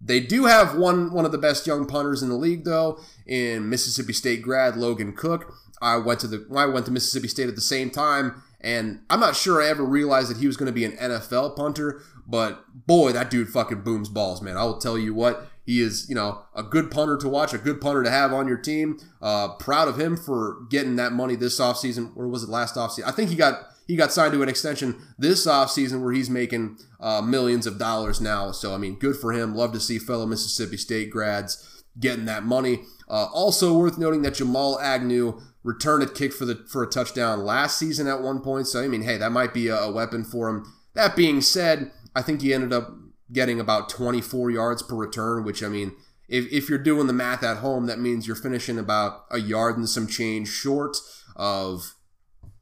They 0.03 0.21
do 0.21 0.45
have 0.47 0.77
one 0.77 1.13
one 1.13 1.25
of 1.25 1.33
the 1.33 1.39
best 1.39 1.67
young 1.67 1.87
punters 1.87 2.23
in 2.23 2.29
the 2.29 2.37
league, 2.37 2.65
though, 2.65 2.99
in 3.27 3.69
Mississippi 3.69 4.13
State 4.13 4.43
grad 4.43 4.77
Logan 4.77 5.15
Cooke. 5.15 5.53
I 5.83 5.97
went 5.97 6.21
to 6.21 6.27
the 6.27 6.47
I 6.55 6.67
went 6.67 6.87
to 6.87 6.93
Mississippi 6.93 7.29
State 7.29 7.49
at 7.49 7.55
the 7.55 7.61
same 7.61 7.91
time 7.91 8.43
and 8.61 9.01
I'm 9.09 9.21
not 9.21 9.37
sure 9.37 9.63
I 9.63 9.69
ever 9.69 9.85
realized 9.85 10.31
that 10.31 10.39
he 10.39 10.47
was 10.47 10.57
going 10.57 10.67
to 10.67 10.73
be 10.73 10.85
an 10.85 10.93
NFL 10.93 11.57
punter, 11.57 12.03
but 12.27 12.65
boy, 12.87 13.13
that 13.13 13.31
dude 13.31 13.49
fucking 13.49 13.83
booms 13.83 14.09
balls, 14.09 14.43
man. 14.43 14.57
I 14.57 14.65
will 14.65 14.79
tell 14.79 14.99
you 14.99 15.15
what, 15.15 15.49
he 15.65 15.81
is, 15.81 16.09
you 16.09 16.15
know, 16.15 16.43
a 16.55 16.63
good 16.63 16.91
punter 16.91 17.17
to 17.17 17.29
watch, 17.29 17.55
a 17.55 17.59
good 17.59 17.81
punter 17.81 18.03
to 18.03 18.11
have 18.11 18.33
on 18.33 18.49
your 18.49 18.59
team. 18.59 18.99
Uh, 19.23 19.55
proud 19.55 19.89
of 19.89 20.01
him 20.01 20.17
for 20.17 20.63
getting 20.69 20.97
that 20.97 21.13
money 21.13 21.37
this 21.37 21.61
offseason. 21.61 22.17
Or 22.17 22.29
was 22.29 22.43
it 22.43 22.49
last 22.49 22.75
offseason? 22.75 23.05
I 23.07 23.13
think 23.13 23.31
he 23.31 23.37
got 23.37 23.67
he 23.87 23.97
got 23.97 24.13
signed 24.13 24.33
to 24.33 24.43
an 24.43 24.49
extension 24.49 25.01
this 25.19 25.47
offseason 25.47 26.03
where 26.03 26.13
he's 26.13 26.31
making 26.31 26.79
uh, 27.01 27.21
millions 27.21 27.67
of 27.67 27.79
dollars 27.79 28.21
now. 28.21 28.53
So, 28.53 28.75
I 28.75 28.79
mean, 28.79 28.99
good 28.99 29.17
for 29.17 29.33
him. 29.33 29.55
Love 29.55 29.73
to 29.73 29.81
see 29.81 29.99
fellow 29.99 30.27
Mississippi 30.27 30.77
State 30.77 31.11
grads 31.11 31.85
getting 31.99 32.25
that 32.27 32.45
money. 32.45 32.85
Uh, 33.11 33.27
also 33.33 33.77
worth 33.77 33.99
noting 33.99 34.23
that 34.23 34.35
Jamal 34.35 34.79
Agnew 34.79 35.41
returned 35.65 36.03
a 36.03 36.07
kick 36.07 36.33
for 36.33 36.45
the 36.45 36.55
for 36.55 36.83
a 36.83 36.87
touchdown 36.87 37.45
last 37.45 37.77
season 37.77 38.07
at 38.07 38.23
one 38.23 38.41
point. 38.41 38.69
So 38.69 38.81
I 38.83 38.87
mean, 38.87 39.03
hey, 39.03 39.17
that 39.17 39.33
might 39.33 39.53
be 39.53 39.67
a, 39.67 39.77
a 39.77 39.91
weapon 39.91 40.23
for 40.23 40.49
him. 40.49 40.73
That 40.95 41.17
being 41.17 41.41
said, 41.41 41.91
I 42.15 42.23
think 42.23 42.41
he 42.41 42.55
ended 42.55 42.73
up 42.73 42.93
getting 43.33 43.61
about 43.61 43.89
24 43.89 44.51
yards 44.51 44.83
per 44.83 44.95
return, 44.95 45.45
which 45.45 45.63
I 45.63 45.69
mean, 45.69 45.93
if, 46.29 46.51
if 46.53 46.69
you're 46.69 46.79
doing 46.79 47.07
the 47.09 47.13
math 47.13 47.43
at 47.43 47.59
home, 47.59 47.87
that 47.87 47.99
means 47.99 48.27
you're 48.27 48.37
finishing 48.37 48.79
about 48.79 49.25
a 49.31 49.39
yard 49.39 49.77
and 49.77 49.89
some 49.89 50.07
change 50.07 50.49
short 50.49 50.97
of 51.37 51.95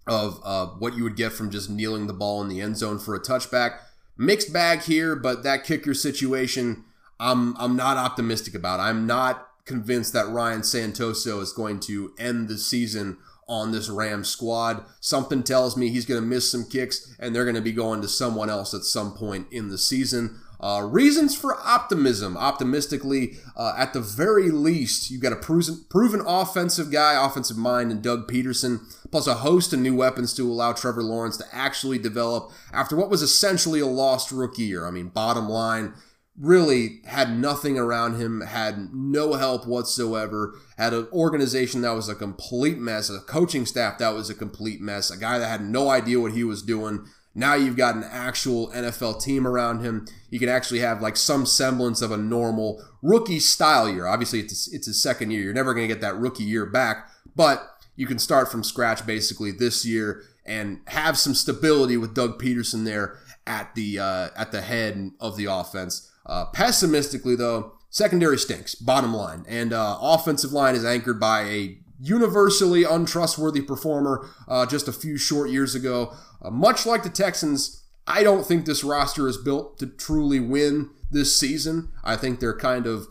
of 0.06 0.40
uh, 0.42 0.66
what 0.78 0.96
you 0.96 1.04
would 1.04 1.16
get 1.16 1.32
from 1.32 1.50
just 1.50 1.68
kneeling 1.68 2.06
the 2.06 2.14
ball 2.14 2.40
in 2.40 2.48
the 2.48 2.62
end 2.62 2.78
zone 2.78 2.98
for 2.98 3.14
a 3.14 3.20
touchback. 3.20 3.80
Mixed 4.16 4.50
bag 4.50 4.80
here, 4.80 5.14
but 5.14 5.42
that 5.42 5.64
kicker 5.64 5.92
situation, 5.92 6.84
I'm 7.20 7.54
I'm 7.58 7.76
not 7.76 7.98
optimistic 7.98 8.54
about. 8.54 8.80
I'm 8.80 9.06
not 9.06 9.47
convinced 9.68 10.12
that 10.14 10.28
Ryan 10.28 10.62
Santoso 10.62 11.40
is 11.40 11.52
going 11.52 11.78
to 11.80 12.12
end 12.18 12.48
the 12.48 12.58
season 12.58 13.18
on 13.48 13.72
this 13.72 13.88
Rams 13.88 14.28
squad. 14.28 14.84
Something 15.00 15.42
tells 15.42 15.76
me 15.76 15.88
he's 15.88 16.06
going 16.06 16.20
to 16.20 16.26
miss 16.26 16.50
some 16.50 16.68
kicks 16.68 17.14
and 17.18 17.34
they're 17.34 17.44
going 17.44 17.54
to 17.54 17.62
be 17.62 17.72
going 17.72 18.02
to 18.02 18.08
someone 18.08 18.50
else 18.50 18.74
at 18.74 18.82
some 18.82 19.12
point 19.14 19.46
in 19.50 19.68
the 19.68 19.78
season. 19.78 20.40
Uh, 20.60 20.82
reasons 20.82 21.36
for 21.36 21.56
optimism. 21.64 22.36
Optimistically, 22.36 23.36
uh, 23.56 23.74
at 23.78 23.92
the 23.92 24.00
very 24.00 24.50
least, 24.50 25.08
you've 25.08 25.22
got 25.22 25.32
a 25.32 25.36
proven, 25.36 25.84
proven 25.88 26.20
offensive 26.26 26.90
guy, 26.90 27.24
offensive 27.24 27.56
mind 27.56 27.92
and 27.92 28.02
Doug 28.02 28.28
Pederson, 28.28 28.80
plus 29.10 29.28
a 29.28 29.34
host 29.34 29.72
of 29.72 29.78
new 29.78 29.94
weapons 29.94 30.34
to 30.34 30.50
allow 30.50 30.72
Trevor 30.72 31.02
Lawrence 31.02 31.36
to 31.36 31.44
actually 31.52 31.98
develop 31.98 32.50
after 32.72 32.96
what 32.96 33.08
was 33.08 33.22
essentially 33.22 33.78
a 33.78 33.86
lost 33.86 34.32
rookie 34.32 34.64
year. 34.64 34.84
I 34.84 34.90
mean, 34.90 35.08
bottom 35.08 35.48
line, 35.48 35.94
really 36.40 37.00
had 37.04 37.36
nothing 37.36 37.78
around 37.78 38.14
him, 38.14 38.42
had 38.42 38.94
no 38.94 39.34
help 39.34 39.66
whatsoever, 39.66 40.54
had 40.76 40.94
an 40.94 41.08
organization 41.12 41.80
that 41.80 41.90
was 41.90 42.08
a 42.08 42.14
complete 42.14 42.78
mess, 42.78 43.10
a 43.10 43.20
coaching 43.20 43.66
staff 43.66 43.98
that 43.98 44.14
was 44.14 44.30
a 44.30 44.34
complete 44.34 44.80
mess, 44.80 45.10
a 45.10 45.16
guy 45.16 45.38
that 45.38 45.48
had 45.48 45.62
no 45.62 45.88
idea 45.88 46.20
what 46.20 46.32
he 46.32 46.44
was 46.44 46.62
doing. 46.62 47.04
Now 47.34 47.54
you've 47.54 47.76
got 47.76 47.96
an 47.96 48.04
actual 48.04 48.68
NFL 48.70 49.22
team 49.22 49.46
around 49.46 49.80
him. 49.80 50.06
You 50.30 50.38
can 50.38 50.48
actually 50.48 50.80
have 50.80 51.02
like 51.02 51.16
some 51.16 51.44
semblance 51.46 52.02
of 52.02 52.10
a 52.10 52.16
normal 52.16 52.82
rookie 53.02 53.40
style 53.40 53.88
year. 53.88 54.06
Obviously, 54.06 54.40
it's 54.40 54.72
it's 54.72 54.86
his 54.86 55.02
second 55.02 55.30
year. 55.30 55.42
You're 55.42 55.54
never 55.54 55.74
going 55.74 55.86
to 55.88 55.94
get 55.94 56.00
that 56.00 56.16
rookie 56.16 56.44
year 56.44 56.66
back, 56.66 57.08
but 57.36 57.68
you 57.96 58.06
can 58.06 58.18
start 58.18 58.50
from 58.50 58.64
scratch 58.64 59.04
basically 59.06 59.50
this 59.50 59.84
year 59.84 60.22
and 60.46 60.80
have 60.86 61.18
some 61.18 61.34
stability 61.34 61.96
with 61.96 62.14
Doug 62.14 62.40
Pederson 62.40 62.84
there 62.84 63.18
at 63.46 63.74
the 63.74 63.98
uh, 63.98 64.28
at 64.36 64.52
the 64.52 64.60
head 64.60 65.10
of 65.20 65.36
the 65.36 65.46
offense. 65.46 66.07
Uh, 66.28 66.44
pessimistically, 66.46 67.34
though, 67.34 67.72
secondary 67.90 68.38
stinks, 68.38 68.74
bottom 68.74 69.14
line. 69.14 69.44
And 69.48 69.72
uh, 69.72 69.98
offensive 70.00 70.52
line 70.52 70.74
is 70.74 70.84
anchored 70.84 71.18
by 71.18 71.42
a 71.42 71.78
universally 71.98 72.84
untrustworthy 72.84 73.62
performer 73.62 74.28
uh, 74.46 74.66
just 74.66 74.88
a 74.88 74.92
few 74.92 75.16
short 75.16 75.50
years 75.50 75.74
ago. 75.74 76.14
Uh, 76.42 76.50
much 76.50 76.86
like 76.86 77.02
the 77.02 77.08
Texans, 77.08 77.84
I 78.06 78.22
don't 78.22 78.46
think 78.46 78.64
this 78.64 78.84
roster 78.84 79.26
is 79.26 79.36
built 79.36 79.78
to 79.78 79.86
truly 79.86 80.40
win 80.40 80.90
this 81.10 81.38
season. 81.38 81.88
I 82.04 82.16
think 82.16 82.40
they're 82.40 82.56
kind 82.56 82.86
of, 82.86 83.06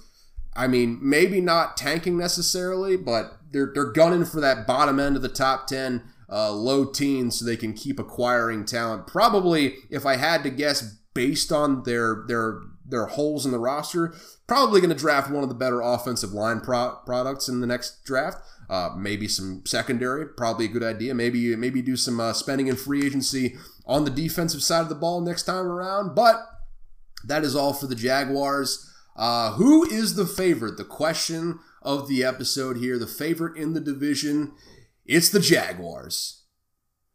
I 0.55 0.68
mean, 0.68 0.99
maybe 1.01 1.41
not 1.41 1.76
tanking 1.76 2.18
necessarily, 2.18 2.97
but 2.97 3.39
they're, 3.51 3.72
they're 3.74 3.91
gunning 3.91 4.26
for 4.26 4.39
that 4.41 4.68
bottom 4.68 4.99
end 4.99 5.15
of 5.15 5.22
the 5.22 5.30
top 5.30 5.68
10. 5.68 6.03
Uh, 6.30 6.51
low 6.51 6.84
teens 6.84 7.39
so 7.39 7.45
they 7.45 7.55
can 7.55 7.72
keep 7.74 7.97
acquiring 7.99 8.65
talent. 8.65 9.07
Probably, 9.07 9.76
if 9.89 10.05
I 10.05 10.18
had 10.18 10.43
to 10.43 10.49
guess, 10.49 10.97
based 11.13 11.53
on 11.53 11.84
their 11.84 12.26
their 12.28 12.59
there 12.88 13.01
are 13.01 13.07
holes 13.07 13.45
in 13.45 13.51
the 13.51 13.59
roster. 13.59 14.13
Probably 14.47 14.79
going 14.79 14.93
to 14.93 14.95
draft 14.95 15.29
one 15.29 15.43
of 15.43 15.49
the 15.49 15.55
better 15.55 15.81
offensive 15.81 16.31
line 16.31 16.61
pro- 16.61 16.97
products 17.05 17.49
in 17.49 17.59
the 17.59 17.67
next 17.67 18.03
draft. 18.05 18.38
Uh, 18.69 18.89
maybe 18.97 19.27
some 19.27 19.63
secondary, 19.65 20.25
probably 20.25 20.65
a 20.65 20.69
good 20.69 20.83
idea. 20.83 21.13
Maybe 21.13 21.55
maybe 21.55 21.81
do 21.81 21.95
some 21.95 22.19
uh, 22.19 22.33
spending 22.33 22.67
in 22.67 22.75
free 22.75 23.05
agency 23.05 23.55
on 23.85 24.03
the 24.03 24.11
defensive 24.11 24.61
side 24.61 24.81
of 24.81 24.89
the 24.89 24.95
ball 24.95 25.21
next 25.21 25.43
time 25.43 25.65
around. 25.65 26.15
But 26.15 26.45
that 27.25 27.43
is 27.43 27.55
all 27.55 27.73
for 27.73 27.88
the 27.88 27.95
Jaguars. 27.95 28.89
Uh, 29.15 29.53
who 29.53 29.85
is 29.85 30.15
the 30.15 30.25
favorite? 30.25 30.77
The 30.77 30.85
question 30.85 31.59
of 31.81 32.07
the 32.07 32.23
episode 32.23 32.77
here. 32.77 32.99
The 32.99 33.07
favorite 33.07 33.57
in 33.57 33.73
the 33.73 33.79
division. 33.79 34.53
It's 35.05 35.29
the 35.29 35.39
Jaguars. 35.39 36.43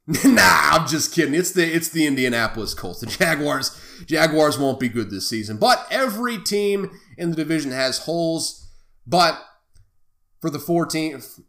nah, 0.24 0.70
I'm 0.72 0.88
just 0.88 1.14
kidding. 1.14 1.34
It's 1.34 1.52
the 1.52 1.64
it's 1.64 1.90
the 1.90 2.06
Indianapolis 2.06 2.74
Colts. 2.74 3.00
The 3.00 3.06
Jaguars 3.06 3.78
Jaguars 4.06 4.58
won't 4.58 4.80
be 4.80 4.88
good 4.88 5.10
this 5.10 5.28
season. 5.28 5.56
But 5.56 5.86
every 5.90 6.38
team 6.38 6.90
in 7.16 7.30
the 7.30 7.36
division 7.36 7.70
has 7.70 7.98
holes. 7.98 8.68
But 9.06 9.42
for 10.40 10.50
the 10.50 10.58
four 10.58 10.88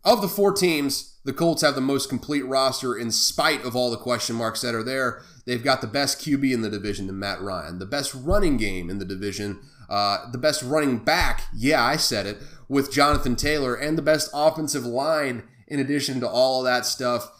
of 0.04 0.22
the 0.22 0.28
four 0.28 0.54
teams, 0.54 1.20
the 1.26 1.34
Colts 1.34 1.62
have 1.62 1.76
the 1.76 1.82
most 1.82 2.10
complete 2.10 2.46
roster 2.46 2.96
in 2.96 3.12
spite 3.12 3.64
of 3.64 3.76
all 3.76 3.90
the 3.90 3.98
question 3.98 4.36
marks 4.36 4.62
that 4.62 4.76
are 4.76 4.84
there. 4.84 5.22
They've 5.46 5.64
got 5.64 5.82
the 5.82 5.88
best 5.88 6.20
QB 6.20 6.54
in 6.54 6.62
the 6.62 6.70
division 6.70 7.10
in 7.10 7.18
Matt 7.18 7.42
Ryan, 7.42 7.80
the 7.80 7.86
best 7.86 8.14
running 8.14 8.58
game 8.58 8.90
in 8.90 9.00
the 9.00 9.06
division, 9.06 9.60
uh, 9.90 10.32
the 10.32 10.38
best 10.38 10.62
running 10.64 11.00
back, 11.00 11.44
yeah, 11.54 11.84
I 11.84 11.96
said 11.96 12.26
it, 12.26 12.38
with 12.68 12.92
Jonathan 12.92 13.36
Taylor, 13.36 13.76
and 13.76 13.98
the 13.98 14.02
best 14.02 14.30
offensive 14.34 14.86
line 14.86 15.44
in 15.68 15.80
addition 15.80 16.20
to 16.20 16.30
all 16.30 16.60
of 16.60 16.66
that 16.66 16.86
stuff 16.86 17.32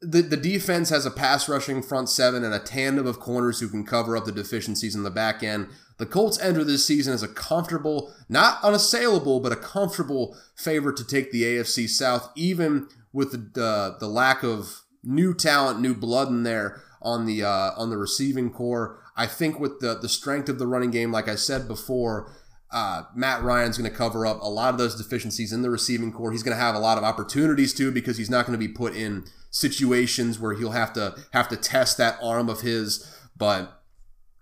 the, 0.00 0.22
the 0.22 0.36
defense 0.36 0.90
has 0.90 1.04
a 1.04 1.10
pass 1.10 1.48
rushing 1.48 1.82
front 1.82 2.08
seven 2.08 2.44
and 2.44 2.54
a 2.54 2.60
tandem 2.60 3.06
of 3.06 3.18
corners 3.18 3.60
who 3.60 3.68
can 3.68 3.84
cover 3.84 4.16
up 4.16 4.24
the 4.24 4.32
deficiencies 4.32 4.94
in 4.94 5.02
the 5.02 5.10
back 5.10 5.42
end. 5.42 5.68
The 5.98 6.06
Colts 6.06 6.38
enter 6.38 6.62
this 6.62 6.84
season 6.84 7.12
as 7.12 7.24
a 7.24 7.28
comfortable, 7.28 8.14
not 8.28 8.62
unassailable, 8.62 9.40
but 9.40 9.50
a 9.50 9.56
comfortable 9.56 10.36
favorite 10.54 10.96
to 10.98 11.04
take 11.04 11.32
the 11.32 11.42
AFC 11.42 11.88
South, 11.88 12.30
even 12.36 12.88
with 13.12 13.54
the 13.54 13.64
uh, 13.64 13.98
the 13.98 14.06
lack 14.06 14.44
of 14.44 14.82
new 15.02 15.34
talent, 15.34 15.80
new 15.80 15.94
blood 15.94 16.28
in 16.28 16.44
there 16.44 16.80
on 17.02 17.26
the 17.26 17.42
uh, 17.42 17.72
on 17.76 17.90
the 17.90 17.98
receiving 17.98 18.50
corps. 18.50 19.00
I 19.16 19.26
think 19.26 19.58
with 19.58 19.80
the 19.80 19.94
the 19.94 20.08
strength 20.08 20.48
of 20.48 20.60
the 20.60 20.68
running 20.68 20.92
game, 20.92 21.10
like 21.10 21.26
I 21.26 21.34
said 21.34 21.66
before, 21.66 22.32
uh, 22.70 23.02
Matt 23.16 23.42
Ryan's 23.42 23.76
going 23.76 23.90
to 23.90 23.96
cover 23.96 24.24
up 24.24 24.40
a 24.40 24.48
lot 24.48 24.72
of 24.72 24.78
those 24.78 24.94
deficiencies 24.94 25.52
in 25.52 25.62
the 25.62 25.70
receiving 25.70 26.12
corps. 26.12 26.30
He's 26.30 26.44
going 26.44 26.56
to 26.56 26.62
have 26.62 26.76
a 26.76 26.80
lot 26.80 26.98
of 26.98 27.02
opportunities 27.02 27.74
too 27.74 27.90
because 27.90 28.18
he's 28.18 28.30
not 28.30 28.46
going 28.46 28.58
to 28.58 28.64
be 28.64 28.72
put 28.72 28.94
in 28.94 29.24
situations 29.50 30.38
where 30.38 30.54
he'll 30.54 30.72
have 30.72 30.92
to 30.94 31.16
have 31.32 31.48
to 31.48 31.56
test 31.56 31.98
that 31.98 32.18
arm 32.22 32.48
of 32.48 32.60
his. 32.60 33.06
But 33.36 33.80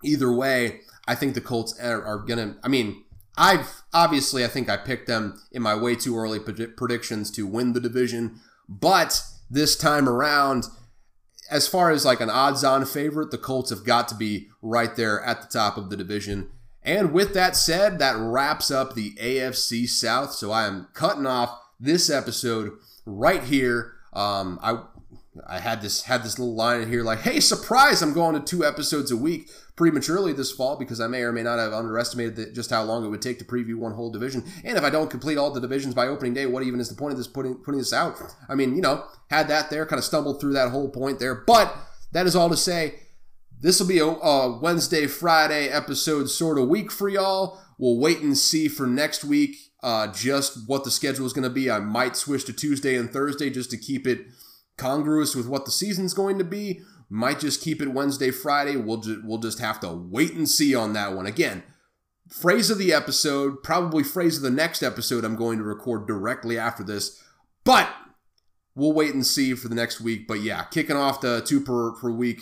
either 0.04 0.32
way, 0.32 0.80
I 1.06 1.14
think 1.14 1.34
the 1.34 1.40
Colts 1.40 1.78
are, 1.80 2.02
are 2.04 2.24
to. 2.26 2.56
I 2.62 2.68
mean, 2.68 3.04
I've 3.36 3.82
obviously 3.92 4.44
I 4.44 4.48
think 4.48 4.68
I 4.68 4.76
picked 4.76 5.06
them 5.06 5.40
in 5.52 5.62
my 5.62 5.74
way 5.74 5.94
too 5.94 6.16
early 6.16 6.40
predictions 6.40 7.30
to 7.32 7.46
win 7.46 7.72
the 7.72 7.80
division, 7.80 8.40
but 8.68 9.22
this 9.50 9.76
time 9.76 10.08
around 10.08 10.66
as 11.50 11.68
far 11.68 11.90
as 11.90 12.04
like 12.04 12.20
an 12.20 12.30
odds 12.30 12.64
on 12.64 12.84
favorite, 12.84 13.30
the 13.30 13.38
Colts 13.38 13.70
have 13.70 13.84
got 13.84 14.08
to 14.08 14.14
be 14.14 14.48
right 14.62 14.96
there 14.96 15.22
at 15.22 15.42
the 15.42 15.48
top 15.48 15.76
of 15.76 15.90
the 15.90 15.96
division. 15.96 16.50
And 16.82 17.12
with 17.12 17.34
that 17.34 17.56
said, 17.56 17.98
that 17.98 18.16
wraps 18.16 18.70
up 18.70 18.94
the 18.94 19.12
AFC 19.14 19.88
South. 19.88 20.32
So 20.32 20.52
I 20.52 20.66
am 20.66 20.88
cutting 20.92 21.26
off 21.26 21.58
this 21.80 22.08
episode 22.08 22.72
right 23.04 23.42
here. 23.42 23.94
Um, 24.12 24.58
I 24.62 24.82
I 25.46 25.58
had 25.58 25.82
this 25.82 26.02
had 26.02 26.22
this 26.22 26.38
little 26.38 26.54
line 26.54 26.82
in 26.82 26.88
here 26.88 27.02
like, 27.02 27.20
"Hey, 27.20 27.40
surprise! 27.40 28.02
I'm 28.02 28.12
going 28.12 28.34
to 28.34 28.40
two 28.40 28.64
episodes 28.64 29.10
a 29.10 29.16
week 29.16 29.50
prematurely 29.76 30.32
this 30.32 30.50
fall 30.50 30.76
because 30.76 31.00
I 31.00 31.06
may 31.06 31.22
or 31.22 31.32
may 31.32 31.42
not 31.42 31.58
have 31.58 31.72
underestimated 31.72 32.36
the, 32.36 32.50
just 32.50 32.70
how 32.70 32.82
long 32.82 33.04
it 33.04 33.08
would 33.08 33.20
take 33.20 33.38
to 33.38 33.44
preview 33.44 33.76
one 33.76 33.92
whole 33.92 34.10
division. 34.10 34.42
And 34.64 34.78
if 34.78 34.82
I 34.82 34.90
don't 34.90 35.10
complete 35.10 35.36
all 35.36 35.50
the 35.50 35.60
divisions 35.60 35.94
by 35.94 36.06
opening 36.06 36.32
day, 36.32 36.46
what 36.46 36.62
even 36.62 36.80
is 36.80 36.88
the 36.88 36.94
point 36.94 37.12
of 37.12 37.18
this 37.18 37.28
putting 37.28 37.56
putting 37.56 37.78
this 37.78 37.92
out? 37.92 38.16
I 38.48 38.54
mean, 38.54 38.74
you 38.74 38.82
know, 38.82 39.04
had 39.28 39.48
that 39.48 39.70
there, 39.70 39.84
kind 39.86 39.98
of 39.98 40.04
stumbled 40.04 40.40
through 40.40 40.54
that 40.54 40.70
whole 40.70 40.88
point 40.88 41.18
there. 41.18 41.34
But 41.34 41.74
that 42.12 42.26
is 42.26 42.34
all 42.34 42.48
to 42.48 42.56
say, 42.56 42.94
this 43.60 43.78
will 43.78 43.86
be 43.86 43.98
a, 43.98 44.06
a 44.06 44.58
Wednesday, 44.58 45.06
Friday 45.06 45.68
episode 45.68 46.30
sort 46.30 46.58
of 46.58 46.68
week 46.68 46.90
for 46.90 47.08
y'all. 47.08 47.60
We'll 47.78 47.98
wait 47.98 48.20
and 48.20 48.36
see 48.36 48.68
for 48.68 48.86
next 48.86 49.24
week 49.24 49.56
uh, 49.82 50.10
just 50.12 50.66
what 50.68 50.84
the 50.84 50.90
schedule 50.90 51.26
is 51.26 51.34
going 51.34 51.44
to 51.44 51.50
be. 51.50 51.70
I 51.70 51.78
might 51.78 52.16
switch 52.16 52.46
to 52.46 52.52
Tuesday 52.54 52.96
and 52.96 53.10
Thursday 53.10 53.50
just 53.50 53.70
to 53.70 53.76
keep 53.76 54.06
it 54.06 54.26
congruous 54.76 55.34
with 55.34 55.48
what 55.48 55.64
the 55.64 55.70
season's 55.70 56.14
going 56.14 56.38
to 56.38 56.44
be. 56.44 56.80
Might 57.08 57.40
just 57.40 57.62
keep 57.62 57.80
it 57.80 57.92
Wednesday, 57.92 58.30
Friday. 58.30 58.76
We'll 58.76 58.98
just 58.98 59.24
we'll 59.24 59.38
just 59.38 59.60
have 59.60 59.80
to 59.80 59.92
wait 59.92 60.34
and 60.34 60.48
see 60.48 60.74
on 60.74 60.92
that 60.94 61.12
one. 61.14 61.26
Again, 61.26 61.62
phrase 62.28 62.70
of 62.70 62.78
the 62.78 62.92
episode, 62.92 63.62
probably 63.62 64.02
phrase 64.02 64.36
of 64.36 64.42
the 64.42 64.50
next 64.50 64.82
episode 64.82 65.24
I'm 65.24 65.36
going 65.36 65.58
to 65.58 65.64
record 65.64 66.06
directly 66.06 66.58
after 66.58 66.82
this. 66.82 67.22
But 67.64 67.88
we'll 68.74 68.92
wait 68.92 69.14
and 69.14 69.26
see 69.26 69.54
for 69.54 69.68
the 69.68 69.74
next 69.74 70.00
week. 70.00 70.26
But 70.26 70.40
yeah, 70.40 70.64
kicking 70.64 70.96
off 70.96 71.20
the 71.20 71.40
two 71.40 71.60
per, 71.60 71.92
per 71.92 72.10
week 72.10 72.40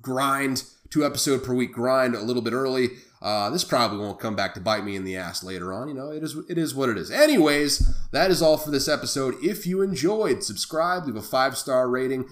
grind, 0.00 0.64
two 0.90 1.04
episode 1.04 1.44
per 1.44 1.54
week 1.54 1.72
grind 1.72 2.14
a 2.14 2.22
little 2.22 2.42
bit 2.42 2.52
early. 2.52 2.90
Uh, 3.20 3.50
this 3.50 3.64
probably 3.64 3.98
won't 3.98 4.20
come 4.20 4.36
back 4.36 4.54
to 4.54 4.60
bite 4.60 4.84
me 4.84 4.94
in 4.94 5.04
the 5.04 5.16
ass 5.16 5.42
later 5.42 5.72
on. 5.72 5.88
You 5.88 5.94
know, 5.94 6.10
it 6.10 6.22
is 6.22 6.36
it 6.48 6.56
is 6.58 6.74
what 6.74 6.88
it 6.88 6.96
is. 6.96 7.10
Anyways, 7.10 7.94
that 8.12 8.30
is 8.30 8.40
all 8.42 8.56
for 8.56 8.70
this 8.70 8.88
episode. 8.88 9.34
If 9.42 9.66
you 9.66 9.82
enjoyed, 9.82 10.44
subscribe, 10.44 11.06
leave 11.06 11.16
a 11.16 11.22
five 11.22 11.56
star 11.56 11.88
rating. 11.88 12.28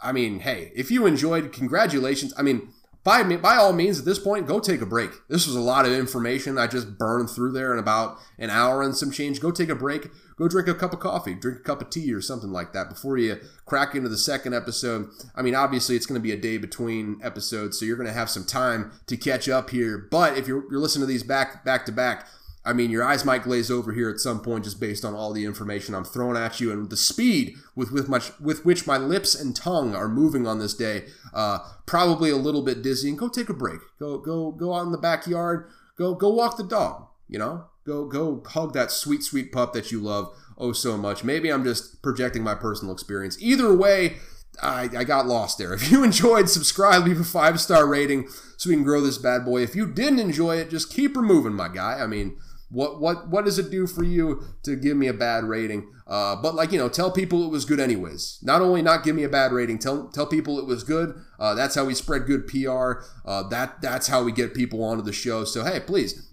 I 0.00 0.12
mean, 0.12 0.40
hey, 0.40 0.72
if 0.74 0.90
you 0.90 1.06
enjoyed, 1.06 1.52
congratulations. 1.52 2.32
I 2.36 2.42
mean, 2.42 2.72
by 3.04 3.22
by 3.36 3.56
all 3.56 3.72
means, 3.72 3.98
at 3.98 4.04
this 4.04 4.18
point, 4.18 4.46
go 4.46 4.60
take 4.60 4.80
a 4.80 4.86
break. 4.86 5.10
This 5.28 5.46
was 5.46 5.56
a 5.56 5.60
lot 5.60 5.86
of 5.86 5.92
information 5.92 6.56
I 6.56 6.68
just 6.68 6.98
burned 6.98 7.30
through 7.30 7.52
there 7.52 7.72
in 7.72 7.78
about 7.78 8.18
an 8.38 8.48
hour 8.48 8.82
and 8.82 8.96
some 8.96 9.10
change. 9.10 9.40
Go 9.40 9.50
take 9.50 9.68
a 9.68 9.74
break. 9.74 10.08
Go 10.36 10.48
drink 10.48 10.68
a 10.68 10.74
cup 10.74 10.92
of 10.92 11.00
coffee, 11.00 11.34
drink 11.34 11.58
a 11.58 11.62
cup 11.62 11.82
of 11.82 11.90
tea 11.90 12.12
or 12.12 12.20
something 12.20 12.50
like 12.50 12.72
that 12.72 12.88
before 12.88 13.18
you 13.18 13.38
crack 13.66 13.94
into 13.94 14.08
the 14.08 14.16
second 14.16 14.54
episode. 14.54 15.08
I 15.34 15.42
mean, 15.42 15.54
obviously, 15.54 15.96
it's 15.96 16.06
going 16.06 16.20
to 16.20 16.22
be 16.22 16.32
a 16.32 16.36
day 16.36 16.58
between 16.58 17.20
episodes, 17.22 17.78
so 17.78 17.84
you're 17.84 17.96
going 17.96 18.08
to 18.08 18.12
have 18.12 18.30
some 18.30 18.44
time 18.44 18.92
to 19.06 19.16
catch 19.16 19.48
up 19.48 19.70
here. 19.70 20.06
But 20.10 20.38
if 20.38 20.46
you're, 20.46 20.64
you're 20.70 20.80
listening 20.80 21.02
to 21.02 21.12
these 21.12 21.22
back 21.22 21.64
back 21.64 21.86
to 21.86 21.92
back, 21.92 22.28
I 22.64 22.72
mean, 22.72 22.90
your 22.90 23.02
eyes 23.02 23.24
might 23.24 23.42
glaze 23.42 23.70
over 23.70 23.92
here 23.92 24.08
at 24.08 24.20
some 24.20 24.40
point 24.40 24.64
just 24.64 24.78
based 24.78 25.04
on 25.04 25.14
all 25.14 25.32
the 25.32 25.44
information 25.44 25.94
I'm 25.94 26.04
throwing 26.04 26.36
at 26.36 26.60
you 26.60 26.70
and 26.70 26.88
the 26.88 26.96
speed 26.96 27.56
with 27.74 27.90
with 27.90 28.08
much 28.08 28.38
with 28.40 28.64
which 28.64 28.86
my 28.86 28.98
lips 28.98 29.34
and 29.34 29.54
tongue 29.54 29.96
are 29.96 30.08
moving 30.08 30.46
on 30.46 30.60
this 30.60 30.74
day. 30.74 31.06
Uh, 31.34 31.58
probably 31.86 32.30
a 32.30 32.36
little 32.36 32.62
bit 32.62 32.82
dizzy. 32.82 33.08
And 33.08 33.18
go 33.18 33.28
take 33.28 33.48
a 33.48 33.54
break. 33.54 33.80
Go 33.98 34.18
go 34.18 34.52
go 34.52 34.74
out 34.74 34.86
in 34.86 34.92
the 34.92 34.98
backyard. 34.98 35.68
Go 35.98 36.14
go 36.14 36.28
walk 36.28 36.56
the 36.56 36.62
dog. 36.62 37.06
You 37.28 37.40
know, 37.40 37.64
go 37.84 38.06
go 38.06 38.42
hug 38.46 38.74
that 38.74 38.92
sweet 38.92 39.24
sweet 39.24 39.50
pup 39.50 39.72
that 39.72 39.90
you 39.90 40.00
love 40.00 40.32
oh 40.56 40.72
so 40.72 40.96
much. 40.96 41.24
Maybe 41.24 41.50
I'm 41.50 41.64
just 41.64 42.00
projecting 42.00 42.44
my 42.44 42.54
personal 42.54 42.94
experience. 42.94 43.36
Either 43.40 43.74
way. 43.74 44.16
I, 44.62 44.90
I 44.94 45.04
got 45.04 45.26
lost 45.26 45.56
there. 45.56 45.72
If 45.74 45.90
you 45.90 46.04
enjoyed, 46.04 46.50
subscribe, 46.50 47.06
leave 47.06 47.18
a 47.18 47.24
five 47.24 47.58
star 47.58 47.86
rating 47.86 48.28
so 48.58 48.68
we 48.68 48.76
can 48.76 48.84
grow 48.84 49.00
this 49.00 49.16
bad 49.16 49.46
boy. 49.46 49.62
If 49.62 49.74
you 49.74 49.90
didn't 49.90 50.18
enjoy 50.18 50.58
it, 50.58 50.68
just 50.68 50.92
keep 50.92 51.14
her 51.14 51.22
moving, 51.22 51.54
my 51.54 51.68
guy. 51.68 51.98
I 52.00 52.06
mean, 52.06 52.36
what 52.72 53.00
what 53.00 53.28
what 53.28 53.44
does 53.44 53.58
it 53.58 53.70
do 53.70 53.86
for 53.86 54.02
you 54.02 54.42
to 54.62 54.76
give 54.76 54.96
me 54.96 55.06
a 55.06 55.12
bad 55.12 55.44
rating? 55.44 55.92
Uh, 56.06 56.34
but 56.36 56.54
like 56.54 56.72
you 56.72 56.78
know, 56.78 56.88
tell 56.88 57.10
people 57.10 57.44
it 57.44 57.50
was 57.50 57.66
good 57.66 57.78
anyways. 57.78 58.38
Not 58.42 58.62
only 58.62 58.80
not 58.80 59.04
give 59.04 59.14
me 59.14 59.24
a 59.24 59.28
bad 59.28 59.52
rating, 59.52 59.78
tell 59.78 60.08
tell 60.08 60.26
people 60.26 60.58
it 60.58 60.64
was 60.66 60.82
good. 60.82 61.14
Uh, 61.38 61.54
that's 61.54 61.74
how 61.74 61.84
we 61.84 61.94
spread 61.94 62.26
good 62.26 62.46
PR. 62.46 63.04
Uh, 63.26 63.46
that 63.50 63.82
that's 63.82 64.08
how 64.08 64.22
we 64.22 64.32
get 64.32 64.54
people 64.54 64.82
onto 64.82 65.02
the 65.02 65.12
show. 65.12 65.44
So 65.44 65.64
hey, 65.64 65.80
please. 65.80 66.28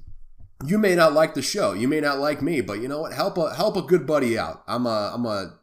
You 0.65 0.77
may 0.77 0.93
not 0.93 1.13
like 1.13 1.35
the 1.35 1.41
show, 1.41 1.71
you 1.71 1.87
may 1.87 2.01
not 2.01 2.19
like 2.19 2.41
me, 2.41 2.59
but 2.59 2.81
you 2.81 2.89
know 2.89 2.99
what? 2.99 3.13
Help 3.13 3.37
a 3.37 3.55
help 3.55 3.77
a 3.77 3.81
good 3.81 4.05
buddy 4.05 4.37
out. 4.37 4.61
I'm 4.67 4.85
a 4.85 5.11
I'm 5.13 5.25
a 5.25 5.57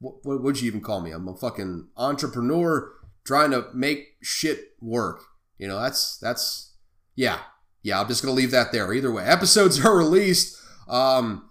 what 0.00 0.42
would 0.42 0.60
you 0.60 0.66
even 0.66 0.80
call 0.80 1.00
me? 1.00 1.12
I'm 1.12 1.28
a 1.28 1.36
fucking 1.36 1.88
entrepreneur 1.96 2.92
trying 3.24 3.52
to 3.52 3.66
make 3.72 4.16
shit 4.22 4.74
work. 4.80 5.22
You 5.56 5.68
know, 5.68 5.80
that's 5.80 6.18
that's 6.18 6.74
yeah, 7.14 7.38
yeah, 7.84 8.00
I'm 8.00 8.08
just 8.08 8.22
going 8.24 8.34
to 8.34 8.40
leave 8.40 8.50
that 8.50 8.72
there. 8.72 8.92
Either 8.92 9.12
way, 9.12 9.24
episodes 9.24 9.84
are 9.84 9.96
released, 9.96 10.60
um, 10.88 11.48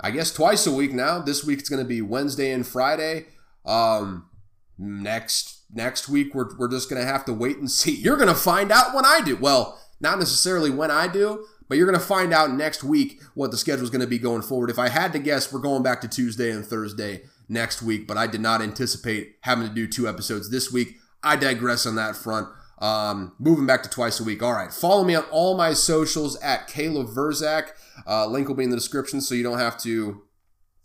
I 0.00 0.10
guess, 0.10 0.32
twice 0.32 0.66
a 0.66 0.72
week 0.72 0.92
now. 0.92 1.20
This 1.20 1.44
week 1.44 1.60
it's 1.60 1.68
going 1.68 1.82
to 1.82 1.88
be 1.88 2.02
Wednesday 2.02 2.50
and 2.50 2.66
Friday. 2.66 3.26
Um, 3.64 4.28
next 4.76 5.62
next 5.72 6.08
week 6.08 6.34
we're, 6.34 6.56
we're 6.58 6.70
just 6.70 6.90
going 6.90 7.00
to 7.00 7.06
have 7.06 7.24
to 7.26 7.32
wait 7.32 7.58
and 7.58 7.70
see. 7.70 7.94
You're 7.94 8.16
going 8.16 8.28
to 8.28 8.34
find 8.34 8.72
out 8.72 8.94
when 8.94 9.04
I 9.04 9.20
do. 9.24 9.36
Well, 9.36 9.78
not 10.00 10.18
necessarily 10.18 10.70
when 10.70 10.90
I 10.90 11.06
do, 11.06 11.46
but 11.68 11.76
you're 11.76 11.86
going 11.86 12.00
to 12.00 12.04
find 12.04 12.32
out 12.32 12.50
next 12.50 12.82
week 12.82 13.20
what 13.34 13.50
the 13.50 13.56
schedule 13.58 13.84
is 13.84 13.90
going 13.90 14.00
to 14.00 14.06
be 14.06 14.18
going 14.18 14.42
forward. 14.42 14.70
If 14.70 14.78
I 14.78 14.88
had 14.88 15.12
to 15.12 15.18
guess, 15.18 15.52
we're 15.52 15.60
going 15.60 15.82
back 15.82 16.00
to 16.00 16.08
Tuesday 16.08 16.50
and 16.50 16.64
Thursday 16.64 17.22
next 17.48 17.82
week, 17.82 18.06
but 18.06 18.16
I 18.16 18.26
did 18.26 18.40
not 18.40 18.62
anticipate 18.62 19.36
having 19.42 19.68
to 19.68 19.74
do 19.74 19.86
two 19.86 20.08
episodes 20.08 20.50
this 20.50 20.72
week. 20.72 20.96
I 21.22 21.36
digress 21.36 21.86
on 21.86 21.96
that 21.96 22.16
front. 22.16 22.48
Um, 22.78 23.34
moving 23.38 23.66
back 23.66 23.82
to 23.84 23.88
twice 23.88 24.20
a 24.20 24.24
week. 24.24 24.42
All 24.42 24.52
right. 24.52 24.72
Follow 24.72 25.04
me 25.04 25.14
on 25.14 25.24
all 25.30 25.56
my 25.56 25.72
socials 25.72 26.36
at 26.40 26.66
Caleb 26.66 27.08
Verzak. 27.08 27.70
Uh, 28.06 28.26
link 28.26 28.48
will 28.48 28.54
be 28.54 28.64
in 28.64 28.70
the 28.70 28.76
description 28.76 29.20
so 29.20 29.34
you 29.34 29.42
don't 29.42 29.58
have 29.58 29.78
to 29.78 30.22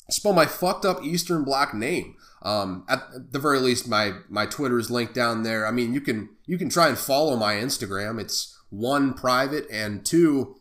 spell 0.10 0.34
my 0.34 0.46
fucked 0.46 0.86
up 0.86 1.04
Eastern 1.04 1.44
Bloc 1.44 1.74
name. 1.74 2.16
Um, 2.42 2.86
at 2.88 3.32
the 3.32 3.40
very 3.40 3.60
least, 3.60 3.88
my 3.88 4.14
my 4.30 4.46
Twitter 4.46 4.80
is 4.80 4.90
linked 4.90 5.14
down 5.14 5.44
there. 5.44 5.68
I 5.68 5.72
mean, 5.72 5.94
you 5.94 6.02
can 6.02 6.30
you 6.46 6.58
can 6.58 6.70
try 6.70 6.88
and 6.88 6.98
follow 6.98 7.36
my 7.36 7.56
Instagram. 7.56 8.20
It's 8.20 8.58
one 8.70 9.14
private 9.14 9.66
and 9.72 10.06
two. 10.06 10.56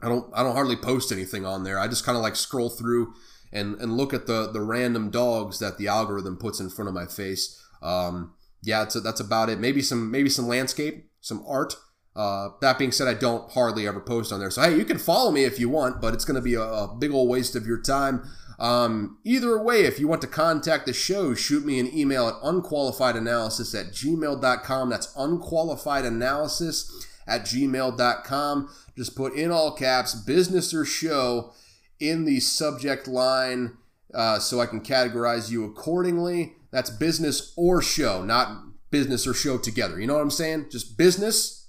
I 0.00 0.08
don't 0.08 0.32
I 0.34 0.42
don't 0.42 0.54
hardly 0.54 0.76
post 0.76 1.12
anything 1.12 1.44
on 1.44 1.64
there. 1.64 1.78
I 1.78 1.86
just 1.86 2.04
kind 2.04 2.16
of 2.16 2.22
like 2.22 2.36
scroll 2.36 2.70
through 2.70 3.14
and 3.52 3.76
and 3.76 3.96
look 3.96 4.14
at 4.14 4.26
the 4.26 4.50
the 4.50 4.62
random 4.62 5.10
dogs 5.10 5.58
that 5.58 5.76
the 5.76 5.88
algorithm 5.88 6.38
puts 6.38 6.60
in 6.60 6.70
front 6.70 6.88
of 6.88 6.94
my 6.94 7.06
face. 7.06 7.60
Um, 7.82 8.34
yeah, 8.62 8.86
a, 8.94 9.00
that's 9.00 9.20
about 9.20 9.48
it. 9.50 9.58
Maybe 9.58 9.82
some 9.82 10.10
maybe 10.10 10.28
some 10.28 10.46
landscape, 10.46 11.10
some 11.20 11.44
art. 11.46 11.74
Uh, 12.14 12.50
that 12.60 12.78
being 12.78 12.92
said, 12.92 13.08
I 13.08 13.14
don't 13.14 13.50
hardly 13.52 13.86
ever 13.86 14.00
post 14.00 14.32
on 14.32 14.40
there. 14.40 14.50
So 14.50 14.62
hey, 14.62 14.76
you 14.76 14.84
can 14.84 14.98
follow 14.98 15.30
me 15.30 15.44
if 15.44 15.58
you 15.58 15.68
want, 15.68 16.00
but 16.00 16.12
it's 16.12 16.26
going 16.26 16.34
to 16.34 16.42
be 16.42 16.54
a, 16.54 16.62
a, 16.62 16.94
big 16.94 17.10
old 17.10 17.28
waste 17.28 17.56
of 17.56 17.66
your 17.66 17.80
time. 17.80 18.28
Um, 18.58 19.18
either 19.24 19.60
way, 19.60 19.86
if 19.86 19.98
you 19.98 20.08
want 20.08 20.20
to 20.20 20.28
contact 20.28 20.84
the 20.86 20.92
show, 20.92 21.34
shoot 21.34 21.64
me 21.64 21.80
an 21.80 21.92
email 21.96 22.28
at 22.28 22.34
unqualifiedanalysis 22.34 23.74
at 23.78 23.92
gmail.com. 23.92 24.90
That's 24.90 25.14
unqualifiedanalysis 25.14 26.92
at 27.26 27.42
gmail.com. 27.42 28.68
Just 28.96 29.16
put 29.16 29.32
in 29.34 29.50
all 29.50 29.72
caps 29.72 30.14
business 30.14 30.74
or 30.74 30.84
show 30.84 31.52
in 31.98 32.24
the 32.24 32.40
subject 32.40 33.08
line 33.08 33.78
uh, 34.12 34.38
so 34.38 34.60
I 34.60 34.66
can 34.66 34.82
categorize 34.82 35.50
you 35.50 35.64
accordingly. 35.64 36.56
That's 36.72 36.90
business 36.90 37.52
or 37.56 37.82
show, 37.82 38.24
not 38.24 38.64
business 38.90 39.26
or 39.26 39.34
show 39.34 39.58
together. 39.58 40.00
You 40.00 40.06
know 40.06 40.14
what 40.14 40.22
I'm 40.22 40.30
saying? 40.30 40.66
Just 40.70 40.96
business 40.98 41.68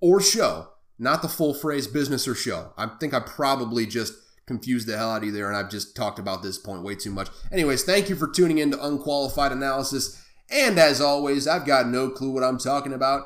or 0.00 0.20
show, 0.20 0.68
not 0.98 1.22
the 1.22 1.28
full 1.28 1.54
phrase 1.54 1.86
business 1.86 2.28
or 2.28 2.34
show. 2.34 2.72
I 2.76 2.86
think 3.00 3.14
I 3.14 3.20
probably 3.20 3.86
just 3.86 4.12
confused 4.46 4.86
the 4.86 4.96
hell 4.96 5.10
out 5.10 5.18
of 5.18 5.24
you 5.24 5.32
there, 5.32 5.48
and 5.48 5.56
I've 5.56 5.70
just 5.70 5.96
talked 5.96 6.18
about 6.18 6.42
this 6.42 6.58
point 6.58 6.82
way 6.82 6.94
too 6.94 7.10
much. 7.10 7.28
Anyways, 7.50 7.84
thank 7.84 8.08
you 8.08 8.16
for 8.16 8.28
tuning 8.28 8.58
in 8.58 8.70
to 8.72 8.86
Unqualified 8.86 9.52
Analysis. 9.52 10.22
And 10.50 10.78
as 10.78 11.00
always, 11.00 11.48
I've 11.48 11.64
got 11.64 11.88
no 11.88 12.10
clue 12.10 12.30
what 12.30 12.44
I'm 12.44 12.58
talking 12.58 12.92
about. 12.92 13.22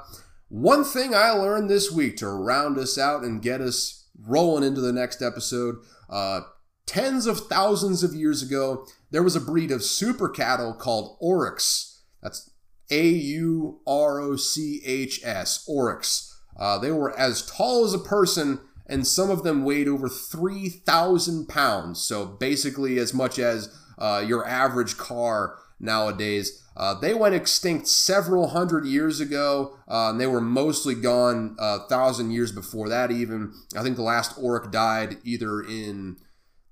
One 0.48 0.84
thing 0.84 1.14
I 1.14 1.30
learned 1.30 1.68
this 1.68 1.90
week 1.90 2.16
to 2.18 2.28
round 2.28 2.78
us 2.78 2.96
out 2.96 3.24
and 3.24 3.42
get 3.42 3.60
us 3.60 4.08
rolling 4.26 4.64
into 4.64 4.80
the 4.80 4.92
next 4.92 5.20
episode 5.20 5.76
uh, 6.08 6.42
tens 6.88 7.26
of 7.26 7.46
thousands 7.46 8.02
of 8.02 8.14
years 8.14 8.42
ago, 8.42 8.86
there 9.10 9.22
was 9.22 9.36
a 9.36 9.40
breed 9.40 9.70
of 9.70 9.82
super 9.82 10.28
cattle 10.28 10.74
called 10.74 11.16
aurochs. 11.20 12.00
That's 12.22 12.50
A 12.90 13.06
U 13.06 13.80
R 13.86 14.20
O 14.20 14.36
C 14.36 14.80
H 14.84 15.20
S, 15.24 15.64
aurochs. 15.68 16.34
Uh, 16.58 16.78
they 16.78 16.90
were 16.90 17.16
as 17.16 17.46
tall 17.46 17.84
as 17.84 17.94
a 17.94 17.98
person 17.98 18.60
and 18.86 19.06
some 19.06 19.30
of 19.30 19.42
them 19.42 19.64
weighed 19.64 19.86
over 19.86 20.08
3,000 20.08 21.46
pounds. 21.46 22.00
So 22.00 22.24
basically, 22.24 22.98
as 22.98 23.12
much 23.12 23.38
as 23.38 23.72
uh, 23.98 24.24
your 24.26 24.46
average 24.46 24.96
car 24.96 25.58
nowadays. 25.80 26.64
Uh, 26.76 26.94
they 26.94 27.12
went 27.12 27.34
extinct 27.34 27.88
several 27.88 28.48
hundred 28.48 28.86
years 28.86 29.20
ago, 29.20 29.76
uh, 29.88 30.10
and 30.10 30.20
they 30.20 30.26
were 30.26 30.40
mostly 30.40 30.94
gone 30.94 31.56
a 31.58 31.62
uh, 31.62 31.88
thousand 31.88 32.30
years 32.30 32.52
before 32.52 32.88
that. 32.88 33.10
Even 33.10 33.52
I 33.76 33.82
think 33.82 33.96
the 33.96 34.02
last 34.02 34.36
auroch 34.36 34.70
died 34.70 35.18
either 35.24 35.60
in 35.60 36.16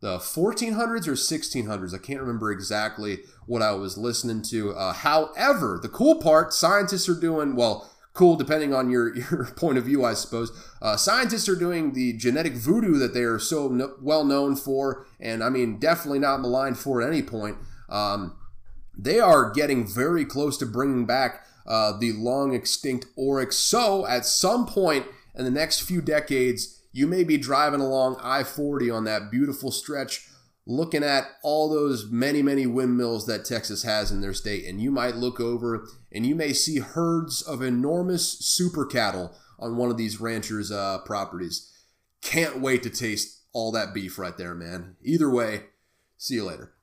the 0.06 0.18
1400s 0.18 1.08
or 1.08 1.14
1600s. 1.14 1.92
I 1.92 1.98
can't 1.98 2.20
remember 2.20 2.52
exactly 2.52 3.24
what 3.46 3.60
I 3.60 3.72
was 3.72 3.98
listening 3.98 4.42
to. 4.42 4.72
Uh, 4.72 4.92
however, 4.92 5.80
the 5.82 5.88
cool 5.88 6.22
part, 6.22 6.54
scientists 6.54 7.08
are 7.08 7.18
doing 7.18 7.56
well. 7.56 7.90
Cool, 8.12 8.36
depending 8.36 8.72
on 8.72 8.88
your, 8.88 9.16
your 9.16 9.46
point 9.56 9.78
of 9.78 9.84
view, 9.84 10.04
I 10.04 10.14
suppose. 10.14 10.52
Uh, 10.80 10.96
scientists 10.96 11.48
are 11.48 11.56
doing 11.56 11.92
the 11.92 12.12
genetic 12.12 12.52
voodoo 12.52 12.98
that 12.98 13.14
they 13.14 13.24
are 13.24 13.40
so 13.40 13.66
no, 13.66 13.94
well 14.00 14.24
known 14.24 14.54
for, 14.54 15.04
and 15.18 15.42
I 15.42 15.48
mean, 15.48 15.80
definitely 15.80 16.20
not 16.20 16.40
maligned 16.40 16.78
for 16.78 17.02
at 17.02 17.08
any 17.08 17.24
point. 17.24 17.56
Um, 17.88 18.36
they 18.96 19.18
are 19.18 19.50
getting 19.50 19.88
very 19.88 20.24
close 20.24 20.56
to 20.58 20.66
bringing 20.66 21.04
back 21.04 21.44
uh, 21.66 21.98
the 21.98 22.12
long 22.12 22.54
extinct 22.54 23.06
aurochs. 23.18 23.54
So, 23.54 24.06
at 24.06 24.24
some 24.24 24.66
point 24.66 25.06
in 25.34 25.44
the 25.44 25.50
next 25.50 25.80
few 25.80 26.00
decades, 26.00 26.76
you 26.97 27.06
may 27.06 27.24
be 27.24 27.36
driving 27.36 27.82
along 27.82 28.16
I 28.23 28.43
40 28.43 28.90
on 28.90 29.05
that 29.05 29.31
beautiful 29.31 29.70
stretch, 29.70 30.27
looking 30.66 31.05
at 31.05 31.28
all 31.43 31.68
those 31.68 32.10
many, 32.10 32.40
many 32.40 32.66
windmills 32.66 33.27
that 33.27 33.44
Texas 33.44 33.82
has 33.82 34.10
in 34.10 34.23
their 34.23 34.32
state. 34.32 34.64
And 34.64 34.81
you 34.81 34.90
might 34.90 35.14
look 35.14 35.39
over 35.39 35.86
and 36.10 36.24
you 36.24 36.35
may 36.35 36.55
see 36.55 36.78
herds 36.78 37.43
of 37.43 37.60
enormous 37.60 38.39
super 38.39 38.86
cattle 38.86 39.36
on 39.59 39.77
one 39.77 39.90
of 39.90 39.98
these 39.98 40.23
ranchers' 40.23 40.73
uh, 40.73 41.01
properties. 41.05 41.70
Can't 42.23 42.62
wait 42.62 42.82
to 42.85 42.90
taste 42.90 43.43
all 43.52 43.70
that 43.73 43.93
beef 43.93 44.18
right 44.18 44.36
there, 44.39 44.55
man. 44.55 44.97
Either 45.02 45.28
way, 45.28 45.64
see 46.16 46.36
you 46.36 46.44
later. 46.44 46.76